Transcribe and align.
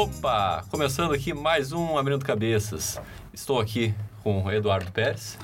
Opa! 0.00 0.64
Começando 0.70 1.12
aqui 1.12 1.34
mais 1.34 1.72
um 1.72 1.98
Abrindo 1.98 2.24
Cabeças. 2.24 2.98
Estou 3.34 3.60
aqui 3.60 3.94
com 4.22 4.44
o 4.44 4.50
Eduardo 4.50 4.90
Pérez. 4.90 5.38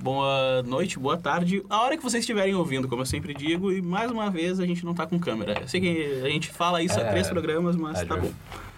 Boa 0.00 0.62
noite, 0.62 0.98
boa 0.98 1.18
tarde. 1.18 1.62
A 1.68 1.82
hora 1.82 1.94
que 1.94 2.02
vocês 2.02 2.22
estiverem 2.22 2.54
ouvindo, 2.54 2.88
como 2.88 3.02
eu 3.02 3.06
sempre 3.06 3.34
digo, 3.34 3.70
e 3.70 3.82
mais 3.82 4.10
uma 4.10 4.30
vez 4.30 4.60
a 4.60 4.66
gente 4.66 4.82
não 4.82 4.94
tá 4.94 5.06
com 5.06 5.18
câmera. 5.18 5.60
Eu 5.60 5.68
sei 5.68 5.78
que 5.82 6.22
a 6.24 6.28
gente 6.30 6.48
fala 6.48 6.82
isso 6.82 6.98
há 6.98 7.02
É, 7.02 7.10
três 7.10 7.28
programas, 7.28 7.76
mas 7.76 8.00
a 8.00 8.06
tá 8.06 8.16
bom. 8.16 8.32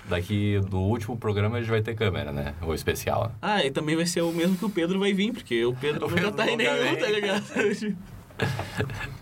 Daqui 0.09 0.59
do 0.69 0.81
último 0.81 1.17
programa 1.17 1.59
a 1.59 1.61
gente 1.61 1.71
vai 1.71 1.81
ter 1.81 1.95
câmera, 1.95 2.33
né? 2.33 2.53
O 2.61 2.75
especial. 2.75 3.31
Ah, 3.41 3.65
e 3.65 3.71
também 3.71 3.95
vai 3.95 4.07
ser 4.07 4.23
o 4.23 4.33
mesmo 4.33 4.57
que 4.57 4.65
o 4.65 4.71
Pedro 4.71 4.99
vai 4.99 5.13
vir, 5.13 5.33
porque 5.33 5.65
o 5.65 5.73
Pedro 5.73 6.07
O 6.11 6.13
Pedro 6.13 6.33
tá 6.33 6.51
em 6.51 6.57
nenhum, 6.57 6.97
tá 6.97 7.09
ligado? 7.09 7.45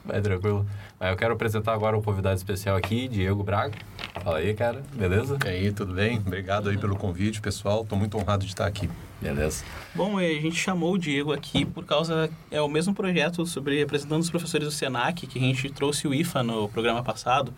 É 0.09 0.20
tranquilo. 0.20 0.65
Mas 0.98 1.10
eu 1.10 1.16
quero 1.16 1.34
apresentar 1.34 1.74
agora 1.74 1.98
um 1.98 2.01
convidado 2.01 2.37
especial 2.37 2.77
aqui, 2.77 3.09
Diego 3.09 3.43
Braga. 3.43 3.77
Fala 4.22 4.38
aí, 4.38 4.54
cara. 4.54 4.82
Beleza? 4.92 5.38
E 5.45 5.48
aí, 5.48 5.72
tudo 5.72 5.95
bem? 5.95 6.18
Obrigado 6.18 6.68
aí 6.68 6.78
pelo 6.78 6.96
convite, 6.96 7.40
pessoal. 7.40 7.82
Estou 7.82 7.98
muito 7.98 8.16
honrado 8.16 8.45
de 8.45 8.50
estar 8.50 8.66
aqui. 8.66 8.88
Beleza. 9.20 9.64
Bom, 9.95 10.20
eh, 10.20 10.36
a 10.38 10.40
gente 10.40 10.56
chamou 10.56 10.95
o 10.95 10.98
Diego 10.98 11.32
aqui 11.32 11.64
por 11.64 11.84
causa. 11.84 12.30
É 12.50 12.60
o 12.60 12.68
mesmo 12.68 12.95
projeto 12.95 13.45
sobre 13.46 13.78
representando 13.78 14.20
os 14.20 14.30
professores 14.30 14.66
do 14.66 14.73
SENAC, 14.73 15.26
que 15.26 15.38
a 15.38 15.42
gente 15.42 15.70
trouxe 15.70 16.06
o 16.06 16.14
IFA 16.14 16.42
no 16.42 16.68
programa 16.68 17.02
passado. 17.02 17.52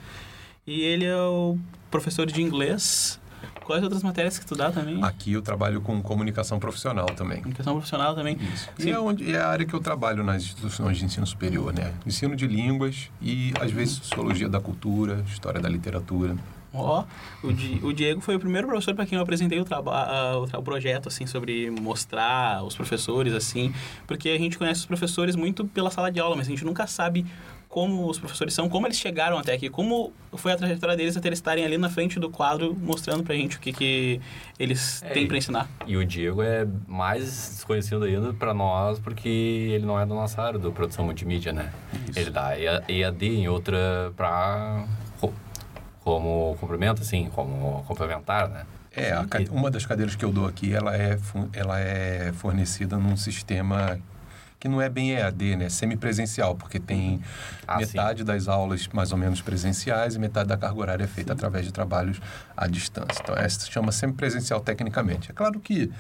E 0.67 0.83
ele 0.83 1.05
é 1.05 1.17
o 1.17 1.59
professor 1.91 2.27
de 2.27 2.41
inglês. 2.41 3.20
Quais 3.65 3.83
outras 3.83 4.03
matérias 4.03 4.39
que 4.39 4.45
tu 4.47 4.55
dá 4.57 4.71
também? 4.71 5.03
Aqui 5.05 5.33
eu 5.33 5.43
trabalho 5.43 5.81
com 5.81 6.01
comunicação 6.03 6.59
profissional 6.59 7.07
também. 7.07 7.39
Comunicação 7.39 7.75
profissional 7.75 8.15
também. 8.15 8.37
Isso. 8.37 8.69
Sim. 8.79 8.89
E 8.89 8.91
é, 8.93 8.99
onde, 8.99 9.33
é 9.35 9.39
a 9.39 9.49
área 9.49 9.65
que 9.65 9.75
eu 9.75 9.81
trabalho 9.81 10.25
nas 10.25 10.43
instituições 10.43 10.99
de 10.99 11.05
ensino 11.05 11.27
superior, 11.27 11.73
né? 11.73 11.93
Ensino 12.07 12.35
de 12.35 12.47
línguas 12.47 13.11
e, 13.23 13.53
às 13.61 13.71
vezes, 13.71 13.95
sociologia 13.97 14.49
da 14.49 14.61
cultura, 14.61 15.25
história 15.29 15.61
da 15.61 15.69
literatura. 15.69 16.37
Ó, 16.73 17.05
o, 17.43 17.53
Di- 17.53 17.81
o 17.83 17.93
Diego 17.93 18.21
foi 18.21 18.37
o 18.37 18.39
primeiro 18.41 18.69
professor 18.69 18.95
para 18.95 19.05
quem 19.05 19.17
eu 19.17 19.23
apresentei 19.23 19.59
o, 19.61 19.65
traba- 19.65 20.05
ah, 20.05 20.39
o, 20.39 20.47
tra- 20.47 20.59
o 20.59 20.63
projeto, 20.63 21.09
assim, 21.09 21.27
sobre 21.27 21.69
mostrar 21.69 22.63
os 22.65 22.77
professores, 22.77 23.33
assim, 23.35 23.75
porque 24.07 24.29
a 24.29 24.39
gente 24.39 24.57
conhece 24.57 24.81
os 24.81 24.87
professores 24.87 25.35
muito 25.35 25.65
pela 25.65 25.91
sala 25.91 26.13
de 26.13 26.21
aula, 26.21 26.37
mas 26.37 26.47
a 26.47 26.51
gente 26.51 26.65
nunca 26.65 26.87
sabe 26.87 27.27
como 27.71 28.09
os 28.11 28.19
professores 28.19 28.53
são, 28.53 28.69
como 28.69 28.85
eles 28.89 28.99
chegaram 28.99 29.39
até 29.39 29.53
aqui, 29.55 29.71
como 29.71 30.13
foi 30.35 30.51
a 30.53 30.57
trajetória 30.57 30.97
deles 30.97 31.17
até 31.17 31.29
eles 31.29 31.39
estarem 31.39 31.65
ali 31.65 31.79
na 31.79 31.89
frente 31.89 32.19
do 32.19 32.29
quadro 32.29 32.77
mostrando 32.77 33.23
pra 33.23 33.33
gente 33.37 33.57
o 33.57 33.61
que, 33.61 33.73
que 33.73 34.21
eles 34.59 35.01
É, 35.05 35.11
têm 35.11 35.29
para 35.29 35.37
ensinar. 35.39 35.69
E 35.87 35.97
o 35.97 36.05
Diego 36.05 36.43
é 36.43 36.67
mais 36.89 37.23
desconhecido 37.55 38.03
ainda 38.03 38.35
pra 38.35 38.53
nós 38.53 38.99
porque 38.99 39.29
ele 39.29 39.87
não 39.87 39.99
é 39.99 40.05
da 40.05 40.13
nossa 40.15 40.43
área 40.43 40.59
do 40.59 40.73
produção 40.73 41.05
multimídia, 41.05 41.53
né? 41.53 41.73
Isso. 42.09 42.19
Ele 42.19 42.31
dá 42.31 42.59
EA- 42.59 42.83
EAD 42.89 43.25
em 43.29 43.49
outra 43.49 44.13
pra... 44.17 44.85
co- 45.21 45.33
como 46.03 46.57
complemento, 46.61 47.03
assim, 47.03 47.29
como 47.33 47.85
complementar, 47.87 48.49
né? 48.49 48.67
É, 48.97 49.15
uma 49.53 49.71
das 49.71 49.87
cadeiras 49.87 50.17
que 50.17 50.25
eu 50.25 50.33
dou 50.33 50.45
aqui, 50.49 50.75
ela 50.75 50.97
é, 50.97 51.17
ela 51.53 51.79
é 51.79 52.33
fornecida 52.33 52.97
num 52.97 53.17
sistema 53.17 53.97
que 54.61 54.69
não 54.69 54.81
é 54.81 54.91
bem 54.91 55.13
EAD, 55.13 55.57
né? 55.57 55.69
Semipresencial, 55.71 56.55
porque 56.55 56.79
tem 56.79 57.19
Ah, 57.67 57.79
metade 57.79 58.23
das 58.23 58.47
aulas 58.47 58.87
mais 58.93 59.11
ou 59.11 59.17
menos 59.17 59.41
presenciais 59.41 60.15
e 60.17 60.19
metade 60.19 60.49
da 60.51 60.57
carga 60.57 60.79
horária 60.79 61.05
é 61.05 61.07
feita 61.07 61.33
através 61.33 61.65
de 61.65 61.73
trabalhos 61.73 62.21
à 62.55 62.67
distância. 62.67 63.21
Então, 63.23 63.35
essa 63.35 63.61
se 63.61 63.71
chama 63.73 63.91
semipresencial 63.91 64.61
tecnicamente. 64.61 65.31
É 65.31 65.35
claro 65.35 65.59
que 65.61 65.91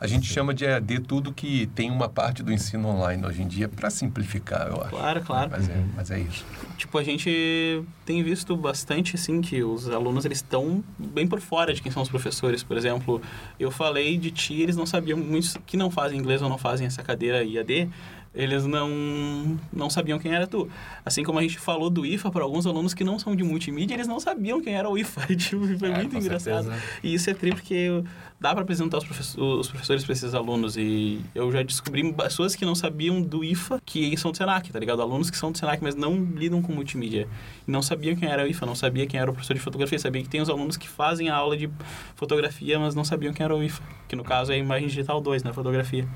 a 0.00 0.06
gente 0.08 0.26
chama 0.26 0.52
de 0.52 0.64
EAD 0.64 1.00
tudo 1.00 1.32
que 1.32 1.68
tem 1.74 1.90
uma 1.92 2.08
parte 2.08 2.42
do 2.42 2.52
ensino 2.52 2.88
online 2.88 3.24
hoje 3.24 3.42
em 3.42 3.46
dia, 3.46 3.68
para 3.68 3.88
simplificar, 3.88 4.66
eu 4.66 4.80
acho. 4.80 4.90
Claro, 4.90 5.20
claro. 5.22 5.50
Mas 5.52 5.68
é, 5.68 5.84
mas 5.94 6.10
é 6.10 6.18
isso. 6.18 6.44
Tipo, 6.76 6.98
a 6.98 7.04
gente 7.04 7.84
tem 8.04 8.22
visto 8.24 8.56
bastante, 8.56 9.14
assim, 9.14 9.40
que 9.40 9.62
os 9.62 9.88
alunos, 9.88 10.24
eles 10.24 10.38
estão 10.38 10.82
bem 10.98 11.26
por 11.28 11.40
fora 11.40 11.72
de 11.72 11.80
quem 11.80 11.92
são 11.92 12.02
os 12.02 12.08
professores. 12.08 12.64
Por 12.64 12.76
exemplo, 12.76 13.22
eu 13.60 13.70
falei 13.70 14.18
de 14.18 14.30
ti, 14.32 14.60
eles 14.60 14.74
não 14.76 14.86
sabiam, 14.86 15.16
muitos 15.18 15.56
que 15.66 15.76
não 15.76 15.90
fazem 15.90 16.18
inglês 16.18 16.42
ou 16.42 16.48
não 16.48 16.58
fazem 16.58 16.86
essa 16.86 17.02
cadeira 17.02 17.44
IAD, 17.44 17.88
eles 18.38 18.64
não, 18.64 19.58
não 19.72 19.90
sabiam 19.90 20.16
quem 20.16 20.32
era 20.32 20.46
tu. 20.46 20.70
Assim 21.04 21.24
como 21.24 21.40
a 21.40 21.42
gente 21.42 21.58
falou 21.58 21.90
do 21.90 22.06
IFA 22.06 22.30
para 22.30 22.44
alguns 22.44 22.66
alunos 22.68 22.94
que 22.94 23.02
não 23.02 23.18
são 23.18 23.34
de 23.34 23.42
multimídia, 23.42 23.94
eles 23.94 24.06
não 24.06 24.20
sabiam 24.20 24.60
quem 24.60 24.74
era 24.74 24.88
o 24.88 24.96
IFA. 24.96 25.26
tipo, 25.34 25.66
foi 25.76 25.90
É, 25.90 25.94
muito 25.96 26.16
engraçado. 26.16 26.62
certeza. 26.66 26.82
E 27.02 27.12
isso 27.12 27.28
é 27.28 27.34
tri 27.34 27.50
porque 27.50 28.02
dá 28.40 28.52
para 28.52 28.62
apresentar 28.62 28.98
os, 28.98 29.04
professores, 29.04 29.36
os 29.60 29.68
professores 29.68 30.04
para 30.04 30.12
esses 30.12 30.34
alunos. 30.34 30.76
E 30.76 31.20
eu 31.34 31.50
já 31.50 31.64
descobri 31.64 32.12
pessoas 32.12 32.54
que 32.54 32.64
não 32.64 32.76
sabiam 32.76 33.20
do 33.20 33.42
IFA 33.42 33.80
que 33.84 34.16
são 34.16 34.30
do 34.30 34.36
Senac, 34.36 34.70
tá 34.72 34.78
ligado? 34.78 35.02
Alunos 35.02 35.30
que 35.30 35.36
são 35.36 35.50
do 35.50 35.58
Senac, 35.58 35.82
mas 35.82 35.96
não 35.96 36.14
lidam 36.22 36.62
com 36.62 36.72
multimídia. 36.72 37.26
E 37.66 37.70
não 37.72 37.82
sabiam 37.82 38.14
quem 38.14 38.28
era 38.28 38.44
o 38.44 38.46
IFA, 38.46 38.64
não 38.66 38.76
sabia 38.76 39.04
quem 39.04 39.18
era 39.18 39.28
o 39.28 39.34
professor 39.34 39.54
de 39.54 39.60
fotografia. 39.60 39.98
Sabia 39.98 40.22
que 40.22 40.28
tem 40.28 40.40
os 40.40 40.48
alunos 40.48 40.76
que 40.76 40.88
fazem 40.88 41.28
a 41.28 41.34
aula 41.34 41.56
de 41.56 41.68
fotografia, 42.14 42.78
mas 42.78 42.94
não 42.94 43.02
sabiam 43.02 43.32
quem 43.34 43.42
era 43.42 43.56
o 43.56 43.60
IFA. 43.64 43.82
Que 44.06 44.14
no 44.14 44.22
caso 44.22 44.52
é 44.52 44.54
a 44.54 44.58
imagem 44.58 44.86
digital 44.86 45.20
2, 45.20 45.42
né? 45.42 45.52
Fotografia. 45.52 46.06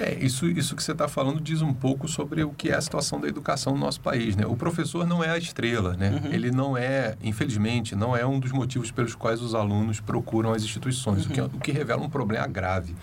É, 0.00 0.14
isso, 0.14 0.46
isso 0.46 0.74
que 0.74 0.82
você 0.82 0.92
está 0.92 1.06
falando 1.06 1.40
diz 1.40 1.60
um 1.62 1.72
pouco 1.72 2.08
sobre 2.08 2.42
o 2.42 2.50
que 2.50 2.70
é 2.70 2.74
a 2.74 2.80
situação 2.80 3.20
da 3.20 3.28
educação 3.28 3.74
no 3.74 3.78
nosso 3.80 4.00
país, 4.00 4.34
né? 4.34 4.44
O 4.46 4.56
professor 4.56 5.06
não 5.06 5.22
é 5.22 5.30
a 5.30 5.38
estrela, 5.38 5.94
né? 5.96 6.20
Uhum. 6.24 6.32
Ele 6.32 6.50
não 6.50 6.76
é, 6.76 7.16
infelizmente, 7.22 7.94
não 7.94 8.16
é 8.16 8.26
um 8.26 8.40
dos 8.40 8.52
motivos 8.52 8.90
pelos 8.90 9.14
quais 9.14 9.40
os 9.42 9.54
alunos 9.54 10.00
procuram 10.00 10.52
as 10.52 10.62
instituições, 10.64 11.26
o, 11.26 11.28
que, 11.28 11.40
o 11.40 11.48
que 11.60 11.72
revela 11.72 12.02
um 12.02 12.08
problema 12.10 12.46
grave, 12.46 12.94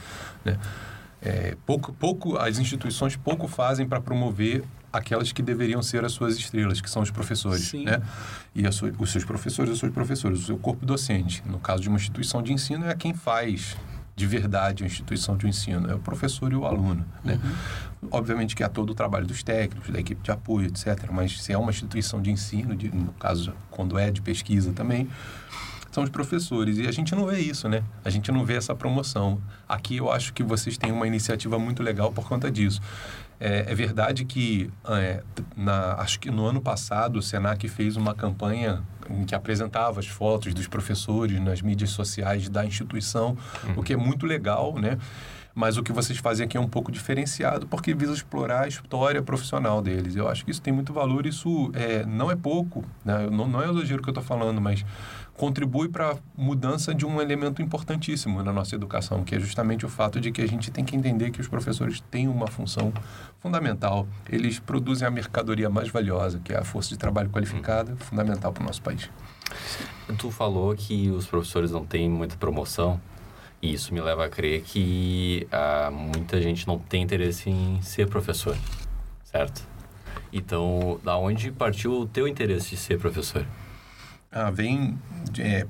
né? 0.44 0.58
É, 1.22 1.56
pouco, 1.66 1.92
pouco, 1.94 2.38
as 2.38 2.60
instituições 2.60 3.16
pouco 3.18 3.46
fazem 3.48 3.86
para 3.86 4.00
promover 4.00 4.64
aquelas 4.92 5.32
que 5.34 5.42
deveriam 5.42 5.84
ser 5.84 6.04
as 6.06 6.14
suas 6.14 6.38
estrelas, 6.38 6.80
que 6.82 6.90
são 6.90 7.02
os 7.02 7.12
professores, 7.12 7.68
Sim. 7.68 7.84
né? 7.84 8.02
E 8.56 8.70
sua- 8.72 8.92
os 8.98 9.12
seus 9.12 9.24
professores, 9.26 9.74
os 9.74 9.80
seus 9.80 9.92
professores, 9.92 10.40
o 10.40 10.46
seu 10.46 10.58
corpo 10.58 10.86
docente. 10.86 11.44
No 11.46 11.60
caso 11.60 11.82
de 11.84 11.90
uma 11.90 11.98
instituição 11.98 12.42
de 12.42 12.52
ensino, 12.54 12.86
é 12.88 12.96
quem 12.96 13.14
faz 13.14 13.78
de 14.20 14.28
verdade 14.28 14.84
a 14.84 14.86
instituição 14.86 15.38
de 15.38 15.48
ensino, 15.48 15.90
é 15.90 15.96
o 15.96 16.00
professor 16.00 16.52
e 16.52 16.56
o 16.56 16.66
aluno, 16.66 17.06
né? 17.24 17.40
Obviamente 18.12 18.54
que 18.54 18.62
há 18.64 18.68
todo 18.68 18.90
o 18.90 18.94
trabalho 18.94 19.26
dos 19.26 19.42
técnicos, 19.44 19.90
da 19.90 19.98
equipe 20.00 20.22
de 20.22 20.30
apoio, 20.30 20.68
etc. 20.68 21.10
Mas 21.10 21.42
se 21.42 21.54
é 21.54 21.58
uma 21.58 21.72
instituição 21.72 22.22
de 22.22 22.30
ensino, 22.30 22.76
de- 22.76 22.94
no 22.94 23.14
caso, 23.14 23.54
quando 23.72 23.98
é 23.98 24.12
de 24.12 24.22
pesquisa 24.22 24.74
também, 24.74 25.08
são 25.90 26.04
os 26.04 26.10
professores. 26.10 26.78
E 26.78 26.86
a 26.88 26.92
gente 26.92 27.16
não 27.16 27.26
vê 27.26 27.40
isso, 27.40 27.70
né? 27.70 27.82
A 28.04 28.10
gente 28.10 28.30
não 28.30 28.44
vê 28.44 28.56
essa 28.56 28.76
promoção. 28.76 29.42
Aqui 29.68 29.96
eu 29.98 30.12
acho 30.12 30.34
que 30.34 30.44
vocês 30.44 30.78
têm 30.78 30.92
uma 30.92 31.08
iniciativa 31.08 31.58
muito 31.58 31.82
legal 31.82 32.12
por 32.12 32.28
conta 32.28 32.52
disso. 32.52 32.82
É, 33.40 33.72
é 33.72 33.74
verdade 33.76 34.26
que, 34.26 34.70
é, 34.86 35.24
na, 35.56 35.94
acho 35.94 36.20
que 36.20 36.30
no 36.30 36.46
ano 36.46 36.60
passado, 36.62 37.20
o 37.20 37.22
Senac 37.22 37.66
fez 37.70 37.96
uma 37.96 38.14
campanha 38.14 38.84
em 39.10 39.26
que 39.26 39.36
apresentava 39.36 40.00
as 40.00 40.08
fotos 40.08 40.54
dos 40.54 40.68
professores 40.68 41.40
nas 41.40 41.62
mídias 41.62 41.92
sociais 41.92 42.50
da 42.50 42.66
instituição, 42.66 43.38
o 43.76 43.84
que 43.84 43.94
é 43.94 43.98
muito 43.98 44.26
legal, 44.26 44.76
né? 44.76 44.98
Mas 45.54 45.78
o 45.78 45.84
que 45.84 45.92
vocês 45.92 46.18
fazem 46.20 46.46
aqui 46.46 46.56
é 46.56 46.60
um 46.60 46.68
pouco 46.68 46.92
diferenciado, 46.92 47.68
porque 47.68 47.94
visa 47.94 48.14
explorar 48.14 48.62
a 48.62 48.68
história 48.68 49.22
profissional 49.22 49.82
deles. 49.82 50.16
Eu 50.16 50.28
acho 50.30 50.46
que 50.46 50.52
isso 50.52 50.62
tem 50.62 50.72
muito 50.72 50.94
valor, 50.94 51.26
isso 51.26 51.72
é, 51.74 52.06
não 52.06 52.32
é 52.32 52.36
pouco, 52.36 52.86
né? 53.04 53.28
não, 53.30 53.48
não 53.48 53.62
é 53.62 53.66
elogio 53.66 54.02
que 54.02 54.08
eu 54.08 54.12
estou 54.12 54.24
falando, 54.24 54.62
mas 54.62 54.86
contribui 55.40 55.88
para 55.88 56.12
a 56.12 56.18
mudança 56.36 56.94
de 56.94 57.06
um 57.06 57.22
elemento 57.22 57.62
importantíssimo 57.62 58.44
na 58.44 58.52
nossa 58.52 58.76
educação, 58.76 59.24
que 59.24 59.34
é 59.34 59.40
justamente 59.40 59.86
o 59.86 59.90
fato 59.90 60.20
de 60.20 60.34
que 60.34 60.42
a 60.42 60.46
gente 60.46 60.70
tem 60.70 60.84
que 60.84 60.98
entender 60.98 61.32
que 61.32 61.40
os 61.40 61.48
professores 61.48 62.02
têm 62.12 62.28
uma 62.28 62.46
função 62.46 62.92
fundamental. 63.40 64.06
Eles 64.30 64.60
produzem 64.60 65.08
a 65.08 65.10
mercadoria 65.10 65.70
mais 65.70 65.88
valiosa, 65.88 66.42
que 66.44 66.52
é 66.52 66.58
a 66.58 66.64
força 66.66 66.90
de 66.90 66.98
trabalho 66.98 67.30
qualificada, 67.30 67.96
fundamental 67.96 68.52
para 68.52 68.62
o 68.62 68.66
nosso 68.66 68.82
país. 68.82 69.10
Tu 70.18 70.30
falou 70.30 70.76
que 70.76 71.10
os 71.10 71.26
professores 71.26 71.72
não 71.72 71.86
têm 71.86 72.10
muita 72.10 72.36
promoção. 72.36 73.00
E 73.62 73.74
isso 73.74 73.94
me 73.94 74.02
leva 74.02 74.26
a 74.26 74.30
crer 74.30 74.62
que 74.62 75.48
ah, 75.54 75.90
muita 75.90 76.42
gente 76.42 76.68
não 76.68 76.78
tem 76.78 77.02
interesse 77.02 77.50
em 77.50 77.82
ser 77.82 78.10
professor, 78.10 78.58
certo? 79.24 79.66
Então, 80.34 81.00
da 81.02 81.16
onde 81.18 81.50
partiu 81.50 81.94
o 81.94 82.06
teu 82.06 82.28
interesse 82.28 82.72
de 82.72 82.78
ser 82.78 83.00
professor? 83.00 83.46
Ah, 84.32 84.52
vem. 84.52 84.98
é, 85.40 85.66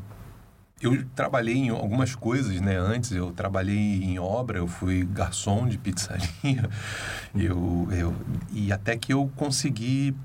eu 0.82 1.06
trabalhei 1.14 1.56
em 1.56 1.70
algumas 1.70 2.16
coisas, 2.16 2.60
né? 2.62 2.78
Antes 2.78 3.12
eu 3.12 3.32
trabalhei 3.32 4.04
em 4.04 4.18
obra, 4.20 4.60
eu 4.60 4.68
fui 4.68 5.06
garçom 5.06 5.68
de 5.68 5.78
pizzaria, 5.78 6.30
eu, 7.36 7.88
eu, 7.92 8.16
e 8.52 8.72
até 8.72 8.98
que 8.98 9.14
eu 9.14 9.30
consegui 9.36 10.16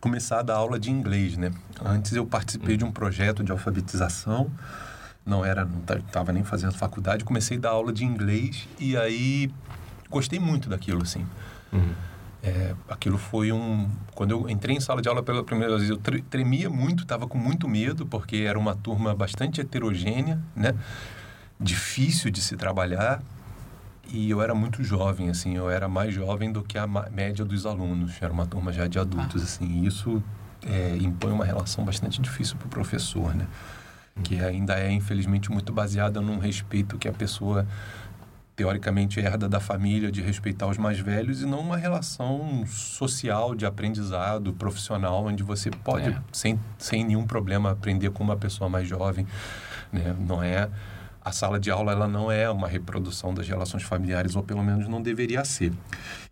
começar 0.00 0.40
a 0.40 0.42
dar 0.42 0.56
aula 0.56 0.78
de 0.78 0.90
inglês, 0.90 1.36
né? 1.36 1.50
Antes 1.84 2.12
eu 2.12 2.26
participei 2.26 2.76
de 2.76 2.84
um 2.84 2.92
projeto 2.92 3.42
de 3.42 3.52
alfabetização, 3.52 4.50
não 5.24 5.44
era, 5.44 5.64
não 5.64 5.80
estava 5.80 6.32
nem 6.32 6.44
fazendo 6.44 6.74
faculdade, 6.74 7.24
comecei 7.24 7.56
a 7.56 7.60
dar 7.60 7.70
aula 7.70 7.92
de 7.92 8.04
inglês 8.04 8.68
e 8.78 8.96
aí 8.96 9.50
gostei 10.10 10.38
muito 10.38 10.68
daquilo, 10.68 11.02
assim. 11.02 11.24
É, 12.46 12.74
aquilo 12.90 13.16
foi 13.16 13.52
um. 13.52 13.88
Quando 14.14 14.32
eu 14.32 14.50
entrei 14.50 14.76
em 14.76 14.80
sala 14.80 15.00
de 15.00 15.08
aula 15.08 15.22
pela 15.22 15.42
primeira 15.42 15.78
vez, 15.78 15.88
eu 15.88 15.96
tre- 15.96 16.20
tremia 16.22 16.68
muito, 16.68 17.02
estava 17.04 17.26
com 17.26 17.38
muito 17.38 17.66
medo, 17.66 18.04
porque 18.04 18.36
era 18.36 18.58
uma 18.58 18.74
turma 18.74 19.14
bastante 19.14 19.62
heterogênea, 19.62 20.38
né? 20.54 20.74
Difícil 21.58 22.30
de 22.30 22.42
se 22.42 22.56
trabalhar. 22.56 23.22
E 24.12 24.28
eu 24.30 24.42
era 24.42 24.54
muito 24.54 24.84
jovem, 24.84 25.30
assim, 25.30 25.56
eu 25.56 25.70
era 25.70 25.88
mais 25.88 26.12
jovem 26.14 26.52
do 26.52 26.62
que 26.62 26.76
a 26.76 26.86
média 26.86 27.44
dos 27.44 27.64
alunos. 27.64 28.12
Era 28.20 28.32
uma 28.32 28.46
turma 28.46 28.72
já 28.72 28.86
de 28.86 28.98
adultos, 28.98 29.42
assim. 29.42 29.66
E 29.82 29.86
isso 29.86 30.22
é, 30.66 30.96
impõe 31.00 31.32
uma 31.32 31.44
relação 31.44 31.84
bastante 31.84 32.20
difícil 32.20 32.56
para 32.56 32.66
o 32.66 32.70
professor, 32.70 33.34
né? 33.34 33.46
que 34.22 34.38
ainda 34.40 34.78
é, 34.78 34.92
infelizmente, 34.92 35.50
muito 35.50 35.72
baseada 35.72 36.20
num 36.20 36.38
respeito 36.38 36.96
que 36.98 37.08
a 37.08 37.12
pessoa 37.12 37.66
teoricamente 38.56 39.18
herda 39.20 39.48
da 39.48 39.58
família 39.58 40.12
de 40.12 40.22
respeitar 40.22 40.66
os 40.68 40.78
mais 40.78 40.98
velhos 41.00 41.42
e 41.42 41.46
não 41.46 41.60
uma 41.60 41.76
relação 41.76 42.64
social 42.66 43.54
de 43.54 43.66
aprendizado 43.66 44.52
profissional 44.52 45.24
onde 45.26 45.42
você 45.42 45.70
pode 45.70 46.10
É. 46.10 46.18
sem, 46.32 46.58
sem 46.78 47.04
nenhum 47.04 47.26
problema 47.26 47.72
aprender 47.72 48.10
com 48.10 48.22
uma 48.22 48.36
pessoa 48.36 48.70
mais 48.70 48.86
jovem 48.88 49.26
né? 49.92 50.14
não 50.20 50.42
é 50.42 50.68
a 51.24 51.32
sala 51.32 51.58
de 51.58 51.70
aula 51.70 51.90
ela 51.92 52.06
não 52.06 52.30
é 52.30 52.48
uma 52.48 52.68
reprodução 52.68 53.34
das 53.34 53.48
relações 53.48 53.82
familiares 53.82 54.36
ou 54.36 54.42
pelo 54.42 54.62
menos 54.62 54.86
não 54.86 55.02
deveria 55.02 55.44
ser 55.44 55.72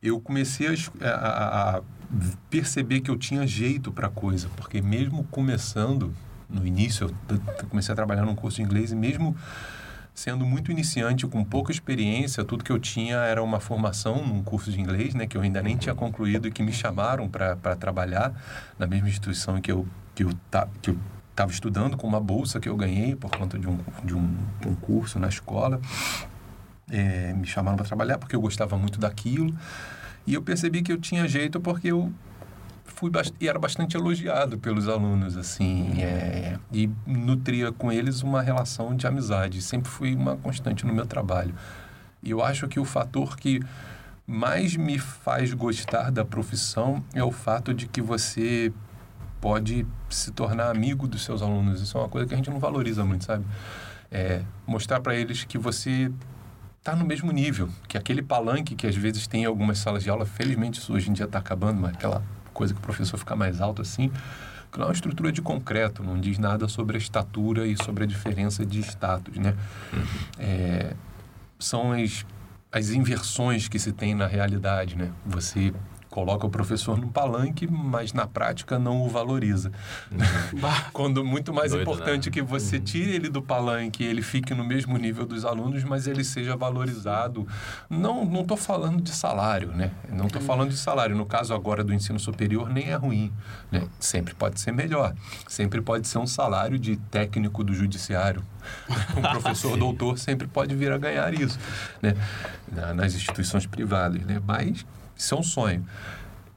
eu 0.02 0.20
comecei 0.20 0.68
a 0.68 1.08
a, 1.08 1.76
a- 1.78 1.82
perceber 2.50 3.00
que 3.00 3.10
eu 3.10 3.16
tinha 3.16 3.44
jeito 3.46 3.90
para 3.90 4.08
coisa 4.08 4.48
porque 4.56 4.80
mesmo 4.80 5.24
começando 5.24 6.12
no 6.48 6.64
início 6.66 7.10
eu 7.28 7.66
comecei 7.68 7.92
a 7.92 7.96
trabalhar 7.96 8.24
num 8.26 8.34
curso 8.36 8.58
de 8.58 8.62
inglês 8.62 8.92
e 8.92 8.94
mesmo 8.94 9.34
sendo 10.14 10.44
muito 10.44 10.70
iniciante, 10.70 11.26
com 11.26 11.42
pouca 11.44 11.72
experiência, 11.72 12.44
tudo 12.44 12.62
que 12.62 12.70
eu 12.70 12.78
tinha 12.78 13.16
era 13.16 13.42
uma 13.42 13.60
formação 13.60 14.26
num 14.26 14.42
curso 14.42 14.70
de 14.70 14.80
inglês, 14.80 15.14
né, 15.14 15.26
que 15.26 15.36
eu 15.36 15.40
ainda 15.40 15.62
nem 15.62 15.76
tinha 15.76 15.94
concluído 15.94 16.46
e 16.46 16.50
que 16.50 16.62
me 16.62 16.72
chamaram 16.72 17.28
para 17.28 17.76
trabalhar 17.76 18.32
na 18.78 18.86
mesma 18.86 19.08
instituição 19.08 19.60
que 19.60 19.72
eu 19.72 19.86
que 20.14 20.24
eu 20.24 20.30
ta, 20.50 20.68
que 20.82 20.90
eu 20.90 20.98
estava 21.30 21.50
estudando 21.50 21.96
com 21.96 22.06
uma 22.06 22.20
bolsa 22.20 22.60
que 22.60 22.68
eu 22.68 22.76
ganhei 22.76 23.16
por 23.16 23.30
conta 23.30 23.58
de 23.58 23.66
um 23.66 23.78
de 24.04 24.14
um, 24.14 24.36
um 24.66 24.74
curso 24.74 25.18
na 25.18 25.28
escola. 25.28 25.80
É, 26.90 27.32
me 27.32 27.46
chamaram 27.46 27.76
para 27.76 27.86
trabalhar 27.86 28.18
porque 28.18 28.36
eu 28.36 28.40
gostava 28.40 28.76
muito 28.76 29.00
daquilo 29.00 29.54
e 30.26 30.34
eu 30.34 30.42
percebi 30.42 30.82
que 30.82 30.92
eu 30.92 31.00
tinha 31.00 31.26
jeito 31.26 31.58
porque 31.58 31.88
eu 31.88 32.12
fui 33.02 33.48
era 33.48 33.58
bastante 33.58 33.96
elogiado 33.96 34.58
pelos 34.58 34.88
alunos 34.88 35.36
assim 35.36 36.00
é, 36.00 36.56
e 36.72 36.88
nutria 37.04 37.72
com 37.72 37.90
eles 37.90 38.22
uma 38.22 38.40
relação 38.40 38.94
de 38.94 39.06
amizade. 39.06 39.60
Sempre 39.60 39.90
fui 39.90 40.14
uma 40.14 40.36
constante 40.36 40.86
no 40.86 40.94
meu 40.94 41.04
trabalho. 41.04 41.52
E 42.22 42.30
eu 42.30 42.42
acho 42.42 42.68
que 42.68 42.78
o 42.78 42.84
fator 42.84 43.36
que 43.36 43.60
mais 44.24 44.76
me 44.76 44.98
faz 44.98 45.52
gostar 45.52 46.12
da 46.12 46.24
profissão 46.24 47.02
é 47.12 47.24
o 47.24 47.32
fato 47.32 47.74
de 47.74 47.88
que 47.88 48.00
você 48.00 48.72
pode 49.40 49.84
se 50.08 50.30
tornar 50.30 50.70
amigo 50.70 51.08
dos 51.08 51.24
seus 51.24 51.42
alunos. 51.42 51.80
Isso 51.80 51.98
é 51.98 52.00
uma 52.00 52.08
coisa 52.08 52.28
que 52.28 52.34
a 52.34 52.36
gente 52.36 52.50
não 52.50 52.60
valoriza 52.60 53.04
muito 53.04 53.24
sabe? 53.24 53.44
É, 54.12 54.42
mostrar 54.64 55.00
para 55.00 55.16
eles 55.16 55.42
que 55.42 55.58
você 55.58 56.12
está 56.78 56.94
no 56.94 57.04
mesmo 57.04 57.32
nível 57.32 57.68
que 57.88 57.96
aquele 57.96 58.22
palanque 58.22 58.76
que 58.76 58.86
às 58.86 58.94
vezes 58.94 59.26
tem 59.26 59.42
em 59.42 59.46
algumas 59.46 59.78
salas 59.78 60.02
de 60.02 60.10
aula 60.10 60.26
felizmente 60.26 60.80
isso 60.80 60.92
hoje 60.92 61.08
em 61.08 61.12
dia 61.12 61.26
está 61.26 61.38
acabando 61.38 61.80
mas 61.80 61.94
aquela 61.94 62.22
coisa 62.52 62.72
que 62.74 62.80
o 62.80 62.82
professor 62.82 63.16
fica 63.18 63.34
mais 63.34 63.60
alto 63.60 63.82
assim 63.82 64.10
que 64.70 64.78
não 64.78 64.84
é 64.84 64.88
uma 64.88 64.94
estrutura 64.94 65.30
de 65.30 65.42
concreto 65.42 66.02
não 66.02 66.18
diz 66.18 66.38
nada 66.38 66.68
sobre 66.68 66.96
a 66.96 66.98
estatura 66.98 67.66
e 67.66 67.76
sobre 67.82 68.04
a 68.04 68.06
diferença 68.06 68.64
de 68.64 68.80
status 68.80 69.36
né? 69.36 69.54
É, 70.38 70.94
são 71.58 71.92
as 71.92 72.24
as 72.70 72.88
inversões 72.88 73.68
que 73.68 73.78
se 73.78 73.92
tem 73.92 74.14
na 74.14 74.26
realidade 74.26 74.96
né? 74.96 75.10
Você 75.26 75.74
coloca 76.12 76.46
o 76.46 76.50
professor 76.50 76.98
num 76.98 77.08
palanque 77.08 77.66
mas 77.66 78.12
na 78.12 78.26
prática 78.26 78.78
não 78.78 79.00
o 79.02 79.08
valoriza 79.08 79.72
Bah, 80.60 80.90
quando 80.92 81.24
muito 81.24 81.52
mais 81.54 81.72
Doido, 81.72 81.82
importante 81.90 82.26
né? 82.28 82.32
que 82.34 82.42
você 82.42 82.78
tire 82.78 83.12
ele 83.14 83.28
do 83.30 83.40
palanque, 83.42 84.04
ele 84.04 84.20
fique 84.22 84.54
no 84.54 84.62
mesmo 84.62 84.96
nível 84.98 85.24
dos 85.24 85.44
alunos, 85.44 85.82
mas 85.84 86.06
ele 86.06 86.22
seja 86.22 86.54
valorizado. 86.56 87.48
Não 87.88 88.24
não 88.24 88.42
estou 88.42 88.56
falando 88.56 89.00
de 89.00 89.10
salário, 89.10 89.68
né? 89.72 89.90
Não 90.10 90.26
estou 90.26 90.40
falando 90.42 90.68
de 90.70 90.76
salário. 90.76 91.16
No 91.16 91.24
caso 91.24 91.54
agora 91.54 91.82
do 91.82 91.92
ensino 91.94 92.18
superior 92.18 92.68
nem 92.68 92.90
é 92.90 92.94
ruim, 92.94 93.32
né? 93.70 93.88
Sempre 93.98 94.34
pode 94.34 94.60
ser 94.60 94.72
melhor. 94.72 95.14
Sempre 95.48 95.80
pode 95.80 96.06
ser 96.06 96.18
um 96.18 96.26
salário 96.26 96.78
de 96.78 96.96
técnico 96.96 97.64
do 97.64 97.72
judiciário. 97.74 98.42
Um 99.16 99.22
professor 99.22 99.76
doutor 99.78 100.18
sempre 100.18 100.46
pode 100.46 100.74
vir 100.74 100.92
a 100.92 100.98
ganhar 100.98 101.32
isso, 101.34 101.58
né? 102.02 102.14
Na- 102.70 102.92
Nas 102.94 103.14
instituições 103.14 103.66
privadas, 103.66 104.22
né? 104.24 104.40
Mas 104.46 104.84
isso 105.16 105.34
é 105.34 105.38
um 105.38 105.42
sonho. 105.42 105.86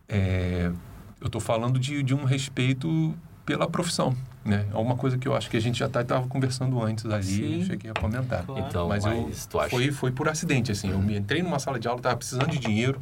É, 0.07 0.72
eu 1.19 1.28
estou 1.28 1.42
falando 1.42 1.80
de, 1.80 2.04
de 2.04 2.13
um 2.13 2.24
respeito 2.24 3.16
pela 3.46 3.68
profissão, 3.68 4.16
né? 4.44 4.66
É 4.74 4.78
uma 4.78 4.96
coisa 4.96 5.18
que 5.18 5.28
eu 5.28 5.36
acho 5.36 5.50
que 5.50 5.57
a 5.57 5.60
gente 5.60 5.80
já 5.80 5.86
estava 5.86 6.28
conversando 6.28 6.81
antes 6.81 7.06
ali, 7.06 7.24
Sim. 7.24 7.60
eu 7.60 7.66
cheguei 7.66 7.92
a 7.92 7.94
comentar. 7.94 8.44
Claro. 8.44 8.66
Então, 8.68 8.88
mas, 8.88 9.06
mas, 9.06 9.48
eu, 9.52 9.60
acha 9.60 9.69
foi, 9.69 9.92
foi 9.92 10.12
por 10.12 10.28
acidente, 10.28 10.72
assim. 10.72 10.90
Eu 10.90 11.00
me 11.00 11.18
entrei 11.18 11.42
numa 11.42 11.60
sala 11.60 11.80
de 11.80 11.88
aula, 11.88 12.00
estava 12.00 12.18
precisando 12.18 12.48
de 12.48 12.60
dinheiro. 12.60 13.02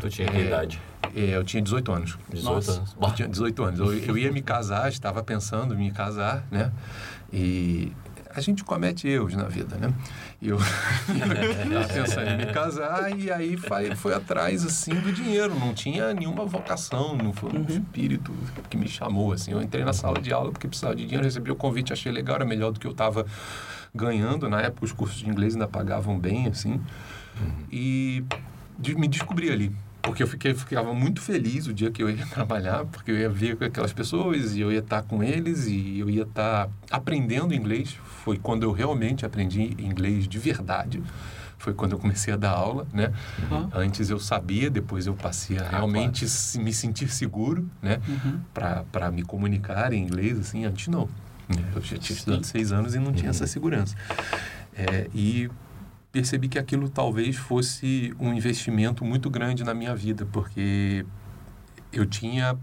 tu 0.00 0.08
tinha 0.08 0.28
que 0.28 0.36
é, 0.36 0.46
idade? 0.46 0.80
é, 1.14 1.36
eu 1.36 1.44
tinha 1.44 1.62
18 1.62 1.92
anos. 1.92 2.18
18 2.30 2.54
Nossa. 2.54 2.72
anos. 2.72 2.96
Eu 3.00 3.10
tinha 3.12 3.28
18 3.28 3.62
anos. 3.64 3.80
Eu, 3.80 3.98
eu 3.98 4.18
ia 4.18 4.32
me 4.32 4.42
casar, 4.42 4.88
estava 4.88 5.22
pensando 5.22 5.74
em 5.74 5.78
me 5.78 5.90
casar, 5.90 6.44
né? 6.50 6.72
E 7.32 7.92
a 8.34 8.40
gente 8.40 8.62
comete 8.64 9.08
erros 9.08 9.34
na 9.34 9.44
vida, 9.44 9.76
né? 9.76 9.92
Eu 10.40 10.56
estava 11.08 11.88
pensando 11.92 12.28
em 12.30 12.36
me 12.38 12.46
casar 12.52 13.16
e 13.18 13.30
aí 13.30 13.56
foi, 13.56 13.94
foi 13.96 14.14
atrás, 14.14 14.64
assim, 14.64 14.94
do 14.94 15.12
dinheiro. 15.12 15.54
Não 15.58 15.74
tinha 15.74 16.12
nenhuma 16.14 16.44
vocação, 16.44 17.16
não 17.16 17.32
foi 17.32 17.50
um 17.52 17.64
espírito 17.68 18.32
que 18.70 18.76
me 18.76 18.86
chamou, 18.88 19.32
assim. 19.32 19.52
Eu 19.52 19.60
entrei 19.62 19.84
na 19.84 19.92
sala 19.92 20.20
de 20.20 20.32
aula 20.32 20.52
porque 20.52 20.68
precisava 20.68 20.94
de 20.94 21.04
dinheiro, 21.04 21.24
recebi 21.24 21.50
o 21.50 21.56
convite, 21.56 21.92
achei 21.92 22.12
legal, 22.12 22.36
era 22.36 22.44
melhor 22.44 22.70
do 22.72 22.78
que 22.78 22.86
eu 22.86 22.92
estava 22.92 23.26
ganhando. 23.94 24.48
Na 24.48 24.60
época, 24.60 24.84
os 24.84 24.92
cursos 24.92 25.18
de 25.18 25.28
inglês 25.28 25.54
ainda 25.54 25.66
pagavam 25.68 26.18
bem, 26.18 26.46
assim. 26.46 26.80
E 27.72 28.24
de- 28.78 28.94
me 28.94 29.08
descobri 29.08 29.50
ali. 29.50 29.72
Porque 30.02 30.22
eu 30.22 30.26
fiquei, 30.26 30.54
ficava 30.54 30.94
muito 30.94 31.20
feliz 31.20 31.66
o 31.66 31.74
dia 31.74 31.90
que 31.90 32.02
eu 32.02 32.08
ia 32.08 32.24
trabalhar, 32.30 32.84
porque 32.86 33.10
eu 33.10 33.16
ia 33.18 33.28
ver 33.28 33.58
aquelas 33.62 33.92
pessoas 33.92 34.54
e 34.56 34.60
eu 34.60 34.72
ia 34.72 34.78
estar 34.78 35.02
com 35.02 35.22
eles 35.22 35.66
e 35.66 35.98
eu 35.98 36.08
ia 36.08 36.22
estar 36.22 36.68
aprendendo 36.90 37.52
inglês. 37.54 37.96
Foi 38.24 38.38
quando 38.38 38.62
eu 38.62 38.72
realmente 38.72 39.26
aprendi 39.26 39.74
inglês 39.78 40.26
de 40.28 40.38
verdade. 40.38 41.02
Foi 41.58 41.74
quando 41.74 41.92
eu 41.92 41.98
comecei 41.98 42.32
a 42.32 42.36
dar 42.36 42.52
aula, 42.52 42.86
né? 42.92 43.12
Uhum. 43.50 43.68
Antes 43.74 44.08
eu 44.10 44.20
sabia, 44.20 44.70
depois 44.70 45.08
eu 45.08 45.14
passei 45.14 45.58
a 45.58 45.68
realmente 45.68 46.28
se- 46.28 46.58
me 46.60 46.72
sentir 46.72 47.08
seguro, 47.10 47.68
né? 47.82 47.98
Uhum. 48.08 48.40
Para 48.92 49.10
me 49.10 49.22
comunicar 49.22 49.92
em 49.92 50.00
inglês, 50.00 50.38
assim. 50.38 50.64
Antes 50.64 50.86
não. 50.86 51.08
né? 51.48 51.56
Eu 51.74 51.82
já 51.82 51.98
tinha 51.98 52.16
estudado 52.16 52.44
seis 52.46 52.70
anos 52.70 52.94
e 52.94 53.00
não 53.00 53.12
tinha 53.12 53.30
essa 53.30 53.44
segurança. 53.46 53.96
É, 54.72 55.08
e 55.12 55.50
percebi 56.18 56.48
que 56.48 56.58
aquilo 56.58 56.88
talvez 56.88 57.36
fosse 57.36 58.12
um 58.18 58.32
investimento 58.32 59.04
muito 59.04 59.30
grande 59.30 59.62
na 59.62 59.72
minha 59.72 59.94
vida, 59.94 60.26
porque 60.26 61.06
eu 61.92 62.04
tinha 62.04 62.58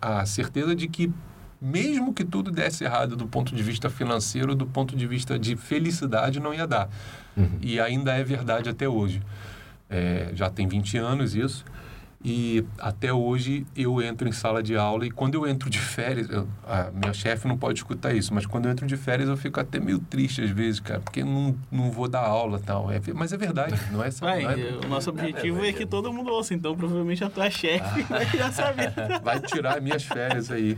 a 0.00 0.24
certeza 0.24 0.74
de 0.74 0.88
que 0.88 1.12
mesmo 1.60 2.14
que 2.14 2.24
tudo 2.24 2.50
desse 2.50 2.84
errado 2.84 3.14
do 3.14 3.26
ponto 3.26 3.54
de 3.54 3.62
vista 3.62 3.90
financeiro, 3.90 4.54
do 4.54 4.64
ponto 4.64 4.96
de 4.96 5.06
vista 5.06 5.38
de 5.38 5.54
felicidade, 5.54 6.40
não 6.40 6.54
ia 6.54 6.66
dar. 6.66 6.88
Uhum. 7.36 7.58
E 7.60 7.78
ainda 7.78 8.12
é 8.16 8.24
verdade 8.24 8.70
até 8.70 8.88
hoje. 8.88 9.20
É, 9.90 10.30
já 10.32 10.48
tem 10.48 10.66
20 10.66 10.96
anos 10.96 11.34
isso. 11.34 11.66
E 12.24 12.64
até 12.80 13.12
hoje 13.12 13.64
eu 13.76 14.02
entro 14.02 14.28
em 14.28 14.32
sala 14.32 14.60
de 14.60 14.76
aula 14.76 15.06
e 15.06 15.10
quando 15.10 15.34
eu 15.36 15.46
entro 15.46 15.70
de 15.70 15.78
férias, 15.78 16.28
eu- 16.28 16.48
a 16.66 16.90
minha 16.92 17.12
chefe 17.14 17.46
não 17.46 17.56
pode 17.56 17.78
escutar 17.78 18.12
isso, 18.12 18.34
mas 18.34 18.44
quando 18.44 18.64
eu 18.66 18.72
entro 18.72 18.84
de 18.86 18.96
férias 18.96 19.28
eu 19.28 19.36
fico 19.36 19.60
até 19.60 19.78
meio 19.78 20.00
triste 20.00 20.42
às 20.42 20.50
vezes, 20.50 20.80
cara, 20.80 20.98
porque 20.98 21.22
não, 21.22 21.54
não 21.70 21.92
vou 21.92 22.08
dar 22.08 22.22
aula 22.26 22.58
e 22.58 22.62
tal. 22.62 22.90
É, 22.90 23.00
mas 23.14 23.32
é 23.32 23.36
verdade, 23.36 23.78
não 23.92 24.02
é, 24.02 24.10
Vai, 24.10 24.42
não 24.42 24.50
é- 24.50 24.80
o 24.84 24.88
nosso 24.88 25.10
objetivo 25.10 25.58
vai 25.60 25.68
é 25.68 25.72
que 25.72 25.86
todo 25.86 26.12
mundo 26.12 26.30
ouça, 26.32 26.54
então 26.54 26.76
provavelmente 26.76 27.22
a 27.22 27.30
tua 27.30 27.48
chefe 27.50 28.02
vai 28.10 28.26
já 28.26 28.50
saber. 28.50 28.92
vai 29.22 29.38
tirar 29.40 29.80
minhas 29.80 30.02
férias 30.02 30.50
aí. 30.50 30.76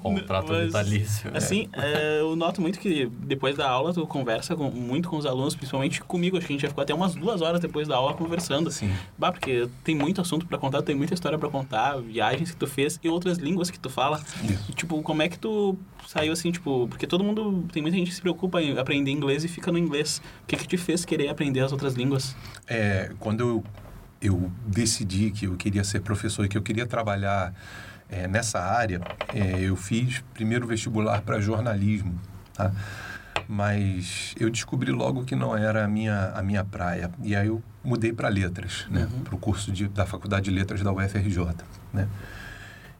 Contrato 0.00 0.46
Mas, 0.48 0.66
vitalício. 0.66 1.30
Assim, 1.34 1.68
é, 1.72 2.20
eu 2.20 2.36
noto 2.36 2.60
muito 2.60 2.78
que 2.78 3.06
depois 3.24 3.56
da 3.56 3.68
aula 3.68 3.92
tu 3.92 4.06
conversa 4.06 4.54
com- 4.54 4.70
muito 4.70 5.08
com 5.08 5.16
os 5.16 5.26
alunos, 5.26 5.56
principalmente 5.56 6.00
comigo. 6.02 6.36
Acho 6.36 6.46
que 6.46 6.52
a 6.52 6.54
gente 6.54 6.62
já 6.62 6.68
ficou 6.68 6.82
até 6.82 6.94
umas 6.94 7.14
duas 7.16 7.42
horas 7.42 7.60
depois 7.60 7.88
da 7.88 7.96
aula 7.96 8.14
conversando. 8.14 8.70
Sim. 8.70 8.92
Bah, 9.18 9.32
porque 9.32 9.68
tem 9.82 9.96
muito 9.96 10.20
assunto 10.20 10.46
pra 10.46 10.56
contar, 10.68 10.82
tem 10.82 10.94
muita 10.94 11.14
história 11.14 11.38
pra 11.38 11.48
contar, 11.48 12.00
viagens 12.00 12.50
que 12.50 12.56
tu 12.56 12.66
fez 12.66 12.98
e 13.02 13.08
outras 13.08 13.38
línguas 13.38 13.70
que 13.70 13.78
tu 13.78 13.88
fala. 13.88 14.20
E, 14.68 14.72
tipo, 14.72 15.02
como 15.02 15.22
é 15.22 15.28
que 15.28 15.38
tu 15.38 15.76
saiu 16.06 16.32
assim, 16.32 16.50
tipo, 16.50 16.86
porque 16.88 17.06
todo 17.06 17.24
mundo, 17.24 17.66
tem 17.72 17.82
muita 17.82 17.96
gente 17.96 18.08
que 18.08 18.14
se 18.14 18.20
preocupa 18.20 18.62
em 18.62 18.78
aprender 18.78 19.10
inglês 19.10 19.44
e 19.44 19.48
fica 19.48 19.72
no 19.72 19.78
inglês. 19.78 20.22
O 20.42 20.46
que 20.46 20.56
que 20.56 20.66
te 20.66 20.76
fez 20.76 21.04
querer 21.04 21.28
aprender 21.28 21.60
as 21.60 21.72
outras 21.72 21.94
línguas? 21.94 22.36
É, 22.66 23.10
quando 23.18 23.40
eu, 23.40 23.64
eu 24.20 24.52
decidi 24.66 25.30
que 25.30 25.46
eu 25.46 25.56
queria 25.56 25.84
ser 25.84 26.00
professor 26.00 26.44
e 26.44 26.48
que 26.48 26.56
eu 26.56 26.62
queria 26.62 26.86
trabalhar 26.86 27.54
é, 28.08 28.26
nessa 28.26 28.60
área, 28.60 29.00
é, 29.34 29.60
eu 29.60 29.76
fiz 29.76 30.22
primeiro 30.34 30.66
vestibular 30.66 31.22
para 31.22 31.40
jornalismo, 31.40 32.18
tá? 32.54 32.72
Mas 33.48 34.34
eu 34.38 34.50
descobri 34.50 34.92
logo 34.92 35.24
que 35.24 35.34
não 35.34 35.56
era 35.56 35.82
a 35.84 35.88
minha, 35.88 36.32
a 36.34 36.42
minha 36.42 36.62
praia. 36.62 37.10
E 37.22 37.34
aí 37.34 37.46
eu 37.46 37.62
mudei 37.82 38.12
para 38.12 38.28
letras, 38.28 38.86
né? 38.90 39.08
Uhum. 39.10 39.20
Para 39.24 39.34
o 39.34 39.38
curso 39.38 39.72
de, 39.72 39.88
da 39.88 40.04
Faculdade 40.04 40.44
de 40.44 40.50
Letras 40.50 40.82
da 40.82 40.92
UFRJ, 40.92 41.38
né? 41.92 42.06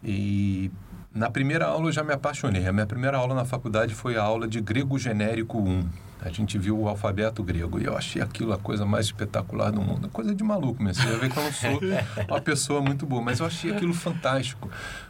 E 0.03 0.71
Na 1.15 1.31
primeira 1.31 1.67
aula 1.67 1.89
eu 1.89 1.93
já 1.93 2.03
me 2.05 2.13
apaixonei. 2.13 2.67
A 2.67 2.73
minha 2.73 2.87
primeira 2.87 3.17
aula 3.19 3.35
na 3.35 3.45
faculdade 3.45 3.95
foi 3.95 4.17
a 4.17 4.23
aula 4.23 4.47
de 4.47 4.61
grego 4.61 4.99
genérico 4.99 5.59
1. 5.59 5.89
A 6.21 6.31
gente 6.31 6.59
viu 6.59 6.79
o 6.79 6.89
alfabeto 6.89 7.43
grego 7.43 7.79
e 7.81 7.85
eu 7.85 7.97
achei 7.97 8.21
aquilo 8.21 8.53
a 8.53 8.59
coisa 8.59 8.85
mais 8.85 9.07
espetacular 9.07 9.71
do 9.71 9.81
mundo. 9.81 10.09
Coisa 10.09 10.35
de 10.35 10.43
maluco 10.43 10.83
mesmo. 10.83 11.03
Você 11.03 11.09
vai 11.11 11.19
ver 11.21 11.31
que 11.31 11.39
eu 11.39 11.45
não 11.45 11.53
sou 11.53 11.81
uma 12.29 12.41
pessoa 12.41 12.81
muito 12.81 13.07
boa, 13.07 13.23
mas 13.23 13.39
eu 13.41 13.47
achei 13.47 13.73
aquilo 13.73 13.95
fantástico. 13.95 14.69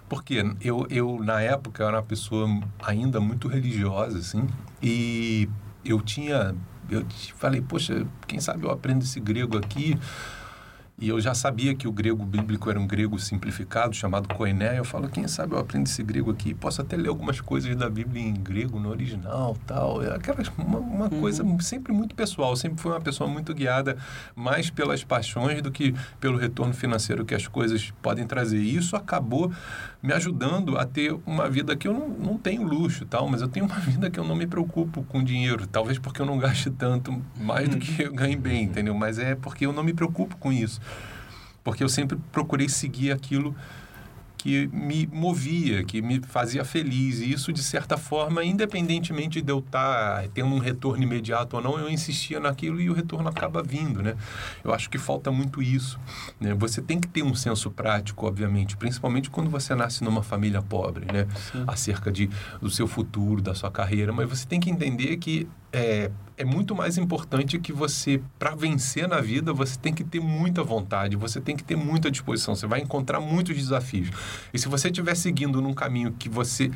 Porque 0.08 0.42
eu, 0.60 0.86
eu 0.88 1.22
na 1.22 1.40
época, 1.40 1.84
era 1.84 1.96
uma 1.96 2.02
pessoa 2.02 2.48
ainda 2.82 3.20
muito 3.20 3.48
religiosa, 3.48 4.18
assim, 4.18 4.46
e 4.82 5.48
eu 5.84 6.00
tinha. 6.00 6.54
Eu 6.90 7.04
falei, 7.36 7.60
poxa, 7.60 8.06
quem 8.26 8.40
sabe 8.40 8.64
eu 8.64 8.70
aprendo 8.70 9.02
esse 9.02 9.20
grego 9.20 9.58
aqui 9.58 9.98
e 11.00 11.08
eu 11.08 11.20
já 11.20 11.32
sabia 11.32 11.76
que 11.76 11.86
o 11.86 11.92
grego 11.92 12.24
bíblico 12.24 12.68
era 12.68 12.78
um 12.78 12.86
grego 12.86 13.20
simplificado, 13.20 13.94
chamado 13.94 14.34
koiné. 14.34 14.80
Eu 14.80 14.84
falo, 14.84 15.08
quem 15.08 15.28
sabe 15.28 15.54
eu 15.54 15.58
aprendo 15.60 15.86
esse 15.86 16.02
grego 16.02 16.32
aqui. 16.32 16.52
Posso 16.52 16.82
até 16.82 16.96
ler 16.96 17.08
algumas 17.08 17.40
coisas 17.40 17.76
da 17.76 17.88
Bíblia 17.88 18.20
em 18.20 18.34
grego, 18.34 18.80
no 18.80 18.90
original, 18.90 19.56
tal. 19.64 20.02
É 20.02 20.12
aquela, 20.12 20.42
uma, 20.58 20.80
uma 20.80 21.04
uhum. 21.04 21.20
coisa 21.20 21.44
sempre 21.60 21.92
muito 21.92 22.16
pessoal. 22.16 22.56
Sempre 22.56 22.82
fui 22.82 22.90
uma 22.90 23.00
pessoa 23.00 23.30
muito 23.30 23.54
guiada 23.54 23.96
mais 24.34 24.70
pelas 24.70 25.04
paixões 25.04 25.62
do 25.62 25.70
que 25.70 25.94
pelo 26.18 26.36
retorno 26.36 26.74
financeiro 26.74 27.24
que 27.24 27.34
as 27.34 27.46
coisas 27.46 27.92
podem 28.02 28.26
trazer. 28.26 28.58
E 28.58 28.76
isso 28.76 28.96
acabou 28.96 29.52
me 30.02 30.12
ajudando 30.12 30.78
a 30.78 30.84
ter 30.84 31.16
uma 31.26 31.50
vida 31.50 31.76
que 31.76 31.88
eu 31.88 31.92
não, 31.92 32.08
não 32.08 32.38
tenho 32.38 32.62
luxo, 32.62 33.04
tal. 33.04 33.28
Mas 33.28 33.42
eu 33.42 33.48
tenho 33.48 33.66
uma 33.66 33.78
vida 33.80 34.10
que 34.10 34.18
eu 34.18 34.24
não 34.24 34.36
me 34.36 34.46
preocupo 34.46 35.02
com 35.04 35.22
dinheiro. 35.22 35.66
Talvez 35.66 35.98
porque 35.98 36.22
eu 36.22 36.26
não 36.26 36.38
gaste 36.38 36.70
tanto, 36.70 37.22
mais 37.36 37.68
do 37.68 37.74
uhum. 37.74 37.80
que 37.80 38.02
eu 38.02 38.12
ganhe 38.12 38.36
bem, 38.36 38.64
entendeu? 38.64 38.94
Mas 38.94 39.18
é 39.18 39.34
porque 39.34 39.66
eu 39.66 39.72
não 39.72 39.82
me 39.82 39.92
preocupo 39.92 40.36
com 40.36 40.52
isso 40.52 40.80
porque 41.68 41.84
eu 41.84 41.88
sempre 41.88 42.18
procurei 42.32 42.66
seguir 42.66 43.12
aquilo 43.12 43.54
que 44.38 44.68
me 44.68 45.06
movia, 45.12 45.82
que 45.82 46.00
me 46.00 46.20
fazia 46.20 46.64
feliz. 46.64 47.20
E 47.20 47.32
isso, 47.32 47.52
de 47.52 47.62
certa 47.62 47.96
forma, 47.96 48.44
independentemente 48.44 49.42
de 49.42 49.52
eu 49.52 49.58
estar 49.58 50.22
tá 50.22 50.28
tendo 50.32 50.54
um 50.54 50.58
retorno 50.58 51.02
imediato 51.02 51.56
ou 51.56 51.62
não, 51.62 51.78
eu 51.78 51.90
insistia 51.90 52.38
naquilo 52.38 52.80
e 52.80 52.88
o 52.88 52.92
retorno 52.92 53.28
acaba 53.28 53.62
vindo, 53.62 54.00
né? 54.00 54.14
Eu 54.62 54.72
acho 54.72 54.88
que 54.88 54.96
falta 54.96 55.30
muito 55.32 55.60
isso. 55.60 55.98
Né? 56.40 56.54
Você 56.54 56.80
tem 56.80 57.00
que 57.00 57.08
ter 57.08 57.24
um 57.24 57.34
senso 57.34 57.70
prático, 57.70 58.26
obviamente, 58.26 58.76
principalmente 58.76 59.28
quando 59.28 59.50
você 59.50 59.74
nasce 59.74 60.04
numa 60.04 60.22
família 60.22 60.62
pobre, 60.62 61.04
né? 61.12 61.26
Sim. 61.50 61.64
Acerca 61.66 62.12
de, 62.12 62.30
do 62.62 62.70
seu 62.70 62.86
futuro, 62.86 63.42
da 63.42 63.54
sua 63.54 63.70
carreira. 63.70 64.12
Mas 64.12 64.28
você 64.28 64.46
tem 64.46 64.60
que 64.60 64.70
entender 64.70 65.16
que 65.16 65.48
é, 65.72 66.10
é 66.36 66.44
muito 66.44 66.74
mais 66.74 66.96
importante 66.96 67.58
que 67.58 67.72
você, 67.72 68.20
para 68.38 68.54
vencer 68.54 69.08
na 69.08 69.20
vida, 69.20 69.52
você 69.52 69.78
tem 69.78 69.92
que 69.92 70.04
ter 70.04 70.20
muita 70.20 70.62
vontade, 70.62 71.16
você 71.16 71.40
tem 71.40 71.56
que 71.56 71.64
ter 71.64 71.76
muita 71.76 72.10
disposição, 72.10 72.54
você 72.54 72.66
vai 72.66 72.80
encontrar 72.80 73.20
muitos 73.20 73.56
desafios. 73.56 74.10
E 74.52 74.58
se 74.58 74.68
você 74.68 74.88
estiver 74.88 75.14
seguindo 75.14 75.60
num 75.60 75.74
caminho 75.74 76.12
que 76.12 76.28
você 76.28 76.70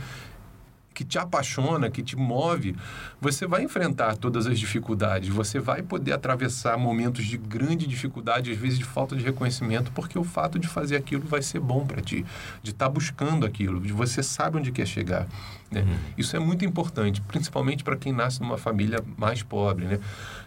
que 0.93 1.05
te 1.05 1.19
apaixona, 1.19 1.91
que 1.91 2.03
te 2.03 2.17
move, 2.17 2.77
você 3.21 3.47
vai 3.47 3.63
enfrentar 3.63 4.17
todas 4.17 4.47
as 4.47 4.59
dificuldades, 4.59 5.29
você 5.29 5.59
vai 5.59 5.83
poder 5.83 6.13
atravessar 6.13 6.77
momentos 6.77 7.25
de 7.25 7.37
grande 7.37 7.87
dificuldade, 7.87 8.51
às 8.51 8.59
vezes 8.59 8.79
de 8.79 8.85
falta 8.85 9.17
de 9.17 9.25
reconhecimento, 9.25 9.91
porque 9.93 10.19
o 10.19 10.25
fato 10.25 10.59
de 10.59 10.69
fazer 10.69 10.97
aquilo 10.97 11.27
vai 11.27 11.43
ser 11.43 11.61
bom 11.61 11.87
para 11.87 12.01
ti, 12.01 12.25
de 12.63 12.71
estar 12.71 12.87
tá 12.87 12.91
buscando 12.91 13.47
aquilo, 13.47 13.81
de 13.81 13.93
você 13.93 14.23
sabe 14.23 14.59
onde 14.59 14.73
quer 14.73 14.87
chegar. 14.87 15.27
Né? 15.71 15.81
Uhum. 15.81 15.97
Isso 16.19 16.37
é 16.37 16.39
muito 16.39 16.65
importante, 16.65 17.21
principalmente 17.23 17.83
para 17.83 17.97
quem 17.97 18.13
nasce 18.13 18.41
numa 18.41 18.59
família 18.59 19.03
mais 19.17 19.43
pobre. 19.43 19.87
Né? 19.87 19.99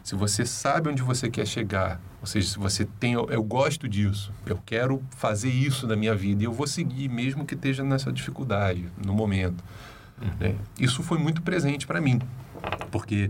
Se 0.03 0.15
você 0.15 0.45
sabe 0.45 0.89
onde 0.89 1.01
você 1.01 1.29
quer 1.29 1.47
chegar, 1.47 1.99
ou 2.21 2.27
seja, 2.27 2.49
se 2.49 2.59
você 2.59 2.85
tem, 2.99 3.13
eu, 3.13 3.27
eu 3.29 3.43
gosto 3.43 3.89
disso, 3.89 4.31
eu 4.45 4.59
quero 4.65 5.01
fazer 5.11 5.49
isso 5.49 5.87
na 5.87 5.95
minha 5.95 6.15
vida 6.15 6.43
e 6.43 6.45
eu 6.45 6.51
vou 6.51 6.67
seguir, 6.67 7.09
mesmo 7.09 7.45
que 7.45 7.55
esteja 7.55 7.83
nessa 7.83 8.11
dificuldade, 8.11 8.85
no 9.03 9.13
momento. 9.13 9.63
Né? 10.39 10.55
Isso 10.79 11.03
foi 11.03 11.17
muito 11.17 11.41
presente 11.41 11.85
para 11.85 11.99
mim, 11.99 12.21
porque 12.91 13.29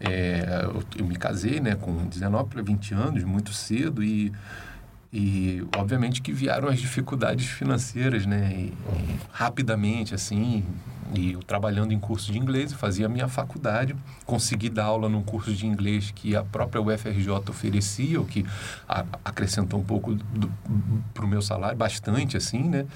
é, 0.00 0.64
eu, 0.64 0.82
eu, 0.98 1.06
me 1.06 1.16
casei 1.16 1.60
né, 1.60 1.74
com 1.74 2.06
19 2.06 2.48
para 2.48 2.62
20 2.62 2.94
anos, 2.94 3.24
muito 3.24 3.52
cedo, 3.52 4.02
e, 4.02 4.32
e 5.12 5.66
obviamente 5.76 6.20
que 6.20 6.32
vieram 6.32 6.68
as 6.68 6.78
dificuldades 6.78 7.46
financeiras, 7.46 8.26
né? 8.26 8.52
E, 8.54 8.62
e, 8.64 9.18
rapidamente, 9.32 10.14
assim, 10.14 10.64
e 11.14 11.32
eu 11.32 11.42
trabalhando 11.42 11.92
em 11.92 11.98
curso 11.98 12.30
de 12.30 12.38
inglês, 12.38 12.72
fazia 12.72 13.06
a 13.06 13.08
minha 13.08 13.28
faculdade, 13.28 13.96
consegui 14.26 14.68
dar 14.68 14.84
aula 14.84 15.08
num 15.08 15.22
curso 15.22 15.52
de 15.54 15.66
inglês 15.66 16.10
que 16.14 16.36
a 16.36 16.44
própria 16.44 16.82
UFRJ 16.82 17.30
oferecia, 17.48 18.20
o 18.20 18.26
que 18.26 18.44
a, 18.86 19.04
acrescentou 19.24 19.80
um 19.80 19.84
pouco 19.84 20.16
para 21.14 21.24
o 21.24 21.28
meu 21.28 21.40
salário, 21.40 21.76
bastante, 21.76 22.36
assim, 22.36 22.68
né? 22.68 22.86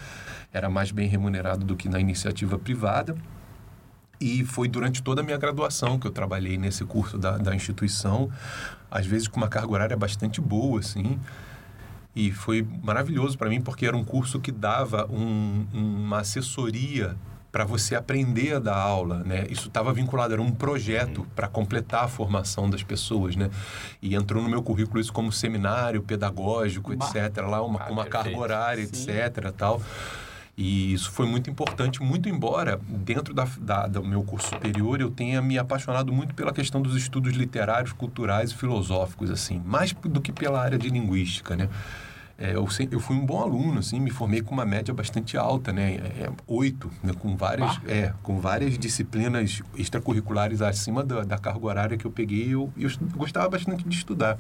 era 0.53 0.69
mais 0.69 0.91
bem 0.91 1.09
remunerado 1.09 1.65
do 1.65 1.75
que 1.75 1.89
na 1.89 1.99
iniciativa 1.99 2.59
privada. 2.59 3.17
E 4.21 4.45
foi 4.45 4.69
durante 4.69 5.03
toda 5.03 5.21
a 5.21 5.25
minha 5.25 5.39
graduação 5.39 5.99
que 5.99 6.07
eu 6.07 6.11
trabalhei 6.13 6.57
nesse 6.57 6.85
curso 6.85 7.19
da, 7.19 7.39
da 7.39 7.55
instituição, 7.55 8.31
às 8.89 9.05
vezes 9.05 9.27
com 9.27 9.39
uma 9.39 9.49
carga 9.49 9.73
horária 9.73 9.97
bastante 9.97 10.41
boa, 10.41 10.79
assim. 10.79 11.19
E 12.15 12.31
foi 12.31 12.67
maravilhoso 12.83 13.39
para 13.39 13.49
mim, 13.49 13.61
porque 13.61 13.87
era 13.87 13.97
um 13.97 14.05
curso 14.05 14.39
que 14.39 14.53
dava 14.53 15.07
um, 15.11 15.67
uma 15.73 16.21
assessoria 16.21 17.17
para 17.53 17.65
você 17.65 17.95
aprender 17.95 18.55
a 18.55 18.59
dar 18.59 18.77
aula, 18.77 19.23
né? 19.25 19.47
Isso 19.51 19.69
estava 19.69 19.93
vinculado, 19.93 20.33
era 20.33 20.41
um 20.41 20.51
projeto 20.51 21.27
para 21.37 21.47
completar 21.47 22.05
a 22.05 22.09
formação 22.09 22.69
das 22.69 22.83
pessoas, 22.83 23.37
né? 23.37 23.51
E 24.01 24.15
entrou 24.15 24.43
no 24.43 24.49
meu 24.49 24.63
currículo 24.63 24.99
isso 24.99 25.13
como 25.13 25.31
seminário 25.31 26.03
pedagógico, 26.03 26.97
bah. 26.97 27.11
etc. 27.15 27.37
Lá 27.47 27.63
uma, 27.63 27.83
ah, 27.83 27.93
uma 27.93 28.07
carga 28.07 28.37
horária, 28.37 28.87
Sim. 28.87 29.11
etc. 29.11 29.53
Tal. 29.55 29.83
E 30.57 30.93
isso 30.93 31.11
foi 31.11 31.27
muito 31.27 31.49
importante, 31.49 32.03
muito 32.03 32.29
embora 32.29 32.79
dentro 32.87 33.33
da, 33.33 33.49
da, 33.59 33.87
do 33.87 34.05
meu 34.05 34.23
curso 34.23 34.49
superior 34.49 35.01
eu 35.01 35.11
tenha 35.11 35.41
me 35.41 35.59
apaixonado 35.59 36.13
muito 36.13 36.35
pela 36.35 36.53
questão 36.53 36.83
dos 36.83 36.95
estudos 36.95 37.33
literários, 37.33 37.93
culturais 37.93 38.51
e 38.51 38.55
filosóficos, 38.55 39.31
assim, 39.31 39.63
mais 39.65 39.93
do 39.93 40.21
que 40.21 40.31
pela 40.31 40.61
área 40.61 40.79
de 40.79 40.91
linguística, 40.91 41.57
né? 41.57 41.71
É, 42.39 42.55
eu, 42.55 42.67
eu, 42.91 43.01
fui 43.01 43.17
um 43.17 43.25
bom 43.25 43.41
aluno, 43.41 43.79
assim, 43.79 44.01
me 44.01 44.11
formei 44.11 44.43
com 44.43 44.53
uma 44.53 44.65
média 44.65 44.93
bastante 44.93 45.37
alta, 45.37 45.73
né? 45.73 45.95
É, 45.95 46.31
oito, 46.47 46.91
né? 47.03 47.13
com, 47.19 47.37
várias, 47.37 47.71
ah. 47.77 47.81
é, 47.87 48.13
com 48.23 48.41
várias 48.41 48.77
disciplinas 48.77 49.63
extracurriculares 49.77 50.61
acima 50.61 51.05
da, 51.05 51.23
da 51.23 51.39
carga 51.39 51.65
horária 51.65 51.97
que 51.97 52.05
eu 52.05 52.11
peguei. 52.11 52.53
Eu, 52.53 52.73
eu 52.77 52.91
gostava 53.15 53.49
bastante 53.49 53.85
de 53.85 53.97
estudar 53.97 54.37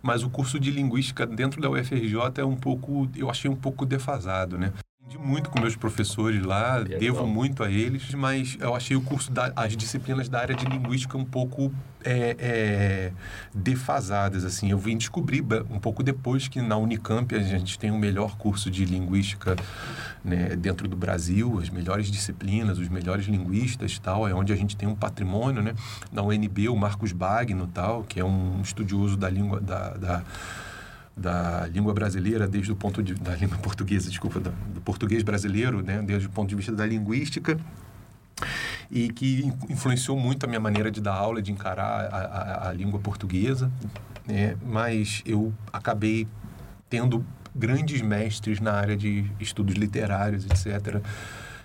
mas 0.00 0.22
o 0.22 0.30
curso 0.30 0.60
de 0.60 0.70
linguística 0.70 1.26
dentro 1.26 1.60
da 1.60 1.68
UFRJ 1.68 2.14
é 2.36 2.44
um 2.44 2.54
pouco, 2.54 3.08
eu 3.16 3.28
achei 3.28 3.50
um 3.50 3.56
pouco 3.56 3.84
defasado, 3.84 4.56
né? 4.56 4.72
Aprendi 5.08 5.18
muito 5.26 5.48
com 5.48 5.58
meus 5.58 5.74
professores 5.74 6.42
lá, 6.42 6.80
é 6.80 6.98
devo 6.98 7.26
muito 7.26 7.64
a 7.64 7.70
eles, 7.70 8.12
mas 8.12 8.58
eu 8.60 8.74
achei 8.74 8.94
o 8.94 9.00
curso, 9.00 9.32
da, 9.32 9.50
as 9.56 9.74
disciplinas 9.74 10.28
da 10.28 10.38
área 10.38 10.54
de 10.54 10.66
linguística 10.66 11.16
um 11.16 11.24
pouco 11.24 11.72
é, 12.04 12.36
é, 12.38 13.12
defasadas, 13.54 14.44
assim. 14.44 14.70
Eu 14.70 14.78
vim 14.78 14.98
descobrir 14.98 15.42
um 15.70 15.78
pouco 15.78 16.02
depois 16.02 16.46
que 16.46 16.60
na 16.60 16.76
Unicamp 16.76 17.34
a 17.34 17.38
gente 17.38 17.78
tem 17.78 17.90
o 17.90 17.98
melhor 17.98 18.36
curso 18.36 18.70
de 18.70 18.84
linguística 18.84 19.56
né, 20.22 20.54
dentro 20.56 20.86
do 20.86 20.96
Brasil, 20.96 21.58
as 21.58 21.70
melhores 21.70 22.10
disciplinas, 22.10 22.78
os 22.78 22.88
melhores 22.88 23.26
linguistas 23.26 23.98
tal, 23.98 24.28
é 24.28 24.34
onde 24.34 24.52
a 24.52 24.56
gente 24.56 24.76
tem 24.76 24.86
um 24.86 24.94
patrimônio, 24.94 25.62
né? 25.62 25.74
Na 26.12 26.22
UNB, 26.22 26.68
o 26.68 26.76
Marcos 26.76 27.12
Bagno 27.12 27.66
tal, 27.66 28.04
que 28.04 28.20
é 28.20 28.24
um 28.24 28.60
estudioso 28.60 29.16
da 29.16 29.30
língua 29.30 29.58
da, 29.58 29.90
da 29.94 30.24
da 31.18 31.66
língua 31.66 31.92
brasileira 31.92 32.46
desde 32.46 32.72
o 32.72 32.76
ponto 32.76 33.02
de 33.02 33.14
da 33.14 33.34
língua 33.34 33.58
portuguesa, 33.62 34.08
desculpa, 34.08 34.40
do, 34.40 34.50
do 34.50 34.80
pontuguês 34.80 35.22
brasileiro, 35.22 35.82
né, 35.82 36.02
desde 36.02 36.28
o 36.28 36.30
ponto 36.30 36.48
de 36.48 36.54
vista 36.54 36.72
da 36.72 36.86
linguística 36.86 37.58
e 38.90 39.08
que 39.10 39.52
influenciou 39.68 40.18
muito 40.18 40.44
a 40.44 40.46
minha 40.46 40.60
maneira 40.60 40.90
de 40.90 41.00
dar 41.00 41.14
aula, 41.14 41.42
de 41.42 41.52
encarar 41.52 42.06
a, 42.06 42.16
a, 42.16 42.68
a 42.68 42.72
língua 42.72 42.98
portuguesa, 43.00 43.70
né? 44.26 44.56
Mas 44.64 45.22
eu 45.26 45.52
acabei 45.72 46.26
tendo 46.88 47.24
grandes 47.54 48.00
mestres 48.00 48.60
na 48.60 48.72
área 48.72 48.96
de 48.96 49.30
estudos 49.40 49.74
literários, 49.74 50.46
etc., 50.46 51.02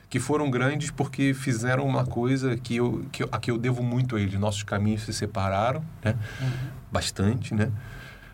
que 0.10 0.20
foram 0.20 0.52
grandes 0.52 0.92
porque 0.92 1.34
fizeram 1.34 1.86
uma 1.86 2.06
coisa 2.06 2.56
que 2.56 2.76
eu, 2.76 3.04
que, 3.12 3.24
a 3.24 3.40
que 3.40 3.50
eu 3.50 3.58
devo 3.58 3.82
muito 3.82 4.16
a 4.16 4.22
eles. 4.22 4.40
Nossos 4.40 4.62
caminhos 4.62 5.04
se 5.04 5.14
separaram, 5.14 5.84
né? 6.04 6.16
Uhum. 6.40 6.50
Bastante, 6.92 7.56
né? 7.56 7.72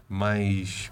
Mas 0.09 0.91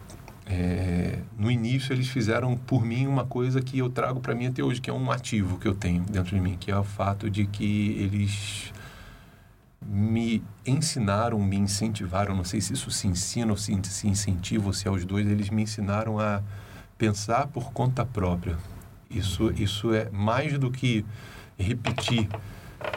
é, 0.50 1.20
no 1.38 1.51
início 1.51 1.94
eles 1.94 2.08
fizeram 2.08 2.56
por 2.56 2.86
mim 2.86 3.06
uma 3.06 3.25
coisa 3.25 3.62
que 3.62 3.80
eu 3.80 3.89
trago 3.89 4.22
para 4.22 4.34
mim 4.34 4.48
até 4.48 4.63
hoje, 4.63 4.80
que 4.80 4.89
é 4.89 4.94
um 4.94 5.12
ativo 5.12 5.58
que 5.60 5.68
eu 5.68 5.75
tenho 5.75 6.04
dentro 6.04 6.36
de 6.36 6.42
mim, 6.42 6.56
que 6.58 6.72
é 6.72 6.77
o 6.77 6.84
fato 6.84 7.30
de 7.30 7.46
que 7.46 7.98
eles 8.00 8.72
me 9.86 10.42
ensinaram, 10.66 11.39
me 11.39 11.58
incentivaram, 11.58 12.36
não 12.36 12.46
sei 12.46 12.62
se 12.62 12.74
isso 12.74 12.89
se 12.89 13.08
ensina 13.08 13.51
ou 13.51 13.58
se, 13.58 13.77
se 13.84 14.08
incentiva 14.08 14.68
ou 14.68 14.74
se 14.74 14.88
é 14.88 14.92
os 14.92 15.04
dois, 15.04 15.27
eles 15.27 15.50
me 15.50 15.63
ensinaram 15.63 16.20
a 16.20 16.42
pensar 16.98 17.48
por 17.48 17.72
conta 17.74 18.06
própria. 18.06 18.58
Isso, 19.10 19.51
isso 19.51 19.94
é 19.94 20.10
mais 20.12 20.58
do 20.58 20.72
que 20.72 21.06
repetir 21.58 22.27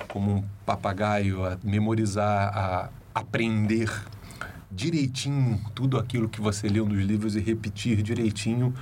como 0.09 0.37
um 0.37 0.45
papagaio, 0.65 1.45
a 1.45 1.59
memorizar, 1.63 2.57
a 2.57 2.91
aprender 3.15 3.91
direitinho 4.71 5.61
tudo 5.75 5.99
aquilo 5.99 6.29
que 6.29 6.41
você 6.41 6.69
leu 6.69 6.87
nos 6.87 7.03
livros 7.03 7.35
e 7.37 7.41
repetir 7.41 8.03
direitinho 8.03 8.75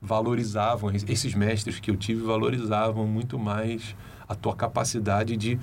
valorizavam, 0.00 0.90
esses 1.08 1.34
mestres 1.34 1.80
que 1.80 1.90
eu 1.90 1.96
tive 1.96 2.22
valorizavam 2.22 3.06
muito 3.06 3.38
mais 3.38 3.96
a 4.28 4.34
tua 4.34 4.54
capacidade 4.54 5.36
de 5.36 5.58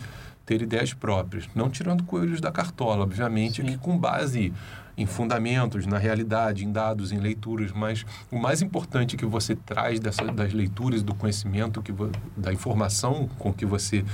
ter 0.45 0.61
ideias 0.61 0.93
próprias. 0.93 1.49
Não 1.55 1.69
tirando 1.69 2.03
coelhos 2.03 2.41
da 2.41 2.51
cartola, 2.51 3.03
obviamente, 3.03 3.61
Sim. 3.61 3.67
que 3.67 3.77
com 3.77 3.97
base 3.97 4.53
em 4.97 5.05
fundamentos, 5.05 5.85
na 5.85 5.97
realidade, 5.97 6.63
em 6.63 6.71
dados, 6.71 7.11
em 7.11 7.19
leituras, 7.19 7.71
mas 7.71 8.05
o 8.31 8.39
mais 8.39 8.61
importante 8.61 9.17
que 9.17 9.25
você 9.25 9.55
traz 9.55 9.99
dessa, 9.99 10.23
das 10.25 10.53
leituras, 10.53 11.03
do 11.03 11.13
conhecimento, 11.13 11.81
que, 11.81 11.93
da 12.37 12.53
informação 12.53 13.27
com 13.37 13.51
que 13.51 13.65
você 13.65 14.05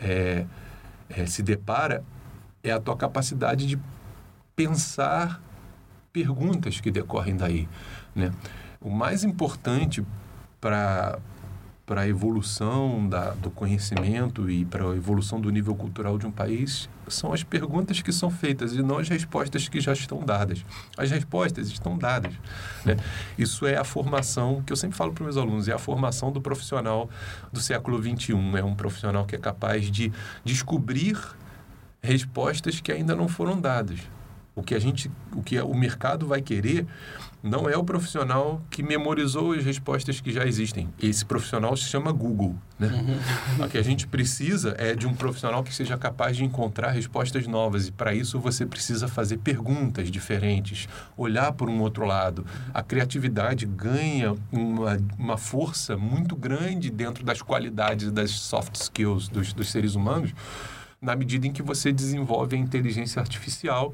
é, 0.00 0.44
é, 1.08 1.26
se 1.26 1.42
depara, 1.42 2.04
é 2.62 2.70
a 2.70 2.78
tua 2.78 2.96
capacidade 2.96 3.66
de 3.66 3.78
pensar 4.54 5.42
perguntas 6.12 6.80
que 6.80 6.90
decorrem 6.90 7.36
daí. 7.36 7.68
Né? 8.14 8.32
O 8.80 8.90
mais 8.90 9.24
importante 9.24 10.04
para 10.60 11.18
para 11.84 12.02
a 12.02 12.08
evolução 12.08 13.08
da, 13.08 13.32
do 13.32 13.50
conhecimento 13.50 14.48
e 14.48 14.64
para 14.64 14.84
a 14.84 14.96
evolução 14.96 15.40
do 15.40 15.50
nível 15.50 15.74
cultural 15.74 16.16
de 16.16 16.26
um 16.26 16.30
país 16.30 16.88
são 17.08 17.32
as 17.32 17.42
perguntas 17.42 18.00
que 18.00 18.12
são 18.12 18.30
feitas 18.30 18.72
e 18.72 18.82
não 18.82 18.98
as 18.98 19.08
respostas 19.08 19.68
que 19.68 19.80
já 19.80 19.92
estão 19.92 20.24
dadas. 20.24 20.64
As 20.96 21.10
respostas 21.10 21.68
estão 21.68 21.98
dadas. 21.98 22.32
Né? 22.84 22.96
Isso 23.36 23.66
é 23.66 23.76
a 23.76 23.84
formação 23.84 24.62
que 24.62 24.72
eu 24.72 24.76
sempre 24.76 24.96
falo 24.96 25.12
para 25.12 25.24
meus 25.24 25.36
alunos, 25.36 25.68
é 25.68 25.72
a 25.72 25.78
formação 25.78 26.30
do 26.30 26.40
profissional 26.40 27.10
do 27.52 27.60
século 27.60 28.00
XXI. 28.00 28.32
É 28.56 28.64
um 28.64 28.74
profissional 28.74 29.26
que 29.26 29.34
é 29.34 29.38
capaz 29.38 29.90
de 29.90 30.12
descobrir 30.44 31.18
respostas 32.00 32.80
que 32.80 32.92
ainda 32.92 33.14
não 33.14 33.28
foram 33.28 33.60
dadas. 33.60 34.00
O 34.54 34.62
que 34.62 34.74
a 34.74 34.78
gente, 34.78 35.10
o 35.34 35.42
que 35.42 35.58
o 35.60 35.74
mercado 35.74 36.26
vai 36.26 36.42
querer 36.42 36.86
não 37.42 37.68
é 37.68 37.76
o 37.76 37.82
profissional 37.82 38.62
que 38.70 38.82
memorizou 38.82 39.52
as 39.52 39.64
respostas 39.64 40.20
que 40.20 40.30
já 40.30 40.46
existem. 40.46 40.88
Esse 41.02 41.24
profissional 41.24 41.76
se 41.76 41.84
chama 41.84 42.12
Google. 42.12 42.54
Né? 42.78 42.88
Uhum. 42.88 43.64
O 43.64 43.68
que 43.68 43.78
a 43.78 43.82
gente 43.82 44.06
precisa 44.06 44.76
é 44.78 44.94
de 44.94 45.06
um 45.06 45.14
profissional 45.14 45.64
que 45.64 45.74
seja 45.74 45.96
capaz 45.96 46.36
de 46.36 46.44
encontrar 46.44 46.90
respostas 46.90 47.46
novas. 47.46 47.88
E 47.88 47.92
para 47.92 48.14
isso 48.14 48.38
você 48.38 48.64
precisa 48.64 49.08
fazer 49.08 49.38
perguntas 49.38 50.10
diferentes, 50.10 50.88
olhar 51.16 51.52
por 51.52 51.68
um 51.68 51.80
outro 51.80 52.04
lado. 52.04 52.46
A 52.72 52.82
criatividade 52.82 53.66
ganha 53.66 54.34
uma, 54.52 54.98
uma 55.18 55.36
força 55.38 55.96
muito 55.96 56.36
grande 56.36 56.90
dentro 56.90 57.24
das 57.24 57.42
qualidades 57.42 58.12
das 58.12 58.30
soft 58.30 58.76
skills 58.76 59.28
dos, 59.28 59.52
dos 59.52 59.70
seres 59.70 59.94
humanos, 59.94 60.32
na 61.00 61.16
medida 61.16 61.46
em 61.46 61.52
que 61.52 61.62
você 61.62 61.90
desenvolve 61.90 62.54
a 62.54 62.58
inteligência 62.58 63.18
artificial 63.18 63.92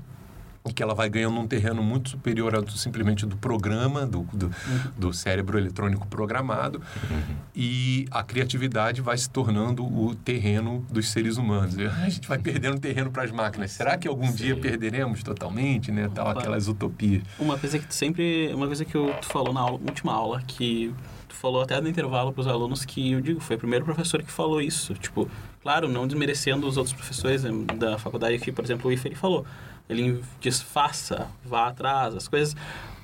e 0.69 0.73
que 0.73 0.83
ela 0.83 0.95
vai 0.95 1.09
ganhando 1.09 1.39
um 1.39 1.47
terreno 1.47 1.83
muito 1.83 2.11
superior 2.11 2.55
ao 2.55 2.69
simplesmente 2.69 3.25
do 3.27 3.37
programa, 3.37 4.07
do, 4.07 4.23
do, 4.33 4.47
uhum. 4.47 4.53
do 4.97 5.13
cérebro 5.13 5.59
eletrônico 5.59 6.07
programado, 6.07 6.81
uhum. 7.11 7.37
e 7.55 8.07
a 8.11 8.23
criatividade 8.23 9.01
vai 9.01 9.17
se 9.17 9.29
tornando 9.29 9.85
o 9.85 10.15
terreno 10.15 10.85
dos 10.91 11.09
seres 11.09 11.37
humanos. 11.37 11.77
A 11.79 12.09
gente 12.09 12.29
vai 12.29 12.39
perdendo 12.39 12.79
terreno 12.79 13.11
para 13.11 13.25
as 13.25 13.31
máquinas. 13.31 13.73
Será 13.73 13.97
que 13.97 14.07
algum 14.07 14.29
Sim. 14.29 14.37
dia 14.37 14.57
perderemos 14.57 15.23
totalmente, 15.23 15.91
né? 15.91 16.11
Tal, 16.15 16.29
aquelas 16.29 16.69
utopias. 16.69 17.23
Uma 17.39 17.59
coisa 17.59 17.79
que 17.79 17.87
tu 17.87 17.95
sempre, 17.95 18.53
uma 18.55 18.67
coisa 18.67 18.85
que 18.85 18.95
eu, 18.95 19.15
tu 19.21 19.27
falou 19.27 19.53
na 19.53 19.61
aula, 19.61 19.81
última 19.85 20.13
aula, 20.13 20.43
que 20.47 20.95
tu 21.29 21.35
falou 21.35 21.63
até 21.63 21.81
no 21.81 21.89
intervalo 21.89 22.33
para 22.33 22.41
os 22.41 22.47
alunos 22.47 22.85
que 22.85 23.13
eu 23.13 23.21
digo, 23.21 23.41
foi 23.41 23.57
o 23.57 23.59
primeiro 23.59 23.85
professor 23.85 24.23
que 24.23 24.31
falou 24.31 24.61
isso. 24.61 24.95
Tipo, 24.95 25.29
claro, 25.63 25.89
não 25.89 26.07
desmerecendo 26.07 26.67
os 26.67 26.77
outros 26.77 26.95
professores 26.95 27.45
né, 27.45 27.51
da 27.77 27.99
faculdade 27.99 28.35
aqui, 28.35 28.51
por 28.51 28.65
exemplo, 28.65 28.89
o 28.89 28.93
IFE, 28.93 29.09
ele 29.09 29.15
falou 29.15 29.45
ele 29.89 30.23
disfarça, 30.41 31.29
vá 31.45 31.69
atrás, 31.69 32.15
as 32.15 32.29
coisas. 32.29 32.55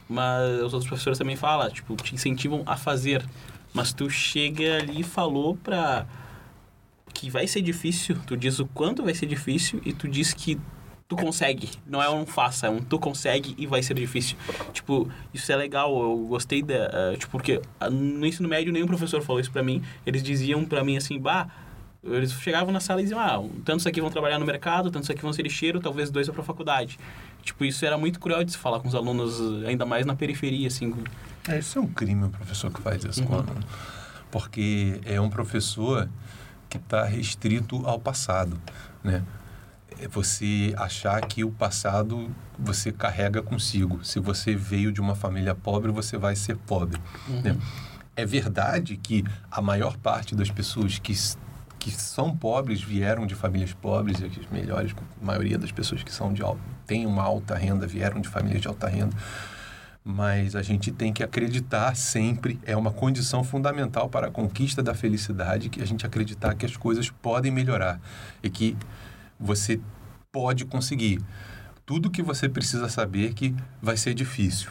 Mas 0.09 0.63
os 0.63 0.75
outros 0.75 0.87
professores 0.87 1.19
também 1.19 1.37
falam, 1.37 1.71
tipo, 1.71 1.97
te 1.97 2.15
incentivam 2.15 2.63
a 2.67 2.77
fazer. 2.77 3.25
Mas 3.73 3.93
tu 3.93 4.09
chega 4.11 4.77
ali 4.77 5.01
e 5.01 5.03
falou 5.03 5.57
pra 5.57 6.07
que 7.13 7.31
vai 7.31 7.47
ser 7.47 7.63
difícil, 7.63 8.17
tu 8.27 8.37
diz 8.37 8.59
o 8.59 8.67
quanto 8.67 9.03
vai 9.03 9.15
ser 9.15 9.27
difícil 9.27 9.81
e 9.85 9.93
tu 9.93 10.09
diz 10.09 10.35
que 10.35 10.59
tu 11.09 11.17
consegue. 11.17 11.71
Não 11.87 12.03
é 12.03 12.11
um 12.11 12.27
faça, 12.27 12.67
é 12.67 12.71
um 12.71 12.81
tu 12.81 12.99
consegue 12.99 13.55
e 13.57 13.67
vai 13.67 13.83
ser 13.83 13.95
difícil. 13.95 14.37
Tipo, 14.73 15.09
isso 15.33 15.51
é 15.51 15.57
legal, 15.57 15.97
eu 16.03 16.17
gostei 16.27 16.63
da. 16.63 17.13
Uh, 17.13 17.17
tipo, 17.17 17.31
porque 17.33 17.63
no 17.91 18.27
ensino 18.27 18.49
médio 18.49 18.73
nenhum 18.73 18.87
professor 18.87 19.23
falou 19.23 19.41
isso 19.41 19.51
pra 19.51 19.63
mim. 19.63 19.83
Eles 20.05 20.23
diziam 20.23 20.65
pra 20.65 20.85
mim 20.85 20.97
assim, 20.97 21.19
bah 21.19 21.49
eles 22.07 22.33
chegavam 22.33 22.73
na 22.73 22.81
sala 22.81 23.01
e 23.01 23.05
diziam, 23.05 23.21
ah, 23.21 23.43
tantos 23.65 23.87
aqui 23.87 24.01
vão 24.01 24.11
trabalhar 24.11 24.39
no 24.39 24.45
mercado, 24.45 24.91
tantos 24.91 25.09
aqui 25.09 25.23
vão 25.23 25.33
ser 25.33 25.43
lixeiro, 25.43 25.81
talvez 25.81 26.11
dois 26.11 26.27
vão 26.27 26.35
para 26.35 26.43
a 26.43 26.47
faculdade. 26.47 26.99
Tipo, 27.43 27.65
isso 27.65 27.85
era 27.85 27.97
muito 27.97 28.21
cruel 28.21 28.45
de 28.45 28.53
se 28.53 28.59
falar 28.59 28.81
com 28.81 28.89
os 28.89 28.95
alunos, 28.95 29.65
ainda 29.65 29.87
mais 29.87 30.05
na 30.05 30.15
periferia, 30.15 30.69
assim. 30.69 30.95
É, 31.49 31.59
isso 31.59 31.79
é 31.79 31.83
um 31.83 31.87
crime, 31.87 32.25
o 32.25 32.31
professor 32.31 32.71
que 32.71 32.81
faz 32.81 33.05
isso 33.05 33.23
uhum. 33.23 33.45
Porque 34.31 35.01
é 35.05 35.21
um 35.21 35.31
professor 35.31 36.09
que 36.69 36.77
está 36.77 37.05
restrito 37.05 37.87
ao 37.87 37.99
passado, 37.99 38.61
né? 39.03 39.23
É 40.01 40.09
você 40.09 40.75
achar 40.77 41.21
que 41.21 41.45
o 41.45 41.53
passado 41.53 42.29
você 42.59 42.91
carrega 42.91 43.41
consigo. 43.41 44.05
Se 44.05 44.19
você 44.19 44.57
veio 44.57 44.91
de 44.91 45.01
uma 45.01 45.15
família 45.15 45.55
pobre, 45.55 45.93
você 45.93 46.19
vai 46.19 46.35
ser 46.35 46.57
pobre. 46.57 46.99
Né? 47.29 47.37
Uhum. 47.37 47.43
Né? 47.43 47.57
É 48.17 48.27
verdade 48.27 48.97
que 48.97 49.25
a 49.51 49.61
maior 49.61 49.97
parte 49.97 50.35
das 50.35 50.51
pessoas 50.51 50.99
que 50.99 51.15
que 51.85 51.91
são 51.91 52.35
pobres 52.35 52.81
vieram 52.81 53.27
de 53.27 53.35
famílias 53.35 53.75
pobres 53.75 54.19
e 54.19 54.25
as 54.25 54.51
melhores 54.51 54.95
a 55.21 55.25
maioria 55.25 55.59
das 55.59 55.71
pessoas 55.71 56.03
que 56.03 56.11
são 56.11 56.33
de 56.33 56.43
têm 56.87 57.05
uma 57.05 57.23
alta 57.23 57.55
renda 57.55 57.87
vieram 57.87 58.23
de 58.23 58.29
famílias 58.31 58.63
de 58.63 58.69
alta 58.69 58.89
renda. 58.89 59.15
Mas 60.03 60.57
a 60.57 60.63
gente 60.63 60.91
tem 60.91 61.13
que 61.13 61.23
acreditar 61.23 61.95
sempre 61.95 62.59
é 62.65 62.75
uma 62.75 62.91
condição 62.91 63.45
fundamental 63.45 64.09
para 64.09 64.29
a 64.29 64.31
conquista 64.31 64.83
da 64.83 64.95
felicidade 64.95 65.69
que 65.69 65.83
a 65.83 65.87
gente 65.87 66.07
acreditar 66.07 66.55
que 66.55 66.65
as 66.65 66.75
coisas 66.75 67.11
podem 67.11 67.53
melhorar 67.53 68.01
e 68.43 68.49
que 68.49 68.75
você 69.39 69.79
pode 70.33 70.65
conseguir. 70.65 71.21
Tudo 71.85 72.11
que 72.11 72.23
você 72.23 72.49
precisa 72.49 72.89
saber 72.89 73.35
que 73.35 73.55
vai 73.83 73.99
ser 73.99 74.15
difícil 74.15 74.71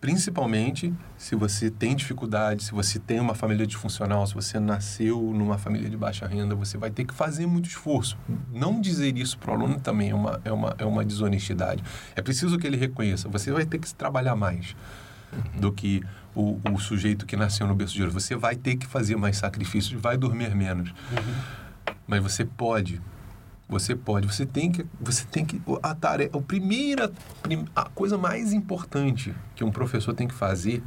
principalmente 0.00 0.92
se 1.16 1.34
você 1.34 1.70
tem 1.70 1.94
dificuldade, 1.96 2.64
se 2.64 2.72
você 2.72 2.98
tem 2.98 3.18
uma 3.18 3.34
família 3.34 3.66
disfuncional, 3.66 4.26
se 4.26 4.34
você 4.34 4.60
nasceu 4.60 5.20
numa 5.20 5.58
família 5.58 5.90
de 5.90 5.96
baixa 5.96 6.26
renda, 6.26 6.54
você 6.54 6.78
vai 6.78 6.90
ter 6.90 7.04
que 7.04 7.12
fazer 7.12 7.46
muito 7.46 7.68
esforço. 7.68 8.16
Não 8.52 8.80
dizer 8.80 9.16
isso 9.16 9.38
para 9.38 9.50
o 9.50 9.54
aluno 9.54 9.80
também 9.80 10.10
é 10.10 10.14
uma, 10.14 10.40
é, 10.44 10.52
uma, 10.52 10.74
é 10.78 10.84
uma 10.84 11.04
desonestidade. 11.04 11.82
É 12.14 12.22
preciso 12.22 12.58
que 12.58 12.66
ele 12.66 12.76
reconheça, 12.76 13.28
você 13.28 13.50
vai 13.50 13.64
ter 13.64 13.78
que 13.78 13.92
trabalhar 13.92 14.36
mais 14.36 14.76
uhum. 15.32 15.60
do 15.60 15.72
que 15.72 16.02
o, 16.34 16.60
o, 16.72 16.78
sujeito 16.78 17.26
que 17.26 17.36
nasceu 17.36 17.66
no 17.66 17.74
berço 17.74 17.94
de 17.94 18.02
ouro. 18.02 18.12
Você 18.12 18.36
vai 18.36 18.54
ter 18.54 18.76
que 18.76 18.86
fazer 18.86 19.16
mais 19.16 19.36
sacrifícios, 19.36 20.00
vai 20.00 20.16
dormir 20.16 20.54
menos. 20.54 20.90
Uhum. 20.90 21.94
Mas 22.06 22.22
você 22.22 22.44
pode 22.44 23.00
você 23.68 23.94
pode, 23.94 24.26
você 24.26 24.46
tem 24.46 24.72
que, 24.72 24.86
você 24.98 25.24
tem 25.26 25.44
que 25.44 25.60
a 25.82 25.94
tarefa, 25.94 26.38
a 26.38 26.40
primeira, 26.40 27.12
a 27.76 27.84
coisa 27.84 28.16
mais 28.16 28.52
importante 28.52 29.34
que 29.54 29.62
um 29.62 29.70
professor 29.70 30.14
tem 30.14 30.26
que 30.26 30.34
fazer 30.34 30.82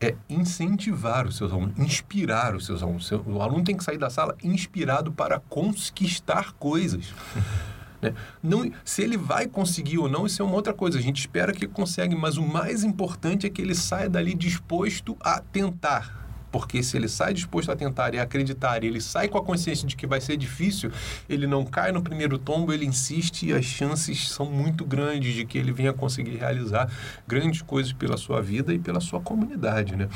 é 0.00 0.14
incentivar 0.28 1.26
os 1.26 1.36
seus 1.36 1.52
alunos, 1.52 1.78
inspirar 1.78 2.54
os 2.54 2.66
seus 2.66 2.82
alunos. 2.82 3.10
O 3.10 3.40
aluno 3.40 3.64
tem 3.64 3.76
que 3.76 3.84
sair 3.84 3.98
da 3.98 4.10
sala 4.10 4.36
inspirado 4.42 5.12
para 5.12 5.40
conquistar 5.40 6.52
coisas. 6.52 7.12
Né? 8.02 8.12
Não, 8.42 8.68
se 8.84 9.00
ele 9.00 9.16
vai 9.16 9.46
conseguir 9.46 9.98
ou 9.98 10.08
não, 10.08 10.26
isso 10.26 10.42
é 10.42 10.44
uma 10.44 10.56
outra 10.56 10.74
coisa. 10.74 10.98
A 10.98 11.00
gente 11.00 11.20
espera 11.20 11.52
que 11.52 11.68
consegue, 11.68 12.16
mas 12.16 12.36
o 12.36 12.42
mais 12.42 12.82
importante 12.82 13.46
é 13.46 13.48
que 13.48 13.62
ele 13.62 13.76
saia 13.76 14.10
dali 14.10 14.34
disposto 14.34 15.16
a 15.20 15.38
tentar 15.38 16.31
porque 16.52 16.82
se 16.82 16.96
ele 16.98 17.08
sai 17.08 17.32
disposto 17.32 17.72
a 17.72 17.76
tentar 17.76 18.14
e 18.14 18.20
acreditar, 18.20 18.84
e 18.84 18.86
ele 18.86 19.00
sai 19.00 19.26
com 19.26 19.38
a 19.38 19.42
consciência 19.42 19.88
de 19.88 19.96
que 19.96 20.06
vai 20.06 20.20
ser 20.20 20.36
difícil, 20.36 20.92
ele 21.28 21.46
não 21.46 21.64
cai 21.64 21.90
no 21.90 22.02
primeiro 22.02 22.38
tombo, 22.38 22.72
ele 22.72 22.84
insiste 22.84 23.46
e 23.46 23.52
as 23.54 23.64
chances 23.64 24.28
são 24.28 24.46
muito 24.46 24.84
grandes 24.84 25.34
de 25.34 25.46
que 25.46 25.56
ele 25.56 25.72
venha 25.72 25.94
conseguir 25.94 26.36
realizar 26.36 26.90
grandes 27.26 27.62
coisas 27.62 27.92
pela 27.92 28.18
sua 28.18 28.42
vida 28.42 28.74
e 28.74 28.78
pela 28.78 29.00
sua 29.00 29.20
comunidade, 29.20 29.96
né? 29.96 30.08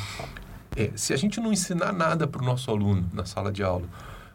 É, 0.77 0.91
se 0.95 1.15
a 1.15 1.17
gente 1.17 1.41
não 1.41 1.51
ensinar 1.51 1.91
nada 1.91 2.27
para 2.27 2.43
o 2.43 2.45
nosso 2.45 2.71
aluno 2.71 3.09
na 3.15 3.25
sala 3.25 3.51
de 3.51 3.63
aula, 3.63 3.89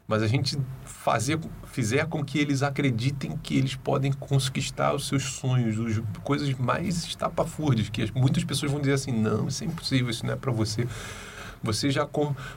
mas 0.07 0.23
a 0.23 0.27
gente 0.27 0.57
fazer, 0.83 1.39
fizer 1.67 2.07
com 2.07 2.25
que 2.25 2.39
eles 2.39 2.63
acreditem 2.63 3.37
que 3.37 3.55
eles 3.55 3.75
podem 3.75 4.11
conquistar 4.11 4.95
os 4.95 5.07
seus 5.07 5.23
sonhos, 5.23 5.79
as 5.79 6.03
coisas 6.23 6.51
mais 6.55 7.05
estapafúrdias, 7.05 7.89
que 7.89 8.11
muitas 8.13 8.43
pessoas 8.43 8.71
vão 8.71 8.81
dizer 8.81 8.93
assim, 8.93 9.11
não, 9.11 9.47
isso 9.47 9.63
é 9.63 9.67
impossível, 9.67 10.09
isso 10.09 10.25
não 10.25 10.33
é 10.33 10.35
para 10.35 10.51
você 10.51 10.87
você 11.63 11.89
já 11.89 12.07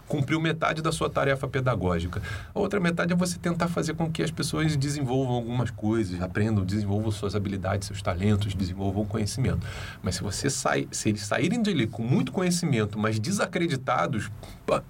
cumpriu 0.08 0.40
metade 0.40 0.80
da 0.80 0.90
sua 0.90 1.10
tarefa 1.10 1.46
pedagógica. 1.46 2.22
A 2.54 2.58
outra 2.58 2.80
metade 2.80 3.12
é 3.12 3.16
você 3.16 3.38
tentar 3.38 3.68
fazer 3.68 3.94
com 3.94 4.10
que 4.10 4.22
as 4.22 4.30
pessoas 4.30 4.76
desenvolvam 4.76 5.34
algumas 5.34 5.70
coisas, 5.70 6.20
aprendam, 6.22 6.64
desenvolvam 6.64 7.10
suas 7.10 7.34
habilidades, 7.34 7.86
seus 7.86 8.00
talentos, 8.00 8.54
desenvolvam 8.54 9.04
conhecimento. 9.04 9.66
Mas 10.02 10.16
se 10.16 10.22
você 10.22 10.48
sai, 10.48 10.88
se 10.90 11.08
eles 11.08 11.22
saírem 11.22 11.62
dele 11.62 11.86
com 11.86 12.02
muito 12.02 12.32
conhecimento, 12.32 12.98
mas 12.98 13.18
desacreditados, 13.18 14.30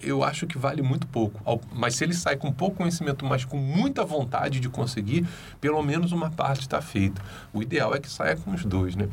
eu 0.01 0.23
acho 0.23 0.47
que 0.47 0.59
vale 0.59 0.83
muito 0.83 1.07
pouco. 1.07 1.41
Mas 1.73 1.97
se 1.97 2.05
ele 2.05 2.15
sai 2.15 2.37
com 2.37 2.53
pouco 2.53 2.77
conhecimento, 2.77 3.25
mas 3.25 3.45
com 3.45 3.57
muita 3.57 4.05
vontade 4.05 4.61
de 4.61 4.69
conseguir, 4.69 5.27
pelo 5.61 5.83
menos 5.83 6.13
uma 6.13 6.31
parte 6.31 6.63
está 6.63 6.81
feita. 6.81 7.21
O 7.53 7.63
ideal 7.63 7.95
é 7.95 7.99
que 7.99 8.09
saia 8.09 8.37
com 8.37 8.53
os 8.53 8.65
dois, 8.65 8.95
né? 8.95 9.09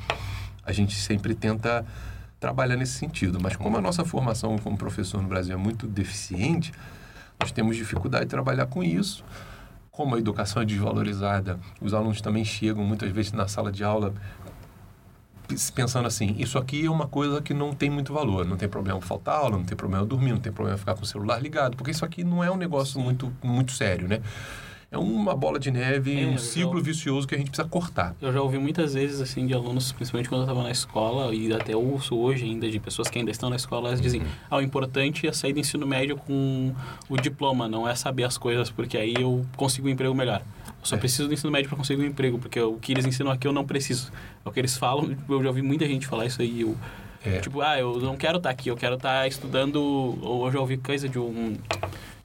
A 0.63 0.71
gente 0.71 0.95
sempre 0.95 1.33
tenta 1.33 1.85
trabalhar 2.41 2.75
nesse 2.75 2.93
sentido. 2.93 3.39
Mas 3.39 3.55
como 3.55 3.77
a 3.77 3.81
nossa 3.81 4.03
formação 4.03 4.57
como 4.57 4.75
professor 4.75 5.21
no 5.21 5.29
Brasil 5.29 5.53
é 5.53 5.57
muito 5.57 5.87
deficiente, 5.87 6.73
nós 7.39 7.51
temos 7.51 7.77
dificuldade 7.77 8.25
de 8.25 8.31
trabalhar 8.31 8.65
com 8.65 8.83
isso. 8.83 9.23
Como 9.91 10.15
a 10.15 10.17
educação 10.17 10.61
é 10.61 10.65
desvalorizada, 10.65 11.59
os 11.79 11.93
alunos 11.93 12.19
também 12.19 12.43
chegam 12.43 12.83
muitas 12.83 13.11
vezes 13.11 13.31
na 13.31 13.47
sala 13.47 13.71
de 13.71 13.83
aula 13.83 14.13
pensando 15.75 16.07
assim, 16.07 16.33
isso 16.39 16.57
aqui 16.57 16.85
é 16.85 16.89
uma 16.89 17.07
coisa 17.07 17.41
que 17.41 17.53
não 17.53 17.73
tem 17.73 17.89
muito 17.89 18.13
valor, 18.13 18.45
não 18.45 18.55
tem 18.55 18.69
problema 18.69 19.01
faltar 19.01 19.35
aula, 19.35 19.57
não 19.57 19.65
tem 19.65 19.75
problema 19.75 20.05
dormir, 20.05 20.31
não 20.31 20.39
tem 20.39 20.51
problema 20.51 20.77
ficar 20.77 20.95
com 20.95 21.03
o 21.03 21.05
celular 21.05 21.41
ligado, 21.41 21.75
porque 21.75 21.91
isso 21.91 22.05
aqui 22.05 22.23
não 22.23 22.41
é 22.41 22.49
um 22.49 22.55
negócio 22.55 23.01
muito, 23.01 23.33
muito 23.43 23.73
sério, 23.73 24.07
né? 24.07 24.21
É 24.93 24.97
uma 24.97 25.33
bola 25.33 25.57
de 25.57 25.71
neve, 25.71 26.21
é, 26.21 26.27
um 26.27 26.37
ciclo 26.37 26.79
já... 26.79 26.83
vicioso 26.83 27.25
que 27.25 27.33
a 27.33 27.37
gente 27.37 27.49
precisa 27.49 27.65
cortar. 27.65 28.13
Eu 28.21 28.33
já 28.33 28.41
ouvi 28.41 28.57
muitas 28.57 28.93
vezes, 28.93 29.21
assim, 29.21 29.47
de 29.47 29.53
alunos, 29.53 29.93
principalmente 29.93 30.27
quando 30.27 30.41
eu 30.41 30.43
estava 30.43 30.63
na 30.63 30.69
escola, 30.69 31.33
e 31.33 31.53
até 31.53 31.73
ouço 31.73 32.13
hoje 32.17 32.43
ainda, 32.43 32.69
de 32.69 32.77
pessoas 32.77 33.07
que 33.07 33.17
ainda 33.17 33.31
estão 33.31 33.49
na 33.49 33.55
escola, 33.55 33.87
elas 33.87 34.01
dizem, 34.01 34.19
uhum. 34.19 34.27
ah, 34.49 34.57
o 34.57 34.61
importante 34.61 35.25
é 35.25 35.31
sair 35.31 35.53
do 35.53 35.59
ensino 35.59 35.87
médio 35.87 36.17
com 36.17 36.75
o 37.07 37.15
diploma, 37.15 37.69
não 37.69 37.87
é 37.87 37.95
saber 37.95 38.25
as 38.25 38.37
coisas, 38.37 38.69
porque 38.69 38.97
aí 38.97 39.13
eu 39.17 39.45
consigo 39.55 39.87
um 39.87 39.91
emprego 39.91 40.13
melhor. 40.13 40.41
Eu 40.67 40.73
só 40.85 40.97
é. 40.97 40.99
preciso 40.99 41.29
do 41.29 41.33
ensino 41.33 41.49
médio 41.49 41.69
para 41.69 41.77
conseguir 41.77 42.03
um 42.03 42.07
emprego, 42.07 42.37
porque 42.37 42.59
o 42.59 42.73
que 42.73 42.91
eles 42.91 43.05
ensinam 43.05 43.31
aqui 43.31 43.47
eu 43.47 43.53
não 43.53 43.65
preciso. 43.65 44.11
É 44.45 44.49
o 44.49 44.51
que 44.51 44.59
eles 44.59 44.75
falam, 44.75 45.15
eu 45.29 45.41
já 45.41 45.47
ouvi 45.47 45.61
muita 45.61 45.87
gente 45.87 46.05
falar 46.05 46.25
isso 46.25 46.41
aí. 46.41 46.59
Eu, 46.59 46.75
é. 47.23 47.39
Tipo, 47.39 47.61
ah, 47.61 47.79
eu 47.79 47.97
não 48.01 48.17
quero 48.17 48.37
estar 48.37 48.49
tá 48.49 48.53
aqui, 48.53 48.69
eu 48.69 48.75
quero 48.75 48.95
estar 48.95 49.21
tá 49.21 49.27
estudando. 49.27 49.77
Ou 50.21 50.47
eu 50.47 50.51
já 50.51 50.59
ouvi 50.59 50.75
coisa 50.75 51.07
de 51.07 51.17
um 51.17 51.55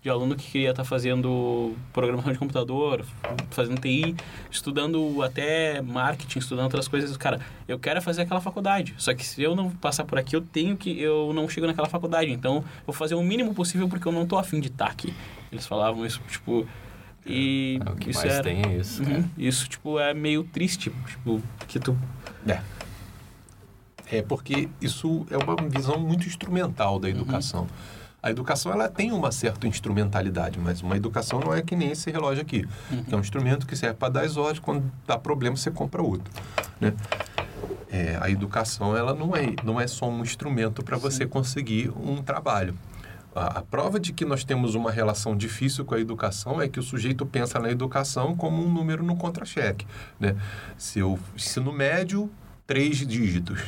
de 0.07 0.11
aluno 0.11 0.37
que 0.37 0.53
queria 0.53 0.71
estar 0.71 0.85
tá 0.85 0.89
fazendo 0.89 1.75
programação 1.93 2.33
de 2.33 2.39
computador, 2.39 3.05
fazendo 3.51 3.81
TI, 3.81 4.15
estudando 4.49 5.21
até 5.21 5.83
marketing, 5.83 6.39
estudando 6.39 6.67
outras 6.67 6.87
coisas. 6.87 7.17
Cara, 7.17 7.41
eu 7.67 7.77
quero 7.77 8.01
fazer 8.01 8.23
aquela 8.23 8.41
faculdade. 8.41 8.95
Só 8.99 9.13
que 9.13 9.27
se 9.27 9.43
eu 9.43 9.57
não 9.57 9.69
passar 9.69 10.05
por 10.05 10.17
aqui, 10.17 10.37
eu 10.37 10.41
tenho 10.41 10.77
que 10.77 11.01
eu 11.01 11.33
não 11.35 11.49
chego 11.49 11.67
naquela 11.67 11.89
faculdade. 11.89 12.31
Então, 12.31 12.65
vou 12.87 12.95
fazer 12.95 13.17
o 13.17 13.23
mínimo 13.23 13.53
possível 13.53 13.89
porque 13.89 14.07
eu 14.07 14.13
não 14.13 14.25
tô 14.25 14.39
afim 14.39 14.61
de 14.61 14.69
estar 14.69 14.87
aqui. 14.87 15.13
Eles 15.51 15.67
falavam 15.67 16.07
isso, 16.07 16.21
tipo, 16.29 16.65
e 17.27 17.81
é, 17.85 17.91
o 17.91 17.97
que 17.97 18.11
isso 18.11 18.21
mais 18.21 18.33
era, 18.33 18.45
tem 18.45 18.63
é 18.65 18.77
isso. 18.77 19.03
Uhum, 19.03 19.17
é. 19.17 19.25
Isso, 19.37 19.69
tipo, 19.69 19.99
é 19.99 20.15
meio 20.15 20.45
triste. 20.45 20.93
Tipo, 21.09 21.43
que 21.67 21.81
tu... 21.81 21.99
É. 22.47 22.61
É 24.09 24.23
porque 24.23 24.69
isso 24.81 25.27
é 25.33 25.37
uma 25.37 25.57
visão 25.69 25.99
muito 25.99 26.29
instrumental 26.29 27.01
da 27.01 27.09
uhum. 27.09 27.15
educação. 27.15 27.63
Uhum. 27.63 27.96
A 28.27 28.31
educação 28.33 28.73
ela 28.73 28.89
tem 28.89 29.13
uma 29.13 29.31
certa 29.31 29.69
instrumentalidade, 29.69 30.59
mas 30.59 30.83
uma 30.83 30.97
educação 30.97 31.39
não 31.39 31.55
é 31.55 31.63
que 31.63 31.77
nem 31.77 31.93
esse 31.93 32.11
relógio 32.11 32.43
aqui, 32.43 32.67
uhum. 32.91 33.05
que 33.05 33.15
é 33.15 33.17
um 33.17 33.21
instrumento 33.21 33.65
que 33.65 33.77
serve 33.77 33.95
para 33.95 34.15
dar 34.15 34.23
as 34.23 34.37
ordens, 34.37 34.59
quando 34.59 34.91
dá 35.07 35.17
problema 35.17 35.57
você 35.57 35.71
compra 35.71 36.03
outro, 36.03 36.29
né? 36.81 36.93
É, 37.89 38.19
a 38.21 38.29
educação 38.29 38.97
ela 38.97 39.15
não 39.15 39.37
é, 39.37 39.55
não 39.63 39.81
é 39.81 39.87
só 39.87 40.09
um 40.09 40.23
instrumento 40.23 40.83
para 40.83 40.97
você 40.97 41.25
conseguir 41.25 41.89
um 41.91 42.21
trabalho. 42.21 42.77
A, 43.33 43.61
a, 43.61 43.63
prova 43.63 44.01
de 44.01 44.13
que 44.13 44.25
nós 44.25 44.43
temos 44.43 44.75
uma 44.75 44.91
relação 44.91 45.37
difícil 45.37 45.85
com 45.85 45.95
a 45.95 46.01
educação 46.01 46.61
é 46.61 46.67
que 46.67 46.81
o 46.81 46.83
sujeito 46.83 47.25
pensa 47.25 47.61
na 47.61 47.71
educação 47.71 48.35
como 48.35 48.61
um 48.61 48.69
número 48.69 49.05
no 49.05 49.15
contra-cheque. 49.15 49.87
Né? 50.19 50.35
Se 50.77 51.01
o 51.01 51.17
ensino 51.37 51.73
médio, 51.73 52.29
três 52.67 53.07
dígitos. 53.07 53.61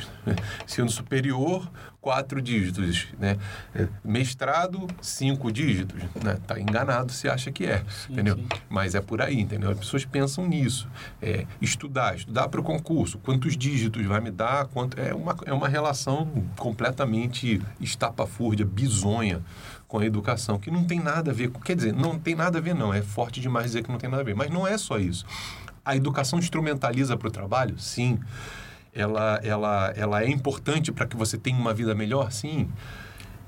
Ensino 0.65 0.89
superior, 0.89 1.69
quatro 2.01 2.41
dígitos. 2.41 3.07
Né? 3.17 3.37
É, 3.73 3.87
mestrado, 4.03 4.87
cinco 5.01 5.51
dígitos. 5.51 6.01
Né? 6.21 6.37
Tá 6.45 6.59
enganado 6.59 7.11
se 7.11 7.29
acha 7.29 7.51
que 7.51 7.65
é, 7.65 7.83
sim, 7.87 8.13
entendeu? 8.13 8.35
Sim. 8.35 8.47
Mas 8.67 8.95
é 8.95 9.01
por 9.01 9.21
aí, 9.21 9.39
entendeu? 9.39 9.69
As 9.69 9.77
pessoas 9.79 10.03
pensam 10.05 10.45
nisso. 10.45 10.87
É, 11.21 11.45
estudar, 11.61 12.15
estudar 12.15 12.49
para 12.49 12.59
o 12.59 12.63
concurso. 12.63 13.17
Quantos 13.19 13.55
dígitos 13.55 14.05
vai 14.05 14.19
me 14.19 14.31
dar? 14.31 14.65
Quanto... 14.67 14.99
É, 14.99 15.13
uma, 15.13 15.35
é 15.45 15.53
uma 15.53 15.69
relação 15.69 16.27
completamente 16.57 17.61
estapafúrdia, 17.79 18.65
bizonha 18.65 19.41
com 19.87 19.99
a 19.99 20.05
educação, 20.05 20.59
que 20.59 20.69
não 20.69 20.83
tem 20.83 20.99
nada 20.99 21.31
a 21.31 21.33
ver, 21.33 21.49
quer 21.63 21.75
dizer, 21.75 21.93
não 21.93 22.19
tem 22.19 22.35
nada 22.35 22.59
a 22.59 22.61
ver 22.61 22.75
não, 22.75 22.93
é 22.93 23.01
forte 23.01 23.41
demais 23.41 23.67
dizer 23.67 23.81
que 23.81 23.89
não 23.89 23.97
tem 23.97 24.07
nada 24.07 24.21
a 24.21 24.25
ver, 24.25 24.35
mas 24.35 24.51
não 24.51 24.67
é 24.67 24.77
só 24.77 24.99
isso. 24.99 25.25
A 25.83 25.95
educação 25.95 26.37
instrumentaliza 26.37 27.17
para 27.17 27.27
o 27.27 27.31
trabalho? 27.31 27.79
Sim 27.79 28.19
ela, 28.99 29.39
ela, 29.43 29.93
ela 29.95 30.23
é 30.23 30.29
importante 30.29 30.91
para 30.91 31.05
que 31.05 31.15
você 31.15 31.37
tenha 31.37 31.57
uma 31.57 31.73
vida 31.73 31.95
melhor? 31.95 32.31
Sim. 32.31 32.69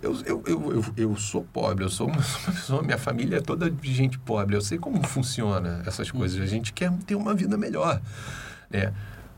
Eu, 0.01 0.15
eu, 0.25 0.43
eu, 0.47 0.73
eu, 0.73 0.85
eu 0.95 1.15
sou 1.17 1.43
pobre, 1.43 1.83
eu 1.83 1.89
sou 1.89 2.07
uma, 2.07 2.17
pessoa, 2.47 2.81
minha 2.81 2.97
família 2.97 3.37
é 3.37 3.41
toda 3.41 3.69
de 3.69 3.93
gente 3.93 4.17
pobre, 4.17 4.55
eu 4.55 4.61
sei 4.61 4.77
como 4.77 5.05
funciona 5.05 5.83
essas 5.85 6.09
coisas, 6.09 6.41
a 6.41 6.45
gente 6.45 6.73
quer 6.73 6.91
ter 7.05 7.15
uma 7.15 7.35
vida 7.35 7.55
melhor, 7.57 8.01
né? 8.69 8.93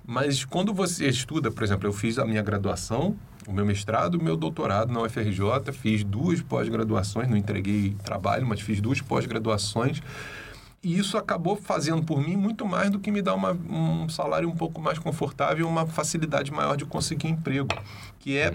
Mas 0.05 0.45
quando 0.45 0.73
você 0.73 1.07
estuda, 1.07 1.49
por 1.49 1.63
exemplo, 1.63 1.87
eu 1.87 1.93
fiz 1.93 2.19
a 2.19 2.25
minha 2.25 2.41
graduação, 2.41 3.15
o 3.47 3.53
meu 3.53 3.65
mestrado, 3.65 4.15
o 4.15 4.23
meu 4.23 4.37
doutorado 4.37 4.91
na 4.91 5.01
UFRJ, 5.01 5.71
fiz 5.71 6.03
duas 6.03 6.41
pós-graduações, 6.41 7.27
não 7.29 7.37
entreguei 7.37 7.95
trabalho, 8.03 8.45
mas 8.45 8.61
fiz 8.61 8.79
duas 8.79 9.01
pós-graduações 9.01 10.01
e 10.83 10.97
isso 10.97 11.17
acabou 11.17 11.55
fazendo 11.55 12.03
por 12.03 12.21
mim 12.21 12.35
muito 12.35 12.65
mais 12.65 12.89
do 12.89 12.99
que 12.99 13.09
me 13.09 13.21
dar 13.21 13.35
uma, 13.35 13.53
um 13.53 14.09
salário 14.09 14.49
um 14.49 14.55
pouco 14.55 14.81
mais 14.81 14.99
confortável, 14.99 15.67
uma 15.67 15.87
facilidade 15.87 16.51
maior 16.51 16.75
de 16.75 16.85
conseguir 16.85 17.29
emprego, 17.29 17.69
que 18.19 18.37
é 18.37 18.53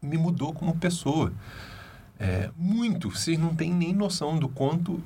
me 0.00 0.16
mudou 0.16 0.52
como 0.52 0.76
pessoa. 0.76 1.32
É, 2.18 2.50
muito. 2.56 3.10
Vocês 3.10 3.38
não 3.38 3.54
têm 3.54 3.74
nem 3.74 3.92
noção 3.92 4.38
do 4.38 4.48
quanto 4.48 5.02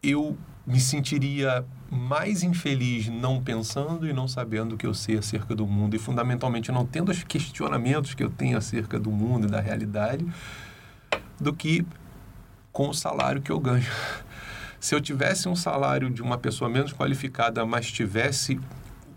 eu 0.00 0.36
me 0.64 0.78
sentiria 0.78 1.64
mais 1.90 2.42
infeliz 2.42 3.08
não 3.08 3.42
pensando 3.42 4.08
e 4.08 4.12
não 4.12 4.28
sabendo 4.28 4.74
o 4.74 4.78
que 4.78 4.86
eu 4.86 4.94
sei 4.94 5.18
acerca 5.18 5.54
do 5.54 5.66
mundo 5.66 5.94
e 5.94 5.98
fundamentalmente 5.98 6.70
não 6.70 6.86
tendo 6.86 7.10
os 7.10 7.22
questionamentos 7.24 8.14
que 8.14 8.22
eu 8.22 8.30
tenho 8.30 8.56
acerca 8.56 8.98
do 8.98 9.10
mundo 9.10 9.48
e 9.48 9.50
da 9.50 9.60
realidade 9.60 10.24
do 11.38 11.52
que 11.52 11.84
com 12.70 12.88
o 12.88 12.94
salário 12.94 13.42
que 13.42 13.50
eu 13.50 13.58
ganho. 13.58 13.84
Se 14.82 14.96
eu 14.96 15.00
tivesse 15.00 15.48
um 15.48 15.54
salário 15.54 16.10
de 16.10 16.20
uma 16.20 16.36
pessoa 16.36 16.68
menos 16.68 16.92
qualificada, 16.92 17.64
mas 17.64 17.86
tivesse 17.86 18.58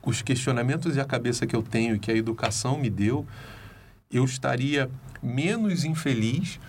os 0.04 0.22
questionamentos 0.22 0.96
e 0.96 1.00
a 1.00 1.06
cabeça 1.06 1.48
que 1.48 1.56
eu 1.56 1.64
tenho 1.64 1.96
e 1.96 2.00
que 2.00 2.12
a 2.12 2.16
educação 2.16 2.78
me 2.78 2.88
deu, 2.88 3.26
eu 4.12 4.24
estaria 4.24 4.88
menos 5.24 5.84
infeliz 5.84 6.60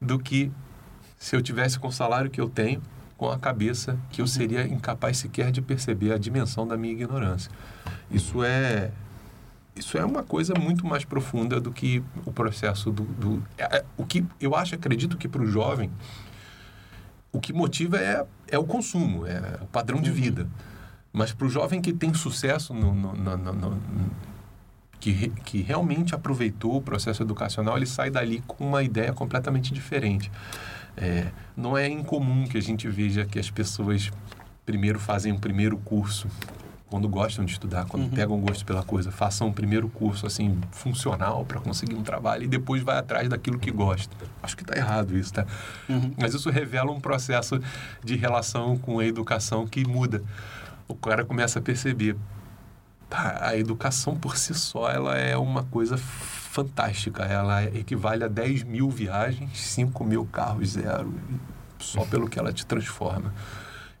do 0.00 0.20
que 0.20 0.52
se 1.18 1.34
eu 1.34 1.42
tivesse 1.42 1.80
com 1.80 1.88
o 1.88 1.92
salário 1.92 2.30
que 2.30 2.40
eu 2.40 2.48
tenho, 2.48 2.80
com 3.16 3.28
a 3.28 3.36
cabeça 3.36 3.98
que 4.08 4.20
eu 4.20 4.24
uhum. 4.24 4.28
seria 4.28 4.64
incapaz 4.68 5.16
sequer 5.16 5.50
de 5.50 5.60
perceber 5.60 6.12
a 6.12 6.16
dimensão 6.16 6.64
da 6.64 6.76
minha 6.76 6.92
ignorância. 6.92 7.50
Isso 8.08 8.44
é 8.44 8.92
isso 9.74 9.98
é 9.98 10.04
uma 10.04 10.22
coisa 10.22 10.54
muito 10.54 10.86
mais 10.86 11.04
profunda 11.04 11.60
do 11.60 11.72
que 11.72 12.04
o 12.24 12.32
processo 12.32 12.92
do, 12.92 13.02
do 13.02 13.44
é, 13.58 13.78
é 13.78 13.84
o 13.96 14.06
que 14.06 14.24
eu 14.40 14.54
acho 14.54 14.76
acredito 14.76 15.16
que 15.16 15.26
para 15.26 15.42
o 15.42 15.46
jovem 15.46 15.90
o 17.32 17.40
que 17.40 17.52
motiva 17.52 17.98
é, 17.98 18.24
é 18.48 18.58
o 18.58 18.64
consumo, 18.64 19.26
é 19.26 19.58
o 19.62 19.66
padrão 19.66 20.00
de 20.00 20.10
uhum. 20.10 20.16
vida. 20.16 20.48
Mas 21.12 21.32
para 21.32 21.46
o 21.46 21.50
jovem 21.50 21.80
que 21.80 21.92
tem 21.92 22.12
sucesso, 22.14 22.72
no, 22.74 22.94
no, 22.94 23.14
no, 23.14 23.36
no, 23.36 23.80
que, 25.00 25.30
que 25.44 25.62
realmente 25.62 26.14
aproveitou 26.14 26.76
o 26.76 26.82
processo 26.82 27.22
educacional, 27.22 27.76
ele 27.76 27.86
sai 27.86 28.10
dali 28.10 28.42
com 28.46 28.66
uma 28.66 28.82
ideia 28.82 29.12
completamente 29.12 29.72
diferente. 29.72 30.30
É, 30.96 31.28
não 31.56 31.76
é 31.76 31.88
incomum 31.88 32.44
que 32.46 32.58
a 32.58 32.62
gente 32.62 32.88
veja 32.88 33.24
que 33.24 33.38
as 33.38 33.50
pessoas 33.50 34.10
primeiro 34.66 34.98
fazem 34.98 35.32
um 35.32 35.38
primeiro 35.38 35.78
curso 35.78 36.28
quando 36.90 37.08
gostam 37.08 37.44
de 37.44 37.52
estudar, 37.52 37.84
quando 37.86 38.04
uhum. 38.04 38.10
pegam 38.10 38.40
gosto 38.40 38.64
pela 38.64 38.82
coisa, 38.82 39.10
façam 39.10 39.48
um 39.48 39.52
primeiro 39.52 39.88
curso 39.88 40.26
assim 40.26 40.58
funcional 40.70 41.44
para 41.44 41.60
conseguir 41.60 41.94
um 41.94 42.02
trabalho 42.02 42.44
e 42.44 42.46
depois 42.46 42.82
vai 42.82 42.96
atrás 42.96 43.28
daquilo 43.28 43.58
que 43.58 43.70
gosta. 43.70 44.14
Acho 44.42 44.56
que 44.56 44.62
está 44.62 44.76
errado 44.76 45.16
isso, 45.16 45.34
tá? 45.34 45.46
Uhum. 45.88 46.14
Mas 46.16 46.34
isso 46.34 46.48
revela 46.50 46.90
um 46.90 47.00
processo 47.00 47.60
de 48.02 48.16
relação 48.16 48.78
com 48.78 48.98
a 48.98 49.04
educação 49.04 49.66
que 49.66 49.86
muda. 49.86 50.22
O 50.86 50.94
cara 50.94 51.24
começa 51.24 51.58
a 51.58 51.62
perceber, 51.62 52.16
a 53.10 53.56
educação 53.56 54.16
por 54.16 54.36
si 54.36 54.54
só 54.54 54.90
ela 54.90 55.16
é 55.16 55.36
uma 55.36 55.64
coisa 55.64 55.98
fantástica. 55.98 57.24
Ela 57.24 57.64
equivale 57.64 58.24
a 58.24 58.28
10 58.28 58.64
mil 58.64 58.88
viagens, 58.88 59.58
5 59.58 60.04
mil 60.04 60.24
carros 60.26 60.70
zero, 60.70 61.14
só 61.78 62.04
pelo 62.06 62.28
que 62.28 62.38
ela 62.38 62.52
te 62.52 62.64
transforma. 62.64 63.32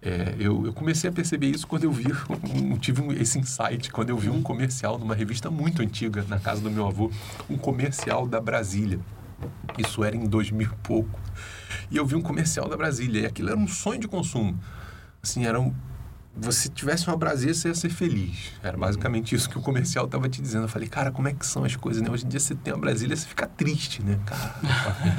É, 0.00 0.36
eu, 0.38 0.66
eu, 0.66 0.72
comecei 0.72 1.10
a 1.10 1.12
perceber 1.12 1.48
isso 1.48 1.66
quando 1.66 1.84
eu 1.84 1.90
vi, 1.90 2.04
tive 2.80 3.02
esse 3.20 3.38
insight, 3.38 3.90
quando 3.90 4.10
eu 4.10 4.16
vi 4.16 4.30
um 4.30 4.40
comercial 4.40 4.96
numa 4.98 5.14
revista 5.14 5.50
muito 5.50 5.82
antiga, 5.82 6.24
na 6.28 6.38
casa 6.38 6.60
do 6.60 6.70
meu 6.70 6.86
avô, 6.86 7.10
um 7.50 7.58
comercial 7.58 8.26
da 8.26 8.40
Brasília. 8.40 9.00
Isso 9.76 10.04
era 10.04 10.16
em 10.16 10.26
2000 10.26 10.66
e 10.66 10.76
pouco. 10.82 11.20
E 11.90 11.96
eu 11.96 12.06
vi 12.06 12.14
um 12.14 12.22
comercial 12.22 12.68
da 12.68 12.76
Brasília, 12.76 13.22
e 13.22 13.26
aquilo 13.26 13.48
era 13.48 13.58
um 13.58 13.66
sonho 13.66 14.00
de 14.00 14.06
consumo. 14.06 14.58
Assim, 15.20 15.46
era 15.46 15.60
um, 15.60 15.74
você 16.40 16.68
tivesse 16.68 17.08
uma 17.08 17.16
Brasília, 17.16 17.52
você 17.52 17.68
ia 17.68 17.74
ser 17.74 17.90
feliz. 17.90 18.52
Era 18.62 18.76
basicamente 18.76 19.34
isso 19.34 19.50
que 19.50 19.58
o 19.58 19.60
comercial 19.60 20.04
estava 20.04 20.28
te 20.28 20.40
dizendo. 20.40 20.64
Eu 20.64 20.68
falei, 20.68 20.88
cara, 20.88 21.10
como 21.10 21.26
é 21.26 21.32
que 21.32 21.44
são 21.44 21.64
as 21.64 21.74
coisas, 21.74 22.00
né? 22.00 22.08
Hoje 22.08 22.24
em 22.24 22.28
dia 22.28 22.38
você 22.38 22.54
tem 22.54 22.72
uma 22.72 22.80
Brasília, 22.80 23.16
você 23.16 23.26
fica 23.26 23.46
triste, 23.46 24.02
né? 24.02 24.18
Cara, 24.24 24.54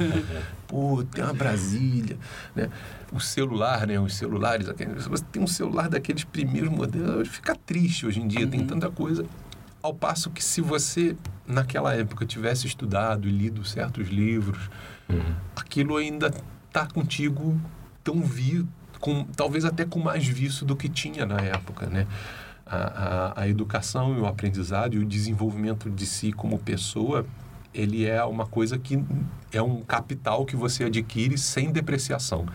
pô, 0.66 1.04
tem 1.04 1.22
uma 1.22 1.34
Brasília, 1.34 2.16
né? 2.56 2.70
O 3.12 3.20
celular, 3.20 3.86
né? 3.86 3.98
Os 3.98 4.14
celulares, 4.14 4.66
você 4.66 5.24
tem 5.24 5.42
um 5.42 5.46
celular 5.46 5.88
daqueles 5.88 6.24
primeiros 6.24 6.70
modelos, 6.70 7.28
fica 7.28 7.54
triste 7.54 8.06
hoje 8.06 8.20
em 8.20 8.28
dia, 8.28 8.44
uhum. 8.44 8.50
tem 8.50 8.66
tanta 8.66 8.90
coisa. 8.90 9.24
Ao 9.82 9.94
passo 9.94 10.30
que 10.30 10.44
se 10.44 10.60
você, 10.60 11.16
naquela 11.46 11.94
época, 11.94 12.24
tivesse 12.26 12.66
estudado 12.66 13.26
e 13.26 13.32
lido 13.32 13.64
certos 13.64 14.08
livros, 14.08 14.70
Uhum. 15.08 15.34
aquilo 15.56 15.96
ainda 15.96 16.32
está 16.68 16.86
contigo 16.86 17.60
tão 18.04 18.20
vi, 18.22 18.64
com, 19.00 19.24
talvez 19.24 19.64
até 19.64 19.84
com 19.84 19.98
mais 19.98 20.26
vício 20.26 20.64
do 20.64 20.76
que 20.76 20.88
tinha 20.88 21.26
na 21.26 21.40
época, 21.40 21.86
né? 21.86 22.06
A, 22.64 22.76
a, 22.76 23.40
a 23.42 23.48
educação 23.48 24.16
e 24.16 24.20
o 24.20 24.26
aprendizado 24.26 24.94
e 24.94 24.98
o 24.98 25.04
desenvolvimento 25.04 25.90
de 25.90 26.06
si 26.06 26.30
como 26.30 26.56
pessoa, 26.58 27.26
ele 27.74 28.06
é 28.06 28.22
uma 28.22 28.46
coisa 28.46 28.78
que 28.78 29.02
é 29.52 29.60
um 29.60 29.82
capital 29.82 30.46
que 30.46 30.54
você 30.54 30.84
adquire 30.84 31.36
sem 31.36 31.72
depreciação. 31.72 32.46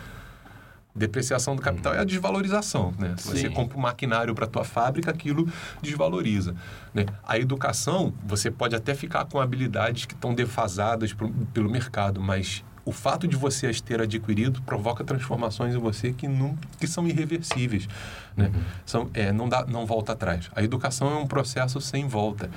Depreciação 0.96 1.56
do 1.58 1.62
capital 1.62 1.94
é 1.94 2.00
a 2.00 2.04
desvalorização, 2.06 2.94
né? 2.98 3.16
Se 3.18 3.28
você 3.28 3.50
compra 3.50 3.78
um 3.78 3.82
maquinário 3.82 4.34
para 4.34 4.46
a 4.46 4.48
tua 4.48 4.64
fábrica, 4.64 5.12
aquilo 5.12 5.46
desvaloriza, 5.82 6.56
né? 6.94 7.06
A 7.28 7.38
educação, 7.38 8.14
você 8.26 8.50
pode 8.50 8.76
até 8.76 8.96
ficar 8.96 9.26
com 9.26 9.40
habilidades 9.40 10.06
que 10.06 10.14
estão 10.14 10.34
defasadas 10.34 11.12
pro- 11.14 11.30
pelo 11.54 11.70
mercado, 11.70 12.22
mas 12.22 12.64
o 12.86 12.92
fato 12.92 13.28
de 13.28 13.36
você 13.36 13.66
as 13.68 13.82
ter 13.82 14.00
adquirido 14.00 14.62
provoca 14.62 15.04
transformações 15.04 15.74
em 15.74 15.78
você 15.80 16.14
que, 16.14 16.28
não, 16.28 16.56
que 16.80 16.86
são 16.88 17.06
irreversíveis, 17.08 17.90
né? 18.38 18.50
São, 18.86 19.10
é, 19.14 19.32
não, 19.34 19.50
dá, 19.50 19.66
não 19.66 19.86
volta 19.86 20.14
atrás. 20.14 20.50
A 20.56 20.64
educação 20.64 21.12
é 21.12 21.16
um 21.18 21.28
processo 21.28 21.82
sem 21.82 22.08
volta. 22.08 22.50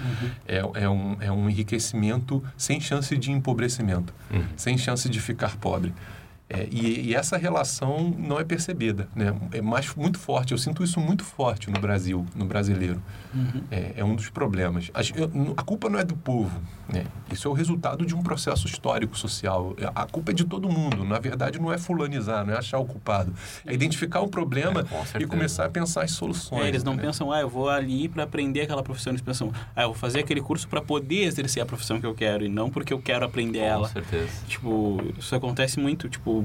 É, 0.47 0.59
é, 0.75 0.89
um, 0.89 1.17
é 1.21 1.33
um 1.33 1.49
enriquecimento 1.51 2.45
sem 2.57 2.79
chance 2.79 3.17
de 3.17 3.33
empobrecimento, 3.33 4.15
sem 4.57 4.79
chance 4.79 5.09
de 5.09 5.19
ficar 5.21 5.57
pobre. 5.57 5.93
É, 6.51 6.67
e, 6.71 7.09
e 7.11 7.15
essa 7.15 7.37
relação 7.37 8.15
não 8.19 8.41
é 8.41 8.45
percebida, 8.45 9.07
né? 9.15 9.35
É 9.53 9.61
mais 9.61 9.95
muito 9.95 10.19
forte. 10.19 10.53
Eu 10.53 10.59
sinto 10.59 10.83
isso 10.83 10.99
muito 10.99 11.23
forte 11.23 11.71
no 11.71 11.79
Brasil, 11.79 12.25
no 12.35 12.47
brasileiro. 12.47 13.03
É, 13.71 13.93
é 13.99 14.05
um 14.05 14.15
dos 14.17 14.31
problemas. 14.31 14.91
A, 14.95 15.01
a 15.61 15.63
culpa 15.63 15.91
não 15.91 15.99
é 15.99 16.05
do 16.05 16.17
povo, 16.17 16.59
né? 16.89 17.05
Isso 17.31 17.47
é 17.47 17.51
o 17.51 17.55
resultado 17.55 18.07
de 18.07 18.15
um 18.15 18.23
processo 18.23 18.67
histórico 18.67 19.17
social. 19.17 19.75
É, 19.79 19.91
A 19.95 20.07
culpa 20.07 20.31
é 20.31 20.35
de 20.35 20.45
todo 20.45 20.71
mundo. 20.71 21.05
Na 21.05 21.19
verdade, 21.19 21.61
não 21.61 21.71
é 21.71 21.77
fulanizar, 21.77 22.47
não 22.47 22.55
é 22.55 22.57
achar 22.59 22.79
o 22.79 22.87
culpado. 22.87 23.35
É 23.67 23.75
identificar 23.75 24.21
o 24.21 24.29
problema 24.29 24.81
É, 24.81 24.85
com 24.85 25.19
e 25.21 25.27
começar 25.27 25.67
a 25.67 25.69
pensar 25.71 26.05
as 26.05 26.13
soluções. 26.13 26.65
É, 26.65 26.69
eles 26.69 26.83
não 26.83 26.95
né? 26.95 27.03
pensam, 27.03 27.31
ah, 27.31 27.41
eu 27.41 27.49
vou 27.51 27.69
ali 27.69 28.09
para 28.09 28.23
aprender 28.23 28.63
aquela 28.63 28.83
profissão. 28.83 29.11
Eles 29.13 29.21
pensam, 29.23 29.53
ah, 29.77 29.83
eu 29.83 29.89
vou 29.89 29.97
fazer 29.97 30.21
aquele 30.21 30.41
curso 30.41 30.67
para 30.67 30.81
poder 30.81 31.25
exercer 31.25 31.63
a 31.63 31.67
profissão 31.67 32.01
que 32.01 32.07
eu 32.07 32.15
quero 32.15 32.43
e 32.45 32.49
não 32.49 32.71
porque 32.71 32.93
eu 32.95 32.99
quero 33.01 33.27
aprender 33.27 33.59
Com 33.59 33.65
ela. 33.67 33.89
certeza. 33.89 34.31
Tipo, 34.47 34.99
isso 35.19 35.35
acontece 35.37 35.79
muito, 35.79 36.09
tipo, 36.09 36.38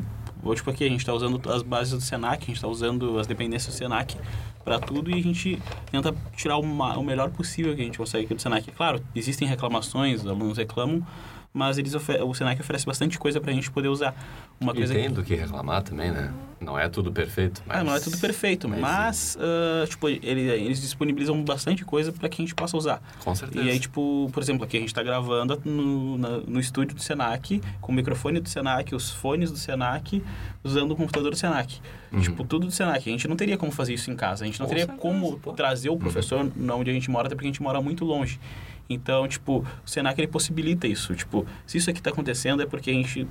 ou 0.43 0.53
tipo 0.53 0.69
aqui 0.69 0.83
a 0.83 0.89
gente 0.89 0.99
está 0.99 1.13
usando 1.13 1.41
as 1.49 1.61
bases 1.61 1.93
do 1.93 2.01
Senac, 2.01 2.43
a 2.43 2.45
gente 2.47 2.55
está 2.55 2.67
usando 2.67 3.17
as 3.17 3.27
dependências 3.27 3.73
do 3.73 3.77
Senac 3.77 4.17
para 4.63 4.79
tudo 4.79 5.09
e 5.09 5.13
a 5.13 5.21
gente 5.21 5.61
tenta 5.91 6.13
tirar 6.35 6.57
o, 6.57 6.61
o 6.61 7.03
melhor 7.03 7.29
possível 7.31 7.75
que 7.75 7.81
a 7.81 7.85
gente 7.85 7.97
consegue 7.97 8.25
aqui 8.25 8.33
do 8.33 8.41
Senac. 8.41 8.69
Claro, 8.71 9.01
existem 9.15 9.47
reclamações, 9.47 10.21
os 10.21 10.27
alunos 10.27 10.57
reclamam, 10.57 11.05
mas 11.53 11.77
eles 11.77 11.93
o 11.93 12.33
Senac 12.33 12.59
oferece 12.59 12.85
bastante 12.85 13.19
coisa 13.19 13.39
para 13.39 13.51
a 13.51 13.53
gente 13.53 13.69
poder 13.69 13.87
usar. 13.89 14.15
Uma 14.59 14.71
E 14.71 14.75
coisa 14.75 14.93
tem 14.93 15.09
do 15.11 15.23
que 15.23 15.35
reclamar 15.35 15.83
também, 15.83 16.11
né? 16.11 16.33
Não 16.59 16.79
é 16.79 16.87
tudo 16.87 17.11
perfeito, 17.11 17.61
mas... 17.65 17.77
ah, 17.77 17.83
não 17.83 17.93
é 17.93 17.99
tudo 17.99 18.17
perfeito, 18.17 18.69
mas- 18.69 18.79
mas, 18.79 19.37
ah, 19.39 19.85
tipo, 19.87 20.07
ele- 20.07 20.21
eles 20.49 20.81
disponibilizam 20.81 21.43
bastante 21.43 21.83
coisa 21.83 22.11
para 22.11 22.29
que 22.29 22.41
a 22.41 22.45
gente 22.45 22.55
possa 22.55 22.77
usar. 22.77 23.01
Com 23.23 23.35
certeza. 23.35 23.65
E 23.65 23.69
aí, 23.69 23.77
tipo, 23.79 24.29
por 24.33 24.41
exemplo, 24.41 24.63
aqui 24.63 24.77
a 24.77 24.79
gente 24.79 24.89
está 24.89 25.03
gravando 25.03 25.61
no, 25.65 26.17
na- 26.17 26.37
no 26.39 26.59
estúdio 26.61 26.95
do 26.95 27.01
Senac, 27.01 27.61
com 27.81 27.91
o 27.91 27.95
microfone 27.95 28.39
do 28.39 28.47
Senac, 28.47 28.95
os 28.95 29.11
fones 29.11 29.51
do 29.51 29.57
Senac, 29.57 30.23
usando 30.63 30.91
o 30.91 30.95
computador 30.95 31.31
do 31.31 31.37
Senac. 31.37 31.81
Tipo, 32.21 32.43
tudo 32.45 32.67
do 32.67 32.71
Senac. 32.71 32.99
A 33.09 33.11
gente 33.11 33.27
não 33.27 33.35
teria 33.35 33.57
como 33.57 33.71
fazer 33.71 33.93
isso 33.95 34.09
em 34.11 34.15
casa. 34.15 34.43
A 34.43 34.47
gente 34.47 34.59
não 34.59 34.67
Uhum. 34.67 34.69
Teria 34.75 34.87
como 34.87 35.39
pô. 35.39 35.51
trazer 35.53 35.89
o 35.89 35.97
professor 35.97 36.49
na 36.55 36.75
onde 36.75 36.89
a 36.89 36.93
gente 36.93 37.09
mora, 37.11 37.25
até 37.27 37.35
porque 37.35 37.47
a 37.47 37.51
gente 37.51 37.61
mora 37.61 37.81
muito 37.81 38.05
longe. 38.05 38.39
Então, 38.89 39.27
tipo, 39.27 39.65
o 39.85 39.89
Senac 39.89 40.19
ele 40.19 40.27
possibilita 40.27 40.85
isso. 40.87 41.15
Tipo, 41.15 41.45
se 41.65 41.77
isso 41.77 41.89
aqui 41.89 41.99
está 41.99 42.09
acontecendo 42.09 42.61
é 42.61 42.65
porque 42.65 42.89
a 42.89 42.93
gente 42.93 43.27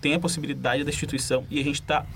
tem 0.00 0.14
a 0.14 0.20
possibilidade 0.20 0.84
da 0.84 0.90
instituição 0.90 1.44
e 1.50 1.60
a 1.60 1.64
gente 1.64 1.80
está 1.80 2.06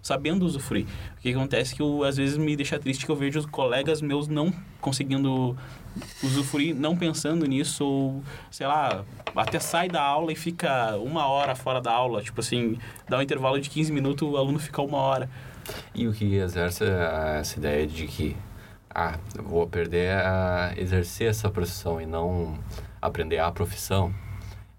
sabendo 0.00 0.46
usufruir. 0.46 0.86
O 1.18 1.20
que 1.20 1.30
acontece 1.30 1.74
é 1.74 1.76
que 1.76 1.82
eu, 1.82 2.04
às 2.04 2.16
vezes 2.16 2.36
me 2.36 2.56
deixa 2.56 2.78
triste 2.78 3.04
que 3.04 3.10
eu 3.10 3.16
vejo 3.16 3.46
colegas 3.48 4.00
meus 4.00 4.28
não 4.28 4.52
conseguindo 4.80 5.56
usufruir, 6.22 6.74
não 6.74 6.96
pensando 6.96 7.44
nisso, 7.46 7.84
ou 7.84 8.22
sei 8.50 8.66
lá, 8.66 9.04
até 9.34 9.58
sai 9.58 9.88
da 9.88 10.02
aula 10.02 10.32
e 10.32 10.36
fica 10.36 10.96
uma 10.96 11.26
hora 11.26 11.54
fora 11.54 11.80
da 11.80 11.92
aula. 11.92 12.22
Tipo 12.22 12.40
assim, 12.40 12.78
dá 13.08 13.18
um 13.18 13.22
intervalo 13.22 13.60
de 13.60 13.68
15 13.68 13.92
minutos, 13.92 14.26
o 14.26 14.36
aluno 14.36 14.58
fica 14.58 14.80
uma 14.80 14.98
hora. 14.98 15.28
E 15.94 16.06
o 16.06 16.12
que 16.12 16.36
exerce 16.36 16.84
é 16.84 17.38
essa 17.40 17.58
ideia 17.58 17.86
de 17.86 18.06
que, 18.06 18.36
ah, 18.94 19.18
eu 19.36 19.42
vou 19.44 19.66
perder 19.66 20.12
a 20.16 20.72
exercer 20.76 21.28
essa 21.30 21.48
profissão 21.50 22.00
e 22.00 22.06
não 22.06 22.58
aprender 23.00 23.38
a 23.38 23.50
profissão, 23.50 24.12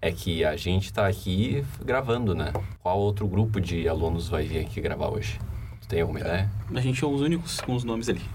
é 0.00 0.10
que 0.12 0.44
a 0.44 0.56
gente 0.56 0.86
está 0.86 1.06
aqui 1.06 1.64
gravando, 1.84 2.34
né? 2.34 2.52
Qual 2.82 2.98
outro 2.98 3.26
grupo 3.26 3.60
de 3.60 3.88
alunos 3.88 4.28
vai 4.28 4.44
vir 4.46 4.60
aqui 4.60 4.80
gravar 4.80 5.08
hoje? 5.08 5.38
Tu 5.80 5.88
tem 5.88 6.00
alguma 6.02 6.20
ideia? 6.20 6.50
A 6.74 6.80
gente 6.80 7.02
é 7.02 7.06
os 7.06 7.20
únicos 7.20 7.60
com 7.60 7.74
os 7.74 7.84
nomes 7.84 8.08
ali. 8.08 8.22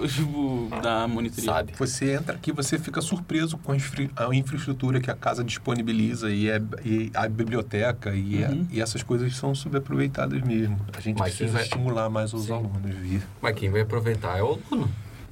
Tipo, 0.00 0.70
da 0.82 1.06
monitoria. 1.06 1.44
Sabe? 1.44 1.72
Você 1.76 2.14
entra 2.14 2.34
aqui, 2.34 2.50
você 2.52 2.78
fica 2.78 3.02
surpreso 3.02 3.58
com 3.58 3.72
a, 3.72 3.76
infra- 3.76 4.08
a 4.16 4.34
infraestrutura 4.34 4.98
que 4.98 5.10
a 5.10 5.14
casa 5.14 5.44
disponibiliza 5.44 6.30
e, 6.30 6.48
é- 6.48 6.62
e 6.82 7.10
a 7.12 7.28
biblioteca 7.28 8.14
e, 8.14 8.42
é- 8.42 8.48
Uhum. 8.48 8.66
e 8.70 8.80
essas 8.80 9.02
coisas 9.02 9.36
são 9.36 9.54
subaproveitadas 9.54 10.40
mesmo. 10.40 10.80
A 10.96 11.00
gente 11.00 11.18
Mas 11.18 11.34
precisa 11.34 11.52
vai- 11.52 11.64
estimular 11.64 12.08
mais 12.08 12.32
os 12.32 12.44
Sim. 12.46 12.52
alunos 12.54 12.94
vir. 12.94 13.20
Mas 13.42 13.54
quem 13.54 13.68
vai 13.68 13.82
aproveitar 13.82 14.38
é 14.38 14.42
o 14.42 14.58
aluno. 14.70 14.90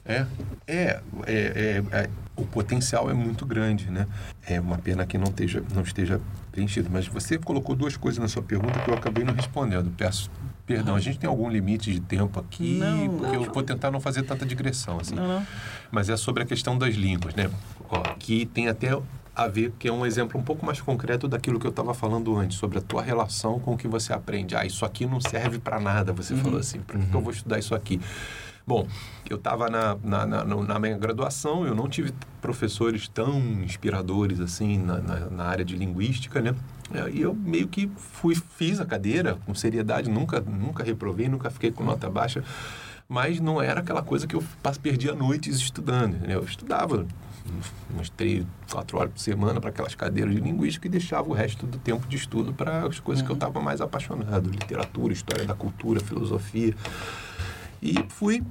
É, 0.08 0.26
é, 0.66 1.00
é, 1.26 1.32
é, 1.32 1.84
é, 1.92 2.10
o 2.34 2.44
potencial 2.46 3.10
é 3.10 3.12
muito 3.14 3.44
grande, 3.44 3.90
né? 3.90 4.06
É 4.46 4.58
uma 4.58 4.78
pena 4.78 5.04
que 5.04 5.18
não 5.18 5.26
esteja, 5.26 5.62
não 5.74 5.82
esteja 5.82 6.18
preenchido. 6.50 6.88
Mas 6.90 7.06
você 7.06 7.36
colocou 7.36 7.76
duas 7.76 7.96
coisas 7.96 8.18
na 8.18 8.26
sua 8.26 8.42
pergunta 8.42 8.78
que 8.80 8.90
eu 8.90 8.94
acabei 8.94 9.22
não 9.22 9.34
respondendo. 9.34 9.92
Peço 9.96 10.30
perdão. 10.64 10.94
A 10.94 11.00
gente 11.00 11.18
tem 11.18 11.28
algum 11.28 11.48
limite 11.50 11.92
de 11.92 12.00
tempo 12.00 12.40
aqui? 12.40 12.78
Não, 12.78 13.08
porque 13.18 13.36
não. 13.36 13.44
eu 13.44 13.52
vou 13.52 13.62
tentar 13.62 13.90
não 13.90 14.00
fazer 14.00 14.22
tanta 14.22 14.46
digressão, 14.46 14.98
assim. 14.98 15.14
Não. 15.14 15.46
Mas 15.90 16.08
é 16.08 16.16
sobre 16.16 16.42
a 16.42 16.46
questão 16.46 16.76
das 16.76 16.94
línguas, 16.94 17.34
né? 17.34 17.50
Ó, 17.90 18.00
que 18.18 18.46
tem 18.46 18.68
até 18.68 18.98
a 19.34 19.46
ver, 19.46 19.72
que 19.78 19.86
é 19.86 19.92
um 19.92 20.04
exemplo 20.04 20.40
um 20.40 20.42
pouco 20.42 20.66
mais 20.66 20.80
concreto 20.80 21.28
daquilo 21.28 21.60
que 21.60 21.66
eu 21.66 21.70
estava 21.70 21.94
falando 21.94 22.36
antes, 22.36 22.58
sobre 22.58 22.78
a 22.78 22.80
tua 22.80 23.02
relação 23.02 23.60
com 23.60 23.74
o 23.74 23.78
que 23.78 23.86
você 23.86 24.12
aprende. 24.12 24.56
Ah, 24.56 24.66
isso 24.66 24.84
aqui 24.84 25.06
não 25.06 25.20
serve 25.20 25.58
para 25.58 25.78
nada, 25.78 26.12
você 26.12 26.34
falou 26.34 26.58
assim. 26.58 26.80
Para 26.80 26.98
que, 26.98 27.06
que 27.06 27.14
eu 27.14 27.20
vou 27.20 27.32
estudar 27.32 27.58
isso 27.58 27.74
aqui? 27.74 28.00
Bom, 28.68 28.86
eu 29.30 29.38
estava 29.38 29.70
na, 29.70 29.96
na, 30.04 30.26
na, 30.26 30.44
na 30.44 30.78
minha 30.78 30.98
graduação, 30.98 31.66
eu 31.66 31.74
não 31.74 31.88
tive 31.88 32.12
professores 32.38 33.08
tão 33.08 33.40
inspiradores 33.62 34.40
assim 34.40 34.76
na, 34.76 34.98
na, 34.98 35.20
na 35.30 35.44
área 35.44 35.64
de 35.64 35.74
linguística, 35.74 36.42
né? 36.42 36.54
É, 36.92 37.08
E 37.08 37.22
eu 37.22 37.32
meio 37.32 37.66
que 37.66 37.90
fui, 37.96 38.34
fiz 38.34 38.78
a 38.78 38.84
cadeira 38.84 39.38
com 39.46 39.54
seriedade, 39.54 40.10
nunca, 40.10 40.38
nunca 40.40 40.84
reprovei, 40.84 41.30
nunca 41.30 41.48
fiquei 41.48 41.72
com 41.72 41.82
nota 41.82 42.10
baixa, 42.10 42.44
mas 43.08 43.40
não 43.40 43.62
era 43.62 43.80
aquela 43.80 44.02
coisa 44.02 44.26
que 44.26 44.36
eu 44.36 44.44
perdia 44.82 45.14
noites 45.14 45.56
estudando. 45.56 46.18
né? 46.26 46.34
Eu 46.34 46.44
estudava 46.44 47.06
umas 47.88 48.10
três, 48.10 48.44
quatro 48.70 48.98
horas 48.98 49.12
por 49.12 49.18
semana 49.18 49.62
para 49.62 49.70
aquelas 49.70 49.94
cadeiras 49.94 50.34
de 50.34 50.42
linguística 50.42 50.86
e 50.86 50.90
deixava 50.90 51.26
o 51.26 51.32
resto 51.32 51.64
do 51.64 51.78
tempo 51.78 52.06
de 52.06 52.16
estudo 52.16 52.52
para 52.52 52.86
as 52.86 53.00
coisas 53.00 53.24
que 53.24 53.30
eu 53.30 53.34
estava 53.34 53.62
mais 53.62 53.80
apaixonado: 53.80 54.50
literatura, 54.50 55.14
história 55.14 55.46
da 55.46 55.54
cultura, 55.54 56.00
filosofia. 56.00 56.74
E 57.82 57.94
fui 58.08 58.42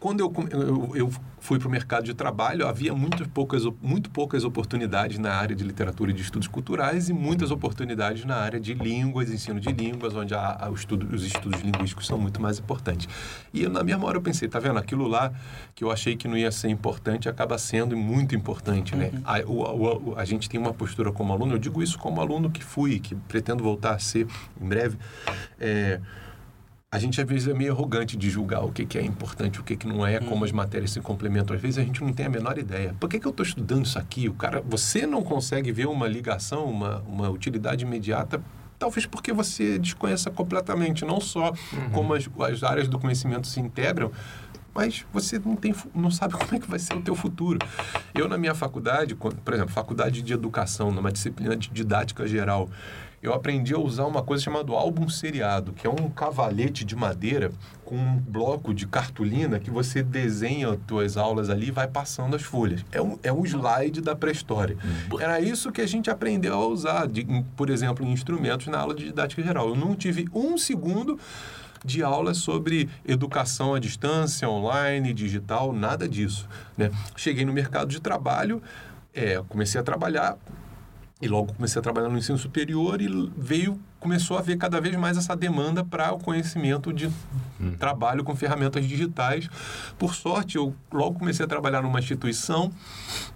quando 0.00 0.20
eu, 0.20 0.30
eu, 0.50 0.92
eu 0.96 1.10
fui 1.40 1.58
para 1.58 1.66
o 1.66 1.70
mercado 1.70 2.04
de 2.04 2.12
trabalho, 2.12 2.66
havia 2.68 2.94
muito 2.94 3.26
poucas, 3.30 3.62
muito 3.80 4.10
poucas 4.10 4.44
oportunidades 4.44 5.18
na 5.18 5.32
área 5.32 5.56
de 5.56 5.64
literatura 5.64 6.10
e 6.10 6.14
de 6.14 6.20
estudos 6.20 6.46
culturais 6.46 7.08
e 7.08 7.12
muitas 7.14 7.50
oportunidades 7.50 8.22
na 8.26 8.36
área 8.36 8.60
de 8.60 8.74
línguas, 8.74 9.30
ensino 9.30 9.58
de 9.58 9.72
línguas, 9.72 10.14
onde 10.14 10.34
a, 10.34 10.66
a- 10.66 10.70
estudo, 10.74 11.14
os 11.14 11.24
estudos 11.24 11.62
linguísticos 11.62 12.06
são 12.06 12.18
muito 12.18 12.40
mais 12.40 12.58
importantes. 12.58 13.08
E 13.50 13.62
eu, 13.62 13.70
na 13.70 13.82
mesma 13.82 14.04
hora 14.06 14.18
eu 14.18 14.22
pensei, 14.22 14.46
tá 14.46 14.58
vendo? 14.58 14.78
Aquilo 14.78 15.08
lá 15.08 15.32
que 15.74 15.82
eu 15.82 15.90
achei 15.90 16.14
que 16.16 16.28
não 16.28 16.36
ia 16.36 16.52
ser 16.52 16.68
importante 16.68 17.26
acaba 17.26 17.56
sendo 17.56 17.96
muito 17.96 18.34
importante, 18.34 18.94
né? 18.94 19.10
A, 19.24 19.38
o- 19.46 19.62
o- 19.62 20.10
o- 20.10 20.14
a 20.18 20.24
gente 20.26 20.50
tem 20.50 20.60
uma 20.60 20.74
postura 20.74 21.10
como 21.12 21.32
aluno, 21.32 21.54
eu 21.54 21.58
digo 21.58 21.82
isso 21.82 21.98
como 21.98 22.20
aluno 22.20 22.50
que 22.50 22.62
fui, 22.62 22.98
que 23.00 23.14
pretendo 23.14 23.64
voltar 23.64 23.94
a 23.94 23.98
ser 23.98 24.26
em 24.60 24.68
breve. 24.68 24.98
É, 25.58 25.98
a 26.94 26.98
gente 27.00 27.20
às 27.20 27.26
vezes 27.26 27.48
é 27.48 27.52
meio 27.52 27.72
arrogante 27.72 28.16
de 28.16 28.30
julgar 28.30 28.64
o 28.64 28.70
que, 28.70 28.86
que 28.86 28.96
é 28.96 29.02
importante, 29.02 29.58
o 29.58 29.64
que, 29.64 29.74
que 29.74 29.84
não 29.84 30.06
é, 30.06 30.20
como 30.20 30.44
as 30.44 30.52
matérias 30.52 30.92
se 30.92 31.00
complementam. 31.00 31.56
Às 31.56 31.60
vezes 31.60 31.78
a 31.78 31.82
gente 31.82 32.00
não 32.04 32.12
tem 32.12 32.26
a 32.26 32.28
menor 32.28 32.56
ideia. 32.56 32.94
Por 33.00 33.10
que, 33.10 33.18
que 33.18 33.26
eu 33.26 33.32
estou 33.32 33.44
estudando 33.44 33.84
isso 33.84 33.98
aqui? 33.98 34.28
O 34.28 34.34
cara, 34.34 34.62
você 34.64 35.04
não 35.04 35.20
consegue 35.20 35.72
ver 35.72 35.88
uma 35.88 36.06
ligação, 36.06 36.66
uma, 36.66 37.00
uma 37.00 37.28
utilidade 37.28 37.84
imediata, 37.84 38.40
talvez 38.78 39.06
porque 39.06 39.32
você 39.32 39.76
desconheça 39.76 40.30
completamente, 40.30 41.04
não 41.04 41.20
só 41.20 41.52
como 41.92 42.14
as, 42.14 42.28
as 42.48 42.62
áreas 42.62 42.86
do 42.86 42.96
conhecimento 42.96 43.48
se 43.48 43.58
integram, 43.58 44.12
mas 44.72 45.04
você 45.12 45.36
não, 45.44 45.56
tem, 45.56 45.74
não 45.92 46.12
sabe 46.12 46.34
como 46.38 46.54
é 46.54 46.60
que 46.60 46.70
vai 46.70 46.78
ser 46.78 46.94
o 46.94 47.02
teu 47.02 47.16
futuro. 47.16 47.58
Eu, 48.14 48.28
na 48.28 48.38
minha 48.38 48.54
faculdade, 48.54 49.16
por 49.16 49.52
exemplo, 49.52 49.72
faculdade 49.72 50.22
de 50.22 50.32
educação, 50.32 50.92
numa 50.92 51.10
disciplina 51.10 51.56
de 51.56 51.70
didática 51.70 52.24
geral, 52.24 52.70
eu 53.24 53.32
aprendi 53.32 53.72
a 53.72 53.78
usar 53.78 54.04
uma 54.04 54.22
coisa 54.22 54.44
chamada 54.44 54.70
álbum 54.72 55.08
seriado, 55.08 55.72
que 55.72 55.86
é 55.86 55.90
um 55.90 56.10
cavalete 56.10 56.84
de 56.84 56.94
madeira 56.94 57.50
com 57.82 57.96
um 57.96 58.18
bloco 58.18 58.74
de 58.74 58.86
cartolina 58.86 59.58
que 59.58 59.70
você 59.70 60.02
desenha 60.02 60.68
as 60.68 60.78
tuas 60.86 61.16
aulas 61.16 61.48
ali 61.48 61.68
e 61.68 61.70
vai 61.70 61.88
passando 61.88 62.36
as 62.36 62.42
folhas. 62.42 62.84
É 62.92 63.00
um, 63.00 63.18
é 63.22 63.32
um 63.32 63.42
slide 63.46 64.02
da 64.02 64.14
pré-história. 64.14 64.76
Era 65.18 65.40
isso 65.40 65.72
que 65.72 65.80
a 65.80 65.86
gente 65.86 66.10
aprendeu 66.10 66.52
a 66.52 66.66
usar, 66.66 67.08
de, 67.08 67.24
por 67.56 67.70
exemplo, 67.70 68.04
em 68.04 68.12
instrumentos 68.12 68.66
na 68.66 68.78
aula 68.78 68.94
de 68.94 69.04
didática 69.04 69.42
geral. 69.42 69.70
Eu 69.70 69.76
não 69.76 69.94
tive 69.94 70.28
um 70.34 70.58
segundo 70.58 71.18
de 71.82 72.02
aulas 72.02 72.36
sobre 72.36 72.90
educação 73.06 73.74
à 73.74 73.78
distância, 73.78 74.46
online, 74.50 75.14
digital, 75.14 75.72
nada 75.72 76.06
disso. 76.06 76.46
Né? 76.76 76.90
Cheguei 77.16 77.46
no 77.46 77.54
mercado 77.54 77.88
de 77.88 78.00
trabalho, 78.00 78.62
é, 79.14 79.42
comecei 79.48 79.80
a 79.80 79.84
trabalhar 79.84 80.36
e 81.24 81.28
logo 81.28 81.54
comecei 81.54 81.80
a 81.80 81.82
trabalhar 81.82 82.10
no 82.10 82.18
ensino 82.18 82.36
superior 82.36 83.00
e 83.00 83.08
veio 83.34 83.80
começou 83.98 84.36
a 84.36 84.42
ver 84.42 84.58
cada 84.58 84.78
vez 84.78 84.94
mais 84.96 85.16
essa 85.16 85.34
demanda 85.34 85.82
para 85.82 86.12
o 86.12 86.18
conhecimento 86.18 86.92
de 86.92 87.06
hum. 87.58 87.74
trabalho 87.78 88.22
com 88.22 88.36
ferramentas 88.36 88.86
digitais. 88.86 89.48
Por 89.98 90.14
sorte, 90.14 90.56
eu 90.56 90.74
logo 90.92 91.18
comecei 91.18 91.42
a 91.42 91.48
trabalhar 91.48 91.80
numa 91.80 91.98
instituição, 91.98 92.70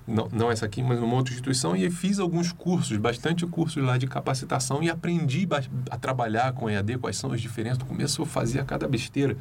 não, 0.07 0.29
não 0.31 0.53
essa 0.53 0.67
aqui, 0.67 0.83
mas 0.83 1.01
numa 1.01 1.15
outra 1.15 1.33
instituição, 1.33 1.75
e 1.75 1.91
fiz 1.91 2.19
alguns 2.19 2.53
cursos, 2.53 2.99
bastante 2.99 3.47
cursos 3.47 3.83
lá 3.83 3.97
de 3.97 4.07
capacitação 4.07 4.83
e 4.83 4.91
aprendi 4.91 5.49
a 5.91 5.97
trabalhar 5.97 6.53
com 6.53 6.69
EAD, 6.69 6.99
quais 6.99 7.17
são 7.17 7.33
as 7.33 7.41
diferenças. 7.41 7.79
No 7.79 7.87
começo 7.87 8.21
eu 8.21 8.27
fazia 8.27 8.63
cada 8.63 8.87
besteira, 8.87 9.35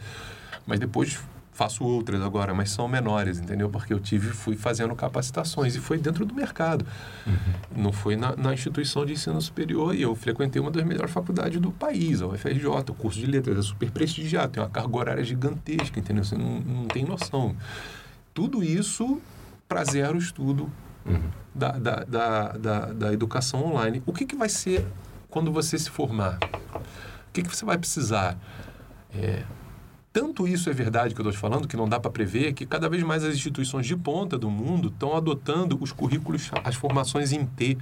mas 0.65 0.79
depois 0.79 1.19
faço 1.57 1.83
outras 1.83 2.21
agora, 2.21 2.53
mas 2.53 2.69
são 2.69 2.87
menores, 2.87 3.39
entendeu? 3.39 3.67
Porque 3.67 3.91
eu 3.91 3.99
tive, 3.99 4.29
fui 4.29 4.55
fazendo 4.55 4.95
capacitações 4.95 5.75
e 5.75 5.79
foi 5.79 5.97
dentro 5.97 6.23
do 6.23 6.35
mercado. 6.35 6.85
Uhum. 7.25 7.83
Não 7.83 7.91
foi 7.91 8.15
na, 8.15 8.35
na, 8.35 8.53
instituição 8.53 9.03
de 9.03 9.13
ensino 9.13 9.41
superior 9.41 9.95
e 9.95 10.03
eu 10.03 10.15
frequentei 10.15 10.61
uma 10.61 10.69
das 10.69 10.83
melhores 10.83 11.09
faculdades 11.09 11.59
do 11.59 11.71
país, 11.71 12.21
a 12.21 12.27
UFRJ, 12.27 12.67
o 12.67 12.93
curso 12.93 13.19
de 13.19 13.25
letras, 13.25 13.57
é 13.57 13.61
super 13.63 13.89
prestigiado, 13.89 14.51
tem 14.51 14.61
uma 14.61 14.69
carga 14.69 14.95
horária 14.95 15.23
gigantesca, 15.23 15.99
entendeu? 15.99 16.23
Você 16.23 16.37
não, 16.37 16.59
não 16.59 16.85
tem 16.85 17.03
noção. 17.03 17.55
Tudo 18.35 18.63
isso 18.63 19.19
para 19.67 19.83
zero 19.83 20.15
estudo 20.19 20.71
uhum. 21.07 21.19
da, 21.55 21.71
da, 21.71 21.95
da, 22.03 22.51
da, 22.51 22.85
da 22.93 23.13
educação 23.13 23.65
online. 23.65 24.03
O 24.05 24.13
que, 24.13 24.27
que 24.27 24.35
vai 24.35 24.47
ser 24.47 24.85
quando 25.27 25.51
você 25.51 25.79
se 25.79 25.89
formar? 25.89 26.37
O 26.75 27.33
que, 27.33 27.41
que 27.41 27.49
você 27.49 27.65
vai 27.65 27.79
precisar? 27.79 28.37
É, 29.11 29.43
tanto 30.19 30.47
isso 30.47 30.67
é 30.67 30.73
verdade 30.73 31.13
que 31.13 31.21
eu 31.21 31.23
estou 31.23 31.31
te 31.31 31.37
falando, 31.37 31.67
que 31.67 31.77
não 31.77 31.87
dá 31.87 31.99
para 31.99 32.09
prever, 32.09 32.51
que 32.53 32.65
cada 32.65 32.89
vez 32.89 33.03
mais 33.03 33.23
as 33.23 33.35
instituições 33.35 33.85
de 33.85 33.95
ponta 33.95 34.35
do 34.35 34.49
mundo 34.49 34.87
estão 34.87 35.15
adotando 35.15 35.77
os 35.79 35.91
currículos, 35.91 36.49
as 36.63 36.73
formações 36.73 37.31
em 37.31 37.45
T. 37.45 37.77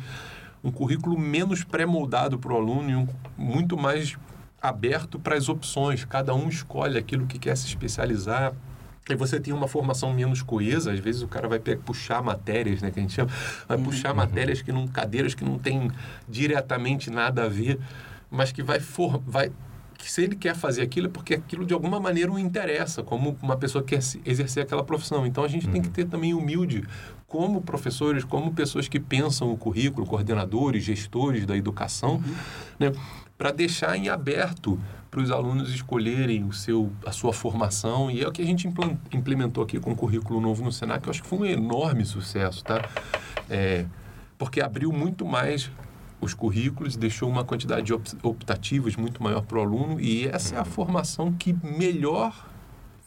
Um 0.61 0.69
currículo 0.69 1.17
menos 1.17 1.63
pré-moldado 1.63 2.37
para 2.37 2.51
o 2.51 2.57
aluno 2.57 2.89
e 2.89 2.95
um, 2.95 3.07
muito 3.37 3.77
mais 3.77 4.17
aberto 4.61 5.17
para 5.17 5.37
as 5.37 5.47
opções. 5.47 6.03
Cada 6.03 6.35
um 6.35 6.49
escolhe 6.49 6.97
aquilo 6.97 7.25
que 7.25 7.39
quer 7.39 7.55
se 7.55 7.67
especializar. 7.67 8.51
E 9.09 9.15
você 9.15 9.39
tem 9.39 9.53
uma 9.53 9.69
formação 9.69 10.11
menos 10.11 10.41
coesa, 10.41 10.91
às 10.91 10.99
vezes 10.99 11.21
o 11.21 11.29
cara 11.29 11.47
vai 11.47 11.59
puxar 11.59 12.21
matérias, 12.21 12.81
né, 12.81 12.91
que 12.91 12.99
a 12.99 13.01
gente 13.01 13.13
chama, 13.13 13.31
vai 13.65 13.77
puxar 13.77 14.09
uhum. 14.09 14.17
matérias 14.17 14.61
que 14.61 14.73
não, 14.73 14.85
cadeiras 14.89 15.33
que 15.33 15.45
não 15.45 15.57
tem 15.57 15.89
diretamente 16.27 17.09
nada 17.09 17.45
a 17.45 17.47
ver, 17.47 17.79
mas 18.29 18.51
que 18.51 18.61
vai, 18.61 18.81
for, 18.81 19.21
vai 19.25 19.53
que 19.97 20.11
se 20.11 20.23
ele 20.23 20.35
quer 20.35 20.55
fazer 20.55 20.81
aquilo 20.81 21.07
é 21.07 21.09
porque 21.09 21.33
aquilo 21.33 21.65
de 21.65 21.73
alguma 21.73 21.99
maneira 21.99 22.31
o 22.31 22.37
interessa, 22.37 23.03
como 23.03 23.37
uma 23.41 23.57
pessoa 23.57 23.83
quer 23.83 23.99
exercer 24.25 24.63
aquela 24.63 24.83
profissão. 24.83 25.25
Então 25.25 25.43
a 25.43 25.47
gente 25.47 25.65
uhum. 25.65 25.73
tem 25.73 25.81
que 25.81 25.87
uhum. 25.87 25.93
ter 25.93 26.05
também 26.05 26.33
humilde 26.33 26.83
como 27.27 27.61
professores, 27.61 28.23
como 28.23 28.53
pessoas 28.53 28.87
que 28.87 28.99
pensam 28.99 29.51
o 29.51 29.57
currículo, 29.57 30.05
coordenadores, 30.05 30.83
gestores 30.83 31.45
da 31.45 31.55
educação, 31.57 32.15
uhum. 32.15 32.35
né, 32.79 32.91
para 33.37 33.51
deixar 33.51 33.97
em 33.97 34.09
aberto 34.09 34.79
para 35.09 35.21
os 35.21 35.31
alunos 35.31 35.73
escolherem 35.73 36.43
o 36.43 36.51
seu, 36.51 36.91
a 37.05 37.11
sua 37.11 37.31
formação. 37.31 38.11
E 38.11 38.21
é 38.21 38.27
o 38.27 38.31
que 38.31 38.41
a 38.41 38.45
gente 38.45 38.67
implementou 39.13 39.63
aqui 39.63 39.79
com 39.79 39.91
o 39.91 39.95
currículo 39.95 40.41
novo 40.41 40.63
no 40.63 40.71
Senac, 40.71 41.05
eu 41.05 41.11
acho 41.11 41.23
que 41.23 41.29
foi 41.29 41.39
um 41.39 41.45
enorme 41.45 42.05
sucesso, 42.05 42.63
tá? 42.63 42.81
É, 43.49 43.85
porque 44.37 44.59
abriu 44.61 44.91
muito 44.91 45.25
mais 45.25 45.71
os 46.25 46.33
currículos, 46.33 46.95
deixou 46.95 47.29
uma 47.29 47.43
quantidade 47.43 47.85
de 47.85 47.93
optativas 47.93 48.95
muito 48.95 49.21
maior 49.23 49.41
para 49.41 49.57
o 49.57 49.61
aluno 49.61 49.99
e 49.99 50.27
essa 50.27 50.55
é 50.55 50.59
a 50.59 50.65
formação 50.65 51.31
que 51.31 51.55
melhor 51.63 52.33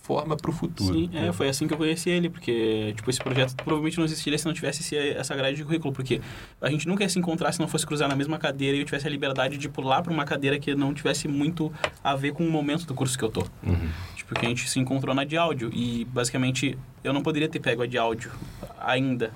forma 0.09 0.38
para 0.38 0.50
o 0.50 0.54
futuro. 0.54 0.94
Sim, 0.94 1.11
é, 1.12 1.31
foi 1.33 1.50
assim 1.50 1.68
que 1.68 1.74
eu 1.74 1.76
conheci 1.76 2.09
ele, 2.09 2.31
porque 2.31 2.94
tipo, 2.96 3.11
esse 3.11 3.20
projeto 3.20 3.54
provavelmente 3.57 3.98
não 3.98 4.07
existiria 4.07 4.38
se 4.38 4.46
não 4.46 4.54
tivesse 4.54 4.81
esse, 4.81 4.96
essa 4.96 5.37
grade 5.37 5.59
de 5.59 5.64
currículo, 5.64 5.92
porque 5.92 6.22
a 6.62 6.70
gente 6.70 6.88
nunca 6.88 7.02
ia 7.02 7.09
se 7.11 7.18
encontrar 7.18 7.52
se 7.52 7.61
não 7.61 7.68
fosse 7.68 7.87
cruzar 7.87 8.09
na 8.09 8.16
mesma 8.16 8.38
cadeira 8.38 8.74
e 8.74 8.81
eu 8.81 8.87
tivesse 8.87 9.07
a 9.07 9.11
liberdade 9.11 9.59
de 9.59 9.68
pular 9.68 10.00
para 10.00 10.11
uma 10.11 10.24
cadeira 10.24 10.59
que 10.59 10.74
não 10.74 10.94
tivesse 10.94 11.28
muito 11.28 11.70
a 12.02 12.16
ver 12.16 12.33
com 12.33 12.42
o 12.42 12.50
momento 12.50 12.87
do 12.87 12.94
curso 12.94 13.18
que 13.18 13.24
eu 13.24 13.28
tô. 13.28 13.42
Uhum. 13.62 13.88
Tipo, 14.16 14.35
que 14.35 14.46
a 14.46 14.48
gente 14.48 14.66
se 14.66 14.81
encontrou 14.81 15.14
na 15.14 15.24
de 15.24 15.37
áudio 15.37 15.70
e 15.74 16.07
basicamente 16.07 16.78
eu 17.04 17.12
não 17.12 17.22
poderia 17.22 17.48
ter 17.48 17.61
pego 17.61 17.83
a 17.83 17.87
de 17.87 17.98
áudio 17.98 18.33
ainda 18.81 19.31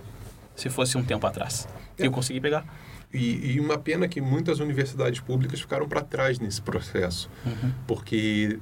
se 0.57 0.71
fosse 0.71 0.97
um 0.97 1.05
tempo 1.05 1.27
atrás. 1.27 1.69
É. 1.99 2.07
Eu 2.07 2.11
consegui 2.11 2.41
pegar. 2.41 2.65
E, 3.13 3.53
e, 3.53 3.61
uma 3.61 3.77
pena 3.77 4.09
que 4.09 4.21
muitas 4.21 4.59
universidades 4.59 5.21
públicas 5.21 5.61
ficaram 5.61 5.87
para 5.87 6.01
trás 6.01 6.39
nesse 6.39 6.63
processo, 6.63 7.29
uhum. 7.45 7.73
porque 7.87 8.59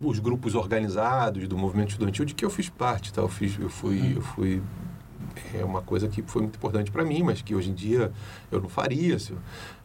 os 0.00 0.18
grupos 0.18 0.54
organizados 0.54 1.46
do 1.46 1.56
movimento 1.56 1.90
estudantil 1.90 2.24
de 2.24 2.34
que 2.34 2.44
eu 2.44 2.50
fiz 2.50 2.68
parte, 2.68 3.12
tá? 3.12 3.20
Eu 3.20 3.28
fiz, 3.28 3.58
eu 3.58 3.68
fui, 3.68 4.00
uhum. 4.00 4.12
eu 4.16 4.22
fui 4.22 4.62
é 5.52 5.64
uma 5.64 5.82
coisa 5.82 6.08
que 6.08 6.22
foi 6.22 6.42
muito 6.42 6.56
importante 6.56 6.90
para 6.90 7.04
mim, 7.04 7.22
mas 7.22 7.42
que 7.42 7.54
hoje 7.54 7.70
em 7.70 7.74
dia 7.74 8.12
eu 8.50 8.60
não 8.60 8.68
faria, 8.68 9.16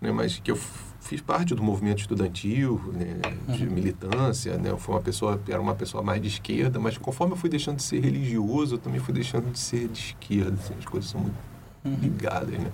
né? 0.02 0.12
Mas 0.12 0.40
que 0.40 0.52
eu 0.52 0.58
fiz 1.00 1.22
parte 1.22 1.56
do 1.56 1.64
movimento 1.64 2.00
estudantil, 2.00 2.80
né? 2.94 3.20
de 3.48 3.66
uhum. 3.66 3.72
militância, 3.72 4.58
né? 4.58 4.70
Eu 4.70 4.78
fui 4.78 4.94
uma 4.94 5.02
pessoa, 5.02 5.40
era 5.48 5.62
uma 5.62 5.76
pessoa 5.76 6.04
mais 6.04 6.22
de 6.22 6.28
esquerda, 6.28 6.80
mas 6.80 6.98
conforme 6.98 7.34
eu 7.34 7.38
fui 7.38 7.50
deixando 7.50 7.78
de 7.78 7.84
ser 7.84 8.00
religioso, 8.00 8.76
eu 8.76 8.80
também 8.80 9.00
fui 9.00 9.14
deixando 9.14 9.52
de 9.52 9.60
ser 9.60 9.88
de 9.88 10.00
esquerda. 10.00 10.54
Assim, 10.54 10.74
as 10.78 10.86
coisas 10.86 11.10
são 11.10 11.22
muito. 11.22 11.49
Ligadas, 11.86 12.58
né? 12.60 12.72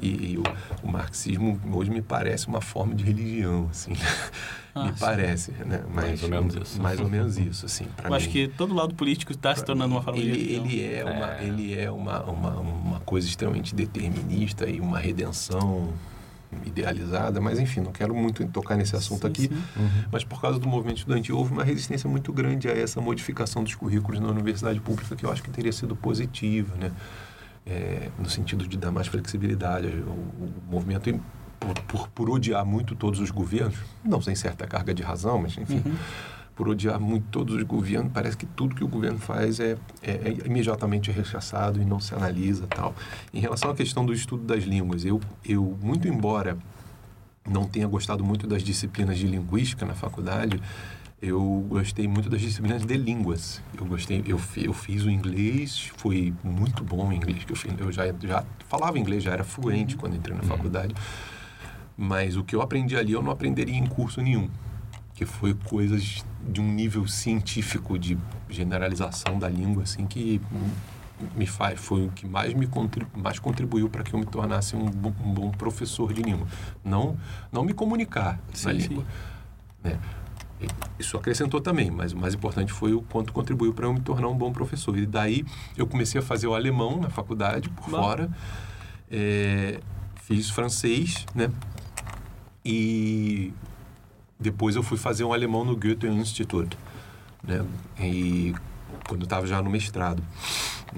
E, 0.00 0.32
e 0.32 0.38
o, 0.38 0.42
o, 0.82 0.88
marxismo 0.90 1.60
hoje 1.72 1.90
me 1.90 2.02
parece 2.02 2.46
uma 2.48 2.60
forma 2.60 2.94
de 2.94 3.04
religião, 3.04 3.68
assim. 3.70 3.92
Ah, 4.72 4.84
me 4.84 4.92
sim. 4.92 5.00
parece, 5.00 5.50
né? 5.50 5.82
Mas, 5.92 6.04
mais 6.04 6.22
ou 6.22 6.28
menos 6.28 6.54
isso. 6.54 6.80
Mais 6.80 7.00
ou 7.00 7.08
menos 7.08 7.36
isso, 7.36 7.66
assim. 7.66 7.88
Eu 8.04 8.08
mim, 8.08 8.16
acho 8.16 8.28
que 8.28 8.46
todo 8.46 8.72
lado 8.72 8.94
político 8.94 9.32
está 9.32 9.52
se 9.52 9.64
tornando 9.64 9.92
uma 9.92 10.00
forma 10.00 10.20
ele, 10.20 10.30
de 10.30 10.52
religião. 10.54 10.64
Ele 10.64 10.94
é, 10.94 11.04
uma, 11.04 11.34
é. 11.34 11.44
Ele 11.44 11.80
é 11.80 11.90
uma, 11.90 12.22
uma, 12.22 12.50
uma 12.60 13.00
coisa 13.00 13.26
extremamente 13.26 13.74
determinista 13.74 14.70
e 14.70 14.78
uma 14.78 15.00
redenção 15.00 15.92
idealizada, 16.64 17.40
mas 17.40 17.58
enfim, 17.58 17.80
não 17.80 17.92
quero 17.92 18.14
muito 18.14 18.46
tocar 18.48 18.76
nesse 18.76 18.94
assunto 18.96 19.22
sim, 19.22 19.28
aqui, 19.28 19.42
sim. 19.42 19.62
Uhum. 19.76 20.04
mas 20.10 20.24
por 20.24 20.40
causa 20.40 20.58
do 20.58 20.68
movimento 20.68 20.98
estudantil 20.98 21.36
houve 21.36 21.52
uma 21.52 21.64
resistência 21.64 22.08
muito 22.08 22.32
grande 22.32 22.68
a 22.68 22.72
essa 22.72 23.00
modificação 23.00 23.62
dos 23.62 23.74
currículos 23.74 24.20
na 24.20 24.28
universidade 24.28 24.80
pública 24.80 25.14
que 25.14 25.24
eu 25.24 25.32
acho 25.32 25.42
que 25.42 25.50
teria 25.50 25.72
sido 25.72 25.94
positiva, 25.94 26.74
né? 26.76 26.90
É, 27.66 28.08
no 28.18 28.28
sentido 28.28 28.66
de 28.66 28.76
dar 28.76 28.90
mais 28.90 29.06
flexibilidade. 29.06 29.86
O, 29.86 30.10
o 30.10 30.52
movimento, 30.70 31.20
por, 31.58 31.74
por, 31.82 32.08
por, 32.08 32.30
odiar 32.30 32.64
muito 32.64 32.94
todos 32.94 33.20
os 33.20 33.30
governos, 33.30 33.78
não 34.04 34.20
sem 34.20 34.34
certa 34.34 34.66
carga 34.66 34.94
de 34.94 35.02
razão, 35.02 35.40
mas 35.40 35.56
enfim, 35.58 35.82
uhum. 35.84 35.94
por 36.56 36.68
odiar 36.68 36.98
muito 36.98 37.26
todos 37.30 37.54
os 37.54 37.62
governos, 37.62 38.12
parece 38.12 38.36
que 38.36 38.46
tudo 38.46 38.74
que 38.74 38.82
o 38.82 38.88
governo 38.88 39.18
faz 39.18 39.60
é, 39.60 39.76
é, 40.02 40.10
é 40.10 40.46
imediatamente 40.46 41.10
rechaçado 41.10 41.80
e 41.80 41.84
não 41.84 42.00
se 42.00 42.14
analisa 42.14 42.66
tal. 42.66 42.94
Em 43.32 43.40
relação 43.40 43.70
à 43.70 43.74
questão 43.74 44.04
do 44.04 44.12
estudo 44.12 44.44
das 44.44 44.64
línguas, 44.64 45.04
eu, 45.04 45.20
eu 45.44 45.78
muito 45.82 46.08
embora 46.08 46.56
não 47.48 47.64
tenha 47.64 47.86
gostado 47.86 48.24
muito 48.24 48.46
das 48.46 48.62
disciplinas 48.62 49.18
de 49.18 49.26
linguística 49.26 49.84
na 49.84 49.94
faculdade, 49.94 50.60
eu 51.22 51.66
gostei 51.68 52.08
muito 52.08 52.30
das 52.30 52.40
disciplinas 52.40 52.84
de 52.84 52.96
línguas. 52.96 53.62
Eu 53.78 53.84
gostei, 53.84 54.24
eu, 54.26 54.40
eu 54.56 54.72
fiz 54.72 55.04
o 55.04 55.10
inglês, 55.10 55.90
foi 55.96 56.32
muito 56.42 56.82
bom 56.82 57.08
o 57.08 57.12
inglês 57.12 57.44
que 57.44 57.52
eu 57.52 57.56
fiz. 57.56 57.72
Eu 57.78 57.92
já, 57.92 58.04
já 58.22 58.44
falava 58.68 58.98
inglês, 58.98 59.22
já 59.22 59.32
era 59.32 59.44
fluente 59.44 59.96
quando 59.96 60.16
entrei 60.16 60.34
na 60.34 60.42
uhum. 60.42 60.48
faculdade. 60.48 60.94
Mas 61.96 62.36
o 62.36 62.42
que 62.42 62.56
eu 62.56 62.62
aprendi 62.62 62.96
ali 62.96 63.12
eu 63.12 63.22
não 63.22 63.30
aprenderia 63.30 63.76
em 63.76 63.86
curso 63.86 64.22
nenhum, 64.22 64.48
que 65.12 65.26
foi 65.26 65.52
coisas 65.52 66.24
de 66.48 66.60
um 66.60 66.72
nível 66.72 67.06
científico 67.06 67.98
de 67.98 68.16
generalização 68.48 69.38
da 69.38 69.48
língua 69.48 69.82
assim 69.82 70.06
que 70.06 70.40
me 71.36 71.46
faz 71.46 71.78
foi 71.78 72.06
o 72.06 72.10
que 72.10 72.26
mais 72.26 72.54
me 72.54 72.66
contribu, 72.66 73.10
mais 73.18 73.38
contribuiu 73.38 73.90
para 73.90 74.02
que 74.02 74.14
eu 74.14 74.18
me 74.18 74.24
tornasse 74.24 74.74
um, 74.74 74.86
bom, 74.86 75.12
um 75.22 75.34
bom 75.34 75.50
professor 75.50 76.14
de 76.14 76.22
língua. 76.22 76.46
Não 76.82 77.18
não 77.52 77.62
me 77.62 77.74
comunicar 77.74 78.40
sim, 78.54 78.68
na 78.68 78.72
língua, 78.72 79.04
né? 79.84 79.98
Isso 80.98 81.16
acrescentou 81.16 81.60
também, 81.60 81.90
mas 81.90 82.12
o 82.12 82.18
mais 82.18 82.34
importante 82.34 82.72
foi 82.72 82.92
o 82.92 83.02
quanto 83.02 83.32
contribuiu 83.32 83.72
para 83.72 83.86
eu 83.86 83.94
me 83.94 84.00
tornar 84.00 84.28
um 84.28 84.36
bom 84.36 84.52
professor. 84.52 84.96
E 84.98 85.06
daí 85.06 85.44
eu 85.76 85.86
comecei 85.86 86.20
a 86.20 86.22
fazer 86.22 86.46
o 86.46 86.54
alemão 86.54 87.00
na 87.00 87.08
faculdade, 87.08 87.68
por 87.70 87.90
Bom. 87.90 88.02
fora. 88.02 88.30
É, 89.10 89.80
fiz 90.22 90.50
francês, 90.50 91.26
né? 91.34 91.50
E 92.64 93.52
depois 94.38 94.76
eu 94.76 94.82
fui 94.82 94.98
fazer 94.98 95.24
um 95.24 95.32
alemão 95.32 95.64
no 95.64 95.74
Goethe 95.74 96.06
Institut, 96.06 96.76
né? 97.42 97.64
E 97.98 98.54
quando 99.08 99.22
eu 99.22 99.24
estava 99.24 99.46
já 99.46 99.60
no 99.62 99.70
mestrado. 99.70 100.22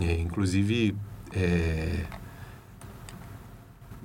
É, 0.00 0.20
inclusive, 0.20 0.96
é, 1.32 2.04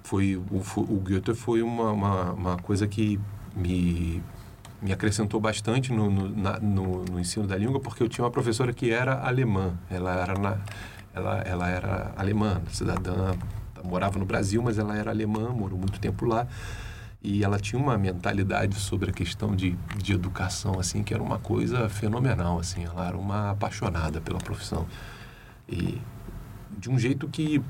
foi 0.03 0.35
o, 0.37 0.61
o 0.77 0.99
Goethe 0.99 1.33
foi 1.33 1.61
uma, 1.61 1.91
uma, 1.91 2.31
uma, 2.33 2.57
coisa 2.57 2.87
que 2.87 3.19
me, 3.55 4.23
me 4.81 4.91
acrescentou 4.93 5.39
bastante 5.39 5.91
no, 5.91 6.09
no, 6.09 6.29
na, 6.29 6.59
no, 6.59 7.03
no, 7.05 7.19
ensino 7.19 7.47
da 7.47 7.57
língua, 7.57 7.79
porque 7.79 8.03
eu 8.03 8.09
tinha 8.09 8.23
uma 8.23 8.31
professora 8.31 8.71
que 8.71 8.91
era 8.91 9.25
alemã. 9.25 9.73
Ela 9.89 10.15
era, 10.15 10.33
na, 10.37 10.57
ela, 11.13 11.37
ela 11.41 11.69
era 11.69 12.13
alemã, 12.15 12.61
cidadã, 12.71 13.33
morava 13.83 14.19
no 14.19 14.25
Brasil, 14.25 14.61
mas 14.61 14.77
ela 14.77 14.95
era 14.95 15.09
alemã, 15.09 15.49
morou 15.49 15.77
muito 15.77 15.99
tempo 15.99 16.25
lá. 16.25 16.47
E 17.23 17.43
ela 17.43 17.59
tinha 17.59 17.81
uma 17.81 17.97
mentalidade 17.97 18.75
sobre 18.75 19.09
a 19.09 19.13
questão 19.13 19.55
de, 19.55 19.75
de 19.97 20.13
educação, 20.13 20.79
assim, 20.79 21.03
que 21.03 21.13
era 21.13 21.23
uma 21.23 21.39
coisa 21.39 21.89
fenomenal, 21.89 22.59
assim. 22.59 22.85
Ela 22.85 23.07
era 23.07 23.17
uma 23.17 23.51
apaixonada 23.51 24.21
pela 24.21 24.37
profissão. 24.37 24.85
E 25.67 25.99
de 26.77 26.89
um 26.89 26.99
jeito 26.99 27.27
que, 27.27 27.61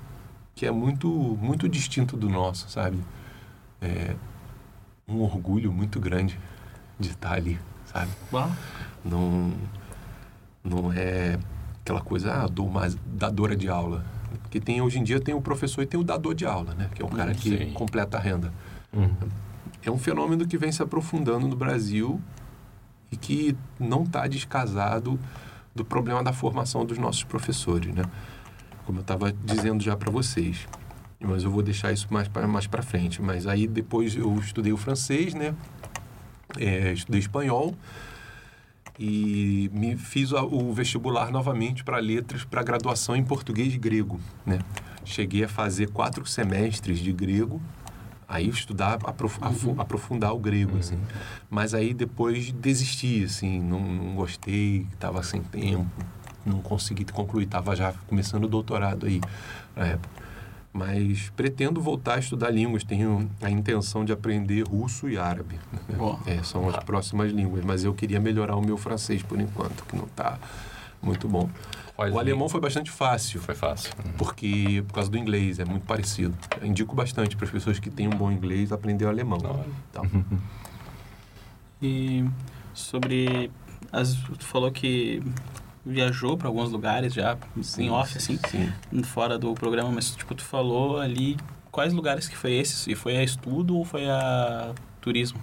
que 0.53 0.65
é 0.65 0.71
muito, 0.71 1.07
muito 1.09 1.69
distinto 1.69 2.17
do 2.17 2.29
nosso, 2.29 2.69
sabe? 2.69 2.99
É 3.81 4.15
um 5.07 5.21
orgulho 5.21 5.71
muito 5.71 5.99
grande 6.01 6.37
de 6.99 7.09
estar 7.09 7.33
ali, 7.33 7.59
sabe? 7.85 8.09
Não, 9.03 9.53
não 10.63 10.91
é 10.91 11.37
aquela 11.81 12.01
coisa, 12.01 12.33
ah, 12.33 12.47
dou 12.47 12.69
mais 12.69 12.97
dadora 13.05 13.55
de 13.55 13.69
aula. 13.69 14.03
Porque 14.41 14.59
tem, 14.59 14.81
hoje 14.81 14.99
em 14.99 15.03
dia 15.03 15.19
tem 15.19 15.33
o 15.33 15.41
professor 15.41 15.81
e 15.81 15.85
tem 15.85 15.99
o 15.99 16.03
dador 16.03 16.33
de 16.33 16.45
aula, 16.45 16.73
né? 16.73 16.89
Que 16.93 17.01
é 17.01 17.05
o 17.05 17.09
cara 17.09 17.33
que 17.33 17.57
Sim. 17.57 17.73
completa 17.73 18.17
a 18.17 18.19
renda. 18.19 18.51
Uhum. 18.93 19.29
É 19.83 19.91
um 19.91 19.97
fenômeno 19.97 20.45
que 20.47 20.57
vem 20.57 20.71
se 20.71 20.81
aprofundando 20.81 21.47
no 21.47 21.55
Brasil 21.55 22.19
e 23.11 23.15
que 23.15 23.55
não 23.79 24.03
está 24.03 24.27
descasado 24.27 25.19
do 25.73 25.85
problema 25.85 26.23
da 26.23 26.33
formação 26.33 26.85
dos 26.85 26.97
nossos 26.97 27.23
professores, 27.23 27.93
né? 27.93 28.03
Como 28.85 28.99
eu 28.99 29.01
estava 29.01 29.31
dizendo 29.31 29.83
já 29.83 29.95
para 29.95 30.11
vocês. 30.11 30.67
Mas 31.19 31.43
eu 31.43 31.51
vou 31.51 31.63
deixar 31.63 31.91
isso 31.91 32.07
mais 32.11 32.27
para 32.27 32.47
mais 32.47 32.67
para 32.67 32.81
frente. 32.81 33.21
Mas 33.21 33.47
aí 33.47 33.67
depois 33.67 34.15
eu 34.15 34.33
estudei 34.39 34.73
o 34.73 34.77
francês, 34.77 35.33
né? 35.33 35.55
É, 36.57 36.93
estudei 36.93 37.19
espanhol 37.19 37.75
e 38.99 39.69
me 39.73 39.95
fiz 39.97 40.31
o 40.31 40.73
vestibular 40.73 41.31
novamente 41.31 41.83
para 41.83 41.99
letras 41.99 42.43
para 42.43 42.63
graduação 42.63 43.15
em 43.15 43.23
português 43.23 43.73
e 43.73 43.77
grego, 43.77 44.19
né? 44.45 44.59
Cheguei 45.03 45.43
a 45.43 45.47
fazer 45.47 45.89
quatro 45.89 46.25
semestres 46.25 46.99
de 46.99 47.11
grego 47.11 47.61
Aí 48.27 48.49
estudar, 48.49 48.99
aprof 49.05 49.39
uhum. 49.39 49.79
aprofundar 49.79 50.33
o 50.33 50.37
grego, 50.37 50.73
uhum. 50.73 50.79
assim. 50.79 50.99
Mas 51.49 51.73
aí 51.73 51.93
depois 51.93 52.51
desisti, 52.51 53.23
assim, 53.23 53.61
não, 53.61 53.79
não 53.79 54.15
gostei, 54.15 54.85
estava 54.91 55.23
sem 55.23 55.41
tempo, 55.41 55.89
não 56.45 56.59
consegui 56.59 57.05
concluir, 57.05 57.45
estava 57.45 57.73
já 57.73 57.93
começando 58.05 58.43
o 58.43 58.47
doutorado 58.49 59.05
aí 59.05 59.21
na 59.73 59.85
época. 59.85 60.26
Mas 60.77 61.31
pretendo 61.35 61.81
voltar 61.81 62.17
a 62.17 62.19
estudar 62.19 62.51
línguas, 62.51 62.83
tenho 62.83 63.27
a 63.41 63.49
intenção 63.49 64.05
de 64.05 64.13
aprender 64.13 64.61
russo 64.61 65.09
e 65.09 65.17
árabe. 65.17 65.59
É, 66.27 66.43
são 66.43 66.69
as 66.69 66.83
próximas 66.83 67.31
línguas, 67.31 67.65
mas 67.65 67.83
eu 67.83 67.95
queria 67.95 68.19
melhorar 68.19 68.55
o 68.55 68.61
meu 68.61 68.77
francês 68.77 69.23
por 69.23 69.41
enquanto, 69.41 69.83
que 69.85 69.95
não 69.95 70.05
está 70.05 70.37
muito 71.01 71.27
bom. 71.27 71.49
Quais 71.95 72.13
o 72.13 72.19
alemão 72.19 72.47
foi 72.47 72.61
bastante 72.61 72.91
fácil. 72.91 73.41
Foi 73.41 73.55
fácil. 73.55 73.91
Uhum. 74.05 74.11
Porque, 74.19 74.83
por 74.87 74.93
causa 74.93 75.09
do 75.09 75.17
inglês, 75.17 75.57
é 75.57 75.65
muito 75.65 75.83
parecido. 75.83 76.37
Eu 76.61 76.67
indico 76.67 76.95
bastante 76.95 77.35
para 77.35 77.45
as 77.45 77.51
pessoas 77.51 77.79
que 77.79 77.89
têm 77.89 78.07
um 78.07 78.11
bom 78.11 78.31
inglês 78.31 78.71
aprender 78.71 79.05
o 79.05 79.09
alemão. 79.09 79.65
Então. 79.89 80.05
e 81.81 82.23
sobre. 82.71 83.49
As, 83.91 84.13
tu 84.13 84.45
falou 84.45 84.71
que 84.71 85.23
viajou 85.87 86.37
para 86.37 86.47
alguns 86.47 86.69
lugares 86.71 87.13
já, 87.13 87.37
em 87.77 87.89
off, 87.89 88.17
assim, 88.17 88.39
sim. 88.49 89.03
fora 89.03 89.37
do 89.37 89.53
programa, 89.53 89.91
mas 89.91 90.11
tipo, 90.11 90.35
tu 90.35 90.43
falou 90.43 90.99
ali 90.99 91.37
quais 91.71 91.93
lugares 91.93 92.27
que 92.27 92.35
foi 92.35 92.53
esses? 92.53 92.87
E 92.87 92.95
foi 92.95 93.17
a 93.17 93.23
estudo 93.23 93.77
ou 93.77 93.85
foi 93.85 94.09
a 94.09 94.73
turismo? 94.99 95.39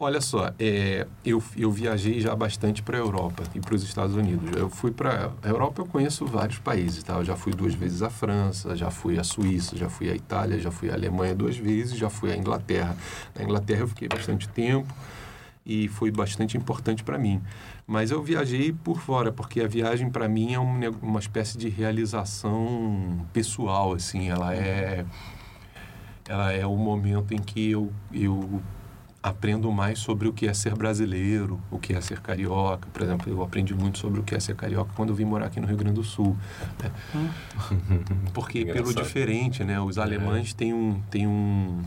Olha 0.00 0.20
só, 0.20 0.52
é, 0.60 1.08
eu, 1.24 1.42
eu 1.56 1.72
viajei 1.72 2.20
já 2.20 2.34
bastante 2.34 2.82
para 2.82 2.96
a 2.96 3.00
Europa 3.00 3.42
e 3.52 3.60
para 3.60 3.74
os 3.74 3.82
Estados 3.82 4.14
Unidos. 4.14 4.50
Eu 4.56 4.70
fui 4.70 4.92
para 4.92 5.32
a 5.42 5.48
Europa, 5.48 5.82
eu 5.82 5.86
conheço 5.86 6.24
vários 6.24 6.58
países, 6.58 7.02
tá? 7.02 7.14
Eu 7.14 7.24
já 7.24 7.34
fui 7.34 7.52
duas 7.52 7.74
vezes 7.74 8.00
à 8.02 8.08
França, 8.08 8.76
já 8.76 8.92
fui 8.92 9.18
à 9.18 9.24
Suíça, 9.24 9.76
já 9.76 9.88
fui 9.88 10.08
à 10.08 10.14
Itália, 10.14 10.60
já 10.60 10.70
fui 10.70 10.88
à 10.88 10.94
Alemanha 10.94 11.34
duas 11.34 11.56
vezes, 11.56 11.98
já 11.98 12.08
fui 12.08 12.30
à 12.30 12.36
Inglaterra. 12.36 12.96
Na 13.34 13.42
Inglaterra 13.42 13.80
eu 13.80 13.88
fiquei 13.88 14.06
bastante 14.06 14.48
tempo 14.48 14.94
e 15.66 15.88
foi 15.88 16.12
bastante 16.12 16.56
importante 16.56 17.02
para 17.02 17.18
mim. 17.18 17.42
Mas 17.88 18.10
eu 18.10 18.22
viajei 18.22 18.70
por 18.70 19.00
fora, 19.00 19.32
porque 19.32 19.62
a 19.62 19.66
viagem 19.66 20.10
para 20.10 20.28
mim 20.28 20.52
é 20.52 20.60
um, 20.60 20.78
uma 21.00 21.18
espécie 21.18 21.56
de 21.56 21.70
realização 21.70 23.26
pessoal, 23.32 23.94
assim. 23.94 24.28
Ela 24.28 24.54
é, 24.54 25.06
ela 26.28 26.52
é 26.52 26.66
o 26.66 26.76
momento 26.76 27.32
em 27.32 27.38
que 27.38 27.70
eu, 27.70 27.90
eu 28.12 28.60
aprendo 29.22 29.72
mais 29.72 30.00
sobre 30.00 30.28
o 30.28 30.34
que 30.34 30.46
é 30.46 30.52
ser 30.52 30.74
brasileiro, 30.74 31.58
o 31.70 31.78
que 31.78 31.94
é 31.94 32.00
ser 32.02 32.20
carioca. 32.20 32.86
Por 32.92 33.00
exemplo, 33.00 33.32
eu 33.32 33.42
aprendi 33.42 33.74
muito 33.74 33.96
sobre 33.96 34.20
o 34.20 34.22
que 34.22 34.34
é 34.34 34.40
ser 34.40 34.54
carioca 34.54 34.92
quando 34.94 35.08
eu 35.08 35.14
vim 35.14 35.24
morar 35.24 35.46
aqui 35.46 35.58
no 35.58 35.66
Rio 35.66 35.78
Grande 35.78 35.94
do 35.94 36.04
Sul. 36.04 36.36
Né? 36.82 36.92
Porque 38.34 38.66
pelo 38.70 38.92
diferente, 38.92 39.64
né? 39.64 39.80
Os 39.80 39.96
alemães 39.96 40.52
têm 40.52 40.74
um 40.74 41.00
têm 41.10 41.26
um 41.26 41.82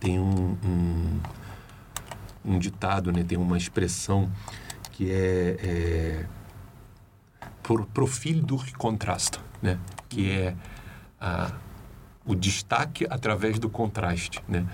têm 0.00 0.18
um, 0.18 0.56
um, 0.64 1.20
um, 2.42 2.58
ditado, 2.58 3.12
né? 3.12 3.22
Tem 3.22 3.36
uma 3.36 3.58
expressão 3.58 4.30
que 4.94 5.10
é, 5.10 5.56
é 5.60 6.24
profil 7.92 8.40
durch 8.40 8.72
contraste, 8.74 9.40
né? 9.60 9.78
Que 10.08 10.30
é 10.30 10.54
a, 11.20 11.52
o 12.24 12.34
destaque 12.34 13.06
através 13.10 13.58
do 13.58 13.68
contraste, 13.68 14.40
né? 14.48 14.66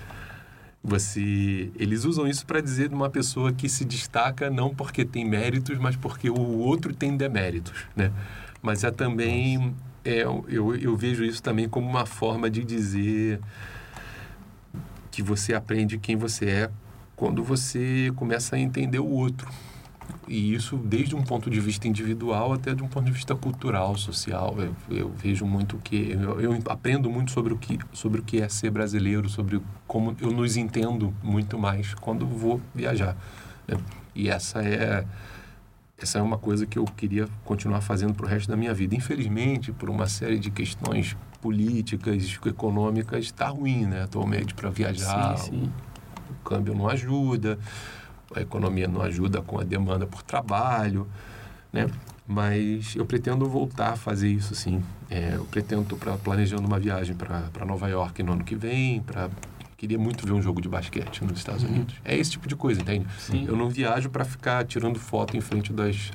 Você, 0.83 1.71
eles 1.75 2.05
usam 2.05 2.27
isso 2.27 2.45
para 2.45 2.59
dizer 2.61 2.89
de 2.89 2.95
uma 2.95 3.09
pessoa 3.09 3.51
que 3.51 3.67
se 3.69 3.83
destaca 3.83 4.49
não 4.49 4.73
porque 4.73 5.05
tem 5.05 5.25
méritos, 5.25 5.77
mas 5.77 5.95
porque 5.95 6.29
o 6.29 6.59
outro 6.59 6.93
tem 6.93 7.17
deméritos, 7.17 7.85
né? 7.95 8.11
Mas 8.61 8.83
é 8.83 8.91
também 8.91 9.75
é, 10.05 10.21
eu, 10.21 10.75
eu 10.75 10.95
vejo 10.95 11.23
isso 11.23 11.41
também 11.41 11.67
como 11.67 11.87
uma 11.87 12.05
forma 12.05 12.49
de 12.49 12.63
dizer 12.63 13.39
que 15.09 15.23
você 15.23 15.53
aprende 15.53 15.97
quem 15.97 16.15
você 16.15 16.45
é 16.45 16.71
quando 17.15 17.43
você 17.43 18.11
começa 18.15 18.55
a 18.55 18.59
entender 18.59 18.99
o 18.99 19.07
outro, 19.07 19.47
e 20.27 20.53
isso 20.53 20.77
desde 20.77 21.15
um 21.15 21.21
ponto 21.21 21.49
de 21.49 21.59
vista 21.59 21.87
individual 21.87 22.53
até 22.53 22.73
de 22.73 22.81
um 22.81 22.87
ponto 22.87 23.05
de 23.05 23.11
vista 23.11 23.35
cultural, 23.35 23.97
social. 23.97 24.55
Eu, 24.57 24.75
eu 24.89 25.09
vejo 25.09 25.45
muito 25.45 25.77
que 25.77 26.11
eu, 26.11 26.39
eu, 26.39 26.59
aprendo 26.69 27.09
muito 27.09 27.31
sobre 27.31 27.53
o 27.53 27.57
que 27.57 27.77
sobre 27.91 28.21
o 28.21 28.23
que 28.23 28.41
é 28.41 28.47
ser 28.47 28.71
brasileiro, 28.71 29.29
sobre 29.29 29.61
como 29.87 30.15
eu 30.21 30.31
nos 30.31 30.57
entendo 30.57 31.13
muito 31.21 31.57
mais 31.57 31.93
quando 31.93 32.25
vou 32.25 32.61
viajar. 32.73 33.15
Né? 33.67 33.77
E 34.15 34.29
essa 34.29 34.63
é 34.63 35.05
essa 35.97 36.17
é 36.17 36.21
uma 36.21 36.37
coisa 36.37 36.65
que 36.65 36.79
eu 36.79 36.85
queria 36.85 37.27
continuar 37.45 37.81
fazendo 37.81 38.13
para 38.13 38.25
o 38.25 38.29
resto 38.29 38.49
da 38.49 38.57
minha 38.57 38.73
vida. 38.73 38.95
Infelizmente, 38.95 39.71
por 39.71 39.87
uma 39.87 40.07
série 40.07 40.39
de 40.39 40.49
questões 40.49 41.15
políticas, 41.39 42.39
econômicas, 42.43 43.25
está 43.25 43.49
ruim, 43.49 43.85
né? 43.85 44.03
Atualmente 44.03 44.55
para 44.55 44.69
viajar, 44.71 45.37
sim, 45.37 45.51
sim. 45.51 45.71
O, 46.29 46.31
o 46.31 46.35
câmbio 46.43 46.73
não 46.73 46.87
ajuda 46.87 47.59
a 48.35 48.41
economia 48.41 48.87
não 48.87 49.01
ajuda 49.01 49.41
com 49.41 49.59
a 49.59 49.63
demanda 49.63 50.05
por 50.05 50.21
trabalho, 50.23 51.07
né? 51.71 51.87
Mas 52.27 52.95
eu 52.95 53.05
pretendo 53.05 53.47
voltar 53.49 53.93
a 53.93 53.95
fazer 53.95 54.29
isso, 54.29 54.55
sim. 54.55 54.81
É, 55.09 55.33
eu 55.35 55.43
pretendo, 55.45 55.81
estou 55.81 55.97
planejando 56.17 56.65
uma 56.65 56.79
viagem 56.79 57.15
para 57.15 57.65
Nova 57.65 57.89
York 57.89 58.23
no 58.23 58.33
ano 58.33 58.43
que 58.43 58.55
vem, 58.55 59.01
para 59.01 59.29
queria 59.75 59.97
muito 59.97 60.23
ver 60.27 60.33
um 60.33 60.41
jogo 60.41 60.61
de 60.61 60.69
basquete 60.69 61.23
nos 61.23 61.39
Estados 61.39 61.63
uhum. 61.63 61.69
Unidos. 61.69 61.95
É 62.05 62.15
esse 62.15 62.29
tipo 62.29 62.47
de 62.47 62.55
coisa, 62.55 62.79
entende? 62.79 63.07
Sim. 63.17 63.45
Eu 63.47 63.55
não 63.55 63.67
viajo 63.67 64.11
para 64.11 64.23
ficar 64.23 64.63
tirando 64.63 64.99
foto 64.99 65.35
em 65.35 65.41
frente 65.41 65.73
das 65.73 66.11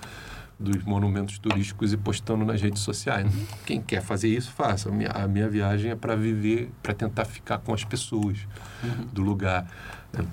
dos 0.59 0.83
monumentos 0.85 1.39
turísticos 1.39 1.93
e 1.93 1.97
postando 1.97 2.45
nas 2.45 2.63
redes 2.63 2.81
sociais. 2.81 3.31
Quem 3.67 3.81
quer 3.81 4.01
fazer 4.01 4.29
isso, 4.29 4.51
faça. 4.53 4.89
A 4.89 4.93
minha, 4.93 5.11
a 5.11 5.29
minha 5.29 5.49
viagem 5.49 5.91
é 5.91 5.95
para 5.95 6.17
viver, 6.17 6.71
para 6.83 6.95
tentar 6.95 7.27
ficar 7.27 7.59
com 7.59 7.75
as 7.75 7.85
pessoas 7.85 8.39
uhum. 8.83 9.07
do 9.13 9.23
lugar. 9.23 9.67
Né? 10.13 10.25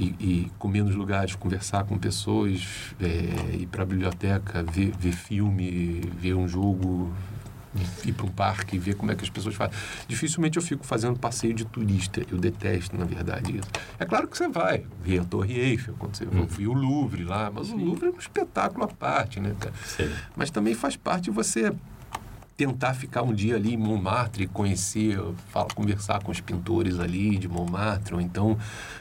E, 0.00 0.16
e 0.18 0.52
comer 0.58 0.82
nos 0.82 0.94
lugares, 0.94 1.34
conversar 1.34 1.84
com 1.84 1.98
pessoas, 1.98 2.94
é, 3.00 3.56
ir 3.56 3.66
para 3.66 3.82
a 3.82 3.86
biblioteca, 3.86 4.62
ver, 4.62 4.92
ver 4.98 5.12
filme, 5.12 6.00
ver 6.18 6.34
um 6.34 6.48
jogo, 6.48 7.12
ir 8.04 8.12
para 8.12 8.24
um 8.24 8.30
parque, 8.30 8.78
ver 8.78 8.94
como 8.94 9.12
é 9.12 9.14
que 9.14 9.22
as 9.22 9.30
pessoas 9.30 9.54
fazem. 9.54 9.76
Dificilmente 10.08 10.56
eu 10.56 10.62
fico 10.62 10.84
fazendo 10.86 11.18
passeio 11.18 11.52
de 11.52 11.66
turista. 11.66 12.22
Eu 12.30 12.38
detesto, 12.38 12.96
na 12.96 13.04
verdade, 13.04 13.58
isso. 13.58 13.68
É 13.98 14.06
claro 14.06 14.26
que 14.26 14.36
você 14.36 14.48
vai 14.48 14.84
ver 15.02 15.20
a 15.20 15.24
Torre 15.24 15.58
Eiffel, 15.58 15.94
quando 15.98 16.16
você 16.16 16.24
hum. 16.24 16.46
viu 16.46 16.70
o 16.70 16.74
Louvre 16.74 17.22
lá, 17.22 17.50
mas 17.52 17.66
Sim. 17.66 17.74
o 17.74 17.84
Louvre 17.84 18.08
é 18.08 18.10
um 18.10 18.18
espetáculo 18.18 18.84
à 18.84 18.88
parte, 18.88 19.38
né, 19.38 19.54
cara? 19.60 19.74
Sim. 19.84 20.10
Mas 20.34 20.50
também 20.50 20.74
faz 20.74 20.96
parte 20.96 21.30
você 21.30 21.72
tentar 22.60 22.92
ficar 22.92 23.22
um 23.22 23.32
dia 23.32 23.56
ali 23.56 23.72
em 23.72 23.76
Montmartre, 23.78 24.46
conhecer, 24.46 25.18
fala, 25.48 25.66
conversar 25.74 26.22
com 26.22 26.30
os 26.30 26.42
pintores 26.42 27.00
ali 27.00 27.38
de 27.38 27.48
Montmartre, 27.48 28.12
ou 28.14 28.20
então 28.20 28.58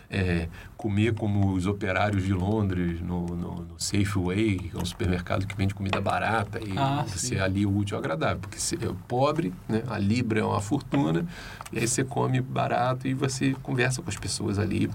é, 0.09 0.47
comer 0.77 1.13
como 1.13 1.51
os 1.51 1.67
operários 1.67 2.23
de 2.23 2.31
Londres 2.31 3.01
no, 3.01 3.25
no, 3.25 3.55
no 3.65 3.75
Safeway, 3.77 4.59
que 4.59 4.77
é 4.77 4.79
um 4.81 4.85
supermercado 4.85 5.45
que 5.45 5.53
vende 5.57 5.75
comida 5.75 5.99
barata 5.99 6.57
e 6.65 6.71
Ah, 6.77 7.03
você 7.05 7.35
sim. 7.35 7.37
ali 7.37 7.65
o 7.65 7.75
útil 7.75 7.97
ao 7.97 7.99
agradável, 8.01 8.39
porque 8.39 8.57
você 8.57 8.75
é 8.75 8.93
pobre, 9.09 9.53
né? 9.67 9.83
a 9.87 9.97
libra 9.97 10.39
é 10.39 10.43
uma 10.45 10.61
fortuna, 10.61 11.25
e 11.73 11.79
aí 11.79 11.85
você 11.87 12.01
come 12.05 12.39
barato 12.39 13.09
e 13.09 13.13
você 13.13 13.53
conversa 13.61 14.01
com 14.01 14.09
as 14.09 14.15
pessoas 14.15 14.57
ali. 14.57 14.89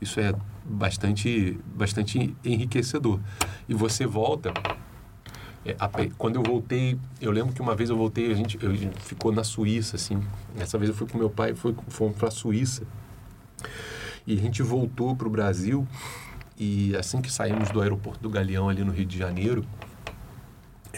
Isso 0.00 0.18
é 0.18 0.32
bastante, 0.64 1.58
bastante 1.76 2.34
enriquecedor. 2.42 3.20
E 3.68 3.74
você 3.74 4.06
volta 4.06 4.54
é, 5.64 5.76
quando 6.16 6.36
eu 6.36 6.42
voltei, 6.42 6.98
eu 7.20 7.30
lembro 7.30 7.52
que 7.52 7.60
uma 7.60 7.74
vez 7.74 7.90
eu 7.90 7.96
voltei, 7.96 8.30
a 8.30 8.34
gente, 8.34 8.58
eu- 8.62 8.70
a 8.70 8.74
gente 8.74 8.98
ficou 9.02 9.30
na 9.32 9.44
Suíça, 9.44 9.96
assim. 9.96 10.22
Dessa 10.56 10.78
vez 10.78 10.88
eu 10.90 10.96
fui 10.96 11.06
com 11.06 11.18
meu 11.18 11.30
pai, 11.30 11.54
foi, 11.54 11.74
fomos 11.88 12.16
para 12.16 12.28
a 12.28 12.30
Suíça. 12.30 12.82
E 14.26 14.34
a 14.34 14.40
gente 14.40 14.62
voltou 14.62 15.14
para 15.16 15.26
o 15.26 15.30
Brasil. 15.30 15.86
E 16.58 16.94
assim 16.96 17.20
que 17.22 17.32
saímos 17.32 17.70
do 17.70 17.80
aeroporto 17.80 18.20
do 18.20 18.28
Galeão, 18.28 18.68
ali 18.68 18.84
no 18.84 18.92
Rio 18.92 19.06
de 19.06 19.16
Janeiro, 19.18 19.64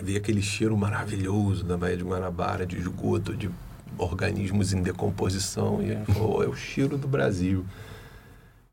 veio 0.03 0.19
aquele 0.19 0.43
cheiro 0.43 0.77
maravilhoso 0.77 1.65
da 1.65 1.77
Baía 1.77 1.97
de 1.97 2.03
Guanabara, 2.03 2.67
de 2.67 2.77
esgoto, 2.77 3.37
de 3.37 3.49
organismos 3.99 4.73
em 4.73 4.83
decomposição. 4.83 5.81
E 5.83 5.93
a 5.95 6.05
falou, 6.05 6.39
"Oh, 6.39 6.43
é 6.43 6.49
o 6.49 6.55
cheiro 6.57 6.97
do 6.99 7.07
Brasil. 7.07 7.65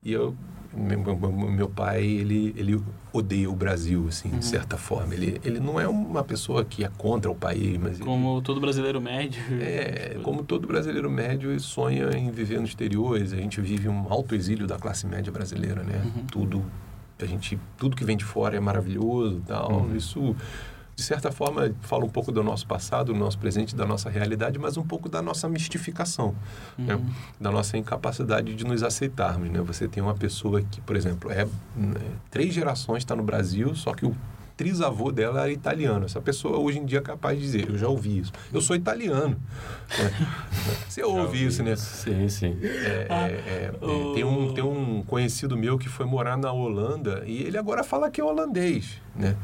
E 0.04 0.12
eu, 0.12 0.36
meu, 0.74 1.68
pai, 1.70 2.04
ele, 2.04 2.54
ele 2.58 2.82
odeia 3.12 3.50
o 3.50 3.56
Brasil, 3.56 4.06
assim, 4.08 4.30
de 4.30 4.46
certa 4.46 4.78
forma. 4.78 5.14
Ele, 5.14 5.40
ele 5.44 5.60
não 5.60 5.80
é 5.80 5.88
uma 5.88 6.24
pessoa 6.24 6.64
que 6.64 6.84
é 6.84 6.90
contra 6.98 7.30
o 7.30 7.36
país, 7.36 7.78
mas 7.78 7.96
ele- 7.96 8.06
Como 8.06 8.42
todo 8.42 8.62
brasileiro 8.62 9.02
médio. 9.02 9.42
é, 9.60 10.18
como 10.24 10.44
todo 10.44 10.68
brasileiro 10.68 11.10
médio 11.10 11.50
ele 11.52 11.60
sonha 11.60 12.10
em 12.16 12.30
viver 12.32 12.60
no 12.60 12.66
exterior, 12.66 13.16
a 13.20 13.26
gente 13.26 13.60
vive 13.62 13.90
um 13.90 14.06
alto 14.12 14.36
exílio 14.36 14.68
da 14.68 14.78
classe 14.78 15.08
média 15.08 15.32
brasileira, 15.32 15.84
né? 15.84 16.02
Tudo 16.32 16.64
a 17.22 17.26
gente, 17.26 17.60
tudo 17.78 17.98
que 17.98 18.06
vem 18.06 18.16
de 18.16 18.24
fora 18.24 18.56
é 18.56 18.60
maravilhoso, 18.62 19.40
e 19.40 19.48
tal. 19.48 19.88
Isso 19.94 20.34
de 21.00 21.06
certa 21.06 21.32
forma 21.32 21.74
fala 21.82 22.04
um 22.04 22.10
pouco 22.10 22.30
do 22.30 22.44
nosso 22.44 22.68
passado, 22.68 23.14
do 23.14 23.18
nosso 23.18 23.38
presente, 23.40 23.74
da 23.74 23.86
nossa 23.86 24.10
realidade, 24.10 24.60
mas 24.60 24.76
um 24.76 24.84
pouco 24.84 25.08
da 25.08 25.22
nossa 25.22 25.48
mistificação, 25.48 26.36
né? 26.78 27.00
da 27.40 27.50
nossa 27.50 27.78
incapacidade 27.78 28.54
de 28.54 28.66
nos 28.66 28.84
aceitarmos, 28.84 29.50
né? 29.50 29.62
Você 29.62 29.88
tem 29.88 30.04
uma 30.04 30.14
pessoa 30.14 30.62
que, 30.62 30.82
por 30.82 30.98
exemplo, 30.98 31.32
é 31.32 31.46
né, 31.74 32.02
três 32.30 32.54
gerações 32.54 32.98
está 33.04 33.16
no 33.16 33.24
Brasil, 33.24 33.74
só 33.76 33.94
que 33.94 34.06
o 34.06 34.14
trisavô 34.58 35.10
dela 35.10 35.44
era 35.44 35.52
italiano. 35.54 36.04
Essa 36.06 36.20
pessoa 36.20 36.58
hoje 36.60 36.80
em 36.80 36.86
dia 36.86 36.98
é 37.00 37.02
capaz 37.02 37.38
de 37.40 37.46
dizer, 37.46 37.70
eu 37.70 37.78
já 37.78 37.88
ouvi 37.88 38.20
isso. 38.20 38.34
Eu 38.52 38.60
sou 38.60 38.76
italiano. 38.76 39.38
né? 39.98 40.28
Você 40.90 41.02
ouve 41.02 41.46
isso, 41.46 41.64
né? 41.64 41.78
Sim, 41.78 42.28
sim. 42.28 42.58
É, 42.62 43.08
é, 43.10 43.14
é, 43.14 43.72
é, 43.82 43.86
o- 43.86 44.14
tem, 44.14 44.26
um, 44.26 44.54
tem 44.54 44.62
um 44.64 45.02
conhecido 45.04 45.56
meu 45.56 45.78
que 45.78 45.88
foi 45.88 46.06
morar 46.06 46.38
na 46.38 46.52
Holanda 46.52 47.24
e 47.26 47.42
ele 47.44 47.58
agora 47.58 47.86
fala 47.86 48.12
que 48.12 48.20
é 48.20 48.24
holandês, 48.24 49.02
né? 49.16 49.38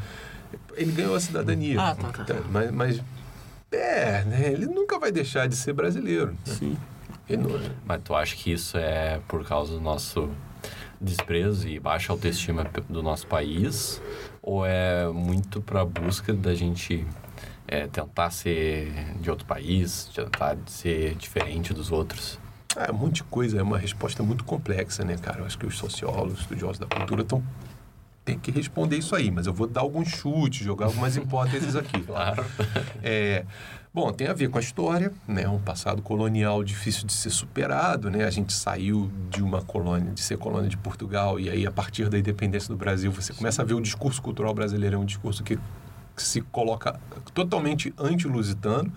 Ele 0.76 0.91
ganhou 0.91 1.16
a 1.16 1.20
cidadania. 1.20 1.82
Ah, 1.82 1.96
tá, 1.96 2.10
tá, 2.10 2.24
tá. 2.24 2.36
Mas, 2.52 2.72
mas, 2.72 3.02
é, 3.72 4.24
né? 4.26 4.52
Ele 4.52 4.66
nunca 4.66 5.00
vai 5.00 5.12
deixar 5.12 5.48
de 5.48 5.56
ser 5.56 5.74
brasileiro. 5.74 6.32
né? 6.32 6.38
Sim. 6.46 6.78
Não- 7.30 7.60
Mas 7.86 8.02
tu 8.04 8.14
acha 8.14 8.36
que 8.36 8.52
isso 8.52 8.78
é 8.78 9.20
por 9.28 9.43
causa 9.48 9.74
do 9.74 9.82
nosso 9.82 10.30
desprezo 11.02 11.68
e 11.68 11.80
baixa 11.80 12.12
autoestima 12.14 12.66
do 12.89 13.02
nosso 13.02 13.26
país? 13.28 14.02
Ou 14.41 14.66
é 14.66 15.08
muito 15.08 15.62
para 15.62 15.84
busca 15.84 16.34
da 16.34 16.54
gente 16.54 17.06
é, 17.68 17.88
tentar 17.88 18.30
ser 18.30 18.91
de 19.20 19.30
outro 19.30 19.46
país, 19.46 20.06
tentar 20.14 20.56
ser 20.68 21.16
diferente 21.16 21.74
dos 21.74 21.91
outros? 21.91 22.38
É, 22.76 22.91
um 22.91 22.96
monte 22.96 23.16
de 23.16 23.24
coisa, 23.24 23.58
é 23.60 23.64
uma 23.64 23.78
resposta 23.78 24.22
muito 24.22 24.43
complexa, 24.43 25.04
né, 25.04 25.18
cara? 25.18 25.39
Eu 25.39 25.46
acho 25.46 25.58
que 25.58 25.66
os 25.66 25.78
sociólogos, 25.78 26.41
estudiosos 26.41 26.78
da 26.78 26.86
cultura 26.86 27.22
estão 27.24 27.41
tem 28.26 28.39
que 28.39 28.49
responder 28.49 28.97
isso 28.97 29.15
aí, 29.15 29.30
mas 29.30 29.45
eu 29.45 29.53
vou 29.53 29.67
dar 29.67 29.82
alguns 29.82 30.09
chutes, 30.09 30.65
jogar 30.65 30.88
algumas 30.88 31.15
hipóteses 31.15 31.76
aqui. 31.76 32.03
Claro. 32.15 32.45
É, 33.03 33.45
bom, 33.93 34.11
tem 34.11 34.28
a 34.28 34.34
ver 34.34 34.49
com 34.49 34.57
a 34.57 34.61
história, 34.61 35.11
né? 35.28 35.47
Um 35.49 35.59
passado 35.59 36.01
colonial 36.01 36.63
difícil 36.63 37.05
de 37.05 37.11
ser 37.11 37.30
superado, 37.30 38.09
né? 38.09 38.23
A 38.23 38.30
gente 38.30 38.53
saiu 38.53 39.11
de 39.30 39.43
uma 39.43 39.61
colônia, 39.61 40.13
de 40.13 40.21
ser 40.21 40.38
colônia 40.38 40.69
de 40.69 40.78
Portugal, 40.78 41.39
e 41.39 41.49
aí 41.49 41.67
a 41.67 41.71
partir 41.71 42.09
da 42.09 42.17
independência 42.17 42.69
do 42.69 42.78
Brasil, 42.78 43.11
você 43.11 43.34
começa 43.34 43.61
a 43.61 43.65
ver 43.65 43.73
o 43.73 43.82
discurso 43.82 44.21
cultural 44.21 44.53
brasileiro, 44.53 44.95
é 44.95 44.99
um 44.99 45.05
discurso 45.05 45.43
que, 45.43 45.57
que 46.15 46.23
se 46.23 46.41
coloca 46.41 46.99
totalmente 47.34 47.93
anti-lusitano, 47.97 48.91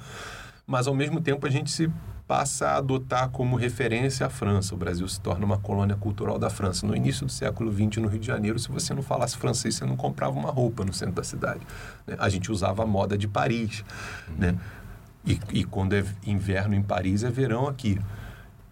mas 0.66 0.86
ao 0.86 0.94
mesmo 0.94 1.20
tempo 1.20 1.46
a 1.46 1.50
gente 1.50 1.70
se 1.70 1.90
passa 2.28 2.68
a 2.68 2.76
adotar 2.76 3.30
como 3.30 3.56
referência 3.56 4.26
a 4.26 4.28
França. 4.30 4.74
O 4.74 4.78
Brasil 4.78 5.08
se 5.08 5.18
torna 5.18 5.46
uma 5.46 5.56
colônia 5.58 5.96
cultural 5.96 6.38
da 6.38 6.50
França. 6.50 6.86
No 6.86 6.94
início 6.94 7.24
do 7.24 7.32
século 7.32 7.72
XX, 7.72 8.02
no 8.02 8.08
Rio 8.08 8.20
de 8.20 8.26
Janeiro, 8.26 8.58
se 8.58 8.70
você 8.70 8.92
não 8.92 9.02
falasse 9.02 9.36
francês, 9.38 9.74
você 9.76 9.86
não 9.86 9.96
comprava 9.96 10.38
uma 10.38 10.50
roupa 10.50 10.84
no 10.84 10.92
centro 10.92 11.14
da 11.14 11.24
cidade. 11.24 11.60
né? 12.06 12.16
A 12.18 12.28
gente 12.28 12.52
usava 12.52 12.82
a 12.82 12.86
moda 12.86 13.16
de 13.16 13.26
Paris. 13.26 13.82
Né? 14.36 14.54
E, 15.26 15.40
e 15.52 15.64
quando 15.64 15.94
é 15.94 16.04
inverno 16.26 16.74
em 16.74 16.82
Paris, 16.82 17.24
é 17.24 17.30
verão 17.30 17.66
aqui. 17.66 17.98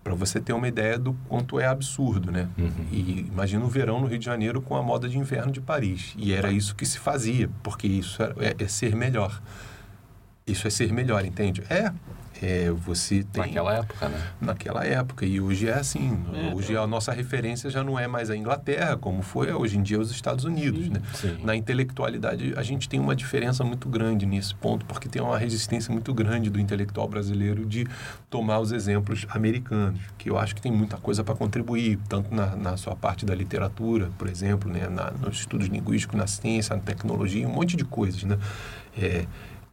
Para 0.04 0.14
você 0.14 0.38
ter 0.38 0.52
uma 0.52 0.68
ideia 0.68 0.96
do 0.98 1.14
quanto 1.28 1.58
é 1.58 1.66
absurdo, 1.66 2.30
né? 2.30 2.48
E 2.92 3.26
imagina 3.28 3.64
o 3.64 3.68
verão 3.68 4.00
no 4.00 4.06
Rio 4.06 4.18
de 4.20 4.24
Janeiro 4.24 4.60
com 4.62 4.76
a 4.76 4.82
moda 4.82 5.08
de 5.08 5.18
inverno 5.18 5.50
de 5.50 5.60
Paris. 5.60 6.14
E 6.16 6.32
era 6.32 6.52
isso 6.52 6.76
que 6.76 6.86
se 6.86 6.98
fazia, 6.98 7.50
porque 7.62 7.88
isso 7.88 8.22
é- 8.22 8.54
é 8.56 8.68
ser 8.68 8.94
melhor. 8.94 9.42
Isso 10.46 10.64
é 10.68 10.70
ser 10.70 10.92
melhor, 10.92 11.24
entende? 11.24 11.60
É. 11.68 11.92
é 12.40 12.70
você 12.70 13.24
tem 13.24 13.42
Naquela 13.42 13.74
época, 13.74 14.08
né? 14.08 14.26
naquela 14.40 14.84
época. 14.86 15.26
E 15.26 15.40
hoje 15.40 15.68
é 15.68 15.74
assim. 15.74 16.24
É, 16.32 16.54
hoje 16.54 16.76
a 16.76 16.86
nossa 16.86 17.10
referência 17.10 17.68
já 17.68 17.82
não 17.82 17.98
é 17.98 18.06
mais 18.06 18.30
a 18.30 18.36
Inglaterra, 18.36 18.96
como 18.96 19.22
foi 19.22 19.52
hoje 19.52 19.76
em 19.76 19.82
dia 19.82 19.98
os 19.98 20.08
Estados 20.12 20.44
Unidos. 20.44 20.84
Sim, 20.84 20.90
né? 20.90 21.02
sim. 21.14 21.38
Na 21.42 21.56
intelectualidade, 21.56 22.54
a 22.56 22.62
gente 22.62 22.88
tem 22.88 23.00
uma 23.00 23.16
diferença 23.16 23.64
muito 23.64 23.88
grande 23.88 24.24
nesse 24.24 24.54
ponto, 24.54 24.86
porque 24.86 25.08
tem 25.08 25.20
uma 25.20 25.36
resistência 25.36 25.92
muito 25.92 26.14
grande 26.14 26.48
do 26.48 26.60
intelectual 26.60 27.08
brasileiro 27.08 27.66
de 27.66 27.84
tomar 28.30 28.60
os 28.60 28.70
exemplos 28.70 29.26
americanos, 29.30 29.98
que 30.16 30.30
eu 30.30 30.38
acho 30.38 30.54
que 30.54 30.62
tem 30.62 30.70
muita 30.70 30.96
coisa 30.96 31.24
para 31.24 31.34
contribuir, 31.34 31.98
tanto 32.08 32.32
na, 32.32 32.54
na 32.54 32.76
sua 32.76 32.94
parte 32.94 33.26
da 33.26 33.34
literatura, 33.34 34.10
por 34.16 34.28
exemplo, 34.28 34.70
né? 34.70 34.88
na, 34.88 35.10
nos 35.10 35.40
estudos 35.40 35.66
linguísticos, 35.66 36.16
na 36.16 36.28
ciência, 36.28 36.76
na 36.76 36.82
tecnologia, 36.82 37.48
um 37.48 37.52
monte 37.52 37.76
de 37.76 37.84
coisas. 37.84 38.22
Né? 38.22 38.38
É, 38.96 39.26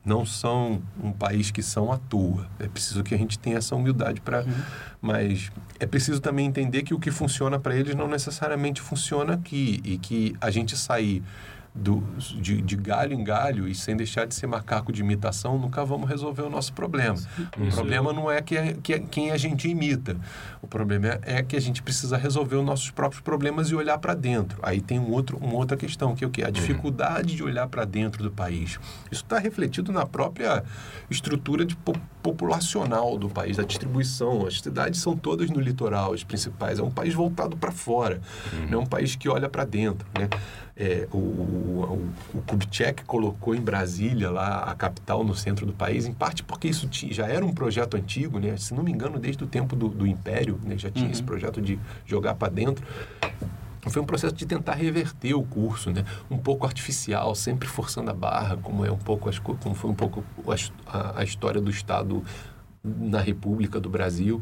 não 0.05 0.25
são 0.25 0.81
um 1.01 1.11
país 1.11 1.49
que 1.49 1.63
são 1.63 1.91
à 1.91 1.97
toa. 1.97 2.47
É 2.59 2.67
preciso 2.67 3.03
que 3.03 3.15
a 3.15 3.17
gente 3.17 3.39
tenha 3.39 3.57
essa 3.57 3.75
humildade 3.75 4.19
para. 4.19 4.45
Mas 5.01 5.51
é 5.79 5.85
preciso 5.85 6.19
também 6.19 6.45
entender 6.45 6.83
que 6.83 6.93
o 6.93 6.99
que 6.99 7.11
funciona 7.11 7.59
para 7.59 7.75
eles 7.75 7.95
não 7.95 8.07
necessariamente 8.07 8.81
funciona 8.81 9.33
aqui 9.33 9.81
e 9.83 9.97
que 9.97 10.35
a 10.41 10.49
gente 10.49 10.75
sair 10.75 11.23
do, 11.75 12.03
de, 12.39 12.61
de 12.61 12.75
galho 12.75 13.13
em 13.13 13.23
galho 13.23 13.67
e 13.67 13.73
sem 13.73 13.97
deixar 13.97 14.25
de 14.25 14.35
ser 14.35 14.45
macaco 14.45 14.91
de 14.91 15.01
imitação, 15.01 15.57
nunca 15.57 15.83
vamos 15.83 16.07
resolver 16.07 16.43
o 16.43 16.49
nosso 16.49 16.71
problema. 16.73 17.17
O 17.57 17.63
Isso 17.63 17.75
problema 17.77 18.13
não 18.13 18.29
é, 18.29 18.41
que 18.43 18.55
é, 18.55 18.73
que 18.73 18.93
é 18.93 18.99
quem 18.99 19.31
a 19.31 19.37
gente 19.37 19.67
imita. 19.67 20.15
O 20.61 20.67
problema 20.67 21.07
é, 21.07 21.19
é 21.23 21.43
que 21.43 21.55
a 21.55 21.59
gente 21.59 21.81
precisa 21.81 22.15
resolver 22.15 22.57
os 22.57 22.65
nossos 22.65 22.91
próprios 22.91 23.21
problemas 23.21 23.69
e 23.69 23.75
olhar 23.75 23.97
para 23.97 24.13
dentro. 24.13 24.59
Aí 24.61 24.81
tem 24.81 24.99
um 24.99 25.09
outro, 25.11 25.37
uma 25.37 25.55
outra 25.55 25.75
questão, 25.75 26.15
que 26.15 26.23
é 26.23 26.27
o 26.27 26.29
quê? 26.29 26.43
A 26.43 26.51
dificuldade 26.51 27.35
de 27.35 27.43
olhar 27.43 27.67
para 27.67 27.85
dentro 27.85 28.21
do 28.21 28.29
país. 28.29 28.79
Isso 29.11 29.23
está 29.23 29.39
refletido 29.39 29.91
na 29.91 30.05
própria 30.05 30.63
estrutura 31.09 31.65
de 31.65 31.75
po- 31.75 31.97
populacional 32.21 33.17
do 33.17 33.29
país, 33.29 33.57
da 33.57 33.63
distribuição. 33.63 34.45
As 34.45 34.59
cidades 34.61 35.01
são 35.01 35.17
todas 35.17 35.49
no 35.49 35.59
litoral, 35.59 36.13
as 36.13 36.23
principais. 36.23 36.77
É 36.79 36.83
um 36.83 36.91
país 36.91 37.13
voltado 37.13 37.57
para 37.57 37.71
fora, 37.71 38.21
não 38.69 38.79
é 38.79 38.81
um 38.83 38.85
país 38.85 39.15
que 39.15 39.27
olha 39.27 39.49
para 39.49 39.65
dentro. 39.65 40.07
Né? 40.17 40.29
É, 40.83 41.07
o, 41.13 41.17
o, 41.17 42.09
o 42.33 42.41
Kubitschek 42.41 43.05
colocou 43.05 43.55
em 43.55 43.61
Brasília, 43.61 44.29
lá 44.29 44.63
a 44.63 44.75
capital, 44.75 45.23
no 45.23 45.33
centro 45.33 45.65
do 45.65 45.71
país, 45.71 46.05
em 46.05 46.11
parte 46.13 46.43
porque 46.43 46.67
isso 46.67 46.89
ti- 46.89 47.13
já 47.13 47.25
era 47.25 47.45
um 47.45 47.53
projeto 47.53 47.95
antigo, 47.95 48.37
né? 48.37 48.57
se 48.57 48.73
não 48.73 48.83
me 48.83 48.91
engano, 48.91 49.17
desde 49.17 49.41
o 49.45 49.47
tempo 49.47 49.77
do, 49.77 49.87
do 49.87 50.05
Império, 50.05 50.59
né? 50.61 50.77
já 50.77 50.91
tinha 50.91 51.09
esse 51.09 51.23
projeto 51.23 51.61
de 51.61 51.79
jogar 52.05 52.35
para 52.35 52.51
dentro. 52.51 52.85
Foi 53.89 54.01
um 54.01 54.05
processo 54.05 54.35
de 54.35 54.45
tentar 54.45 54.73
reverter 54.73 55.33
o 55.35 55.43
curso, 55.43 55.89
né? 55.91 56.03
Um 56.31 56.37
pouco 56.37 56.65
artificial, 56.65 57.33
sempre 57.35 57.67
forçando 57.67 58.09
a 58.11 58.13
barra, 58.13 58.57
como 58.57 58.85
é 58.85 58.91
um 58.91 58.97
pouco 58.97 59.29
as 59.29 59.39
co- 59.39 59.55
como 59.55 59.75
foi 59.75 59.89
um 59.91 59.93
pouco 59.95 60.21
a 60.91 61.19
a, 61.19 61.23
história 61.23 61.59
do 61.61 61.69
Estado 61.69 62.23
na 62.83 63.19
República 63.21 63.79
do 63.81 63.89
Brasil. 63.89 64.41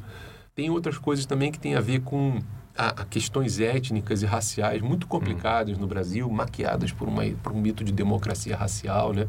Tem 0.56 0.70
outras 0.70 0.98
coisas 1.00 1.26
também 1.26 1.52
que 1.52 1.58
têm 1.60 1.74
a 1.76 1.82
ver 1.82 2.02
com 2.02 2.40
a, 2.82 3.02
a 3.02 3.06
questões 3.06 3.60
étnicas 3.60 4.24
e 4.24 4.26
raciais 4.26 4.82
muito 4.82 5.06
complicadas 5.06 5.78
no 5.78 5.86
Brasil, 5.86 6.30
maquiadas 6.30 6.92
por, 6.92 7.08
uma, 7.08 7.24
por 7.44 7.52
um 7.52 7.62
mito 7.62 7.84
de 7.84 7.92
democracia 7.92 8.56
racial, 8.58 9.14
né? 9.14 9.28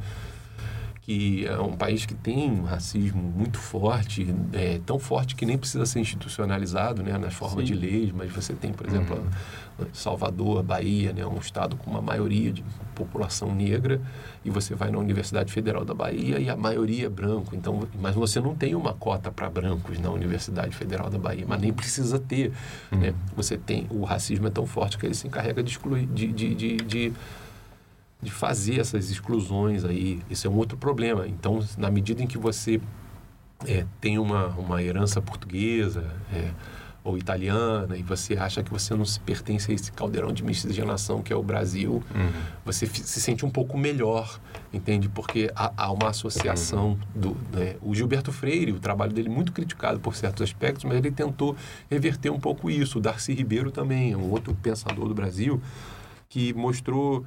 que 1.02 1.44
é 1.46 1.58
um 1.60 1.72
país 1.76 2.06
que 2.06 2.14
tem 2.14 2.48
um 2.48 2.62
racismo 2.62 3.20
muito 3.20 3.58
forte, 3.58 4.32
é, 4.52 4.80
tão 4.86 5.00
forte 5.00 5.34
que 5.34 5.44
nem 5.44 5.58
precisa 5.58 5.84
ser 5.84 5.98
institucionalizado 5.98 7.02
né, 7.02 7.18
na 7.18 7.28
forma 7.28 7.60
Sim. 7.60 7.66
de 7.66 7.74
leis, 7.74 8.12
mas 8.12 8.30
você 8.30 8.52
tem, 8.54 8.72
por 8.72 8.86
exemplo, 8.86 9.16
a- 9.16 9.61
Salvador, 9.92 10.62
Bahia, 10.62 11.12
né, 11.12 11.26
um 11.26 11.38
estado 11.38 11.76
com 11.76 11.90
uma 11.90 12.00
maioria 12.00 12.52
de 12.52 12.64
população 12.94 13.54
negra, 13.54 14.00
e 14.44 14.50
você 14.50 14.74
vai 14.74 14.90
na 14.90 14.98
Universidade 14.98 15.52
Federal 15.52 15.84
da 15.84 15.94
Bahia 15.94 16.38
e 16.38 16.48
a 16.48 16.56
maioria 16.56 17.06
é 17.06 17.08
branco. 17.08 17.54
Então, 17.54 17.86
mas 18.00 18.14
você 18.14 18.40
não 18.40 18.54
tem 18.54 18.74
uma 18.74 18.92
cota 18.92 19.30
para 19.30 19.48
brancos 19.48 19.98
na 19.98 20.10
Universidade 20.10 20.74
Federal 20.74 21.08
da 21.08 21.18
Bahia, 21.18 21.44
mas 21.46 21.60
nem 21.60 21.72
precisa 21.72 22.18
ter. 22.18 22.52
Né? 22.90 23.14
Você 23.36 23.56
tem 23.56 23.86
o 23.90 24.04
racismo 24.04 24.46
é 24.46 24.50
tão 24.50 24.66
forte 24.66 24.98
que 24.98 25.06
ele 25.06 25.14
se 25.14 25.26
encarrega 25.26 25.62
de 25.62 25.70
excluir, 25.70 26.06
de, 26.06 26.26
de, 26.28 26.54
de, 26.54 26.76
de 26.76 27.12
de 28.22 28.30
fazer 28.30 28.78
essas 28.78 29.10
exclusões 29.10 29.84
aí. 29.84 30.22
Isso 30.30 30.46
é 30.46 30.50
um 30.50 30.54
outro 30.54 30.78
problema. 30.78 31.26
Então, 31.26 31.58
na 31.76 31.90
medida 31.90 32.22
em 32.22 32.26
que 32.26 32.38
você 32.38 32.80
é, 33.66 33.84
tem 34.00 34.18
uma, 34.18 34.46
uma 34.48 34.82
herança 34.82 35.20
portuguesa 35.20 36.04
é, 36.32 36.50
ou 37.04 37.18
italiana 37.18 37.96
e 37.96 38.02
você 38.02 38.34
acha 38.34 38.62
que 38.62 38.70
você 38.70 38.94
não 38.94 39.04
se 39.04 39.18
pertence 39.18 39.70
a 39.70 39.74
esse 39.74 39.90
caldeirão 39.90 40.32
de 40.32 40.44
miscigenação 40.44 41.20
que 41.20 41.32
é 41.32 41.36
o 41.36 41.42
Brasil, 41.42 42.02
você 42.64 42.86
fi- 42.86 43.02
se 43.02 43.20
sente 43.20 43.44
um 43.44 43.50
pouco 43.50 43.76
melhor, 43.76 44.38
entende? 44.72 45.08
Porque 45.08 45.50
há, 45.56 45.72
há 45.76 45.90
uma 45.92 46.10
associação 46.10 46.96
do... 47.14 47.36
né? 47.52 47.74
O 47.82 47.92
Gilberto 47.94 48.30
Freire, 48.30 48.70
o 48.72 48.78
trabalho 48.78 49.12
dele 49.12 49.28
é 49.28 49.32
muito 49.32 49.50
criticado 49.52 49.98
por 49.98 50.14
certos 50.14 50.42
aspectos, 50.42 50.84
mas 50.84 50.96
ele 50.96 51.10
tentou 51.10 51.56
reverter 51.90 52.30
um 52.30 52.38
pouco 52.38 52.70
isso. 52.70 52.98
O 52.98 53.00
Darcy 53.00 53.34
Ribeiro 53.34 53.70
também 53.72 54.12
é 54.12 54.16
um 54.16 54.30
outro 54.30 54.54
pensador 54.54 55.08
do 55.08 55.14
Brasil 55.14 55.60
que 56.32 56.54
mostrou. 56.54 57.26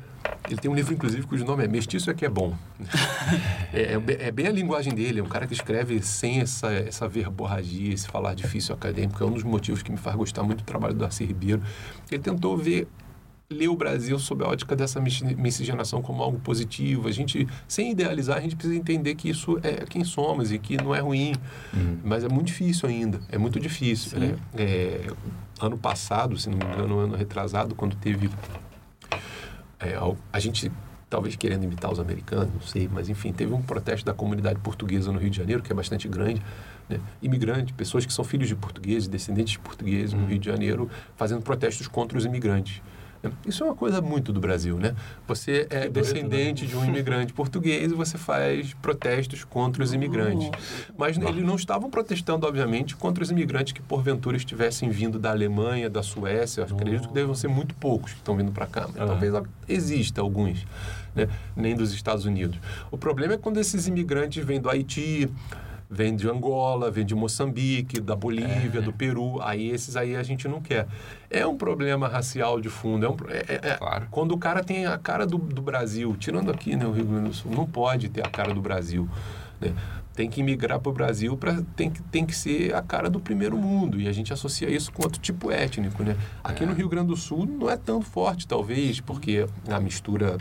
Ele 0.49 0.57
tem 0.57 0.69
um 0.69 0.73
livro, 0.73 0.91
inclusive, 0.91 1.21
cujo 1.27 1.45
nome 1.45 1.63
é 1.63 1.67
Mestiço 1.67 2.09
é 2.09 2.13
que 2.15 2.25
é 2.25 2.29
bom. 2.29 2.55
é, 3.71 3.93
é 3.93 3.99
bem- 3.99 4.17
é 4.19 4.31
bem 4.31 4.47
a 4.47 4.51
linguagem 4.51 4.95
dele, 4.95 5.19
é 5.19 5.23
um 5.23 5.27
cara 5.27 5.45
que 5.45 5.53
escreve 5.53 6.01
sem 6.01 6.39
essa, 6.41 6.71
essa 6.73 7.07
verborragia, 7.07 7.93
esse 7.93 8.07
falar 8.07 8.33
difícil 8.33 8.73
acadêmico. 8.73 9.23
É 9.23 9.27
um 9.27 9.31
dos 9.31 9.43
motivos 9.43 9.83
que 9.83 9.91
me 9.91 9.97
faz 9.97 10.15
gostar 10.15 10.41
muito 10.41 10.63
do 10.63 10.65
trabalho 10.65 10.95
do 10.95 11.01
Darcy 11.01 11.23
Ribeiro. 11.23 11.61
Ele 12.11 12.21
tentou 12.21 12.57
ver. 12.57 12.87
Ler 13.47 13.67
o 13.67 13.75
Brasil 13.75 14.17
sob 14.17 14.43
a 14.43 14.47
ótica 14.47 14.75
dessa 14.75 14.99
mis- 14.99 15.21
miscigenação 15.21 16.01
como 16.01 16.23
algo 16.23 16.39
positivo. 16.39 17.07
A 17.07 17.11
gente, 17.11 17.47
sem 17.67 17.91
idealizar, 17.91 18.37
a 18.39 18.41
gente 18.41 18.55
precisa 18.55 18.75
entender 18.75 19.13
que 19.13 19.29
isso 19.29 19.59
é 19.61 19.85
quem 19.85 20.03
somos 20.03 20.51
e 20.51 20.57
que 20.57 20.77
não 20.77 20.95
é 20.95 20.99
ruim. 20.99 21.35
Mas 22.03 22.23
é 22.23 22.27
muito 22.27 22.47
difícil 22.47 22.89
ainda. 22.89 23.19
É 23.31 23.37
muito 23.37 23.59
difícil. 23.59 24.19
Né? 24.19 24.35
É, 24.57 25.01
ano 25.61 25.77
passado, 25.77 26.35
se 26.39 26.49
não 26.49 26.57
me 26.57 26.65
engano, 26.65 26.97
ano 26.97 27.15
retrasado, 27.15 27.75
quando 27.75 27.95
teve 27.95 28.31
é, 29.85 30.15
a 30.31 30.39
gente 30.39 30.71
talvez 31.09 31.35
querendo 31.35 31.63
imitar 31.63 31.91
os 31.91 31.99
americanos, 31.99 32.49
não 32.53 32.61
sei, 32.61 32.89
mas 32.91 33.09
enfim, 33.09 33.31
teve 33.31 33.53
um 33.53 33.61
protesto 33.61 34.05
da 34.05 34.13
comunidade 34.13 34.59
portuguesa 34.59 35.11
no 35.11 35.19
Rio 35.19 35.29
de 35.29 35.37
Janeiro, 35.37 35.61
que 35.61 35.71
é 35.71 35.75
bastante 35.75 36.07
grande, 36.07 36.41
né? 36.89 36.99
imigrantes, 37.21 37.73
pessoas 37.75 38.05
que 38.05 38.11
são 38.11 38.25
filhos 38.25 38.47
de 38.47 38.55
portugueses, 38.55 39.07
descendentes 39.07 39.53
de 39.53 39.59
portugueses 39.59 40.13
no 40.13 40.25
Rio 40.25 40.39
de 40.39 40.45
Janeiro, 40.45 40.89
fazendo 41.15 41.41
protestos 41.41 41.87
contra 41.87 42.17
os 42.17 42.25
imigrantes. 42.25 42.81
Né? 43.25 43.31
Isso 43.45 43.63
é 43.63 43.65
uma 43.65 43.75
coisa 43.75 44.01
muito 44.01 44.31
do 44.31 44.39
Brasil, 44.39 44.77
né? 44.77 44.95
Você 45.27 45.67
é 45.69 45.81
doido, 45.81 45.93
descendente 45.93 46.65
de 46.65 46.75
um 46.75 46.85
imigrante 46.85 47.33
português 47.33 47.91
e 47.91 47.95
você 47.95 48.17
faz 48.17 48.73
protestos 48.75 49.43
contra 49.43 49.83
os 49.83 49.93
imigrantes. 49.93 50.49
Mas 50.97 51.17
eles 51.17 51.43
não 51.43 51.55
estavam 51.55 51.89
protestando, 51.89 52.47
obviamente, 52.47 52.95
contra 52.95 53.23
os 53.23 53.31
imigrantes 53.31 53.73
que 53.73 53.81
porventura 53.81 54.37
estivessem 54.37 54.89
vindo 54.89 55.19
da 55.19 55.31
Alemanha, 55.31 55.89
da 55.89 56.03
Suécia. 56.03 56.61
Eu 56.61 56.75
acredito 56.75 57.07
que 57.07 57.13
devem 57.13 57.33
ser 57.35 57.47
muito 57.47 57.75
poucos 57.75 58.11
que 58.11 58.17
estão 58.17 58.35
vindo 58.35 58.51
para 58.51 58.67
cá. 58.67 58.87
Mas 58.87 59.01
Ah. 59.01 59.07
Talvez 59.07 59.33
exista 59.67 60.21
alguns, 60.21 60.65
né? 61.15 61.27
nem 61.55 61.75
dos 61.75 61.93
Estados 61.93 62.25
Unidos. 62.25 62.57
O 62.91 62.97
problema 62.97 63.33
é 63.33 63.37
quando 63.37 63.59
esses 63.59 63.87
imigrantes 63.87 64.43
vêm 64.43 64.59
do 64.59 64.69
Haiti, 64.69 65.29
vêm 65.89 66.15
de 66.15 66.27
Angola, 66.29 66.89
vêm 66.89 67.05
de 67.05 67.13
Moçambique, 67.15 67.99
da 68.01 68.15
Bolívia, 68.15 68.81
do 68.81 68.91
Peru. 68.93 69.41
Aí 69.41 69.69
esses 69.69 69.95
aí 69.95 70.15
a 70.15 70.23
gente 70.23 70.47
não 70.47 70.61
quer. 70.61 70.87
É 71.29 71.45
um 71.45 71.55
problema 71.57 72.07
racial 72.07 72.59
de 72.59 72.69
fundo. 72.69 73.05
É 73.05 73.09
um, 73.09 73.15
é- 73.29 73.45
é- 73.55 73.69
é- 73.71 73.75
Claro. 73.77 74.07
Quando 74.11 74.31
o 74.33 74.37
cara 74.37 74.63
tem 74.63 74.85
a 74.85 74.97
cara 74.97 75.25
do, 75.25 75.37
do 75.37 75.61
Brasil, 75.61 76.15
tirando 76.17 76.49
aqui 76.51 76.75
né, 76.75 76.85
o 76.85 76.91
Rio 76.91 77.05
Grande 77.05 77.29
do 77.29 77.33
Sul, 77.35 77.51
não 77.51 77.65
pode 77.65 78.09
ter 78.09 78.25
a 78.25 78.29
cara 78.29 78.53
do 78.53 78.61
Brasil. 78.61 79.07
né? 79.61 79.73
Tem 80.13 80.29
que 80.29 80.41
migrar 80.41 80.79
para 80.79 80.89
o 80.89 80.93
Brasil, 80.93 81.35
pra, 81.35 81.61
tem, 81.75 81.89
que, 81.91 82.01
tem 82.03 82.25
que 82.25 82.33
ser 82.33 82.73
a 82.73 82.81
cara 82.81 83.09
do 83.09 83.19
primeiro 83.19 83.57
mundo. 83.57 83.99
E 83.99 84.07
a 84.07 84.13
gente 84.13 84.31
associa 84.31 84.69
isso 84.69 84.89
com 84.91 85.03
outro 85.03 85.19
tipo 85.19 85.51
étnico. 85.51 86.03
Né? 86.03 86.15
Aqui 86.41 86.65
no 86.65 86.73
Rio 86.73 86.87
Grande 86.87 87.07
do 87.07 87.17
Sul 87.17 87.45
não 87.45 87.69
é 87.69 87.75
tão 87.75 88.01
forte, 88.01 88.47
talvez, 88.47 89.01
porque 89.01 89.45
a 89.69 89.77
mistura 89.79 90.37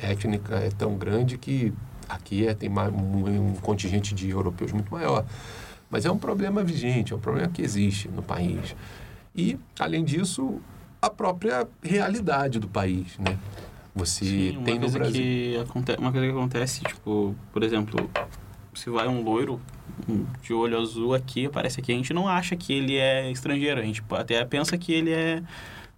étnica 0.00 0.54
é 0.56 0.70
tão 0.70 0.96
grande 0.96 1.36
que 1.38 1.72
aqui 2.08 2.46
é, 2.46 2.54
tem 2.54 2.70
um, 2.70 3.48
um 3.50 3.54
contingente 3.56 4.14
de 4.14 4.30
europeus 4.30 4.72
muito 4.72 4.90
maior. 4.92 5.24
Mas 5.90 6.04
é 6.04 6.10
um 6.10 6.18
problema 6.18 6.64
vigente, 6.64 7.12
é 7.12 7.16
um 7.16 7.20
problema 7.20 7.48
que 7.48 7.62
existe 7.62 8.08
no 8.08 8.22
país. 8.22 8.74
E, 9.34 9.58
além 9.78 10.04
disso, 10.04 10.60
a 11.00 11.08
própria 11.08 11.66
realidade 11.82 12.58
do 12.58 12.66
país, 12.68 13.18
né? 13.18 13.38
Você 13.94 14.24
Sim, 14.24 14.56
uma 14.56 14.64
tem 14.64 14.74
no 14.74 14.80
coisa 14.80 14.98
Brasil... 14.98 15.22
que 15.22 15.58
aconte- 15.58 15.96
uma 15.98 16.12
coisa 16.12 16.26
que 16.26 16.32
acontece, 16.32 16.80
tipo, 16.82 17.34
por 17.52 17.62
exemplo, 17.62 18.10
se 18.74 18.90
vai 18.90 19.08
um 19.08 19.22
loiro 19.22 19.60
um 20.08 20.26
de 20.42 20.52
olho 20.52 20.78
azul 20.78 21.14
aqui, 21.14 21.46
aparece 21.46 21.80
aqui, 21.80 21.92
a 21.92 21.94
gente 21.94 22.12
não 22.12 22.28
acha 22.28 22.54
que 22.56 22.72
ele 22.72 22.96
é 22.96 23.30
estrangeiro, 23.30 23.80
a 23.80 23.82
gente 23.82 24.02
até 24.10 24.44
pensa 24.44 24.76
que 24.76 24.92
ele 24.92 25.10
é 25.10 25.42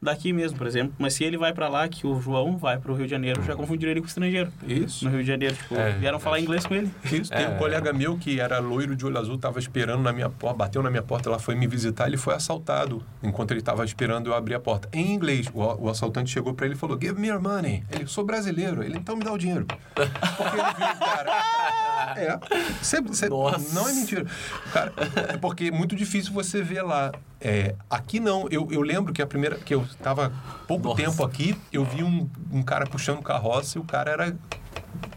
daqui 0.01 0.33
mesmo, 0.33 0.57
por 0.59 0.67
exemplo. 0.67 0.95
Mas 0.99 1.15
se 1.15 1.25
ele 1.25 1.37
vai 1.37 1.53
pra 1.53 1.69
lá, 1.69 1.89
que 1.89 2.07
o 2.07 2.21
João 2.21 2.57
vai 2.57 2.79
pro 2.79 2.95
Rio 2.95 3.05
de 3.07 3.11
Janeiro, 3.11 3.43
já 3.43 3.55
confundiram 3.57 3.91
ele 3.91 4.01
com 4.01 4.07
estrangeiro. 4.07 4.53
Isso. 4.67 5.05
No 5.05 5.11
Rio 5.11 5.21
de 5.21 5.27
Janeiro, 5.27 5.55
tipo, 5.57 5.75
É, 5.75 5.93
vieram 5.93 6.19
falar 6.21 6.37
acho. 6.37 6.45
inglês 6.45 6.67
com 6.67 6.75
ele. 6.75 6.91
Isso, 7.05 7.31
tem 7.31 7.45
É. 7.45 7.49
um 7.49 7.57
colega 7.59 7.93
meu 7.93 8.17
que 8.17 8.39
era 8.41 8.59
loiro 8.59 8.95
de 8.95 9.05
olho 9.05 9.19
azul, 9.19 9.35
estava 9.37 9.59
esperando 9.59 10.03
na 10.03 10.13
minha 10.13 10.29
porta, 10.31 10.57
bateu 10.57 10.83
na 10.83 10.91
minha 10.91 11.03
porta, 11.03 11.29
ela 11.29 11.39
foi 11.39 11.55
me 11.55 11.67
visitar, 11.67 12.07
ele 12.07 12.17
foi 12.17 12.35
assaltado 12.35 13.03
enquanto 13.23 13.51
ele 13.51 13.61
estava 13.61 13.85
esperando 13.85 14.29
eu 14.31 14.35
abrir 14.35 14.55
a 14.55 14.61
porta. 14.61 14.89
Em 14.93 15.13
inglês, 15.13 15.47
o, 15.53 15.61
o 15.85 15.89
assaltante 15.89 16.31
chegou 16.31 16.55
para 16.55 16.67
ele 16.67 16.75
e 16.75 16.79
falou: 16.79 16.99
Give 17.01 17.19
me 17.21 17.29
your 17.29 17.41
money. 17.41 17.83
Ele, 17.91 18.07
sou 18.07 18.25
brasileiro. 18.25 18.83
Ele, 18.83 18.99
então 18.99 19.17
me 19.17 19.25
dá 19.25 19.33
o 19.33 19.39
dinheiro. 19.39 19.67
Porque 19.95 20.57
ele 20.57 20.75
viu 20.77 20.87
o 20.87 20.99
cara. 20.99 22.15
É, 22.17 22.39
cê- 22.83 23.03
cê- 23.13 23.29
Nossa. 23.29 23.75
não 23.75 23.89
é 23.89 23.93
mentira. 23.93 24.25
Cara, 24.73 24.93
é 25.29 25.37
porque 25.37 25.65
é 25.65 25.71
muito 25.71 25.95
difícil 25.95 26.33
você 26.33 26.63
ver 26.63 26.83
lá. 26.83 27.13
É, 27.41 27.75
aqui 27.89 28.19
não, 28.19 28.49
eu, 28.51 28.67
eu 28.71 28.83
lembro 28.83 29.13
que 29.13 29.23
a 29.23 29.27
primeira, 29.27 29.57
que 29.57 29.75
eu 29.75 29.83
estava 29.83 30.33
pouco 30.67 30.89
Nossa. 30.89 31.03
tempo 31.03 31.25
aqui, 31.25 31.57
eu 31.73 31.85
vi 31.85 32.03
um, 32.03 32.29
um 32.51 32.63
cara 32.63 32.85
puxando 32.85 33.23
carroça 33.23 33.79
e 33.79 33.81
o 33.81 33.85
cara 33.85 34.11
era 34.11 34.37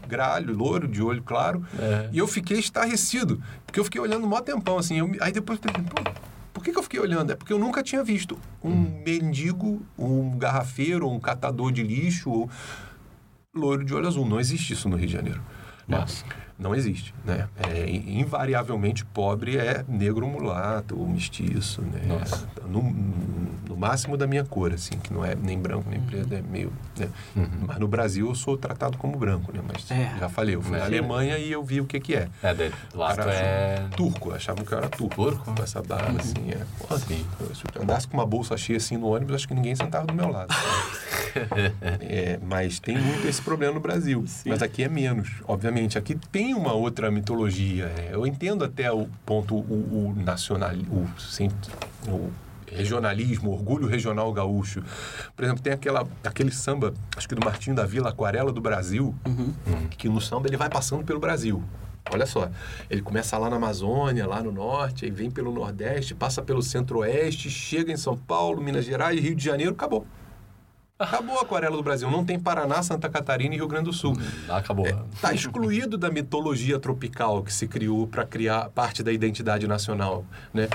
gralho, 0.06 0.54
louro, 0.54 0.86
de 0.86 1.02
olho 1.02 1.22
claro. 1.22 1.64
É. 1.78 2.08
E 2.12 2.18
eu 2.18 2.28
fiquei 2.28 2.58
estarrecido, 2.58 3.42
porque 3.66 3.80
eu 3.80 3.84
fiquei 3.84 4.00
olhando 4.00 4.26
mó 4.26 4.40
tempão, 4.40 4.78
assim. 4.78 4.98
eu 4.98 5.10
aí 5.20 5.32
depois 5.32 5.58
eu 5.58 5.72
pensei, 5.72 5.84
pô, 5.88 6.12
por 6.52 6.62
que, 6.62 6.70
que 6.70 6.78
eu 6.78 6.82
fiquei 6.82 7.00
olhando? 7.00 7.32
É 7.32 7.34
porque 7.34 7.52
eu 7.52 7.58
nunca 7.58 7.82
tinha 7.82 8.04
visto 8.04 8.38
um 8.62 9.02
mendigo, 9.04 9.82
um 9.98 10.38
garrafeiro, 10.38 11.08
um 11.08 11.18
catador 11.18 11.72
de 11.72 11.82
lixo, 11.82 12.30
ou 12.30 12.50
loiro 13.54 13.84
de 13.84 13.92
olho 13.94 14.06
azul. 14.06 14.24
Não 14.24 14.38
existe 14.38 14.72
isso 14.74 14.88
no 14.88 14.96
Rio 14.96 15.08
de 15.08 15.12
Janeiro. 15.12 15.42
Nossa. 15.88 16.24
Não 16.62 16.74
existe, 16.74 17.12
né? 17.24 17.48
É, 17.68 17.88
in- 17.90 18.20
invariavelmente 18.20 19.04
pobre 19.04 19.56
é 19.56 19.84
negro 19.88 20.26
mulato 20.28 20.98
ou 20.98 21.08
mestiço, 21.08 21.82
né? 21.82 22.00
Nossa. 22.06 22.48
No, 22.68 22.82
no 23.68 23.76
máximo 23.76 24.16
da 24.16 24.26
minha 24.26 24.44
cor, 24.44 24.72
assim, 24.72 24.96
que 24.98 25.12
não 25.12 25.24
é 25.24 25.34
nem 25.34 25.58
branco 25.58 25.88
nem 25.90 26.00
preto, 26.00 26.32
é 26.32 26.40
meio... 26.40 26.72
Né? 26.98 27.08
Mas 27.66 27.78
no 27.78 27.88
Brasil 27.88 28.28
eu 28.28 28.34
sou 28.34 28.56
tratado 28.56 28.96
como 28.96 29.16
branco, 29.18 29.52
né? 29.52 29.60
Mas 29.66 29.90
É. 29.90 30.14
já 30.20 30.28
falei, 30.28 30.54
eu 30.54 30.62
fui 30.62 30.78
na. 30.78 30.84
Alemanha 30.84 31.36
e 31.38 31.50
eu 31.50 31.62
vi 31.64 31.80
o 31.80 31.84
que 31.84 31.98
que 31.98 32.14
é. 32.14 32.28
É, 32.42 32.54
daí, 32.54 32.72
lá 32.94 33.14
Cara, 33.16 33.32
é... 33.34 33.88
Turco, 33.96 34.32
achavam 34.32 34.64
que 34.64 34.72
eu 34.72 34.78
era 34.78 34.88
turco. 34.88 35.14
Turco? 35.16 35.52
Com 35.54 35.62
essa 35.62 35.82
barba, 35.82 36.20
assim, 36.20 36.50
é. 36.50 36.60
Pô, 36.86 36.96
Sim. 36.98 37.24
Se 37.54 37.62
eu 37.74 37.82
andasse 37.82 38.06
com 38.06 38.16
uma 38.16 38.26
bolsa 38.26 38.56
cheia 38.56 38.76
assim 38.76 38.96
no 38.96 39.08
ônibus, 39.08 39.34
acho 39.34 39.48
que 39.48 39.54
ninguém 39.54 39.74
sentava 39.74 40.06
do 40.06 40.14
meu 40.14 40.28
lado. 40.30 40.54
É, 42.00 42.38
mas 42.42 42.78
tem 42.78 42.98
muito 42.98 43.26
esse 43.26 43.40
problema 43.40 43.72
no 43.74 43.80
Brasil. 43.80 44.22
Mas 44.44 44.62
aqui 44.62 44.82
é 44.82 44.88
menos, 44.88 45.30
obviamente. 45.46 45.96
Aqui 45.96 46.14
tem 46.30 46.51
uma 46.52 46.72
outra 46.72 47.10
mitologia. 47.10 47.92
é. 47.98 48.10
Eu 48.12 48.26
entendo 48.26 48.64
até 48.64 48.90
o 48.90 49.08
ponto, 49.24 49.56
o, 49.56 50.10
o 50.10 50.14
nacional, 50.16 50.72
o, 50.74 51.08
sim, 51.20 51.50
o 52.08 52.30
regionalismo, 52.70 53.50
o 53.50 53.52
orgulho 53.52 53.86
regional 53.86 54.32
gaúcho. 54.32 54.82
Por 55.36 55.44
exemplo, 55.44 55.62
tem 55.62 55.72
aquela, 55.72 56.06
aquele 56.24 56.50
samba, 56.50 56.94
acho 57.16 57.28
que 57.28 57.34
do 57.34 57.44
Martinho 57.44 57.76
da 57.76 57.84
Vila, 57.84 58.10
Aquarela 58.10 58.52
do 58.52 58.60
Brasil, 58.60 59.14
que 59.98 60.08
no 60.08 60.20
samba 60.20 60.48
ele 60.48 60.56
vai 60.56 60.68
passando 60.68 61.04
pelo 61.04 61.20
Brasil. 61.20 61.62
Olha 62.10 62.26
só, 62.26 62.50
ele 62.90 63.00
começa 63.00 63.38
lá 63.38 63.48
na 63.48 63.56
Amazônia, 63.56 64.26
lá 64.26 64.42
no 64.42 64.50
norte, 64.50 65.04
aí 65.04 65.10
vem 65.10 65.30
pelo 65.30 65.52
Nordeste, 65.52 66.14
passa 66.14 66.42
pelo 66.42 66.60
Centro-Oeste, 66.62 67.48
chega 67.48 67.92
em 67.92 67.96
São 67.96 68.16
Paulo, 68.16 68.60
Minas 68.60 68.84
Gerais, 68.84 69.20
Rio 69.20 69.34
de 69.36 69.44
Janeiro, 69.44 69.72
acabou. 69.72 70.04
Acabou 71.02 71.38
a 71.38 71.42
aquarela 71.42 71.76
do 71.76 71.82
Brasil. 71.82 72.10
Não 72.10 72.24
tem 72.24 72.38
Paraná, 72.38 72.82
Santa 72.82 73.08
Catarina 73.08 73.54
e 73.54 73.58
Rio 73.58 73.68
Grande 73.68 73.86
do 73.86 73.92
Sul. 73.92 74.16
Acabou. 74.48 74.86
Está 75.14 75.32
excluído 75.32 75.98
da 75.98 76.10
mitologia 76.10 76.78
tropical 76.78 77.42
que 77.42 77.52
se 77.52 77.66
criou 77.66 78.06
para 78.06 78.24
criar 78.24 78.68
parte 78.70 79.02
da 79.02 79.12
identidade 79.12 79.66
nacional, 79.66 80.24
né? 80.52 80.68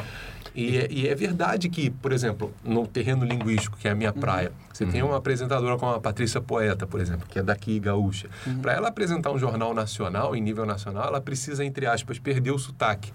E 0.57 0.75
é, 0.75 0.87
e 0.89 1.07
é 1.07 1.13
verdade 1.13 1.69
que, 1.69 1.91
por 1.91 2.11
exemplo, 2.11 2.51
no 2.63 2.87
terreno 2.87 3.23
linguístico, 3.23 3.77
que 3.77 3.87
é 3.87 3.91
a 3.91 3.95
minha 3.95 4.11
praia, 4.11 4.51
você 4.73 4.87
tem 4.87 5.03
uma 5.03 5.17
apresentadora 5.17 5.77
como 5.77 5.91
a 5.91 5.99
Patrícia 5.99 6.41
Poeta, 6.41 6.87
por 6.87 6.99
exemplo, 6.99 7.27
que 7.29 7.37
é 7.37 7.43
daqui, 7.43 7.79
gaúcha. 7.79 8.27
Para 8.59 8.73
ela 8.73 8.87
apresentar 8.87 9.31
um 9.31 9.37
jornal 9.37 9.71
nacional, 9.73 10.35
em 10.35 10.41
nível 10.41 10.65
nacional, 10.65 11.07
ela 11.07 11.21
precisa, 11.21 11.63
entre 11.63 11.85
aspas, 11.85 12.17
perder 12.17 12.51
o 12.51 12.57
sotaque. 12.57 13.13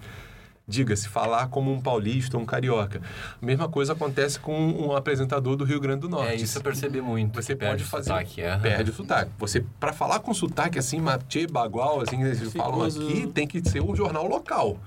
Diga-se, 0.65 1.09
falar 1.09 1.47
como 1.47 1.73
um 1.73 1.81
paulista 1.81 2.37
ou 2.37 2.43
um 2.43 2.45
carioca. 2.45 3.01
A 3.41 3.45
mesma 3.45 3.67
coisa 3.67 3.91
acontece 3.91 4.39
com 4.39 4.57
um 4.57 4.95
apresentador 4.95 5.57
do 5.57 5.65
Rio 5.65 5.79
Grande 5.79 6.01
do 6.01 6.09
Norte. 6.09 6.31
É, 6.31 6.35
isso 6.35 6.57
eu 6.57 6.61
percebi 6.63 7.01
muito. 7.01 7.41
Você 7.41 7.53
pode 7.53 7.83
fazer. 7.83 8.11
sotaque, 8.11 8.41
é. 8.41 8.57
Perde 8.57 8.91
o 8.91 8.93
sotaque. 8.93 9.31
Você, 9.39 9.65
para 9.77 9.91
falar 9.91 10.19
com 10.19 10.33
sotaque 10.33 10.79
assim, 10.79 11.01
matê, 11.01 11.47
bagual, 11.47 11.99
assim, 12.01 12.21
eles 12.23 12.39
Sim, 12.39 12.57
falam 12.57 12.81
aqui, 12.83 13.27
tem 13.27 13.45
que 13.45 13.67
ser 13.67 13.81
um 13.81 13.93
jornal 13.93 14.25
local. 14.25 14.79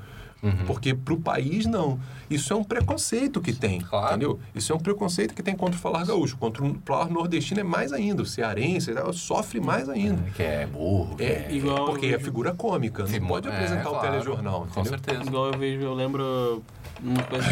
Porque 0.66 0.94
pro 0.94 1.18
país, 1.18 1.66
não. 1.66 1.98
Isso 2.30 2.52
é 2.52 2.56
um 2.56 2.62
preconceito 2.62 3.40
que 3.40 3.52
tem, 3.52 3.80
Claro. 3.80 4.08
entendeu? 4.08 4.40
Isso 4.54 4.72
é 4.72 4.76
um 4.76 4.78
preconceito 4.78 5.34
que 5.34 5.42
tem 5.42 5.56
contra 5.56 5.76
o 5.76 5.80
falar 5.80 6.04
gaúcho. 6.04 6.36
Contra 6.36 6.62
o 6.64 6.76
falar 6.84 7.08
nordestino 7.10 7.60
é 7.60 7.64
mais 7.64 7.92
ainda. 7.92 8.22
O 8.22 8.26
cearense 8.26 8.92
sofre 9.14 9.58
mais 9.60 9.88
ainda. 9.88 10.22
Que 10.36 10.42
é 10.42 10.66
burro, 10.66 11.16
que 11.16 11.24
É, 11.24 11.48
é... 11.50 11.54
Igual 11.54 11.86
porque 11.86 12.06
eu 12.06 12.10
é 12.10 12.12
vejo- 12.12 12.24
figura 12.24 12.54
cômica. 12.54 13.02
Não 13.02 13.08
Sim, 13.10 13.20
pode 13.26 13.48
é, 13.48 13.52
apresentar 13.52 13.88
o 13.88 13.92
claro, 13.94 14.06
telejornal, 14.12 14.60
Com 14.72 14.80
entendeu? 14.80 14.90
certeza. 14.90 15.22
Igual 15.24 15.52
eu 15.52 15.58
vejo, 15.58 15.80
eu 15.82 15.94
lembro 15.94 16.62
uma 17.02 17.22
coisa, 17.24 17.48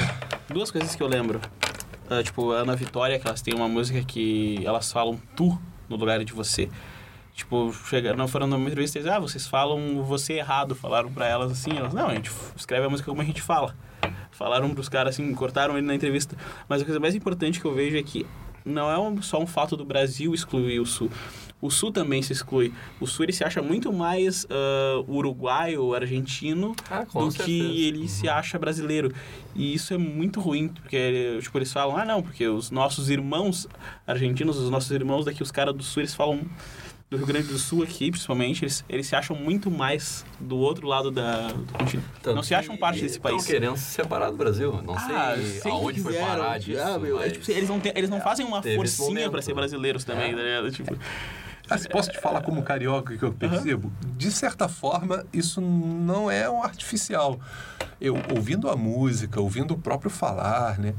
duas 0.49 0.71
coisas 0.71 0.95
que 0.95 1.03
eu 1.03 1.09
lembro. 1.09 1.41
Ah, 2.09 2.23
tipo, 2.23 2.53
a 2.53 2.57
Ana 2.59 2.77
Vitória, 2.77 3.19
que 3.19 3.27
elas 3.27 3.41
têm 3.43 3.55
uma 3.55 3.69
música 3.69 4.03
que 4.05 4.61
elas 4.65 4.93
falam 4.93 5.19
tu 5.35 5.59
no 5.89 5.97
lugar 5.97 6.23
de 6.25 6.33
você. 6.33 6.69
Tipo, 7.35 7.73
chega, 7.73 8.15
não 8.15 8.29
foram 8.29 8.47
numa 8.47 8.69
entrevista 8.69 8.97
e 8.97 9.03
dizem, 9.03 9.13
ah, 9.15 9.19
vocês 9.19 9.45
falam 9.47 10.05
você 10.05 10.35
errado, 10.35 10.73
falaram 10.75 11.11
pra 11.13 11.27
elas 11.27 11.51
assim, 11.51 11.77
elas, 11.77 11.93
não, 11.93 12.07
a 12.07 12.15
gente 12.15 12.31
escreve 12.57 12.87
a 12.87 12.89
música 12.89 13.11
como 13.11 13.21
a 13.21 13.25
gente 13.25 13.43
fala. 13.43 13.75
Falaram 14.31 14.73
pros 14.73 14.89
caras 14.89 15.15
assim, 15.15 15.35
cortaram 15.35 15.77
ele 15.77 15.87
na 15.87 15.95
entrevista. 15.97 16.37
Mas 16.69 16.81
a 16.81 16.85
coisa 16.85 17.01
mais 17.01 17.15
importante 17.15 17.61
que 17.61 17.67
eu 17.67 17.75
vejo 17.75 17.97
é 17.97 18.03
que 18.05 18.25
não 18.65 18.89
é 18.91 18.97
um- 18.99 19.21
só 19.21 19.41
um 19.43 19.47
fato 19.47 19.77
do 19.77 19.85
Brasil 19.85 20.33
excluir 20.33 20.79
o 20.81 20.87
Sul. 20.87 21.11
O 21.61 21.71
Sul 21.71 21.91
também 21.93 22.21
se 22.23 22.33
exclui. 22.33 22.73
O 23.01 23.07
Sul 23.07 23.25
ele 23.25 23.33
se 23.33 23.43
acha 23.43 23.61
muito 23.63 23.93
mais 23.93 24.47
ah, 24.51 25.03
uruguaio, 25.09 25.93
argentino, 25.93 26.75
Ah, 26.89 27.03
do 27.05 27.31
certeza. 27.33 27.45
que 27.45 27.87
ele 27.89 28.09
se 28.09 28.29
acha 28.29 28.59
brasileiro. 28.59 29.13
E 29.57 29.75
isso 29.75 29.93
é 29.93 29.99
muito 29.99 30.41
ruim, 30.41 30.69
porque 30.69 31.39
tipo, 31.43 31.59
eles 31.59 31.73
falam, 31.73 31.97
ah 31.97 32.05
não, 32.05 32.23
porque 32.23 32.47
os 32.47 32.71
nossos 32.71 33.11
irmãos 33.11 33.67
argentinos, 34.07 34.57
os 34.57 34.71
nossos 34.71 34.91
irmãos 34.93 35.25
daqui, 35.25 35.43
os 35.43 35.51
caras 35.51 35.75
do 35.75 35.83
sul, 35.83 36.03
eles 36.03 36.15
falam 36.15 36.41
do 37.11 37.17
Rio 37.17 37.27
Grande 37.27 37.49
do 37.49 37.59
Sul 37.59 37.83
aqui, 37.83 38.11
principalmente, 38.11 38.65
eles, 38.65 38.85
eles 38.89 39.07
se 39.07 39.15
acham 39.15 39.37
muito 39.37 39.71
mais 39.71 40.25
do 40.41 40.57
outro 40.57 40.87
lado 40.87 41.11
da, 41.11 41.49
do 41.49 41.73
continente. 41.73 42.07
Tanto 42.23 42.35
não 42.37 42.43
se 42.43 42.55
acham 42.55 42.77
parte 42.77 43.01
desse 43.03 43.21
país. 43.21 43.37
Estão 43.43 43.53
querendo 43.55 43.77
se 43.77 43.85
separar 43.85 44.31
do 44.31 44.37
Brasil. 44.37 44.81
Não 44.83 44.95
Ah, 44.97 45.35
sei 45.61 45.71
aonde 45.71 46.01
foi 46.01 46.15
parar 46.15 46.59
disso. 46.59 46.81
Ah, 46.83 46.99
meu, 46.99 47.19
é, 47.21 47.25
mas- 47.29 47.33
tipo, 47.35 47.51
eles 47.51 47.69
não, 47.69 47.81
eles 47.95 48.11
não 48.11 48.21
fazem 48.21 48.45
uma 48.45 48.63
forcinha 48.63 49.27
momento. 49.29 49.43
ser 49.43 49.55
brasileiros 49.55 50.03
também, 50.05 50.33
É. 50.33 50.37
tá 50.37 50.43
ligado? 50.43 50.71
Tipo, 50.73 50.97
Ah, 51.71 51.79
se 51.79 51.89
posso 51.89 52.11
te 52.11 52.19
falar 52.21 52.43
como 52.43 52.63
carioca 52.63 53.17
que 53.17 53.23
eu 53.23 53.33
percebo? 53.33 53.91
De 54.17 54.31
certa 54.31 54.69
forma, 54.69 55.25
isso 55.33 55.61
não 55.63 56.31
é 56.31 56.49
um 56.51 56.63
artificial. 56.63 57.39
Eu, 58.01 58.17
ouvindo 58.37 58.69
a 58.69 58.77
música, 58.77 59.41
ouvindo 59.41 59.73
o 59.73 59.79
próprio 59.79 60.11
falar, 60.11 60.79
né? 60.79 60.95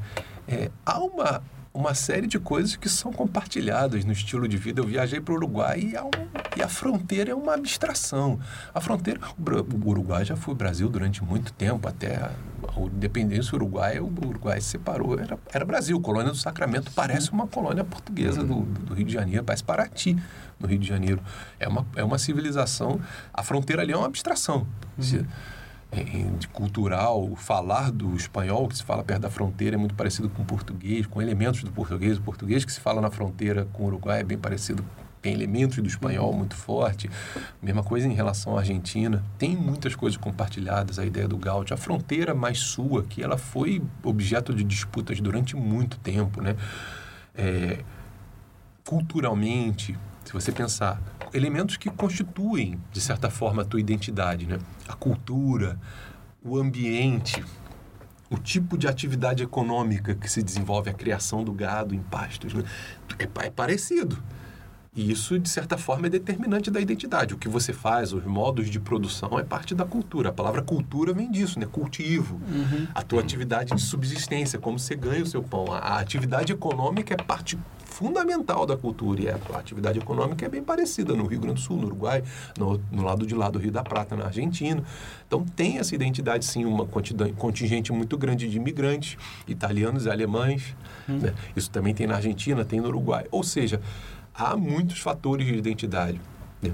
é, 0.47 0.69
há 0.85 0.99
uma, 0.99 1.43
uma 1.75 1.93
série 1.93 2.25
de 2.25 2.39
coisas 2.39 2.75
que 2.77 2.87
são 2.87 3.11
compartilhadas 3.11 4.05
no 4.05 4.13
estilo 4.13 4.47
de 4.47 4.55
vida. 4.57 4.79
Eu 4.81 4.85
viajei 4.87 5.19
para 5.19 5.33
o 5.33 5.37
Uruguai 5.37 5.89
e, 5.91 5.97
há 5.97 6.03
um- 6.05 6.09
e 6.57 6.63
a 6.63 6.69
fronteira 6.69 7.31
é 7.31 7.35
uma 7.35 7.53
abstração. 7.53 8.39
A 8.73 8.79
fronteira... 8.79 9.19
O, 9.37 9.89
Uruguai 9.89 10.23
já 10.23 10.35
foi 10.37 10.55
Brasil 10.55 10.87
durante 10.89 11.21
muito 11.23 11.51
tempo, 11.51 11.85
até 11.87 12.15
a, 12.15 12.31
a 12.75 12.79
independência 12.81 13.53
uruguaia, 13.55 14.01
o 14.01 14.07
Uruguai 14.07 14.59
se 14.61 14.69
separou. 14.69 15.19
Era, 15.19 15.37
era 15.53 15.65
Brasil, 15.65 15.99
colônia 15.99 16.31
do 16.31 16.37
Sacramento. 16.37 16.91
Parece 16.95 17.31
uma 17.31 17.45
colônia 17.45 17.83
portuguesa 17.83 18.41
do, 18.41 18.61
do 18.61 18.93
Rio 18.93 19.05
de 19.05 19.13
Janeiro, 19.13 19.43
parece 19.43 19.63
Paraty 19.63 20.17
no 20.57 20.67
Rio 20.67 20.79
de 20.79 20.87
Janeiro. 20.87 21.21
É 21.59 21.67
uma, 21.67 21.85
é 21.97 22.03
uma 22.05 22.17
civilização. 22.17 23.01
A 23.33 23.43
fronteira 23.43 23.81
ali 23.81 23.91
é 23.91 23.97
uma 23.97 24.07
abstração. 24.07 24.65
Em- 24.97 25.25
de 26.37 26.47
cultural, 26.49 27.35
falar 27.35 27.91
do 27.91 28.15
espanhol 28.15 28.67
que 28.67 28.75
se 28.75 28.83
fala 28.83 29.03
perto 29.03 29.21
da 29.21 29.29
fronteira 29.29 29.75
é 29.75 29.79
muito 29.79 29.95
parecido 29.95 30.29
com 30.29 30.41
o 30.41 30.45
português, 30.45 31.05
com 31.07 31.21
elementos 31.21 31.63
do 31.63 31.71
português. 31.71 32.17
O 32.17 32.21
português 32.21 32.65
que 32.65 32.71
se 32.71 32.79
fala 32.79 32.99
na 33.01 33.09
fronteira 33.09 33.65
com 33.71 33.83
o 33.83 33.87
Uruguai 33.87 34.19
é 34.19 34.23
bem 34.23 34.37
parecido, 34.37 34.83
tem 35.21 35.33
elementos 35.33 35.77
do 35.77 35.87
espanhol 35.87 36.33
muito 36.33 36.55
forte. 36.55 37.09
Mesma 37.61 37.81
coisa 37.81 38.07
em 38.07 38.13
relação 38.13 38.55
à 38.55 38.59
Argentina. 38.59 39.23
Tem 39.39 39.55
muitas 39.55 39.95
coisas 39.95 40.17
compartilhadas, 40.17 40.99
a 40.99 41.05
ideia 41.05 41.27
do 41.27 41.37
gaúcho. 41.37 41.73
A 41.73 41.77
fronteira 41.77 42.35
mais 42.35 42.59
sul 42.59 42.99
aqui, 42.99 43.23
ela 43.23 43.37
foi 43.37 43.81
objeto 44.03 44.53
de 44.53 44.63
disputas 44.63 45.19
durante 45.19 45.55
muito 45.55 45.97
tempo, 45.97 46.41
né? 46.41 46.55
É, 47.33 47.79
culturalmente, 48.85 49.97
se 50.23 50.31
você 50.31 50.51
pensar, 50.51 51.01
elementos 51.33 51.77
que 51.77 51.89
constituem, 51.89 52.79
de 52.91 53.01
certa 53.01 53.29
forma, 53.29 53.61
a 53.61 53.65
tua 53.65 53.79
identidade, 53.79 54.45
né? 54.45 54.59
A 54.87 54.93
cultura, 54.93 55.79
o 56.43 56.57
ambiente, 56.57 57.43
o 58.29 58.37
tipo 58.37 58.77
de 58.77 58.87
atividade 58.87 59.43
econômica 59.43 60.15
que 60.15 60.29
se 60.29 60.41
desenvolve 60.41 60.89
a 60.89 60.93
criação 60.93 61.43
do 61.43 61.51
gado 61.51 61.93
em 61.93 61.99
pastos, 61.99 62.53
né? 62.53 62.63
é, 63.19 63.45
é 63.45 63.49
parecido. 63.49 64.21
E 64.95 65.11
isso, 65.11 65.37
de 65.37 65.49
certa 65.49 65.77
forma, 65.77 66.07
é 66.07 66.09
determinante 66.09 66.71
da 66.71 66.79
identidade. 66.79 67.33
O 67.33 67.37
que 67.37 67.49
você 67.49 67.73
faz, 67.73 68.13
os 68.13 68.23
modos 68.23 68.69
de 68.69 68.79
produção, 68.79 69.37
é 69.37 69.43
parte 69.43 69.75
da 69.75 69.83
cultura. 69.83 70.29
A 70.29 70.31
palavra 70.31 70.61
cultura 70.61 71.13
vem 71.13 71.29
disso, 71.29 71.59
né? 71.59 71.65
Cultivo. 71.65 72.39
A 72.95 73.01
tua 73.01 73.19
atividade 73.19 73.75
de 73.75 73.81
subsistência, 73.81 74.57
como 74.57 74.79
você 74.79 74.95
ganha 74.95 75.21
o 75.21 75.25
seu 75.25 75.43
pão. 75.43 75.65
A, 75.73 75.79
a 75.79 75.99
atividade 75.99 76.53
econômica 76.53 77.13
é 77.13 77.17
parte 77.17 77.57
fundamental 77.95 78.65
da 78.65 78.75
cultura. 78.75 79.21
E 79.21 79.29
a, 79.29 79.39
a 79.53 79.57
atividade 79.57 79.97
econômica 79.99 80.45
é 80.45 80.49
bem 80.49 80.61
parecida 80.61 81.15
no 81.15 81.25
Rio 81.25 81.39
Grande 81.39 81.61
do 81.61 81.65
Sul, 81.65 81.77
no 81.77 81.87
Uruguai, 81.87 82.21
no, 82.59 82.77
no 82.91 83.03
lado 83.03 83.25
de 83.25 83.33
lá 83.33 83.49
do 83.49 83.57
Rio 83.57 83.71
da 83.71 83.83
Prata, 83.83 84.15
na 84.17 84.25
Argentina. 84.25 84.83
Então, 85.25 85.45
tem 85.55 85.77
essa 85.77 85.95
identidade, 85.95 86.43
sim, 86.43 86.65
uma 86.65 86.85
quantidade, 86.85 87.31
contingente 87.33 87.93
muito 87.93 88.17
grande 88.17 88.49
de 88.49 88.57
imigrantes, 88.57 89.17
italianos 89.47 90.05
e 90.05 90.09
alemães. 90.09 90.75
né? 91.07 91.33
Isso 91.55 91.71
também 91.71 91.93
tem 91.93 92.05
na 92.05 92.15
Argentina, 92.15 92.65
tem 92.65 92.81
no 92.81 92.89
Uruguai. 92.89 93.25
Ou 93.31 93.43
seja, 93.43 93.79
há 94.33 94.57
muitos 94.57 94.99
fatores 94.99 95.47
de 95.47 95.53
identidade. 95.53 96.19
né? 96.61 96.73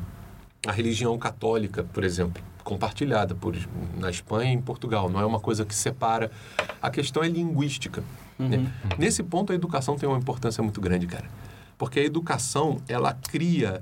A 0.65 0.71
religião 0.71 1.17
católica, 1.17 1.83
por 1.83 2.03
exemplo, 2.03 2.41
compartilhada 2.63 3.35
por, 3.35 3.55
na 3.97 4.09
Espanha 4.09 4.51
e 4.51 4.55
em 4.55 4.61
Portugal, 4.61 5.09
não 5.09 5.19
é 5.19 5.25
uma 5.25 5.39
coisa 5.39 5.65
que 5.65 5.75
separa. 5.75 6.31
A 6.81 6.89
questão 6.89 7.23
é 7.23 7.27
linguística. 7.27 8.03
né? 8.57 8.71
Nesse 8.97 9.23
ponto, 9.23 9.51
a 9.51 9.55
educação 9.55 9.95
tem 9.95 10.07
uma 10.07 10.17
importância 10.17 10.63
muito 10.63 10.79
grande, 10.81 11.07
cara. 11.07 11.25
Porque 11.77 11.99
a 11.99 12.03
educação, 12.03 12.81
ela 12.87 13.13
cria 13.13 13.81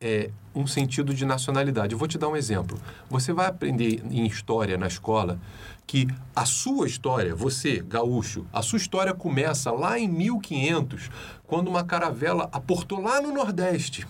é, 0.00 0.30
um 0.54 0.66
sentido 0.66 1.14
de 1.14 1.24
nacionalidade. 1.24 1.92
Eu 1.92 1.98
vou 1.98 2.06
te 2.06 2.18
dar 2.18 2.28
um 2.28 2.36
exemplo. 2.36 2.78
Você 3.08 3.32
vai 3.32 3.46
aprender 3.46 4.02
em 4.10 4.26
história 4.26 4.76
na 4.76 4.86
escola 4.86 5.38
que 5.86 6.06
a 6.34 6.44
sua 6.44 6.86
história, 6.86 7.34
você, 7.34 7.80
gaúcho, 7.80 8.46
a 8.52 8.62
sua 8.62 8.76
história 8.76 9.12
começa 9.12 9.70
lá 9.70 9.98
em 9.98 10.08
1500, 10.08 11.10
quando 11.46 11.68
uma 11.68 11.84
caravela 11.84 12.48
aportou 12.52 13.00
lá 13.00 13.20
no 13.20 13.32
Nordeste. 13.32 14.06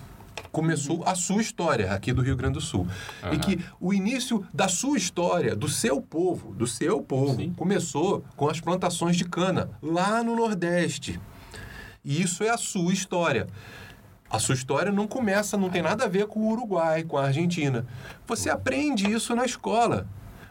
Começou 0.55 1.03
a 1.05 1.17
sua 1.17 1.43
história 1.43 1.93
aqui 1.93 2.13
do 2.13 2.23
Rio 2.23 2.37
Grande 2.37 2.55
do 2.55 2.61
Sul. 2.61 2.87
E 3.33 3.39
que 3.39 3.59
o 3.81 3.93
início 3.93 4.47
da 4.55 4.69
sua 4.69 4.97
história, 4.97 5.57
do 5.57 5.69
seu 5.69 6.01
povo, 6.01 6.55
do 6.55 6.65
seu 6.65 7.03
povo, 7.03 7.35
Sim. 7.35 7.53
começou 7.55 8.25
com 8.37 8.49
as 8.49 8.61
plantações 8.61 9.17
de 9.17 9.25
cana 9.25 9.69
lá 9.83 10.23
no 10.23 10.37
Nordeste. 10.37 11.21
E 12.05 12.23
isso 12.23 12.45
é 12.45 12.51
a 12.51 12.57
sua 12.57 12.93
história. 12.93 13.49
A 14.31 14.39
sua 14.39 14.55
história 14.55 14.93
não 14.93 15.09
começa, 15.09 15.57
não 15.57 15.69
tem 15.69 15.83
nada 15.83 16.05
a 16.05 16.09
ver 16.09 16.29
com 16.29 16.39
o 16.39 16.53
Uruguai, 16.53 17.03
com 17.03 17.19
a 17.19 17.25
Argentina. 17.25 17.85
Você 18.25 18.49
aprende 18.49 19.11
isso 19.11 19.35
na 19.35 19.45
escola. 19.45 20.07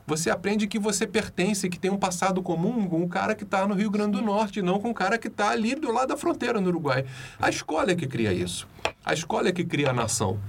Você 0.06 0.30
aprende 0.30 0.68
que 0.68 0.78
você 0.78 1.08
pertence, 1.08 1.70
que 1.70 1.80
tem 1.80 1.90
um 1.90 1.98
passado 1.98 2.42
comum 2.42 2.88
com 2.88 3.02
o 3.04 3.08
cara 3.08 3.34
que 3.34 3.44
está 3.44 3.66
no 3.66 3.74
Rio 3.74 3.90
Grande 3.90 4.18
do 4.18 4.22
Norte, 4.22 4.62
não 4.62 4.80
com 4.80 4.90
o 4.90 4.94
cara 4.94 5.18
que 5.18 5.28
está 5.28 5.50
ali 5.50 5.76
do 5.76 5.92
lado 5.92 6.10
da 6.10 6.18
fronteira 6.18 6.60
no 6.60 6.68
Uruguai. 6.68 7.06
A 7.40 7.50
escola 7.50 7.92
é 7.92 7.96
que 7.96 8.08
cria 8.08 8.34
isso. 8.34 8.68
A 9.06 9.14
escola 9.14 9.50
é 9.50 9.52
que 9.52 9.64
cria 9.64 9.92
a 9.92 9.94
nação. 9.94 10.40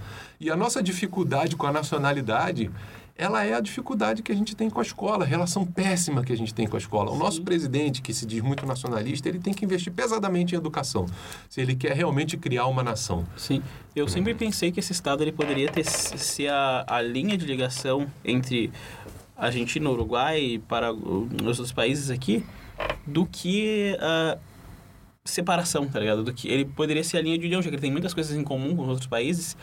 E 0.41 0.51
a 0.51 0.57
nossa 0.57 0.83
dificuldade 0.83 1.55
com 1.57 1.67
a 1.67 1.73
nacionalidade, 1.73 2.71
ela 3.17 3.45
é 3.45 3.55
a 3.55 3.61
dificuldade 3.61 4.23
que 4.23 4.33
a 4.33 4.35
gente 4.35 4.57
tem 4.57 4.69
com 4.69 4.81
a 4.81 4.83
escola, 4.83 5.25
a 5.25 5.27
relação 5.27 5.65
péssima 5.65 6.25
que 6.25 6.33
a 6.33 6.37
gente 6.37 6.53
tem 6.53 6.67
com 6.67 6.77
a 6.77 6.79
escola. 6.79 7.13
O 7.13 7.17
nosso 7.17 7.43
presidente, 7.43 8.03
que 8.03 8.13
se 8.13 8.27
diz 8.27 8.43
muito 8.43 8.67
nacionalista, 8.67 9.29
ele 9.29 9.39
tem 9.39 9.55
que 9.55 9.65
investir 9.65 9.93
pesadamente 9.93 10.55
em 10.55 10.59
educação, 10.59 11.07
se 11.49 11.61
ele 11.61 11.77
quer 11.77 11.93
realmente 11.93 12.37
criar 12.37 12.67
uma 12.67 12.83
nação. 12.83 13.25
Sim. 13.37 13.63
Eu 13.95 14.09
sempre 14.09 14.35
pensei 14.35 14.73
que 14.73 14.81
esse 14.81 14.91
estado 14.91 15.23
ele 15.23 15.31
poderia 15.31 15.71
ter 15.71 15.85
ser 15.85 16.49
a, 16.49 16.85
a 16.89 17.01
linha 17.01 17.39
de 17.39 17.47
ligação 17.47 18.09
entre 18.25 18.73
Argentina, 19.37 19.89
Uruguai 19.91 20.61
para 20.69 20.93
os 20.93 21.59
outros 21.59 21.73
países 21.73 22.11
aqui 22.11 22.45
do 23.07 23.27
que 23.27 23.97
a 24.01 24.39
separação, 25.25 25.89
tá 25.89 25.99
ligado? 25.99 26.23
Do 26.23 26.33
que 26.33 26.49
ele 26.49 26.65
poderia 26.65 27.03
ser 27.03 27.19
a 27.19 27.23
linha 27.23 27.39
de 27.39 27.47
união, 27.47 27.63
já 27.63 27.69
que 27.69 27.75
ele 27.75 27.83
tem 27.83 27.91
muitas 27.91 28.15
coisas 28.15 28.37
em 28.37 28.45
comum 28.45 28.77
com 28.77 28.83
os 28.83 28.89
outros 28.89 29.07
países, 29.07 29.57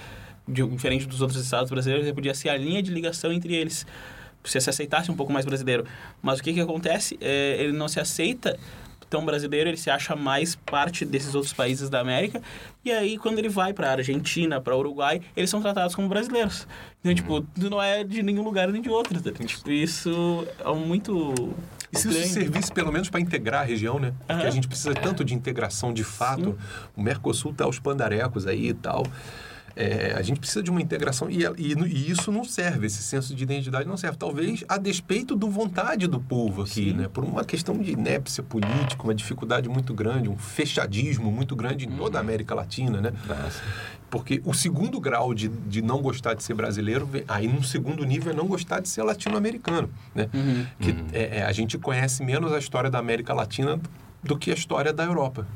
diferente 0.48 1.06
dos 1.06 1.22
outros 1.22 1.42
estados 1.42 1.70
brasileiros, 1.70 2.06
ele 2.06 2.16
podia 2.16 2.34
ser 2.34 2.50
a 2.50 2.58
linha 2.58 2.82
de 2.82 2.92
ligação 2.92 3.32
entre 3.32 3.56
eles. 3.56 3.86
se 4.44 4.60
se 4.60 4.70
aceitasse 4.70 5.12
um 5.12 5.16
pouco 5.16 5.32
mais 5.32 5.46
brasileiro. 5.46 5.86
Mas 6.22 6.40
o 6.40 6.44
que 6.44 6.54
que 6.54 6.60
acontece? 6.60 7.18
É, 7.22 7.58
ele 7.60 7.72
não 7.72 7.88
se 7.88 8.00
aceita 8.00 8.58
tão 9.12 9.26
brasileiro, 9.26 9.70
ele 9.70 9.78
se 9.78 9.89
acha 9.89 10.16
mais 10.16 10.55
parte 10.55 11.03
desses 11.03 11.36
outros 11.36 11.53
países 11.53 11.89
da 11.89 11.99
América. 11.99 12.41
E 12.84 12.91
aí, 12.91 13.18
quando 13.18 13.38
ele 13.38 13.49
vai 13.49 13.74
para 13.74 13.91
Argentina, 13.91 14.62
para 14.62 14.76
Uruguai, 14.76 15.22
eles 15.36 15.49
são 15.49 15.62
tratados 15.62 15.93
como 15.93 16.07
brasileiros. 16.07 16.66
Então, 17.01 17.14
tipo, 17.14 17.41
tu 17.41 17.70
não 17.70 17.84
é 17.84 18.05
de 18.05 18.24
nenhum 18.24 18.41
lugar 18.41 18.70
nem 18.70 18.82
de 18.82 18.89
outro. 18.89 19.22
Tá? 19.22 19.32
Tipo, 19.32 19.70
isso 19.70 20.47
é 20.57 20.74
muito 20.74 21.53
se 21.93 22.07
isso 22.07 22.34
servisse 22.34 22.72
pelo 22.72 22.89
menos 22.89 23.09
para 23.09 23.20
integrar 23.20 23.64
a 23.64 23.66
região, 23.66 23.99
né? 23.99 24.14
Porque 24.20 24.34
Aham. 24.34 24.47
a 24.47 24.49
gente 24.49 24.66
precisa 24.66 24.93
tanto 24.93 25.26
de 25.26 25.34
integração 25.34 25.93
de 25.93 26.05
fato. 26.05 26.57
O 26.95 27.01
Mercosul 27.01 27.53
tá 27.53 27.66
aos 27.66 27.80
pandarecos 27.80 28.47
aí 28.47 28.70
e 28.70 28.74
tal. 28.74 29.05
É, 29.76 30.14
a 30.16 30.22
gente 30.22 30.40
precisa 30.40 30.62
de 30.62 30.70
uma 30.70 30.82
integração 30.82 31.30
e, 31.30 31.44
e, 31.58 31.74
e 31.74 32.12
isso 32.12 32.32
não 32.32 32.44
serve, 32.44 32.88
esse 32.88 33.02
senso 33.02 33.34
de 33.34 33.44
identidade 33.44 33.88
não 33.88 33.98
serve. 33.98 34.18
Talvez 34.18 34.64
a 34.68 34.78
despeito 34.78 35.36
do 35.36 35.50
vontade 35.50 36.08
do 36.08 36.20
povo 36.20 36.64
aqui, 36.64 36.90
Sim. 36.90 36.94
né? 36.94 37.08
Por 37.08 37.24
uma 37.24 37.44
questão 37.44 37.78
de 37.78 37.92
inépcia 37.92 38.44
política, 38.44 39.04
uma 39.04 39.16
dificuldade 39.16 39.70
muito 39.70 39.94
grande, 39.94 40.30
um 40.30 40.38
fechadismo 40.38 41.32
muito 41.32 41.56
grande 41.56 41.86
em 41.86 41.92
toda 41.92 42.18
a 42.18 42.22
América 42.22 42.54
Latina, 42.56 43.02
né? 43.02 43.14
Nossa. 43.28 43.62
Porque 44.10 44.42
o 44.44 44.54
segundo 44.54 45.00
grau 45.00 45.34
de, 45.34 45.48
de 45.48 45.82
não 45.82 46.02
gostar 46.02 46.34
de 46.34 46.44
ser 46.44 46.54
brasileiro, 46.54 47.10
aí 47.28 47.48
num 47.48 47.64
segundo 47.64 48.04
nível 48.04 48.34
é 48.34 48.36
não 48.36 48.46
gostar 48.46 48.82
de 48.82 48.90
ser 48.90 49.04
latino-americano, 49.04 49.90
né? 50.14 50.30
Uhum. 50.34 50.66
Que 50.80 50.96
é, 51.14 51.38
é, 51.38 51.44
a 51.44 51.52
gente 51.54 51.78
conhece 51.78 52.24
menos 52.24 52.52
a 52.52 52.60
história 52.60 52.90
da 52.90 53.00
América 53.00 53.34
Latina 53.34 53.80
do 54.22 54.38
que 54.38 54.52
a 54.52 54.54
história 54.54 54.92
da 54.92 55.06
Europa. 55.06 55.48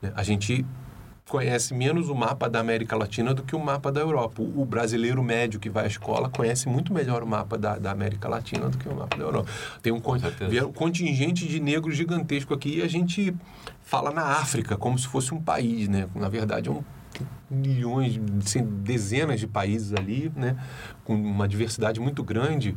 né? 0.00 0.12
A 0.14 0.22
gente 0.22 0.64
conhece 1.28 1.72
menos 1.72 2.08
o 2.08 2.14
mapa 2.14 2.48
da 2.48 2.60
América 2.60 2.96
Latina 2.96 3.32
do 3.32 3.42
que 3.42 3.56
o 3.56 3.58
mapa 3.58 3.90
da 3.90 4.00
Europa. 4.00 4.42
O, 4.42 4.64
brasileiro 4.64 5.22
médio 5.22 5.58
que 5.58 5.70
vai 5.70 5.84
à 5.84 5.86
escola 5.86 6.28
conhece 6.28 6.68
muito 6.68 6.92
melhor 6.92 7.22
o 7.22 7.26
mapa 7.26 7.56
da, 7.56 7.78
da 7.78 7.90
América 7.90 8.28
Latina 8.28 8.68
do 8.68 8.76
que 8.76 8.88
o 8.88 8.94
mapa 8.94 9.16
da 9.16 9.24
Europa. 9.24 9.50
Tem 9.82 9.92
um, 9.92 9.96
um 9.96 10.72
contingente 10.72 11.46
de 11.46 11.60
negros 11.60 11.96
gigantesco 11.96 12.52
aqui 12.52 12.78
e 12.78 12.82
a 12.82 12.88
gente 12.88 13.34
fala 13.82 14.10
na 14.10 14.22
África 14.22 14.76
como 14.76 14.98
se 14.98 15.06
fosse 15.06 15.32
um 15.32 15.40
país, 15.40 15.88
né? 15.88 16.08
Na 16.14 16.28
verdade, 16.28 16.68
é 16.68 16.72
um 16.72 16.82
milhões, 17.50 18.18
assim, 18.44 18.64
dezenas 18.64 19.38
de 19.38 19.46
países 19.46 19.94
ali, 19.94 20.32
né? 20.34 20.56
Com 21.04 21.14
uma 21.14 21.46
diversidade 21.46 22.00
muito 22.00 22.22
grande. 22.22 22.76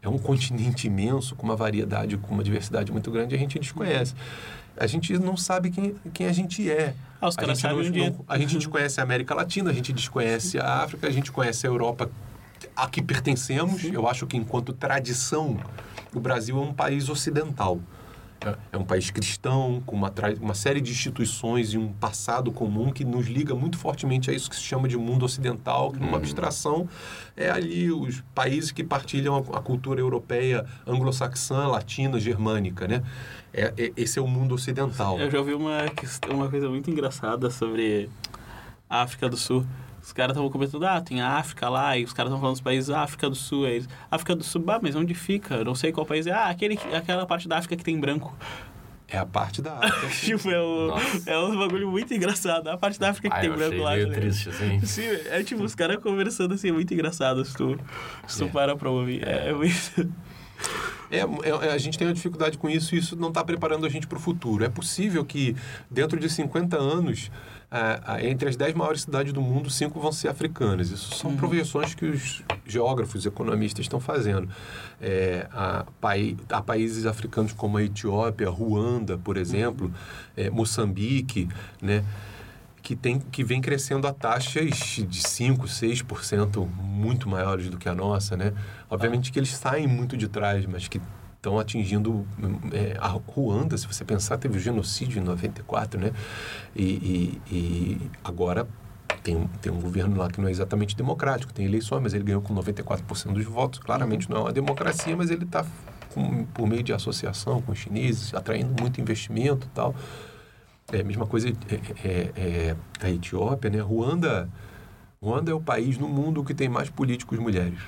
É 0.00 0.08
um 0.08 0.18
continente 0.18 0.86
imenso, 0.86 1.34
com 1.34 1.44
uma 1.44 1.56
variedade, 1.56 2.16
com 2.16 2.34
uma 2.34 2.42
diversidade 2.42 2.90
muito 2.90 3.10
grande, 3.10 3.34
a 3.34 3.38
gente 3.38 3.58
desconhece. 3.58 4.14
A 4.76 4.86
gente 4.86 5.16
não 5.18 5.36
sabe 5.36 5.70
quem, 5.70 5.94
quem 6.12 6.26
a 6.26 6.32
gente 6.32 6.70
é. 6.70 6.94
Ah, 7.20 7.28
os 7.28 7.36
a 7.36 7.40
caras 7.40 7.58
gente 7.58 7.62
sabem 7.70 7.82
não- 7.84 7.88
onde 7.90 8.00
é. 8.02 8.10
não- 8.10 8.24
A 8.26 8.38
gente 8.38 8.56
desconhece 8.56 9.00
a 9.00 9.02
América 9.02 9.34
Latina, 9.34 9.70
a 9.70 9.72
gente 9.72 9.92
desconhece 9.92 10.58
a 10.58 10.82
África, 10.82 11.06
a 11.06 11.10
gente 11.10 11.30
conhece 11.30 11.66
a 11.66 11.70
Europa 11.70 12.10
a 12.74 12.88
que 12.88 13.02
pertencemos. 13.02 13.84
Eu 13.84 14.08
acho 14.08 14.26
que, 14.26 14.36
enquanto 14.36 14.72
tradição, 14.72 15.58
o 16.14 16.20
Brasil 16.20 16.56
é 16.56 16.60
um 16.60 16.72
país 16.72 17.08
ocidental. 17.08 17.80
É- 18.44 18.56
É 18.72 18.76
um 18.76 18.82
país 18.84 19.08
cristão, 19.08 19.80
com 19.86 19.94
uma, 19.94 20.12
uma 20.40 20.54
série 20.54 20.80
de 20.80 20.90
instituições 20.90 21.74
e 21.74 21.78
um 21.78 21.92
passado 21.92 22.50
comum 22.50 22.90
que 22.90 23.04
nos 23.04 23.26
liga 23.28 23.54
muito 23.54 23.78
fortemente 23.78 24.30
a 24.30 24.34
isso 24.34 24.50
que 24.50 24.56
se 24.56 24.62
chama 24.62 24.88
de 24.88 24.96
mundo 24.96 25.24
ocidental, 25.24 25.92
que 25.92 26.00
numa 26.00 26.16
abstração 26.16 26.88
é 27.36 27.48
ali 27.50 27.92
os 27.92 28.20
países 28.34 28.72
que 28.72 28.82
partilham 28.82 29.36
a, 29.36 29.58
a 29.58 29.60
cultura 29.60 30.00
europeia 30.00 30.66
anglo-saxã, 30.84 31.68
latina, 31.68 32.18
germânica, 32.18 32.88
né? 32.88 33.02
É, 33.54 33.72
é- 33.76 33.92
esse 33.96 34.18
é 34.18 34.22
o 34.22 34.26
mundo 34.26 34.54
ocidental. 34.54 35.18
Eu 35.20 35.30
já 35.30 35.38
ouvi 35.38 35.52
uma, 35.54 35.78
uma 36.30 36.48
coisa 36.48 36.68
muito 36.68 36.90
engraçada 36.90 37.50
sobre 37.50 38.08
a 38.88 39.02
África 39.02 39.28
do 39.28 39.36
Sul. 39.36 39.66
Os 40.02 40.12
caras 40.12 40.32
estavam 40.32 40.50
comentando, 40.50 40.84
ah, 40.84 41.00
tem 41.00 41.20
a 41.20 41.36
África 41.38 41.68
lá, 41.68 41.96
e 41.96 42.02
os 42.04 42.12
caras 42.12 42.30
estão 42.30 42.40
falando 42.40 42.54
dos 42.54 42.60
países, 42.62 42.90
ah, 42.90 43.02
África 43.02 43.28
do 43.30 43.36
Sul, 43.36 43.68
isso. 43.68 43.88
África 44.10 44.34
do 44.34 44.42
Sul, 44.42 44.60
bah, 44.60 44.80
mas 44.82 44.96
onde 44.96 45.14
fica? 45.14 45.54
Eu 45.56 45.64
não 45.64 45.74
sei 45.76 45.92
qual 45.92 46.04
país 46.04 46.26
é. 46.26 46.32
Ah, 46.32 46.46
aquele, 46.48 46.76
que- 46.76 46.92
aquela 46.94 47.24
parte 47.24 47.46
da 47.46 47.58
África 47.58 47.76
que 47.76 47.84
tem 47.84 47.98
branco. 48.00 48.36
É 49.06 49.18
a 49.18 49.26
parte 49.26 49.60
da 49.62 49.74
África. 49.74 50.08
tipo, 50.24 50.50
é, 50.50 50.58
o, 50.60 50.86
Nossa. 50.88 51.30
é 51.30 51.38
um 51.38 51.56
bagulho 51.58 51.88
muito 51.90 52.12
engraçado. 52.14 52.66
A 52.68 52.76
parte 52.78 52.98
da 52.98 53.10
África 53.10 53.28
que 53.28 53.36
Ah, 53.36 53.40
tem 53.40 53.50
eu 53.50 53.56
branco 53.56 53.74
achei 53.74 53.84
lá. 53.84 53.90
meio 53.92 54.04
tá 54.08 54.08
ligado? 54.14 54.22
triste, 54.22 54.48
assim. 54.48 54.80
Sim, 54.86 55.02
é 55.30 55.42
tipo, 55.44 55.62
os 55.62 55.74
caras 55.74 55.98
conversando 56.02 56.54
assim, 56.54 56.70
é 56.70 56.72
muito 56.72 56.92
engraçado 56.94 57.44
se 57.44 57.54
tu, 57.54 57.78
se 58.26 58.38
tu 58.38 58.44
É. 58.46 58.48
para 58.48 58.74
pra 58.74 58.90
ouvir. 58.90 59.22
É, 59.28 59.50
é 59.50 59.52
muito... 59.52 60.10
É, 61.10 61.18
é- 61.18 61.72
a 61.72 61.78
gente 61.78 61.98
tem 61.98 62.06
uma 62.06 62.14
dificuldade 62.14 62.56
com 62.56 62.70
isso 62.70 62.94
e 62.94 62.98
isso 62.98 63.14
não 63.16 63.28
está 63.28 63.44
preparando 63.44 63.84
a 63.84 63.88
gente 63.88 64.06
para 64.06 64.16
o 64.16 64.20
futuro. 64.20 64.64
É 64.64 64.68
possível 64.68 65.24
que, 65.24 65.54
dentro 65.90 66.18
de 66.18 66.28
50 66.30 66.76
anos, 66.78 67.30
ah, 67.70 68.18
entre 68.22 68.48
as 68.48 68.56
10 68.56 68.74
maiores 68.74 69.02
cidades 69.02 69.32
do 69.32 69.40
mundo, 69.42 69.68
cinco 69.70 70.00
vão 70.00 70.10
ser 70.12 70.28
africanas. 70.28 70.90
Isso 70.90 71.14
são 71.14 71.36
projeções 71.36 71.94
que 71.94 72.06
os 72.06 72.42
geógrafos, 72.66 73.26
economistas 73.26 73.84
estão 73.84 74.00
fazendo. 74.00 74.48
É, 75.00 75.46
pai- 76.00 76.36
há 76.50 76.62
países 76.62 77.04
africanos 77.06 77.52
como 77.52 77.76
a 77.76 77.82
Etiópia, 77.82 78.48
Ruanda, 78.48 79.18
por 79.18 79.36
exemplo, 79.36 79.92
é, 80.36 80.48
Moçambique, 80.48 81.46
né? 81.80 82.02
Que, 82.82 82.96
tem, 82.96 83.18
que 83.20 83.44
vem 83.44 83.60
crescendo 83.60 84.06
a 84.06 84.12
taxas 84.12 84.70
de 85.08 85.22
5%, 85.22 85.58
6% 85.66 86.68
muito 86.82 87.28
maiores 87.28 87.70
do 87.70 87.78
que 87.78 87.88
a 87.88 87.94
nossa, 87.94 88.36
né? 88.36 88.52
Obviamente 88.90 89.30
que 89.30 89.38
eles 89.38 89.50
saem 89.50 89.86
muito 89.86 90.16
de 90.16 90.28
trás, 90.28 90.66
mas 90.66 90.88
que 90.88 91.00
estão 91.36 91.58
atingindo 91.58 92.26
é, 92.72 92.96
a 93.00 93.08
Ruanda, 93.08 93.76
se 93.76 93.86
você 93.86 94.04
pensar, 94.04 94.36
teve 94.36 94.58
o 94.58 94.60
genocídio 94.60 95.20
em 95.20 95.24
94, 95.24 96.00
né? 96.00 96.12
E, 96.74 96.82
e, 96.82 97.42
e 97.50 98.10
agora 98.22 98.66
tem, 99.22 99.48
tem 99.60 99.72
um 99.72 99.80
governo 99.80 100.16
lá 100.16 100.28
que 100.28 100.40
não 100.40 100.48
é 100.48 100.50
exatamente 100.50 100.96
democrático, 100.96 101.52
tem 101.52 101.64
eleições, 101.64 102.02
mas 102.02 102.14
ele 102.14 102.24
ganhou 102.24 102.42
com 102.42 102.54
94% 102.54 103.32
dos 103.32 103.44
votos. 103.44 103.78
Claramente 103.78 104.28
não 104.28 104.38
é 104.38 104.40
uma 104.40 104.52
democracia, 104.52 105.16
mas 105.16 105.30
ele 105.30 105.44
está 105.44 105.64
por 106.52 106.66
meio 106.66 106.82
de 106.82 106.92
associação 106.92 107.62
com 107.62 107.72
os 107.72 107.78
chineses, 107.78 108.34
atraindo 108.34 108.74
muito 108.80 109.00
investimento 109.00 109.66
e 109.66 109.70
tal. 109.70 109.94
É 110.90 111.00
a 111.00 111.04
mesma 111.04 111.26
coisa 111.26 111.48
é, 111.48 111.52
é, 112.04 112.32
é 112.36 112.76
a 113.06 113.10
Etiópia, 113.10 113.70
né? 113.70 113.80
Ruanda, 113.80 114.48
Ruanda 115.22 115.50
é 115.50 115.54
o 115.54 115.60
país 115.60 115.98
no 115.98 116.08
mundo 116.08 116.42
que 116.42 116.54
tem 116.54 116.68
mais 116.68 116.90
políticos 116.90 117.38
mulheres. 117.38 117.78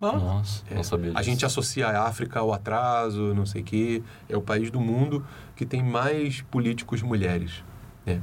Nossa, 0.00 0.62
É, 0.70 0.74
não 0.76 0.84
sabia 0.84 1.06
disso. 1.06 1.18
a 1.18 1.22
gente 1.22 1.44
associa 1.44 1.88
a 1.88 2.06
África 2.06 2.38
ao 2.38 2.52
atraso, 2.52 3.34
não 3.34 3.44
sei 3.44 3.62
o 3.62 3.64
quê. 3.64 4.02
É 4.28 4.36
o 4.36 4.42
país 4.42 4.70
do 4.70 4.80
mundo 4.80 5.26
que 5.56 5.66
tem 5.66 5.82
mais 5.82 6.40
políticos 6.42 7.02
mulheres. 7.02 7.64
Né? 8.06 8.22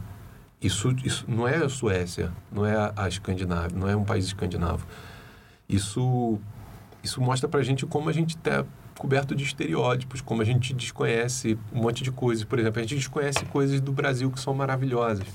Isso, 0.62 0.96
isso 1.04 1.26
não 1.28 1.46
é 1.48 1.58
a 1.58 1.68
Suécia, 1.68 2.32
não 2.50 2.66
é 2.66 2.94
a, 2.96 3.08
Escandinávia, 3.10 3.78
não 3.78 3.90
é 3.90 3.96
um 3.96 4.06
país 4.06 4.26
escandinavo. 4.26 4.88
Isso, 5.68 6.40
isso 7.04 7.22
mostra 7.22 7.50
pra 7.50 7.62
gente 7.62 7.86
como 7.86 8.08
a 8.10 8.14
gente 8.14 8.38
está 8.38 8.64
coberto 8.98 9.36
de 9.36 9.44
estereótipos, 9.44 10.22
como 10.22 10.42
a 10.42 10.46
gente 10.46 10.74
desconhece 10.74 11.58
um 11.72 11.82
monte 11.82 12.04
de 12.04 12.12
coisas. 12.12 12.44
Por 12.44 12.60
exemplo, 12.60 12.80
a 12.80 12.82
gente 12.82 12.96
desconhece 12.96 13.46
coisas 13.46 13.82
do 13.82 13.92
Brasil 13.92 14.32
que 14.32 14.40
são 14.40 14.54
maravilhosas. 14.54 15.26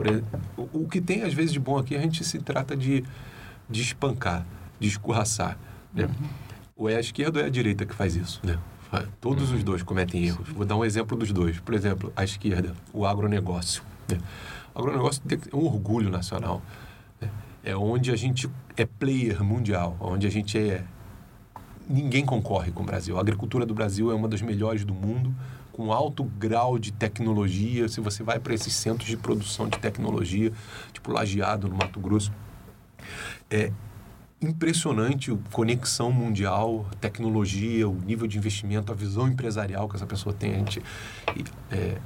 Exemplo, 0.00 0.40
o, 0.56 0.82
o 0.84 0.88
que 0.88 1.00
tem 1.00 1.22
às 1.22 1.34
vezes 1.34 1.52
de 1.52 1.58
bom 1.58 1.78
aqui, 1.78 1.96
a 1.96 2.00
gente 2.00 2.22
se 2.22 2.38
trata 2.38 2.76
de, 2.76 3.02
de 3.68 3.82
espancar, 3.82 4.46
de 4.78 4.88
escorraçar. 4.88 5.58
Né? 5.92 6.08
Ou 6.76 6.88
é 6.88 6.96
a 6.96 7.00
esquerda 7.00 7.40
ou 7.40 7.44
é 7.44 7.48
a 7.48 7.50
direita 7.50 7.84
que 7.84 7.94
faz 7.94 8.14
isso. 8.14 8.40
Né? 8.44 8.58
Todos 9.20 9.50
os 9.50 9.62
dois 9.62 9.82
cometem 9.82 10.24
erros. 10.24 10.48
Vou 10.50 10.64
dar 10.64 10.76
um 10.76 10.84
exemplo 10.84 11.16
dos 11.16 11.32
dois. 11.32 11.58
Por 11.60 11.74
exemplo, 11.74 12.12
a 12.16 12.24
esquerda, 12.24 12.74
o 12.92 13.04
agronegócio. 13.04 13.82
Né? 14.08 14.18
O 14.74 14.78
agronegócio 14.78 15.22
é 15.30 15.56
um 15.56 15.64
orgulho 15.64 16.10
nacional. 16.10 16.62
né? 17.20 17.28
É 17.64 17.76
onde 17.76 18.10
a 18.10 18.16
gente 18.16 18.48
é 18.76 18.86
player 18.86 19.42
mundial, 19.42 19.96
onde 20.00 20.26
a 20.26 20.30
gente 20.30 20.58
é. 20.58 20.84
Ninguém 21.88 22.24
concorre 22.24 22.70
com 22.70 22.82
o 22.82 22.86
Brasil. 22.86 23.16
A 23.16 23.20
agricultura 23.20 23.64
do 23.64 23.74
Brasil 23.74 24.10
é 24.10 24.14
uma 24.14 24.28
das 24.28 24.42
melhores 24.42 24.84
do 24.84 24.92
mundo, 24.92 25.34
com 25.72 25.90
alto 25.90 26.22
grau 26.22 26.78
de 26.78 26.92
tecnologia. 26.92 27.88
Se 27.88 28.00
você 28.00 28.22
vai 28.22 28.38
para 28.38 28.52
esses 28.52 28.74
centros 28.74 29.08
de 29.08 29.16
produção 29.16 29.68
de 29.68 29.78
tecnologia, 29.78 30.52
tipo 30.92 31.10
Lajeado, 31.10 31.66
no 31.66 31.76
Mato 31.76 31.98
Grosso, 31.98 32.30
é 33.50 33.72
impressionante 34.40 35.32
a 35.32 35.36
conexão 35.50 36.12
mundial, 36.12 36.86
tecnologia, 37.00 37.88
o 37.88 37.94
nível 37.94 38.26
de 38.26 38.36
investimento, 38.36 38.92
a 38.92 38.94
visão 38.94 39.26
empresarial 39.26 39.88
que 39.88 39.96
essa 39.96 40.06
pessoa 40.06 40.34
tem. 40.34 40.54
A 40.54 40.58
gente, 40.58 40.82
é, 41.70 41.96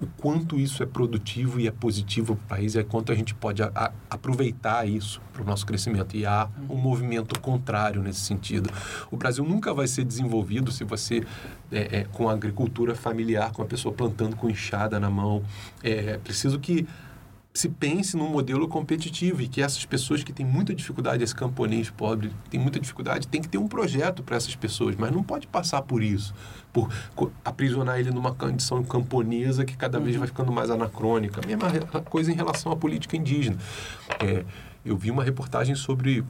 o 0.00 0.06
quanto 0.16 0.58
isso 0.58 0.82
é 0.82 0.86
produtivo 0.86 1.60
e 1.60 1.66
é 1.66 1.70
positivo 1.70 2.34
para 2.34 2.44
o 2.44 2.48
país 2.48 2.74
e 2.74 2.82
quanto 2.82 3.12
a 3.12 3.14
gente 3.14 3.34
pode 3.34 3.62
a- 3.62 3.70
a- 3.74 3.92
aproveitar 4.08 4.88
isso 4.88 5.20
para 5.32 5.42
o 5.42 5.44
nosso 5.44 5.66
crescimento. 5.66 6.16
E 6.16 6.24
há 6.24 6.48
um 6.70 6.76
movimento 6.76 7.38
contrário 7.40 8.02
nesse 8.02 8.20
sentido. 8.20 8.70
O 9.10 9.16
Brasil 9.16 9.44
nunca 9.44 9.74
vai 9.74 9.86
ser 9.86 10.04
desenvolvido 10.04 10.72
se 10.72 10.84
você, 10.84 11.22
é, 11.70 11.98
é, 12.00 12.04
com 12.12 12.28
a 12.28 12.32
agricultura 12.32 12.94
familiar, 12.94 13.52
com 13.52 13.62
a 13.62 13.66
pessoa 13.66 13.94
plantando 13.94 14.36
com 14.36 14.48
enxada 14.48 14.98
na 14.98 15.10
mão. 15.10 15.42
É 15.82 16.16
preciso 16.18 16.58
que 16.58 16.86
se 17.60 17.68
pense 17.68 18.16
num 18.16 18.30
modelo 18.30 18.66
competitivo 18.66 19.42
e 19.42 19.48
que 19.48 19.60
essas 19.60 19.84
pessoas 19.84 20.24
que 20.24 20.32
têm 20.32 20.46
muita 20.46 20.74
dificuldade, 20.74 21.22
esse 21.22 21.34
camponês 21.34 21.90
pobre, 21.90 22.30
tem 22.48 22.58
muita 22.58 22.80
dificuldade, 22.80 23.28
tem 23.28 23.42
que 23.42 23.48
ter 23.48 23.58
um 23.58 23.68
projeto 23.68 24.22
para 24.22 24.36
essas 24.36 24.56
pessoas, 24.56 24.96
mas 24.96 25.12
não 25.12 25.22
pode 25.22 25.46
passar 25.46 25.82
por 25.82 26.02
isso, 26.02 26.34
por 26.72 26.90
aprisionar 27.44 28.00
ele 28.00 28.10
numa 28.10 28.34
condição 28.34 28.82
camponesa 28.82 29.62
que 29.62 29.76
cada 29.76 30.00
vez 30.00 30.16
vai 30.16 30.26
ficando 30.26 30.50
mais 30.50 30.70
anacrônica. 30.70 31.42
A 31.44 31.46
mesma 31.46 32.00
coisa 32.00 32.32
em 32.32 32.34
relação 32.34 32.72
à 32.72 32.76
política 32.76 33.14
indígena. 33.14 33.58
É, 34.18 34.42
eu 34.82 34.96
vi 34.96 35.10
uma 35.10 35.22
reportagem 35.22 35.74
sobre 35.74 36.24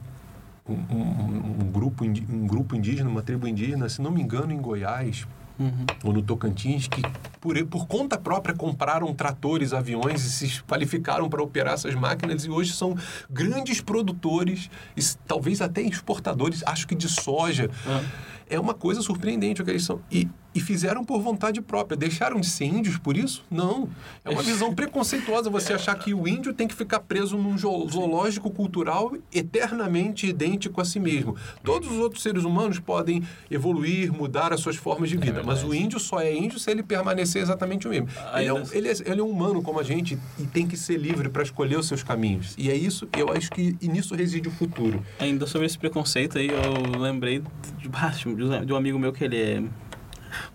um, 0.67 0.73
um, 0.73 1.55
um 1.61 1.71
grupo, 1.71 2.03
um 2.03 2.45
grupo 2.45 2.75
indígena, 2.75 3.09
uma 3.09 3.21
tribo 3.21 3.47
indígena, 3.47 3.87
se 3.87 4.01
não 4.01 4.11
me 4.11 4.21
engano, 4.21 4.51
em 4.51 4.59
Goiás, 4.59 5.25
Uhum. 5.59 5.85
ou 6.03 6.13
no 6.13 6.21
Tocantins, 6.21 6.87
que 6.87 7.01
por, 7.39 7.63
por 7.67 7.87
conta 7.87 8.17
própria 8.17 8.55
compraram 8.55 9.13
tratores, 9.13 9.73
aviões 9.73 10.25
e 10.25 10.31
se 10.31 10.63
qualificaram 10.63 11.29
para 11.29 11.43
operar 11.43 11.75
essas 11.75 11.93
máquinas 11.93 12.45
e 12.45 12.49
hoje 12.49 12.73
são 12.73 12.95
grandes 13.29 13.79
produtores, 13.81 14.69
e 14.97 15.01
talvez 15.27 15.61
até 15.61 15.81
exportadores, 15.81 16.63
acho 16.65 16.87
que 16.87 16.95
de 16.95 17.07
soja. 17.07 17.69
Ah. 17.85 18.01
É 18.49 18.59
uma 18.59 18.73
coisa 18.73 19.01
surpreendente 19.01 19.61
o 19.61 19.65
que 19.65 19.71
eles 19.71 19.85
são. 19.85 20.01
E, 20.11 20.27
e 20.53 20.59
fizeram 20.59 21.03
por 21.03 21.21
vontade 21.21 21.61
própria. 21.61 21.95
Deixaram 21.97 22.39
de 22.39 22.47
ser 22.47 22.65
índios 22.65 22.97
por 22.97 23.15
isso? 23.15 23.43
Não. 23.49 23.87
É 24.25 24.29
uma 24.29 24.43
visão 24.43 24.73
preconceituosa 24.75 25.49
você 25.49 25.73
achar 25.73 25.95
que 25.95 26.13
o 26.13 26.27
índio 26.27 26.53
tem 26.53 26.67
que 26.67 26.75
ficar 26.75 26.99
preso 27.01 27.37
num 27.37 27.57
zo- 27.57 27.87
zoológico 27.89 28.49
cultural 28.51 29.13
eternamente 29.33 30.27
idêntico 30.27 30.81
a 30.81 30.85
si 30.85 30.99
mesmo. 30.99 31.35
Todos 31.63 31.89
os 31.91 31.97
outros 31.97 32.21
seres 32.23 32.43
humanos 32.43 32.79
podem 32.79 33.23
evoluir, 33.49 34.11
mudar 34.11 34.51
as 34.53 34.59
suas 34.59 34.75
formas 34.75 35.09
de 35.09 35.17
vida, 35.17 35.41
mas 35.43 35.63
o 35.63 35.73
índio 35.73 35.99
só 35.99 36.19
é 36.19 36.35
índio 36.35 36.59
se 36.59 36.69
ele 36.71 36.83
permanecer 36.83 37.41
exatamente 37.41 37.87
o 37.87 37.89
mesmo. 37.89 38.07
Ele 38.35 38.47
é, 38.47 38.53
um, 38.53 38.57
Ainda- 38.57 38.69
ele, 38.77 38.87
é, 38.89 38.91
ele 39.05 39.21
é 39.21 39.23
um 39.23 39.29
humano 39.29 39.61
como 39.61 39.79
a 39.79 39.83
gente 39.83 40.17
e 40.39 40.43
tem 40.45 40.67
que 40.67 40.75
ser 40.77 40.97
livre 40.97 41.29
para 41.29 41.43
escolher 41.43 41.77
os 41.79 41.87
seus 41.87 42.03
caminhos. 42.03 42.53
E 42.57 42.69
é 42.69 42.75
isso, 42.75 43.07
eu 43.17 43.31
acho 43.31 43.49
que 43.51 43.75
nisso 43.81 44.15
reside 44.15 44.47
o 44.47 44.51
futuro. 44.51 45.03
Ainda 45.19 45.45
sobre 45.47 45.67
esse 45.67 45.77
preconceito 45.77 46.37
aí, 46.37 46.47
eu 46.49 46.99
lembrei 46.99 47.41
de, 47.79 47.87
um- 48.27 48.65
de 48.65 48.73
um 48.73 48.75
amigo 48.75 48.97
meu 48.99 49.13
que 49.13 49.23
ele 49.23 49.37
é. 49.41 49.63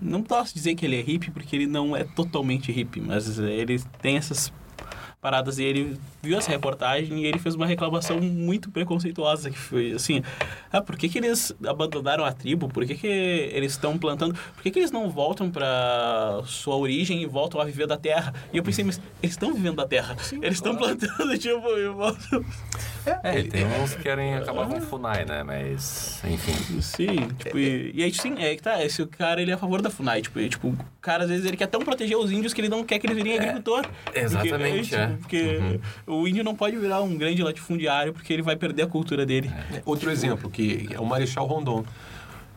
Não 0.00 0.22
posso 0.22 0.54
dizer 0.54 0.74
que 0.74 0.86
ele 0.86 0.96
é 0.96 1.02
hippie, 1.02 1.30
porque 1.30 1.56
ele 1.56 1.66
não 1.66 1.96
é 1.96 2.04
totalmente 2.04 2.72
hippie, 2.72 3.00
mas 3.00 3.38
ele 3.38 3.80
tem 4.00 4.16
essas 4.16 4.52
paradas 5.26 5.58
e 5.58 5.64
ele 5.64 5.98
viu 6.22 6.38
essa 6.38 6.52
reportagem 6.52 7.18
e 7.18 7.26
ele 7.26 7.40
fez 7.40 7.56
uma 7.56 7.66
reclamação 7.66 8.20
muito 8.20 8.70
preconceituosa 8.70 9.50
que 9.50 9.58
foi 9.58 9.90
assim 9.90 10.22
ah 10.72 10.80
por 10.80 10.96
que, 10.96 11.08
que 11.08 11.18
eles 11.18 11.52
abandonaram 11.66 12.24
a 12.24 12.30
tribo 12.30 12.68
por 12.68 12.86
que, 12.86 12.94
que 12.94 13.08
eles 13.08 13.72
estão 13.72 13.98
plantando 13.98 14.38
por 14.54 14.62
que, 14.62 14.70
que 14.70 14.78
eles 14.78 14.92
não 14.92 15.10
voltam 15.10 15.50
para 15.50 16.42
sua 16.44 16.76
origem 16.76 17.20
e 17.20 17.26
voltam 17.26 17.60
a 17.60 17.64
viver 17.64 17.88
da 17.88 17.96
terra 17.96 18.32
e 18.52 18.56
eu 18.56 18.62
pensei 18.62 18.84
mas 18.84 19.00
eles 19.20 19.34
estão 19.34 19.52
vivendo 19.52 19.74
da 19.74 19.86
terra 19.86 20.16
eles 20.40 20.58
estão 20.58 20.76
plantando 20.76 21.34
tipo 21.36 21.76
e 21.76 21.88
voltam 21.88 22.44
É, 23.22 23.42
tem 23.42 23.64
uns 23.64 23.94
que 23.94 24.02
querem 24.02 24.34
acabar 24.34 24.66
com 24.66 24.78
o 24.78 24.80
FUNAI, 24.80 25.24
né? 25.24 25.42
Mas, 25.44 26.20
enfim. 26.24 26.80
Sim, 26.82 27.28
tipo, 27.38 27.56
e, 27.56 27.92
e 27.94 28.02
aí 28.02 28.12
sim, 28.12 28.34
é 28.38 28.54
que 28.56 28.62
tá, 28.62 28.84
esse 28.84 29.04
cara 29.06 29.40
ele 29.40 29.52
é 29.52 29.54
a 29.54 29.58
favor 29.58 29.80
da 29.80 29.88
FUNAI, 29.90 30.22
tipo, 30.22 30.40
e, 30.40 30.48
tipo, 30.48 30.68
o 30.68 30.76
cara 31.00 31.22
às 31.22 31.30
vezes 31.30 31.46
ele 31.46 31.56
quer 31.56 31.68
tão 31.68 31.80
proteger 31.82 32.16
os 32.16 32.32
índios 32.32 32.52
que 32.52 32.60
ele 32.60 32.68
não 32.68 32.82
quer 32.82 32.98
que 32.98 33.06
eles 33.06 33.16
virem 33.16 33.38
agricultor. 33.38 33.86
exatamente, 34.12 34.90
porque, 34.90 34.94
é. 34.96 35.15
Tipo, 35.16 35.22
Porque 35.22 35.80
o 36.06 36.26
índio 36.26 36.44
não 36.44 36.54
pode 36.54 36.76
virar 36.76 37.00
um 37.02 37.16
grande 37.16 37.42
latifundiário 37.42 38.12
porque 38.12 38.32
ele 38.32 38.42
vai 38.42 38.56
perder 38.56 38.82
a 38.82 38.86
cultura 38.86 39.26
dele. 39.26 39.50
Outro 39.84 40.10
exemplo, 40.10 40.50
que 40.50 40.88
é 40.92 41.00
o 41.00 41.06
Marechal 41.06 41.46
Rondon. 41.46 41.84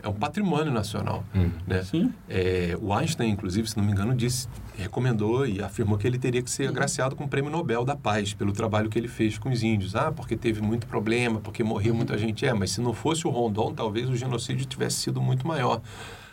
É 0.01 0.07
um 0.07 0.13
patrimônio 0.13 0.71
nacional. 0.71 1.25
Né? 1.67 1.83
Sim. 1.83 2.13
É, 2.29 2.77
o 2.81 2.93
Einstein, 2.93 3.31
inclusive, 3.31 3.69
se 3.69 3.75
não 3.75 3.83
me 3.83 3.91
engano, 3.91 4.15
disse, 4.15 4.47
recomendou 4.77 5.45
e 5.45 5.61
afirmou 5.61 5.97
que 5.97 6.07
ele 6.07 6.17
teria 6.17 6.41
que 6.41 6.49
ser 6.49 6.69
agraciado 6.69 7.17
com 7.17 7.25
o 7.25 7.27
Prêmio 7.27 7.51
Nobel 7.51 7.83
da 7.83 7.97
Paz 7.97 8.33
pelo 8.33 8.53
trabalho 8.53 8.89
que 8.89 8.97
ele 8.97 9.09
fez 9.09 9.37
com 9.37 9.49
os 9.49 9.61
índios. 9.61 9.97
Ah, 9.97 10.09
porque 10.09 10.37
teve 10.37 10.61
muito 10.61 10.87
problema, 10.87 11.41
porque 11.41 11.63
morreu 11.63 11.93
muita 11.93 12.17
gente. 12.17 12.45
É, 12.45 12.53
mas 12.53 12.71
se 12.71 12.79
não 12.79 12.93
fosse 12.93 13.27
o 13.27 13.29
Rondon, 13.29 13.73
talvez 13.73 14.09
o 14.09 14.15
genocídio 14.15 14.65
tivesse 14.65 14.97
sido 14.97 15.21
muito 15.21 15.45
maior. 15.45 15.81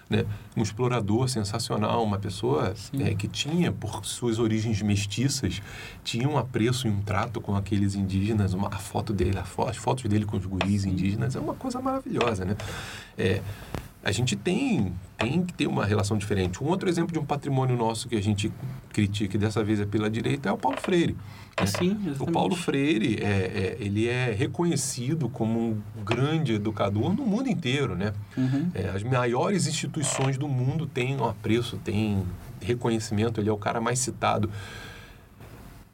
Né? 0.09 0.25
Um 0.57 0.63
explorador 0.63 1.29
sensacional, 1.29 2.03
uma 2.05 2.19
pessoa 2.19 2.75
é, 3.01 3.15
que 3.15 3.27
tinha, 3.27 3.73
por 3.73 4.05
suas 4.07 4.39
origens 4.39 4.81
mestiças, 4.81 5.61
tinha 6.05 6.29
um 6.29 6.39
apreço 6.39 6.87
e 6.87 6.91
um 6.91 7.03
trato 7.03 7.41
com 7.41 7.57
aqueles 7.57 7.95
indígenas. 7.95 8.55
Uma, 8.55 8.69
a 8.69 8.79
foto 8.79 9.13
dele, 9.13 9.39
a 9.39 9.69
as 9.69 9.77
fotos 9.77 10.05
dele 10.05 10.25
com 10.25 10.37
os 10.37 10.47
guris 10.47 10.85
indígenas 10.85 11.35
é 11.35 11.41
uma 11.41 11.55
coisa 11.55 11.81
maravilhosa, 11.81 12.45
né? 12.45 12.57
É, 13.19 13.43
a 14.05 14.13
gente 14.13 14.37
tem, 14.37 14.93
tem 15.19 15.45
que 15.45 15.53
ter 15.53 15.67
uma 15.67 15.85
relação 15.85 16.17
diferente. 16.17 16.63
Um 16.63 16.69
outro 16.69 16.89
exemplo 16.89 17.13
de 17.13 17.19
um 17.19 17.25
patrimônio 17.25 17.77
nosso 17.77 18.09
que 18.09 18.15
a 18.15 18.23
gente 18.23 18.53
critica, 18.93 19.37
e 19.37 19.41
dessa 19.41 19.65
vez 19.65 19.81
é 19.81 19.85
pela 19.85 20.09
direita, 20.09 20.49
é 20.49 20.53
o 20.53 20.57
Paulo 20.57 20.81
Freire. 20.81 21.17
Né? 21.65 21.67
Sim, 21.67 22.15
O. 22.21 22.31
Paulo 22.31 22.55
Freire, 22.55 23.19
é, 23.23 23.27
é, 23.27 23.77
ele 23.81 24.07
é 24.07 24.31
reconhecido 24.33 25.29
como 25.29 25.59
um 25.61 26.05
grande 26.05 26.55
educador 26.55 27.15
no 27.15 27.25
mundo 27.25 27.49
inteiro, 27.49 27.97
né? 27.97 28.13
Uhum. 28.37 28.71
É, 28.75 28.91
as 28.91 29.03
maiores 29.03 29.67
instituições 29.67 30.37
do 30.37 30.47
mundo 30.47 30.87
têm 30.87 31.17
um 31.17 31.25
apreço, 31.25 31.79
têm 31.79 32.25
reconhecimento, 32.61 33.41
ele 33.41 33.49
é 33.49 33.53
o 33.53 33.57
cara 33.57 33.81
mais 33.81 33.99
citado. 33.99 34.51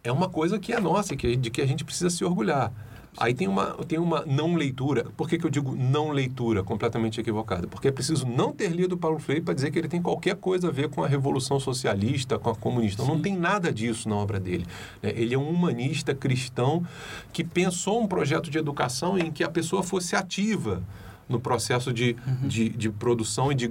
É 0.02 0.10
uma 0.10 0.28
coisa 0.28 0.58
que 0.58 0.72
é 0.72 0.80
nossa, 0.80 1.14
que, 1.14 1.36
de 1.36 1.48
que 1.50 1.60
a 1.60 1.66
gente 1.66 1.84
precisa 1.84 2.10
se 2.10 2.24
orgulhar. 2.24 2.72
Aí 3.18 3.34
tem 3.34 3.46
uma, 3.46 3.74
tem 3.86 3.98
uma 3.98 4.24
não 4.24 4.54
leitura. 4.54 5.04
Por 5.16 5.28
que, 5.28 5.36
que 5.36 5.44
eu 5.44 5.50
digo 5.50 5.76
não 5.76 6.10
leitura 6.10 6.62
completamente 6.62 7.20
equivocada? 7.20 7.66
Porque 7.66 7.88
é 7.88 7.92
preciso 7.92 8.26
não 8.26 8.52
ter 8.52 8.70
lido 8.70 8.96
Paulo 8.96 9.18
Freire 9.18 9.42
para 9.42 9.52
dizer 9.52 9.70
que 9.70 9.78
ele 9.78 9.88
tem 9.88 10.00
qualquer 10.00 10.34
coisa 10.36 10.68
a 10.68 10.70
ver 10.70 10.88
com 10.88 11.04
a 11.04 11.08
Revolução 11.08 11.60
Socialista, 11.60 12.38
com 12.38 12.48
a 12.48 12.54
comunista. 12.56 13.04
Não 13.04 13.20
tem 13.20 13.36
nada 13.36 13.70
disso 13.70 14.08
na 14.08 14.16
obra 14.16 14.40
dele. 14.40 14.66
né? 15.02 15.12
Ele 15.14 15.34
é 15.34 15.38
um 15.38 15.48
humanista 15.48 16.14
cristão 16.14 16.84
que 17.32 17.44
pensou 17.44 18.02
um 18.02 18.06
projeto 18.06 18.50
de 18.50 18.56
educação 18.56 19.18
em 19.18 19.30
que 19.30 19.44
a 19.44 19.48
pessoa 19.48 19.82
fosse 19.82 20.16
ativa 20.16 20.82
no 21.28 21.38
processo 21.38 21.92
de, 21.92 22.16
de, 22.42 22.68
de 22.70 22.90
produção 22.90 23.52
e 23.52 23.54
de 23.54 23.70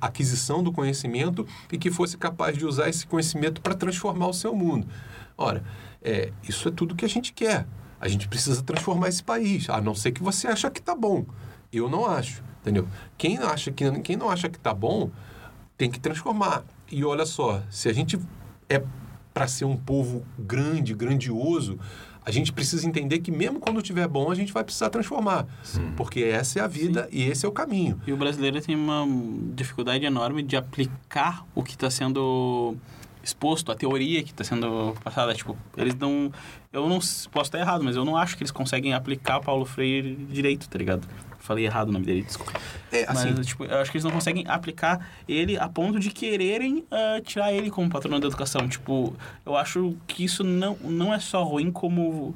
aquisição 0.00 0.62
do 0.62 0.72
conhecimento 0.72 1.46
e 1.70 1.78
que 1.78 1.90
fosse 1.90 2.16
capaz 2.16 2.56
de 2.56 2.64
usar 2.64 2.88
esse 2.88 3.06
conhecimento 3.06 3.60
para 3.60 3.74
transformar 3.74 4.28
o 4.28 4.32
seu 4.32 4.54
mundo. 4.54 4.86
Ora, 5.36 5.62
é, 6.02 6.32
isso 6.46 6.68
é 6.68 6.70
tudo 6.70 6.94
que 6.94 7.04
a 7.04 7.08
gente 7.08 7.32
quer. 7.32 7.66
A 8.00 8.08
gente 8.08 8.28
precisa 8.28 8.62
transformar 8.62 9.08
esse 9.08 9.22
país, 9.22 9.68
a 9.68 9.80
não 9.80 9.94
ser 9.94 10.12
que 10.12 10.22
você 10.22 10.46
acha 10.46 10.70
que 10.70 10.80
está 10.80 10.94
bom. 10.94 11.26
Eu 11.72 11.88
não 11.88 12.06
acho, 12.06 12.42
entendeu? 12.60 12.88
Quem, 13.16 13.38
acha 13.38 13.70
que, 13.70 13.90
quem 14.00 14.16
não 14.16 14.30
acha 14.30 14.48
que 14.48 14.56
está 14.56 14.72
bom 14.72 15.10
tem 15.76 15.90
que 15.90 16.00
transformar. 16.00 16.64
E 16.90 17.04
olha 17.04 17.26
só, 17.26 17.62
se 17.70 17.88
a 17.88 17.92
gente 17.92 18.18
é 18.68 18.82
para 19.34 19.46
ser 19.46 19.64
um 19.64 19.76
povo 19.76 20.24
grande, 20.38 20.94
grandioso, 20.94 21.78
a 22.24 22.30
gente 22.30 22.52
precisa 22.52 22.86
entender 22.86 23.20
que 23.20 23.30
mesmo 23.30 23.58
quando 23.58 23.80
estiver 23.80 24.06
bom, 24.06 24.30
a 24.30 24.34
gente 24.34 24.52
vai 24.52 24.62
precisar 24.62 24.90
transformar. 24.90 25.46
Porque 25.96 26.20
essa 26.20 26.58
é 26.58 26.62
a 26.62 26.66
vida 26.66 27.08
e 27.10 27.22
esse 27.22 27.46
é 27.46 27.48
o 27.48 27.52
caminho. 27.52 28.00
E 28.06 28.12
o 28.12 28.16
brasileiro 28.16 28.60
tem 28.60 28.74
uma 28.74 29.06
dificuldade 29.54 30.04
enorme 30.04 30.42
de 30.42 30.56
aplicar 30.56 31.46
o 31.54 31.62
que 31.62 31.72
está 31.72 31.88
sendo 31.88 32.76
exposto, 33.28 33.70
a 33.70 33.74
teoria 33.74 34.22
que 34.22 34.30
está 34.30 34.42
sendo 34.44 34.94
passada. 35.04 35.34
Tipo, 35.34 35.56
eles 35.76 35.94
não. 35.94 36.32
Eu 36.72 36.88
não 36.88 36.98
posso 36.98 37.28
estar 37.42 37.58
errado, 37.58 37.82
mas 37.84 37.96
eu 37.96 38.04
não 38.04 38.16
acho 38.16 38.36
que 38.36 38.42
eles 38.42 38.50
conseguem 38.50 38.92
aplicar 38.94 39.40
Paulo 39.40 39.64
Freire 39.64 40.14
direito, 40.30 40.68
tá 40.68 40.76
ligado? 40.78 41.06
Falei 41.38 41.64
errado 41.64 41.88
o 41.88 41.92
nome 41.92 42.04
dele, 42.04 42.22
desculpa. 42.22 42.52
É, 42.92 43.04
assim, 43.08 43.32
Mas, 43.34 43.46
tipo, 43.46 43.64
eu 43.64 43.78
acho 43.78 43.90
que 43.90 43.96
eles 43.96 44.04
não 44.04 44.10
conseguem 44.10 44.44
aplicar 44.46 45.08
ele 45.26 45.56
a 45.56 45.66
ponto 45.68 45.98
de 45.98 46.10
quererem 46.10 46.84
ah, 46.90 47.20
tirar 47.24 47.52
ele 47.52 47.70
como 47.70 47.88
patrono 47.88 48.20
da 48.20 48.26
educação. 48.26 48.68
Tipo, 48.68 49.14
eu 49.46 49.56
acho 49.56 49.96
que 50.06 50.24
isso 50.24 50.44
não, 50.44 50.76
não 50.82 51.14
é 51.14 51.18
só 51.18 51.42
ruim, 51.44 51.70
como 51.70 52.34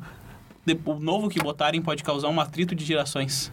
de- 0.65 0.79
o 0.87 0.95
novo 0.95 1.29
que 1.29 1.39
botarem 1.41 1.83
pode 1.83 2.03
causar 2.03 2.29
um 2.29 2.41
atrito 2.41 2.75
de 2.75 2.85
gerações. 2.87 3.53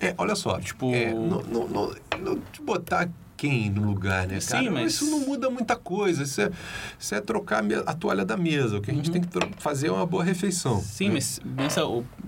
É, 0.00 0.14
olha 0.18 0.34
só, 0.36 0.60
Tipo- 0.60 0.92
é, 0.94 1.12
não, 1.14 1.42
não, 1.42 1.94
não 2.20 2.40
te 2.52 2.60
botar 2.60 3.08
quem 3.38 3.70
no 3.70 3.82
lugar, 3.84 4.26
né, 4.26 4.40
Sim, 4.40 4.50
cara? 4.50 4.70
mas- 4.72 4.94
Isso 4.94 5.06
não 5.10 5.20
muda 5.20 5.48
muita 5.48 5.76
coisa. 5.76 6.24
Isso 6.24 6.40
é, 6.40 6.50
isso 6.98 7.14
é 7.14 7.20
trocar 7.20 7.62
a 7.86 7.94
toalha 7.94 8.24
da 8.24 8.36
mesa. 8.36 8.78
O 8.78 8.80
que 8.82 8.90
a 8.90 8.94
gente 8.94 9.10
tem 9.12 9.22
que 9.22 9.28
fazer 9.58 9.86
é 9.86 9.92
uma 9.92 10.04
boa 10.04 10.24
refeição. 10.24 10.80
Sim, 10.82 11.06
né? 11.08 11.14
mas 11.14 11.40
pensa, 11.56 11.82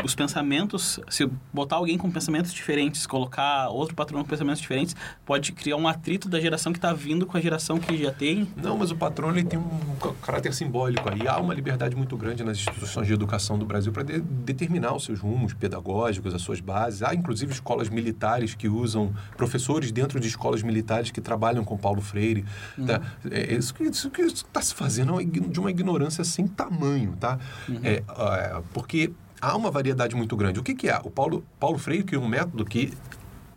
os 0.04 0.14
pensamentos, 0.14 1.00
se 1.08 1.28
botar 1.52 1.76
alguém 1.76 1.98
com 1.98 2.08
pensamentos 2.10 2.52
diferentes, 2.54 3.06
colocar 3.06 3.68
outro 3.70 3.94
patrão 3.96 4.22
com 4.22 4.28
pensamentos 4.28 4.60
diferentes, 4.60 4.94
pode 5.26 5.50
criar 5.52 5.76
um 5.76 5.88
atrito 5.88 6.28
da 6.28 6.40
geração 6.40 6.72
que 6.72 6.78
está 6.78 6.92
vindo 6.92 7.26
com 7.26 7.36
a 7.36 7.40
geração 7.40 7.78
que 7.78 7.96
já 7.98 8.12
tem. 8.12 8.46
Não, 8.56 8.78
mas 8.78 8.92
o 8.92 8.96
patrono 8.96 9.36
ele 9.36 9.46
tem 9.48 9.58
um 9.58 9.96
ca- 10.00 10.12
caráter 10.22 10.54
simbólico 10.54 11.08
aí. 11.12 11.26
Há 11.26 11.38
uma 11.38 11.52
liberdade 11.52 11.96
muito 11.96 12.16
grande 12.16 12.44
nas 12.44 12.56
instituições 12.58 13.08
de 13.08 13.12
educação 13.12 13.58
do 13.58 13.66
Brasil 13.66 13.90
para 13.92 14.04
de- 14.04 14.20
determinar 14.20 14.94
os 14.94 15.04
seus 15.04 15.18
rumos 15.18 15.52
pedagógicos, 15.54 16.32
as 16.34 16.42
suas 16.42 16.60
bases. 16.60 17.02
Há, 17.02 17.14
inclusive, 17.14 17.52
escolas 17.52 17.88
militares 17.88 18.54
que 18.54 18.68
usam 18.68 19.12
professores 19.36 19.90
dentro 19.90 20.20
de 20.20 20.28
escolas 20.28 20.62
militares 20.62 20.99
que 21.08 21.20
trabalham 21.20 21.64
com 21.64 21.78
Paulo 21.78 22.02
Freire. 22.02 22.44
Tá? 22.86 23.00
É, 23.30 23.54
isso 23.54 23.72
que 23.72 23.84
isso 23.84 24.10
que 24.10 24.22
está 24.22 24.60
se 24.60 24.74
fazendo 24.74 25.20
é 25.20 25.24
de 25.24 25.60
uma 25.60 25.70
ignorância 25.70 26.24
sem 26.24 26.46
tamanho, 26.46 27.16
tá? 27.18 27.38
É, 27.82 28.02
é, 28.02 28.62
porque 28.74 29.12
há 29.40 29.56
uma 29.56 29.70
variedade 29.70 30.14
muito 30.14 30.36
grande. 30.36 30.60
O 30.60 30.62
que, 30.62 30.74
que 30.74 30.88
é? 30.88 31.00
O 31.02 31.10
Paulo, 31.10 31.44
Paulo 31.58 31.78
Freire 31.78 32.04
criou 32.04 32.22
um 32.22 32.28
método 32.28 32.64
que 32.64 32.92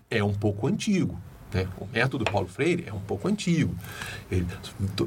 é 0.10 0.24
um 0.24 0.34
pouco 0.34 0.68
antigo. 0.68 1.20
né? 1.54 1.68
O 1.78 1.86
método 1.86 2.24
Paulo 2.26 2.48
Freire 2.48 2.86
é 2.88 2.94
um 2.94 3.00
pouco 3.00 3.28
antigo. 3.28 3.76
Ele 4.32 4.46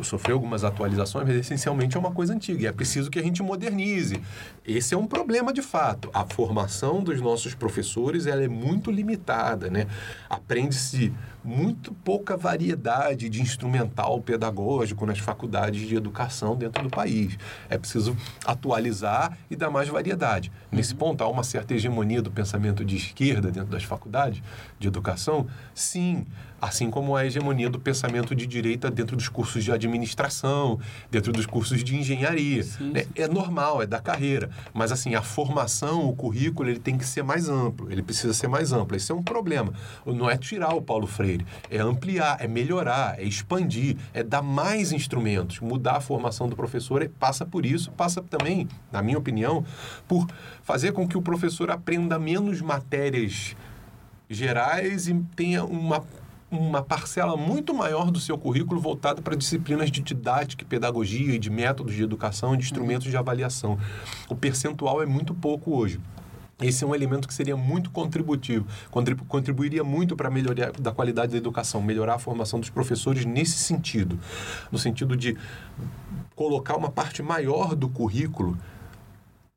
sofreu 0.03 0.37
algumas 0.37 0.65
atualizações, 0.65 1.27
mas 1.27 1.37
essencialmente 1.37 1.97
é 1.97 2.01
uma 2.01 2.13
coisa 2.13 2.35
antiga. 2.35 2.63
E 2.63 2.67
é 2.67 2.73
preciso 2.73 3.11
que 3.11 3.19
a 3.19 3.23
gente 3.23 3.43
modernize. 3.43 4.21
Esse 4.65 4.95
é 4.95 4.99
um 4.99 5.07
problema 5.07 5.53
de 5.53 5.63
fato. 5.63 6.11
A 6.13 6.25
formação 6.25 7.03
dos 7.03 7.21
nossos 7.21 7.55
professores 7.55 8.27
ela 8.27 8.43
é 8.43 8.49
muito 8.49 8.91
limitada. 8.91 9.71
Né? 9.71 9.87
Aprende-se 10.29 11.13
muito 11.47 11.95
pouca 11.95 12.37
variedade 12.37 13.29
de 13.29 13.41
instrumental 13.41 14.21
pedagógico 14.21 15.07
nas 15.07 15.19
faculdades 15.19 15.87
de 15.87 15.95
educação 15.95 16.57
dentro 16.57 16.83
do 16.83 16.91
país. 16.91 17.39
É 17.71 17.79
preciso 17.79 18.17
atualizar 18.45 19.37
e 19.51 19.57
dar 19.57 19.71
mais 19.71 19.89
variedade. 19.89 20.51
Nesse 20.73 20.93
Uhum. 20.93 20.99
ponto, 20.99 21.23
há 21.25 21.29
uma 21.29 21.43
certa 21.45 21.75
hegemonia 21.75 22.21
do 22.23 22.31
pensamento 22.31 22.85
de 22.85 22.97
esquerda 22.97 23.51
dentro 23.51 23.71
das 23.71 23.85
faculdades 23.85 24.43
de 24.79 24.89
educação? 24.89 25.47
Sim, 25.75 26.27
assim 26.61 26.91
como 26.91 27.15
a 27.15 27.25
hegemonia 27.27 27.69
do 27.69 27.79
pensamento 27.79 28.35
de 28.35 28.47
direita 28.47 28.91
dentro 28.91 29.15
dos 29.17 29.29
cursos 29.29 29.63
de 29.63 29.71
administração, 29.71 30.79
dentro 31.11 31.33
dos 31.33 31.45
cursos 31.47 31.85
de 31.85 31.95
engenharia. 31.97 32.63
Sim, 32.63 32.91
né? 32.93 33.05
É 33.15 33.29
normal, 33.29 33.83
é 33.83 33.87
da 33.87 34.01
carreira. 34.01 34.51
Mas, 34.73 34.91
assim, 34.91 35.15
a 35.15 35.23
formação, 35.23 36.09
o 36.09 36.17
currículo, 36.17 36.69
ele 36.71 36.79
tem 36.81 36.97
que 36.97 37.05
ser 37.05 37.23
mais 37.23 37.49
amplo. 37.49 37.91
Ele 37.93 38.03
precisa 38.03 38.33
ser 38.33 38.49
mais 38.49 38.73
amplo. 38.73 38.97
Esse 38.97 39.13
é 39.13 39.15
um 39.15 39.23
problema. 39.23 39.73
Não 40.07 40.31
é 40.31 40.37
tirar 40.37 40.75
o 40.75 40.81
Paulo 40.81 41.07
Freire. 41.07 41.36
É 41.71 41.79
ampliar, 41.79 42.37
é 42.41 42.47
melhorar, 42.47 43.19
é 43.19 43.25
expandir, 43.25 43.97
é 44.15 44.23
dar 44.23 44.43
mais 44.43 44.93
instrumentos. 44.93 45.61
Mudar 45.61 45.97
a 45.97 46.01
formação 46.01 46.49
do 46.49 46.57
professor 46.57 47.03
é- 47.03 47.09
passa 47.09 47.45
por 47.45 47.67
isso. 47.67 47.91
Passa 47.93 48.23
também, 48.23 48.69
na 48.93 49.03
minha 49.03 49.19
opinião, 49.19 49.65
por 50.07 50.27
fazer 50.63 50.93
com 50.93 51.07
que 51.07 51.17
o 51.17 51.23
professor 51.23 51.71
aprenda 51.71 52.19
menos 52.19 52.61
matérias 52.61 53.57
gerais 54.29 55.09
e 55.09 55.15
tenha 55.35 55.65
uma 55.65 56.05
uma 56.49 56.81
parcela 56.81 57.37
muito 57.37 57.75
maior 57.75 58.11
do 58.11 58.21
seu 58.21 58.39
currículo 58.39 58.81
voltada 58.81 59.21
para 59.21 59.35
disciplinas 59.37 59.91
de 59.91 60.01
didática, 60.01 60.65
pedagogia 60.65 61.35
e 61.35 61.39
de 61.39 61.51
métodos 61.51 61.95
de 61.95 62.03
educação 62.03 62.55
e 62.55 62.59
de 62.59 62.65
instrumentos 62.65 63.11
de 63.11 63.17
avaliação. 63.17 63.79
O 64.29 64.35
percentual 64.37 65.03
é 65.03 65.07
muito 65.07 65.35
pouco 65.35 65.77
hoje. 65.77 66.01
Esse 66.61 66.85
é 66.85 66.87
um 66.87 66.95
elemento 66.95 67.29
que 67.29 67.35
seria 67.35 67.57
muito 67.57 67.91
contributivo, 67.91 68.67
contribu 68.91 69.25
contribuiria 69.27 69.85
muito 69.85 70.17
para 70.17 70.29
a 70.29 70.31
melhoria 70.31 70.73
da 70.73 70.91
qualidade 70.91 71.33
da 71.33 71.39
educação, 71.39 71.83
melhorar 71.83 72.15
a 72.15 72.19
formação 72.19 72.59
dos 72.59 72.71
professores 72.71 73.27
nesse 73.27 73.59
sentido, 73.59 74.19
no 74.73 74.79
sentido 74.79 75.15
de 75.15 75.37
colocar 76.35 76.75
uma 76.77 76.91
parte 76.91 77.23
maior 77.23 77.75
do 77.75 77.91
currículo 77.91 78.57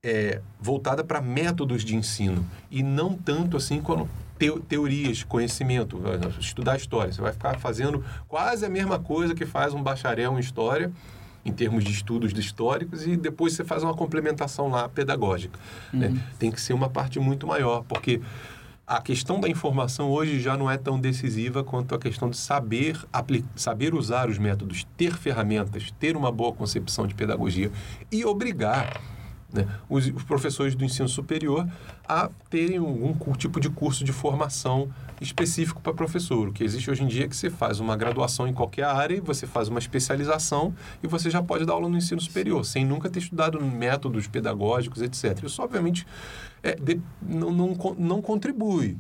é, 0.03 0.41
voltada 0.59 1.01
para 1.01 1.21
métodos 1.21 1.85
de 1.85 1.95
ensino 1.95 2.45
e 2.69 2.83
não 2.83 3.13
tanto 3.13 3.55
assim 3.55 3.81
como 3.81 4.09
teo- 4.37 4.59
teorias, 4.59 5.23
conhecimento, 5.23 6.01
estudar 6.37 6.75
história. 6.75 7.13
Você 7.13 7.21
vai 7.21 7.31
ficar 7.31 7.57
fazendo 7.59 8.03
quase 8.27 8.65
a 8.65 8.69
mesma 8.69 8.99
coisa 8.99 9.33
que 9.33 9.45
faz 9.45 9.73
um 9.73 9.81
bacharel 9.81 10.35
em 10.35 10.39
história, 10.39 10.91
em 11.49 11.53
termos 11.53 11.83
de 11.83 11.91
estudos 11.91 12.31
históricos, 12.31 13.05
e 13.05 13.17
depois 13.17 13.53
você 13.53 13.63
faz 13.63 13.83
uma 13.83 13.93
complementação 13.93 14.69
lá 14.69 14.87
pedagógica. 14.87 15.59
né? 15.91 16.23
Tem 16.37 16.51
que 16.51 16.61
ser 16.61 16.73
uma 16.73 16.89
parte 16.89 17.19
muito 17.19 17.45
maior, 17.45 17.83
porque 17.87 18.21
a 18.89 19.01
questão 19.01 19.39
da 19.39 19.47
informação 19.47 20.09
hoje 20.09 20.39
já 20.39 20.57
não 20.57 20.69
é 20.69 20.75
tão 20.75 20.99
decisiva 20.99 21.63
quanto 21.63 21.93
a 21.93 21.99
questão 21.99 22.27
de 22.27 22.37
saber, 22.37 22.97
saber 23.55 23.93
usar 23.93 24.29
os 24.29 24.39
métodos, 24.39 24.87
ter 24.97 25.15
ferramentas, 25.15 25.91
ter 25.99 26.17
uma 26.17 26.31
boa 26.31 26.51
concepção 26.51 27.05
de 27.05 27.13
pedagogia 27.13 27.71
e 28.11 28.25
obrigar 28.25 28.99
né, 29.53 29.67
os, 29.87 30.07
os 30.07 30.23
professores 30.23 30.73
do 30.73 30.83
ensino 30.83 31.07
superior 31.07 31.67
a 32.07 32.29
terem 32.49 32.77
algum 32.77 33.33
tipo 33.33 33.59
de 33.59 33.69
curso 33.69 34.03
de 34.03 34.11
formação 34.11 34.89
específico 35.21 35.81
para 35.81 35.93
professor. 35.93 36.47
O 36.47 36.53
que 36.53 36.63
existe 36.63 36.89
hoje 36.89 37.03
em 37.03 37.07
dia 37.07 37.25
é 37.25 37.27
que 37.27 37.35
você 37.35 37.49
faz 37.49 37.79
uma 37.79 37.95
graduação 37.95 38.47
em 38.47 38.53
qualquer 38.53 38.85
área, 38.85 39.15
e 39.15 39.19
você 39.19 39.45
faz 39.45 39.67
uma 39.67 39.79
especialização 39.79 40.73
e 41.03 41.07
você 41.07 41.29
já 41.29 41.41
pode 41.43 41.65
dar 41.65 41.73
aula 41.73 41.89
no 41.89 41.97
ensino 41.97 42.21
superior, 42.21 42.65
sem 42.65 42.85
nunca 42.85 43.09
ter 43.09 43.19
estudado 43.19 43.59
métodos 43.63 44.27
pedagógicos, 44.27 45.01
etc. 45.01 45.43
Isso, 45.43 45.61
obviamente, 45.61 46.05
é, 46.63 46.75
de- 46.75 47.01
não, 47.21 47.51
não, 47.51 47.95
não 47.97 48.21
contribui 48.21 48.97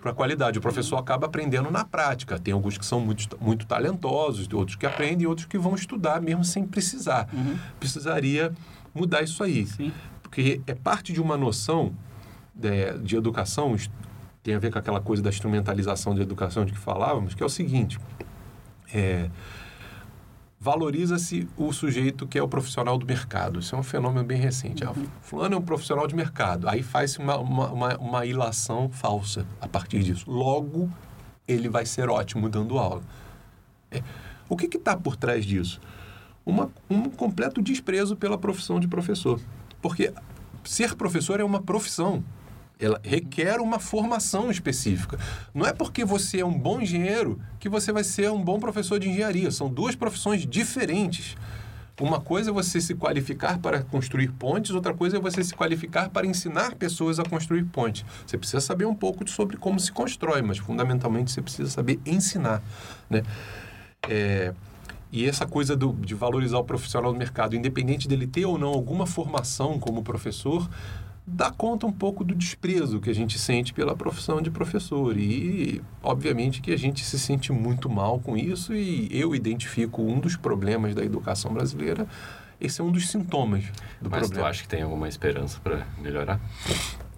para 0.00 0.12
a 0.12 0.14
qualidade. 0.14 0.58
O 0.58 0.62
professor 0.62 0.96
acaba 0.96 1.26
aprendendo 1.26 1.70
na 1.70 1.84
prática. 1.84 2.38
Tem 2.38 2.54
alguns 2.54 2.78
que 2.78 2.86
são 2.86 3.00
muito, 3.00 3.36
muito 3.40 3.66
talentosos, 3.66 4.48
outros 4.52 4.76
que 4.76 4.86
aprendem, 4.86 5.26
outros 5.26 5.46
que 5.46 5.58
vão 5.58 5.74
estudar 5.74 6.22
mesmo 6.22 6.42
sem 6.42 6.66
precisar. 6.66 7.28
Precisaria 7.78 8.52
mudar 8.94 9.22
isso 9.22 9.42
aí. 9.44 9.66
Sim. 9.66 9.92
Porque 10.22 10.60
é 10.66 10.74
parte 10.74 11.12
de 11.12 11.20
uma 11.20 11.36
noção 11.36 11.92
é, 12.62 12.94
de 12.96 13.14
educação, 13.16 13.76
tem 14.42 14.54
a 14.54 14.58
ver 14.58 14.72
com 14.72 14.78
aquela 14.78 15.00
coisa 15.00 15.22
da 15.22 15.28
instrumentalização 15.28 16.14
de 16.14 16.22
educação 16.22 16.64
de 16.64 16.72
que 16.72 16.78
falávamos, 16.78 17.34
que 17.34 17.42
é 17.42 17.46
o 17.46 17.50
seguinte: 17.50 17.98
é, 18.92 19.30
valoriza-se 20.58 21.48
o 21.56 21.72
sujeito 21.72 22.26
que 22.26 22.38
é 22.38 22.42
o 22.42 22.48
profissional 22.48 22.98
do 22.98 23.06
mercado. 23.06 23.60
Isso 23.60 23.74
é 23.74 23.78
um 23.78 23.82
fenômeno 23.82 24.24
bem 24.24 24.38
recente. 24.38 24.84
Ah, 24.84 24.92
fulano 25.22 25.54
é 25.54 25.58
um 25.58 25.62
profissional 25.62 26.06
de 26.06 26.14
mercado. 26.14 26.68
Aí 26.68 26.82
faz-se 26.82 27.18
uma, 27.18 27.38
uma, 27.38 27.70
uma, 27.70 27.96
uma 27.96 28.26
ilação 28.26 28.90
falsa 28.90 29.46
a 29.60 29.66
partir 29.66 30.02
disso. 30.02 30.30
Logo, 30.30 30.90
ele 31.48 31.68
vai 31.68 31.86
ser 31.86 32.10
ótimo 32.10 32.48
dando 32.48 32.78
aula. 32.78 33.02
É, 33.90 34.02
O 34.48 34.56
que 34.56 34.76
está 34.76 34.96
por 34.96 35.16
trás 35.16 35.46
disso? 35.46 35.80
Uma, 36.44 36.70
um 36.88 37.08
completo 37.08 37.62
desprezo 37.62 38.14
pela 38.14 38.36
profissão 38.36 38.78
de 38.78 38.86
professor. 38.86 39.40
Porque 39.80 40.12
ser 40.62 40.94
professor 40.94 41.40
é 41.40 41.44
uma 41.44 41.62
profissão. 41.62 42.22
Ela 42.80 43.00
requer 43.04 43.60
uma 43.60 43.78
formação 43.78 44.50
específica. 44.50 45.18
Não 45.52 45.66
é 45.66 45.72
porque 45.72 46.04
você 46.04 46.40
é 46.40 46.44
um 46.44 46.58
bom 46.58 46.80
engenheiro 46.80 47.38
que 47.58 47.68
você 47.68 47.92
vai 47.92 48.02
ser 48.02 48.30
um 48.30 48.42
bom 48.42 48.58
professor 48.58 48.98
de 48.98 49.08
engenharia. 49.08 49.50
São 49.50 49.68
duas 49.68 49.94
profissões 49.94 50.46
diferentes. 50.46 51.36
Uma 52.00 52.18
coisa 52.18 52.48
é 52.48 52.52
você 52.52 52.80
se 52.80 52.94
qualificar 52.94 53.58
para 53.58 53.82
construir 53.82 54.28
pontes, 54.28 54.70
outra 54.70 54.94
coisa 54.94 55.18
é 55.18 55.20
você 55.20 55.44
se 55.44 55.54
qualificar 55.54 56.08
para 56.08 56.26
ensinar 56.26 56.74
pessoas 56.76 57.20
a 57.20 57.24
construir 57.24 57.62
pontes. 57.64 58.06
Você 58.26 58.38
precisa 58.38 58.62
saber 58.62 58.86
um 58.86 58.94
pouco 58.94 59.28
sobre 59.28 59.58
como 59.58 59.78
se 59.78 59.92
constrói, 59.92 60.40
mas 60.40 60.56
fundamentalmente 60.56 61.30
você 61.30 61.42
precisa 61.42 61.68
saber 61.68 62.00
ensinar. 62.06 62.62
Né? 63.10 63.22
É, 64.08 64.54
e 65.12 65.28
essa 65.28 65.44
coisa 65.44 65.76
do- 65.76 65.92
de 65.92 66.14
valorizar 66.14 66.56
o 66.56 66.64
profissional 66.64 67.12
do 67.12 67.18
mercado, 67.18 67.54
independente 67.54 68.08
dele 68.08 68.26
ter 68.26 68.46
ou 68.46 68.56
não 68.56 68.68
alguma 68.68 69.06
formação 69.06 69.78
como 69.78 70.02
professor, 70.02 70.70
dá 71.32 71.50
conta 71.50 71.86
um 71.86 71.92
pouco 71.92 72.24
do 72.24 72.34
desprezo 72.34 73.00
que 73.00 73.08
a 73.08 73.14
gente 73.14 73.38
sente 73.38 73.72
pela 73.72 73.94
profissão 73.94 74.42
de 74.42 74.50
professor. 74.50 75.16
E, 75.16 75.80
obviamente, 76.02 76.60
que 76.60 76.72
a 76.72 76.76
gente 76.76 77.04
se 77.04 77.18
sente 77.18 77.52
muito 77.52 77.88
mal 77.88 78.18
com 78.18 78.36
isso, 78.36 78.74
e 78.74 79.08
eu 79.10 79.34
identifico 79.34 80.02
um 80.02 80.18
dos 80.18 80.36
problemas 80.36 80.94
da 80.94 81.04
educação 81.04 81.52
brasileira. 81.52 82.06
Esse 82.60 82.80
é 82.80 82.84
um 82.84 82.92
dos 82.92 83.08
sintomas 83.08 83.64
do 84.00 84.10
Mas 84.10 84.22
tu 84.22 84.26
problema. 84.26 84.48
acha 84.48 84.62
que 84.62 84.68
tem 84.68 84.82
alguma 84.82 85.08
esperança 85.08 85.58
para 85.62 85.86
melhorar? 85.98 86.38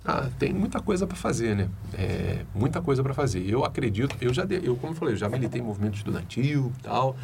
Ah, 0.05 0.29
tem 0.39 0.53
muita 0.53 0.81
coisa 0.81 1.07
para 1.07 1.17
fazer, 1.17 1.57
né? 1.57 1.69
É, 1.95 2.45
muita 2.55 2.81
coisa 2.81 3.03
para 3.03 3.15
fazer. 3.15 3.49
Eu 3.49 3.65
acredito, 3.65 4.17
eu 4.21 4.33
já, 4.33 4.45
eu 4.45 4.77
como 4.77 4.93
eu 4.93 4.97
falei, 4.97 5.15
eu 5.15 5.19
já 5.19 5.29
militei 5.29 5.61
em 5.61 5.65
movimento 5.65 5.97
estudantil, 5.97 6.73
tal, 6.83 7.17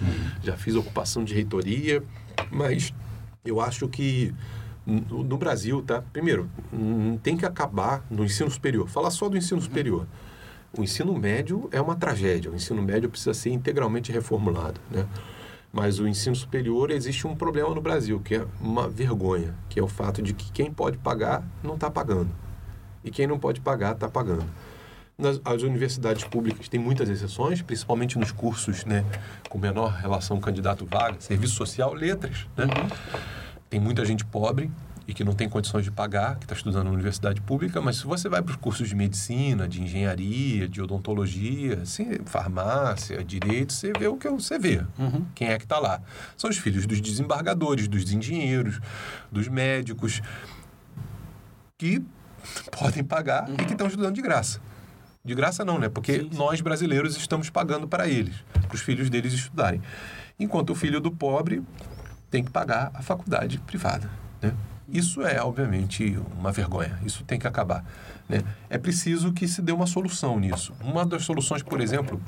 já 0.43 0.57
fiz 0.57 0.75
ocupação 0.75 1.25
de 1.25 1.35
reitoria, 1.35 2.03
mas 2.51 2.93
eu 3.45 3.61
acho 3.61 3.89
que 3.89 4.33
no, 4.89 5.37
Brasil, 5.37 5.83
tá? 5.83 6.03
Primeiro, 6.13 6.49
tem 7.23 7.37
que 7.37 7.45
acabar 7.45 8.05
no 8.11 8.25
ensino 8.25 8.51
superior. 8.51 8.89
Falar 8.89 9.11
só 9.11 9.29
do 9.29 9.37
ensino 9.37 9.61
superior. 9.61 10.07
O 10.77 10.83
ensino 10.83 11.17
médio 11.17 11.69
é 11.71 11.81
uma 11.81 11.95
tragédia. 11.95 12.51
O 12.51 12.55
ensino 12.55 12.83
médio 12.83 13.11
precisa 13.11 13.35
ser 13.35 13.51
integralmente 13.51 14.11
reformulado, 14.11 14.81
né? 14.91 15.07
Mas 15.71 15.99
o 15.99 16.09
ensino 16.09 16.35
superior 16.35 16.91
existe 16.91 17.27
um 17.27 17.37
problema 17.37 17.75
no 17.75 17.81
Brasil, 17.81 18.19
que 18.21 18.37
é 18.37 18.47
uma 18.59 18.89
vergonha, 18.89 19.55
que 19.69 19.79
é 19.79 19.83
o 19.83 19.89
fato 19.89 20.23
de 20.23 20.33
que 20.33 20.51
quem 20.51 20.73
pode 20.73 20.97
pagar 20.97 21.45
não 21.63 21.75
está 21.75 21.91
pagando. 21.91 22.31
E 23.05 23.11
quem 23.11 23.27
não 23.27 23.39
pode 23.39 23.61
pagar 23.61 23.93
está 23.93 24.09
pagando. 24.09 24.47
Nas, 25.19 25.41
as 25.45 25.63
universidades 25.63 26.25
públicas 26.25 26.69
têm 26.69 26.81
muitas 26.81 27.09
exceções, 27.11 27.61
principalmente 27.61 28.19
nos 28.19 28.33
cursos 28.33 28.87
né, 28.87 29.05
com 29.51 29.59
menor 29.59 29.93
relação 29.93 30.41
candidato-vaga, 30.41 31.21
serviço 31.21 31.55
social, 31.55 31.93
letras. 31.93 32.47
Né? 32.57 32.65
Tem 33.71 33.79
muita 33.79 34.05
gente 34.05 34.25
pobre 34.25 34.71
e 35.09 35.15
que 35.15 35.25
não 35.25 35.33
tem 35.33 35.49
condições 35.49 35.85
de 35.85 35.91
pagar, 35.91 36.37
que 36.37 36.45
está 36.45 36.55
estudando 36.55 36.85
na 36.85 36.91
universidade 36.91 37.41
pública, 37.41 37.81
mas 37.81 37.97
se 37.97 38.05
você 38.05 38.29
vai 38.29 38.43
para 38.43 38.51
os 38.51 38.57
cursos 38.57 38.87
de 38.91 38.95
medicina, 38.95 39.67
de 39.67 39.83
engenharia, 39.83 40.69
de 40.69 40.83
odontologia, 40.83 41.81
assim, 41.83 42.19
farmácia, 42.27 43.25
direito, 43.25 43.73
você 43.73 43.91
vê 43.99 44.07
o 44.07 44.19
que 44.19 44.29
você 44.29 44.59
vê. 44.59 44.85
Quem 45.35 45.49
é 45.49 45.57
que 45.57 45.65
está 45.65 45.79
lá? 45.79 46.03
São 46.37 46.51
os 46.51 46.59
filhos 46.59 46.87
dos 46.87 47.01
desembargadores, 47.01 47.89
dos 47.89 48.13
engenheiros, 48.13 48.81
dos 49.33 49.49
médicos, 49.49 50.21
que 51.79 52.03
podem 52.71 53.03
pagar 53.03 53.49
e 53.49 53.65
que 53.65 53.73
estão 53.73 53.87
estudando 53.87 54.15
de 54.15 54.21
graça. 54.21 54.61
De 55.25 55.35
graça 55.35 55.65
não, 55.65 55.79
né? 55.79 55.89
Porque 55.89 56.21
Sim, 56.21 56.29
sim. 56.31 56.37
nós 56.37 56.61
brasileiros 56.61 57.17
estamos 57.17 57.49
pagando 57.49 57.89
para 57.89 58.07
eles, 58.07 58.37
para 58.53 58.75
os 58.75 58.83
filhos 58.83 59.09
deles 59.09 59.33
estudarem. 59.33 59.81
Enquanto 60.39 60.71
o 60.71 60.75
filho 60.75 61.01
do 61.01 61.11
pobre 61.11 61.63
tem 62.31 62.45
que 62.45 62.51
pagar 62.51 62.91
a 62.95 63.03
faculdade 63.03 63.59
privada, 63.59 64.11
né? 64.41 64.53
Isso 64.91 65.21
é, 65.23 65.43
obviamente, 65.43 66.19
uma 66.39 66.51
vergonha. 66.51 66.99
Isso 67.05 67.23
tem 67.23 67.39
que 67.39 67.47
acabar. 67.47 67.85
Né? 68.27 68.43
É 68.71 68.79
preciso 68.79 69.33
que 69.33 69.47
se 69.47 69.61
dê 69.61 69.71
uma 69.71 69.87
solução 69.87 70.41
nisso. 70.41 70.73
Uma 70.81 71.05
das 71.05 71.25
soluções, 71.25 71.63
por 71.63 71.79
exemplo, 71.79 72.19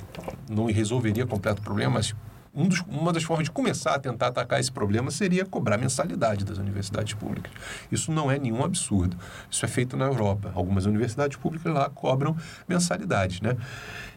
não 0.48 0.66
resolveria 0.66 1.26
completo 1.26 1.62
problema, 1.62 1.94
mas 1.94 2.14
um 2.54 2.68
dos, 2.68 2.80
uma 2.80 3.12
das 3.12 3.22
formas 3.22 3.44
de 3.44 3.50
começar 3.50 3.94
a 3.94 3.98
tentar 3.98 4.26
atacar 4.26 4.60
esse 4.60 4.70
problema 4.70 5.10
seria 5.10 5.46
cobrar 5.46 5.78
mensalidade 5.78 6.44
das 6.44 6.58
universidades 6.58 7.14
públicas. 7.14 7.50
Isso 7.90 8.12
não 8.12 8.30
é 8.30 8.38
nenhum 8.38 8.62
absurdo. 8.62 9.16
Isso 9.50 9.64
é 9.64 9.68
feito 9.68 9.96
na 9.96 10.04
Europa. 10.04 10.52
Algumas 10.54 10.84
universidades 10.84 11.38
públicas 11.38 11.72
lá 11.72 11.88
cobram 11.88 12.36
mensalidades, 12.68 13.40
né? 13.40 13.56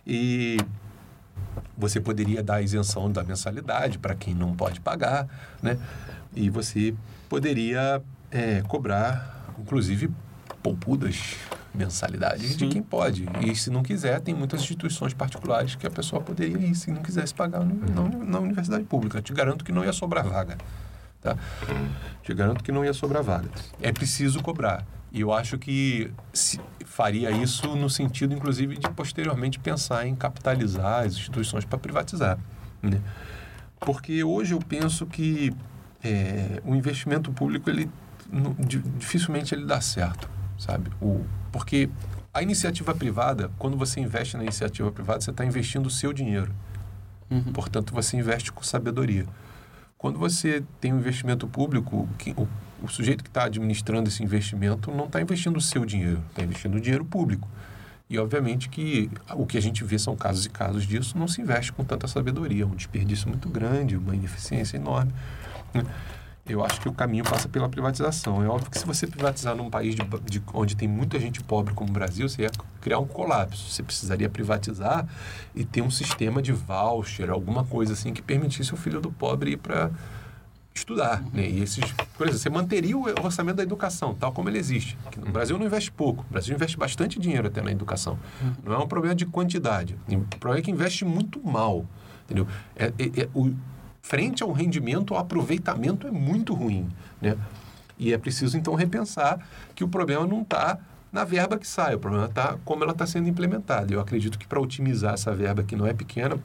E 0.05 0.57
você 1.77 1.99
poderia 1.99 2.41
dar 2.43 2.61
isenção 2.61 3.11
da 3.11 3.23
mensalidade 3.23 3.97
para 3.97 4.15
quem 4.15 4.34
não 4.34 4.55
pode 4.55 4.80
pagar, 4.80 5.27
né? 5.61 5.77
E 6.35 6.49
você 6.49 6.93
poderia 7.30 8.01
é, 8.31 8.61
cobrar, 8.67 9.45
inclusive, 9.59 10.09
poupudas 10.61 11.35
mensalidades 11.73 12.51
Sim. 12.51 12.57
de 12.57 12.67
quem 12.67 12.81
pode. 12.84 13.27
E 13.41 13.55
se 13.55 13.69
não 13.69 13.81
quiser, 13.84 14.19
tem 14.21 14.34
muitas 14.34 14.61
instituições 14.61 15.13
particulares 15.13 15.75
que 15.75 15.85
a 15.88 15.91
pessoa 15.91 16.21
poderia 16.21 16.57
ir 16.57 16.75
se 16.75 16.91
não 16.91 17.01
quisesse 17.01 17.34
pagar 17.34 17.61
uni- 17.61 17.81
na 18.25 18.39
universidade 18.39 18.84
pública. 18.84 19.21
Te 19.21 19.34
garanto 19.34 19.63
que 19.65 19.71
não 19.71 19.84
ia 19.84 19.93
sobrar 19.93 20.23
vaga. 20.27 20.57
Tá? 21.21 21.35
Te 22.21 22.34
garanto 22.34 22.63
que 22.63 22.71
não 22.71 22.84
ia 22.85 22.93
sobrar 22.93 23.23
vaga. 23.23 23.49
É 23.81 23.91
preciso 23.91 24.41
cobrar. 24.41 24.85
E 25.14 25.22
eu 25.22 25.31
acho 25.31 25.60
que 25.60 26.11
se 26.34 26.60
faria 26.85 27.30
isso 27.30 27.76
no 27.76 27.88
sentido, 27.88 28.34
inclusive, 28.34 28.76
de 28.77 28.90
posteriormente 28.90 29.60
pensar 29.60 30.07
em 30.07 30.15
capitalizar 30.15 31.03
as 31.06 31.14
instituições 31.14 31.64
para 31.64 31.77
privatizar. 31.77 32.40
Né? 32.81 32.99
Porque 33.80 34.23
hoje 34.23 34.56
eu 34.56 34.60
penso 34.60 35.06
que 35.06 35.53
é, 36.03 36.60
o 36.65 36.73
investimento 36.73 37.31
público, 37.31 37.69
ele 37.69 37.90
di- 38.60 38.80
dificilmente 38.98 39.53
ele 39.53 39.65
dá 39.65 39.80
certo, 39.80 40.27
sabe? 40.57 40.90
O, 40.99 41.23
porque 41.52 41.90
a 42.34 42.41
iniciativa 42.41 42.95
privada, 42.95 43.52
quando 43.60 43.77
você 43.77 43.99
investe 43.99 44.35
na 44.35 44.41
iniciativa 44.44 44.91
privada, 44.91 45.22
você 45.22 45.30
está 45.30 45.45
investindo 45.45 45.85
o 45.85 45.91
seu 45.91 46.11
dinheiro. 46.11 46.52
Uhum. 47.30 47.53
Portanto, 47.53 47.94
você 47.94 48.18
investe 48.18 48.52
com 48.52 48.64
sabedoria. 48.64 49.26
Quando 49.98 50.18
você 50.18 50.64
tem 50.81 50.91
um 50.91 50.98
investimento 50.98 51.48
público, 51.48 52.10
que- 52.18 52.31
o, 52.31 52.48
o 52.84 52.88
sujeito 52.88 53.23
que 53.23 53.30
está 53.30 53.45
administrando 53.45 54.10
esse 54.10 54.22
investimento 54.22 54.91
não 54.91 55.05
está 55.05 55.22
investindo 55.22 55.57
o 55.57 55.61
seu 55.61 55.85
dinheiro, 55.85 56.22
está 56.30 56.43
investindo 56.43 56.76
o 56.76 56.81
dinheiro 56.81 57.05
público. 57.05 57.47
E, 58.10 58.19
obviamente, 58.19 58.69
que 58.69 59.10
o 59.34 59.45
que 59.45 59.57
a 59.57 59.61
gente 59.61 59.84
vê 59.84 59.97
são 59.97 60.15
casos 60.15 60.45
e 60.45 60.49
casos 60.49 60.85
disso, 60.85 61.18
não 61.18 61.27
se 61.27 61.41
investe 61.41 61.72
com 61.72 61.84
tanta 61.84 62.07
sabedoria, 62.07 62.68
um 62.68 62.76
desperdício 62.76 63.27
muito 63.30 63.47
grande, 63.49 63.95
uma 63.97 64.14
ineficiência 64.14 64.77
enorme. 64.77 65.11
né? 65.73 65.84
Eu 66.45 66.64
acho 66.64 66.81
que 66.81 66.89
o 66.89 66.91
caminho 66.91 67.23
passa 67.23 67.47
pela 67.47 67.69
privatização. 67.69 68.43
É 68.43 68.47
óbvio 68.49 68.69
que 68.69 68.77
se 68.77 68.85
você 68.85 69.07
privatizar 69.07 69.55
num 69.55 69.69
país 69.69 69.95
de, 69.95 70.01
de- 70.30 70.43
onde 70.53 70.76
tem 70.76 70.89
muita 70.89 71.18
gente 71.18 71.41
pobre 71.41 71.73
como 71.73 71.89
o 71.89 71.93
Brasil, 71.93 72.27
você 72.27 72.41
ia 72.41 72.51
criar 72.81 72.99
um 72.99 73.07
colapso. 73.07 73.72
Você 73.72 73.81
precisaria 73.81 74.27
privatizar 74.30 75.07
e 75.55 75.64
ter 75.64 75.81
um 75.81 75.89
sistema 75.89 76.41
de 76.41 76.51
voucher, 76.51 77.30
alguma 77.30 77.64
coisa 77.64 77.93
assim 77.93 78.11
que 78.14 78.22
permitisse 78.22 78.73
o 78.73 78.77
filho 78.77 78.99
do 78.99 79.10
pobre 79.10 79.51
ir 79.51 79.57
para 79.57 79.89
estudar. 80.73 81.23
Né? 81.33 81.47
E 81.49 81.61
esses, 81.61 81.83
por 82.17 82.27
exemplo, 82.27 82.39
você 82.39 82.49
manteria 82.49 82.97
o 82.97 83.03
orçamento 83.23 83.57
da 83.57 83.63
educação, 83.63 84.13
tal 84.15 84.31
como 84.31 84.49
ele 84.49 84.57
existe. 84.57 84.97
No 85.17 85.31
Brasil 85.31 85.57
não 85.57 85.65
investe 85.65 85.91
pouco. 85.91 86.25
O 86.27 86.31
Brasil 86.31 86.55
investe 86.55 86.77
bastante 86.77 87.19
dinheiro 87.19 87.47
até 87.47 87.61
na 87.61 87.71
educação. 87.71 88.17
Não 88.63 88.73
é 88.73 88.77
um 88.77 88.87
problema 88.87 89.15
de 89.15 89.25
quantidade. 89.25 89.95
O 90.09 90.37
problema 90.39 90.59
é 90.59 90.61
que 90.61 90.71
investe 90.71 91.05
muito 91.05 91.39
mal. 91.45 91.85
Entendeu? 92.25 92.47
É, 92.75 92.85
é- 92.97 93.21
é- 93.21 93.29
o, 93.33 93.53
frente 94.01 94.43
ao 94.43 94.51
rendimento, 94.51 95.13
o 95.13 95.17
aproveitamento 95.17 96.07
é 96.07 96.11
muito 96.11 96.53
ruim. 96.53 96.89
Né? 97.21 97.37
E 97.97 98.11
é 98.13 98.17
preciso, 98.17 98.57
então, 98.57 98.73
repensar 98.73 99.39
que 99.75 99.83
o 99.83 99.87
problema 99.87 100.25
não 100.25 100.41
está 100.41 100.79
na 101.11 101.23
verba 101.23 101.59
que 101.59 101.67
sai, 101.67 101.93
o 101.93 101.99
problema 101.99 102.25
está 102.25 102.57
como 102.65 102.83
ela 102.83 102.91
está 102.91 103.05
sendo 103.05 103.29
implementada. 103.29 103.93
Eu 103.93 103.99
acredito 103.99 104.39
que 104.39 104.47
para 104.47 104.59
otimizar 104.59 105.13
essa 105.13 105.33
verba, 105.33 105.61
que 105.61 105.75
não 105.75 105.85
é 105.85 105.93
pequena, 105.93 106.39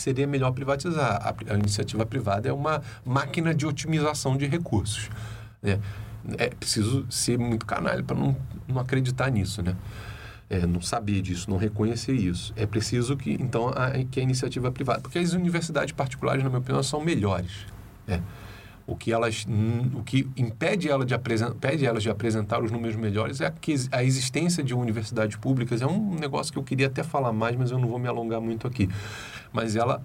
seria 0.00 0.26
melhor 0.26 0.52
privatizar. 0.52 1.20
A, 1.22 1.52
a 1.52 1.58
iniciativa 1.58 2.04
privada 2.04 2.48
é 2.48 2.52
uma 2.52 2.82
máquina 3.04 3.54
de 3.54 3.66
otimização 3.66 4.36
de 4.36 4.46
recursos. 4.46 5.10
Né? 5.62 5.78
É 6.38 6.48
preciso 6.48 7.06
ser 7.10 7.38
muito 7.38 7.64
canalha 7.64 8.02
para 8.02 8.16
não, 8.16 8.36
não 8.66 8.78
acreditar 8.80 9.30
nisso, 9.30 9.62
né? 9.62 9.76
É, 10.48 10.64
não 10.64 10.80
saber 10.80 11.22
disso, 11.22 11.50
não 11.50 11.56
reconhecer 11.56 12.12
isso. 12.12 12.52
É 12.56 12.66
preciso 12.66 13.16
que, 13.16 13.32
então, 13.32 13.68
a, 13.68 13.90
que 14.04 14.20
a 14.20 14.22
iniciativa 14.22 14.70
privada... 14.70 15.00
Porque 15.00 15.18
as 15.18 15.32
universidades 15.32 15.92
particulares, 15.92 16.42
na 16.42 16.48
minha 16.48 16.60
opinião, 16.60 16.82
são 16.82 17.00
melhores. 17.00 17.66
né? 18.06 18.22
O 18.86 18.94
que 18.94 19.12
elas, 19.12 19.44
o 19.94 20.02
que 20.02 20.28
impede, 20.36 20.88
ela 20.88 21.04
de 21.04 21.14
impede 21.14 21.84
elas 21.84 22.02
de 22.02 22.08
apresentar 22.08 22.62
os 22.62 22.70
números 22.70 22.94
melhores 22.94 23.40
é 23.40 23.46
a, 23.46 23.50
que, 23.50 23.74
a 23.90 24.04
existência 24.04 24.62
de 24.62 24.74
universidades 24.74 25.36
públicas. 25.36 25.82
É 25.82 25.86
um 25.86 26.14
negócio 26.14 26.52
que 26.52 26.58
eu 26.58 26.62
queria 26.62 26.86
até 26.86 27.02
falar 27.02 27.32
mais, 27.32 27.56
mas 27.56 27.70
eu 27.72 27.78
não 27.78 27.88
vou 27.88 27.98
me 27.98 28.06
alongar 28.06 28.40
muito 28.40 28.66
aqui. 28.66 28.88
Mas 29.52 29.74
ela 29.74 30.02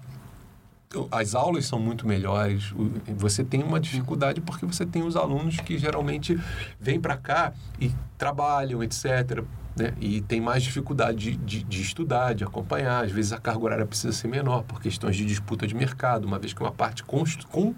as 1.10 1.34
aulas 1.34 1.64
são 1.64 1.78
muito 1.78 2.06
melhores. 2.06 2.74
Você 3.16 3.42
tem 3.42 3.62
uma 3.62 3.80
dificuldade 3.80 4.40
porque 4.40 4.66
você 4.66 4.84
tem 4.84 5.02
os 5.02 5.16
alunos 5.16 5.58
que 5.58 5.78
geralmente 5.78 6.38
vêm 6.78 7.00
para 7.00 7.16
cá 7.16 7.52
e 7.80 7.90
trabalham, 8.18 8.82
etc. 8.82 9.42
Né? 9.76 9.94
E 10.00 10.20
tem 10.20 10.40
mais 10.40 10.62
dificuldade 10.62 11.18
de, 11.18 11.36
de, 11.36 11.62
de 11.64 11.82
estudar, 11.82 12.34
de 12.34 12.44
acompanhar. 12.44 13.04
Às 13.04 13.10
vezes 13.10 13.32
a 13.32 13.38
carga 13.38 13.64
horária 13.64 13.86
precisa 13.86 14.12
ser 14.12 14.28
menor 14.28 14.62
por 14.64 14.80
questões 14.80 15.16
de 15.16 15.24
disputa 15.24 15.66
de 15.66 15.74
mercado, 15.74 16.26
uma 16.26 16.38
vez 16.38 16.52
que 16.52 16.60
uma 16.60 16.72
parte 16.72 17.02
const, 17.04 17.46
com, 17.46 17.74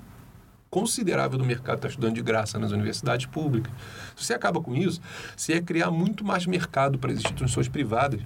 considerável 0.75 1.39
do 1.39 1.45
mercado 1.45 1.77
está 1.77 1.87
estudando 1.87 2.17
de 2.17 2.21
graça 2.21 2.59
nas 2.59 2.73
universidades 2.73 3.27
públicas. 3.27 3.73
Se 4.17 4.25
você 4.25 4.35
acaba 4.35 4.61
com 4.61 4.75
isso, 4.75 5.01
você 5.37 5.53
ia 5.53 5.63
criar 5.63 5.89
muito 5.89 6.25
mais 6.25 6.47
mercado 6.49 6.99
para 6.99 7.13
as 7.13 7.19
instituições 7.19 7.69
privadas 7.69 8.21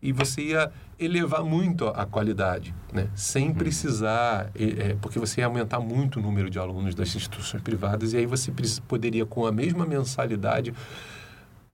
e 0.00 0.12
você 0.12 0.42
ia 0.42 0.70
elevar 0.96 1.42
muito 1.42 1.88
a, 1.88 2.06
qualidade, 2.06 2.72
né? 2.92 3.08
sem 3.16 3.52
precisar, 3.52 4.48
é, 4.54 4.94
porque 5.02 5.18
você 5.18 5.40
ia 5.40 5.46
aumentar 5.46 5.80
muito 5.80 6.20
o 6.20 6.22
número 6.22 6.48
de 6.48 6.56
alunos 6.56 6.94
das 6.94 7.16
instituições 7.16 7.60
privadas 7.64 8.12
e 8.12 8.18
aí 8.18 8.26
você 8.26 8.52
poderia, 8.86 9.26
com 9.26 9.44
a 9.44 9.50
mesma 9.50 9.84
mensalidade, 9.84 10.72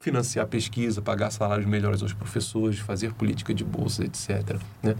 financiar 0.01 0.47
pesquisa, 0.47 1.03
pagar 1.03 1.31
salários 1.31 1.67
melhores 1.67 2.03
aos 2.03 2.15
professores, 2.15 2.79
fazer 2.79 3.13
política 3.13 3.53
de 3.53 3.63
bolsa, 3.63 4.07
etc. 4.07 4.59
Né? 4.83 4.95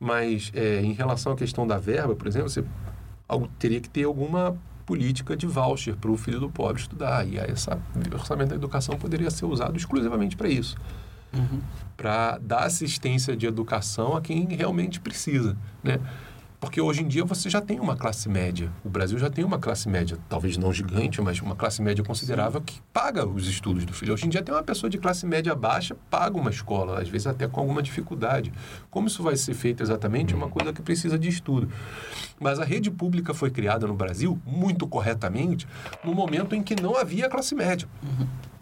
Mas 0.00 0.50
é, 0.54 0.80
em 0.80 0.94
relação 0.94 1.32
à 1.32 1.36
questão 1.36 1.66
da 1.66 1.76
verba, 1.76 2.16
por 2.16 2.26
exemplo, 2.26 2.48
você 2.48 2.64
algo- 3.28 3.48
teria 3.58 3.80
que 3.80 3.88
ter 3.90 4.04
alguma 4.04 4.56
política 4.86 5.36
de 5.36 5.46
voucher 5.46 5.94
para 5.96 6.10
o 6.10 6.16
filho 6.16 6.40
do 6.40 6.48
pobre 6.48 6.80
estudar. 6.80 7.26
E 7.28 7.38
aí 7.38 7.50
essa, 7.50 7.78
o 7.94 8.14
orçamento 8.14 8.48
da 8.50 8.56
educação 8.56 8.96
poderia 8.96 9.30
ser 9.30 9.44
usado 9.44 9.76
exclusivamente 9.76 10.34
para 10.36 10.48
isso 10.48 10.76
Uhum. 11.30 11.60
para 11.94 12.38
dar 12.38 12.60
assistência 12.64 13.36
de 13.36 13.44
educação 13.46 14.16
a 14.16 14.20
quem 14.22 14.46
realmente 14.46 14.98
precisa, 14.98 15.54
né? 15.84 16.00
Porque 16.60 16.80
hoje 16.80 17.02
em 17.02 17.08
dia 17.08 17.24
você 17.24 17.48
já 17.48 17.60
tem 17.60 17.78
uma 17.78 17.96
classe 17.96 18.28
média. 18.28 18.72
O 18.84 18.88
Brasil 18.88 19.16
já 19.16 19.30
tem 19.30 19.44
uma 19.44 19.58
classe 19.58 19.88
média, 19.88 20.18
talvez 20.28 20.56
não 20.56 20.72
gigante, 20.72 21.20
mas 21.22 21.40
uma 21.40 21.54
classe 21.54 21.80
média 21.80 22.02
considerável 22.02 22.60
que 22.60 22.80
paga 22.92 23.24
os 23.24 23.46
estudos 23.46 23.84
do 23.84 23.92
filho. 23.92 24.12
Hoje 24.12 24.26
em 24.26 24.28
dia 24.28 24.42
tem 24.42 24.52
uma 24.52 24.62
pessoa 24.62 24.90
de 24.90 24.98
classe 24.98 25.24
média 25.24 25.54
baixa, 25.54 25.96
paga 26.10 26.36
uma 26.36 26.50
escola, 26.50 27.00
às 27.00 27.08
vezes 27.08 27.28
até 27.28 27.46
com 27.46 27.60
alguma 27.60 27.80
dificuldade. 27.80 28.52
Como 28.90 29.06
isso 29.06 29.22
vai 29.22 29.36
ser 29.36 29.54
feito 29.54 29.84
exatamente 29.84 30.34
é 30.34 30.36
uma 30.36 30.48
coisa 30.48 30.72
que 30.72 30.82
precisa 30.82 31.16
de 31.16 31.28
estudo. 31.28 31.68
Mas 32.40 32.58
a 32.58 32.64
rede 32.64 32.90
pública 32.90 33.32
foi 33.32 33.50
criada 33.50 33.86
no 33.86 33.94
Brasil, 33.94 34.36
muito 34.44 34.86
corretamente, 34.88 35.66
no 36.02 36.12
momento 36.12 36.56
em 36.56 36.62
que 36.62 36.80
não 36.80 36.96
havia 36.96 37.28
classe 37.28 37.54
média. 37.54 37.88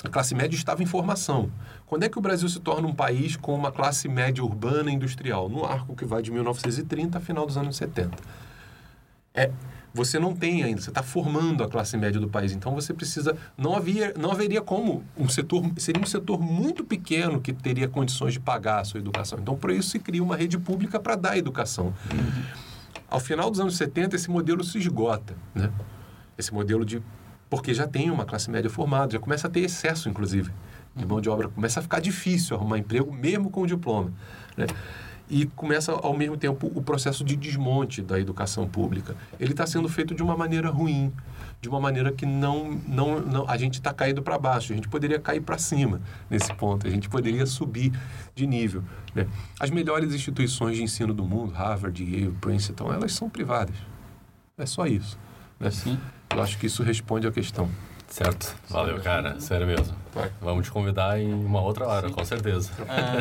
A 0.05 0.09
classe 0.09 0.35
média 0.35 0.57
estava 0.57 0.83
em 0.83 0.87
formação. 0.87 1.51
Quando 1.87 2.05
é 2.05 2.09
que 2.09 2.19
o 2.19 2.21
Brasil 2.21 2.49
se 2.49 2.61
torna 2.61 2.87
um 2.87 2.95
país 2.95 3.37
com 3.37 3.55
uma 3.55 3.73
classe 3.73 4.09
média 4.09 4.45
urbana 4.45 4.91
e 4.91 4.95
industrial? 4.95 5.49
No 5.49 5.65
arco 5.65 5.97
que 5.97 6.05
vai 6.05 6.23
de 6.23 6.31
1930 6.31 7.19
a 7.19 7.21
final 7.21 7.47
dos 7.47 7.57
anos 7.57 7.77
70. 7.77 8.17
É, 9.35 9.51
você 9.97 10.19
não 10.19 10.35
tem 10.35 10.63
ainda, 10.63 10.81
você 10.81 10.91
está 10.91 11.03
formando 11.03 11.65
a 11.65 11.69
classe 11.69 11.97
média 11.97 12.21
do 12.21 12.29
país. 12.29 12.53
Então 12.53 12.75
você 12.75 12.93
precisa. 12.93 13.35
Não, 13.57 13.75
havia, 13.75 14.13
não 14.19 14.31
haveria 14.31 14.61
como. 14.61 15.03
Um 15.17 15.27
setor, 15.27 15.65
seria 15.79 16.03
um 16.03 16.07
setor 16.07 16.39
muito 16.39 16.85
pequeno 16.85 17.41
que 17.41 17.53
teria 17.53 17.89
condições 17.89 18.35
de 18.35 18.41
pagar 18.41 18.81
a 18.81 18.85
sua 18.85 19.01
educação. 19.01 19.39
Então, 19.41 19.57
por 19.57 19.71
isso 19.71 19.89
se 19.89 19.99
cria 19.99 20.23
uma 20.23 20.37
rede 20.37 20.59
pública 20.59 21.01
para 21.01 21.17
dar 21.17 21.39
educação. 21.39 21.95
Ao 23.09 23.19
final 23.19 23.51
dos 23.51 23.59
anos 23.59 23.77
70, 23.77 24.17
esse 24.17 24.31
modelo 24.31 24.63
se 24.63 24.77
esgota. 24.77 25.35
Né? 25.55 25.73
Esse 26.37 26.53
modelo 26.53 26.85
de. 26.85 27.03
Porque 27.49 27.73
já 27.73 27.87
tem 27.87 28.11
uma 28.11 28.25
classe 28.25 28.51
média 28.51 28.69
formada, 28.69 29.13
já 29.13 29.19
começa 29.19 29.47
a 29.47 29.51
ter 29.51 29.61
excesso, 29.61 30.09
inclusive, 30.09 30.51
de 30.95 31.07
mão 31.07 31.21
de 31.21 31.29
obra. 31.29 31.49
Começa 31.49 31.81
a 31.81 31.83
ficar 31.83 32.01
difícil 32.01 32.57
arrumar 32.57 32.79
emprego, 32.79 33.13
mesmo 33.13 33.51
com 33.51 33.63
o 33.63 33.67
diploma. 33.67 34.13
Né? 34.57 34.67
E 35.29 35.47
começa, 35.47 35.93
ao 35.93 36.17
mesmo 36.17 36.37
tempo, 36.37 36.71
o 36.75 36.83
processo 36.83 37.25
de 37.25 37.37
desmonte 37.37 38.01
da 38.01 38.19
educação 38.19 38.69
pública. 38.69 39.17
Ele 39.41 39.53
está 39.53 39.67
sendo 39.67 39.89
feito 39.89 40.15
de 40.15 40.23
uma 40.23 40.37
maneira 40.37 40.71
ruim, 40.71 41.13
de 41.61 41.69
uma 41.69 41.81
maneira 41.81 42.13
que 42.13 42.25
não, 42.25 42.81
não, 42.87 43.21
não 43.21 43.51
a 43.51 43.57
gente 43.57 43.75
está 43.75 43.93
caindo 43.93 44.23
para 44.23 44.39
baixo. 44.39 44.73
A 44.73 44.77
gente 44.77 44.89
poderia 44.89 45.19
cair 45.19 45.41
para 45.41 45.59
cima 45.59 46.01
nesse 46.31 46.53
ponto. 46.55 46.87
A 46.87 46.91
gente 46.91 47.09
poderia 47.09 47.45
subir 47.45 47.93
de 48.35 48.47
nível. 48.47 48.85
Né? 49.15 49.27
As 49.59 49.71
melhores 49.71 50.15
instituições 50.15 50.77
de 50.77 50.85
ensino 50.85 51.13
do 51.13 51.25
mundo, 51.25 51.53
Harvard, 51.53 52.03
Yale, 52.03 52.33
Princeton, 52.41 52.93
elas 52.93 53.13
são 53.13 53.29
privadas. 53.29 53.77
É 54.57 54.65
só 54.65 54.87
isso. 54.87 55.19
Né? 55.59 55.71
Sim. 55.71 55.99
Eu 56.31 56.43
acho 56.43 56.59
que 56.59 56.67
isso 56.67 56.83
responde 56.83 57.27
à 57.27 57.33
questão. 57.33 57.69
Certo. 58.09 58.55
Valeu, 58.69 59.01
cara. 59.01 59.41
Sério 59.41 59.67
mesmo. 59.67 59.95
Vai. 60.15 60.31
Vamos 60.41 60.67
te 60.67 60.71
convidar 60.73 61.19
em 61.21 61.33
uma 61.33 61.61
outra 61.61 61.87
hora, 61.87 62.09
com 62.11 62.25
certeza. 62.25 62.71
Ah, 62.89 63.17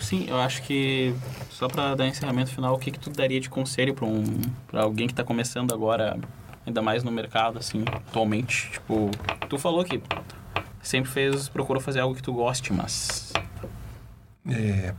sim, 0.00 0.26
eu 0.28 0.38
acho 0.40 0.62
que 0.62 1.14
só 1.50 1.66
para 1.68 1.94
dar 1.94 2.06
encerramento 2.06 2.50
final, 2.50 2.74
o 2.74 2.78
que 2.78 2.90
que 2.90 2.98
tu 2.98 3.10
daria 3.10 3.40
de 3.40 3.50
conselho 3.50 3.94
para 3.94 4.06
um 4.06 4.24
para 4.68 4.82
alguém 4.82 5.06
que 5.06 5.12
está 5.12 5.24
começando 5.24 5.74
agora, 5.74 6.18
ainda 6.66 6.80
mais 6.80 7.02
no 7.02 7.10
mercado 7.10 7.58
assim, 7.58 7.84
atualmente? 7.88 8.70
Tipo, 8.70 9.10
tu 9.48 9.58
falou 9.58 9.84
que 9.84 10.00
sempre 10.80 11.10
fez, 11.10 11.48
procurou 11.48 11.82
fazer 11.82 12.00
algo 12.00 12.14
que 12.14 12.22
tu 12.22 12.32
goste, 12.32 12.72
mas 12.72 13.32
É, 14.48 14.94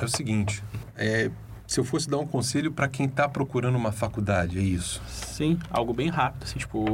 é 0.00 0.04
o 0.04 0.08
seguinte, 0.08 0.62
é, 0.96 1.30
Se 1.72 1.80
eu 1.80 1.84
fosse 1.84 2.06
dar 2.06 2.18
um 2.18 2.26
conselho 2.26 2.70
para 2.70 2.86
quem 2.86 3.06
está 3.06 3.26
procurando 3.26 3.76
uma 3.76 3.90
faculdade, 3.90 4.58
é 4.58 4.62
isso. 4.62 5.00
Sim, 5.08 5.58
algo 5.70 5.94
bem 5.94 6.10
rápido, 6.10 6.42
assim, 6.42 6.58
tipo... 6.58 6.84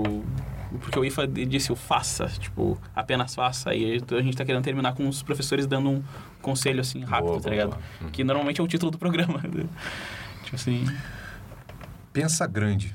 Porque 0.80 0.96
o 0.96 1.04
IFA 1.04 1.26
disse 1.26 1.72
o 1.72 1.74
faça, 1.74 2.26
tipo, 2.28 2.78
apenas 2.94 3.34
faça. 3.34 3.74
E 3.74 3.96
a 3.96 4.22
gente 4.22 4.36
tá 4.36 4.44
querendo 4.44 4.62
terminar 4.62 4.94
com 4.94 5.08
os 5.08 5.20
professores 5.20 5.66
dando 5.66 5.90
um 5.90 6.02
conselho, 6.40 6.80
assim, 6.80 7.00
rápido, 7.00 7.26
Boa, 7.26 7.36
tá 7.38 7.42
boa, 7.48 7.50
ligado? 7.50 7.70
boa. 7.70 7.82
Uhum. 8.02 8.10
Que 8.10 8.22
normalmente 8.22 8.60
é 8.60 8.62
o 8.64 8.68
título 8.68 8.92
do 8.92 8.98
programa. 8.98 9.40
tipo 10.44 10.54
assim... 10.54 10.86
Pensa 12.12 12.46
grande 12.46 12.94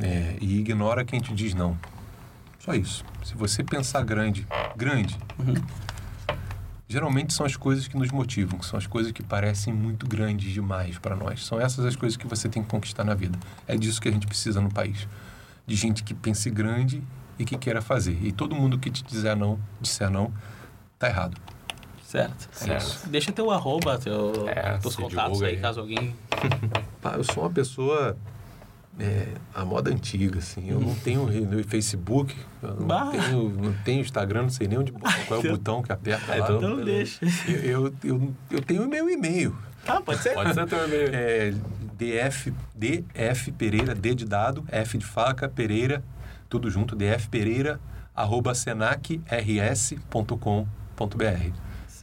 é, 0.00 0.36
e 0.40 0.60
ignora 0.60 1.04
quem 1.04 1.18
te 1.18 1.34
diz 1.34 1.54
não. 1.54 1.76
Só 2.60 2.72
isso. 2.72 3.04
Se 3.24 3.34
você 3.34 3.64
pensar 3.64 4.04
grande, 4.04 4.46
grande, 4.76 5.18
Uhum. 5.40 5.54
Geralmente 6.94 7.34
são 7.34 7.44
as 7.44 7.56
coisas 7.56 7.88
que 7.88 7.96
nos 7.96 8.12
motivam, 8.12 8.56
que 8.56 8.64
são 8.64 8.78
as 8.78 8.86
coisas 8.86 9.10
que 9.10 9.20
parecem 9.20 9.74
muito 9.74 10.06
grandes 10.06 10.52
demais 10.52 10.96
para 10.96 11.16
nós. 11.16 11.44
São 11.44 11.60
essas 11.60 11.84
as 11.84 11.96
coisas 11.96 12.16
que 12.16 12.24
você 12.24 12.48
tem 12.48 12.62
que 12.62 12.68
conquistar 12.68 13.02
na 13.02 13.14
vida. 13.14 13.36
É 13.66 13.76
disso 13.76 14.00
que 14.00 14.08
a 14.08 14.12
gente 14.12 14.28
precisa 14.28 14.60
no 14.60 14.72
país. 14.72 15.08
De 15.66 15.74
gente 15.74 16.04
que 16.04 16.14
pense 16.14 16.48
grande 16.50 17.02
e 17.36 17.44
que 17.44 17.58
queira 17.58 17.82
fazer. 17.82 18.16
E 18.22 18.30
todo 18.30 18.54
mundo 18.54 18.78
que 18.78 18.92
te 18.92 19.02
dizer 19.02 19.34
não, 19.34 19.58
disser 19.80 20.08
não, 20.08 20.32
tá 20.96 21.08
errado. 21.08 21.36
Certo. 22.04 22.48
Certo. 22.52 23.08
Deixa 23.08 23.32
teu 23.32 23.50
arroba, 23.50 23.98
teu, 23.98 24.48
É, 24.48 24.78
teus 24.78 24.94
contatos 24.94 25.42
aí, 25.42 25.56
aí. 25.56 25.60
caso 25.60 25.80
alguém... 25.80 26.14
Eu 27.16 27.24
sou 27.24 27.42
uma 27.42 27.50
pessoa 27.50 28.16
é, 28.98 29.28
a 29.54 29.64
moda 29.64 29.90
antiga, 29.90 30.38
assim. 30.38 30.70
Eu 30.70 30.80
não 30.80 30.94
tenho 30.94 31.24
re- 31.24 31.40
no 31.40 31.62
Facebook, 31.64 32.34
eu 32.62 32.74
não 32.74 32.86
Bah. 32.86 33.10
tenho, 33.10 33.48
não 33.50 33.72
tenho 33.84 34.00
Instagram, 34.00 34.42
não 34.42 34.50
sei 34.50 34.68
nem 34.68 34.78
onde, 34.78 34.92
qual 34.92 35.12
é 35.12 35.34
o 35.34 35.38
Então- 35.40 35.50
botão 35.52 35.82
que 35.82 35.92
aperta 35.92 36.32
Ah, 36.32 36.36
lá. 36.36 36.44
então- 36.46 36.56
Então 36.56 36.84
deixa. 36.84 37.24
Eu, 37.48 37.86
eu, 37.86 37.94
eu, 38.04 38.34
eu 38.50 38.62
tenho 38.62 38.88
meu 38.88 39.08
e-mail. 39.10 39.54
Ah, 39.86 40.00
pode 40.00 40.22
ser? 40.22 40.32
Pode 40.34 40.54
ser 40.54 40.66
teu 40.66 40.84
e-mail. 40.86 41.10
É 41.12 41.52
DF, 41.96 42.52
DF 42.74 43.52
Pereira, 43.52 43.94
D 43.94 44.14
de 44.14 44.24
dado, 44.24 44.64
F 44.68 44.96
de 44.98 45.04
faca, 45.04 45.48
Pereira, 45.48 46.02
tudo 46.48 46.70
junto, 46.70 46.96
DF 46.96 47.28
Pereira, 47.28 47.78
arroba 48.14 48.54
senacrs.com.br. 48.54 51.52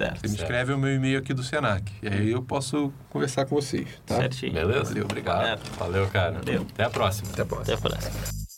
Certo. 0.01 0.19
Você 0.21 0.27
me 0.27 0.29
Certo. 0.29 0.41
escreve 0.41 0.73
o 0.73 0.77
meu 0.77 0.93
e-mail 0.93 1.19
aqui 1.19 1.33
do 1.33 1.43
Senac. 1.43 1.91
E 2.01 2.07
aí 2.07 2.31
eu 2.31 2.41
posso 2.41 2.91
conversar 3.09 3.45
com 3.45 3.55
vocês, 3.55 3.87
tá? 4.05 4.15
Certinho. 4.17 4.53
Beleza? 4.53 4.85
Valeu, 4.85 5.05
obrigado. 5.05 5.61
Valeu, 5.77 6.07
cara. 6.07 6.39
Valeu. 6.43 6.65
Até 6.73 6.83
a 6.83 6.89
próxima. 6.89 7.29
Até 7.31 7.41
a 7.41 7.45
próxima. 7.45 7.75
Até 7.77 7.87
a 7.87 7.89
próxima. 7.89 8.50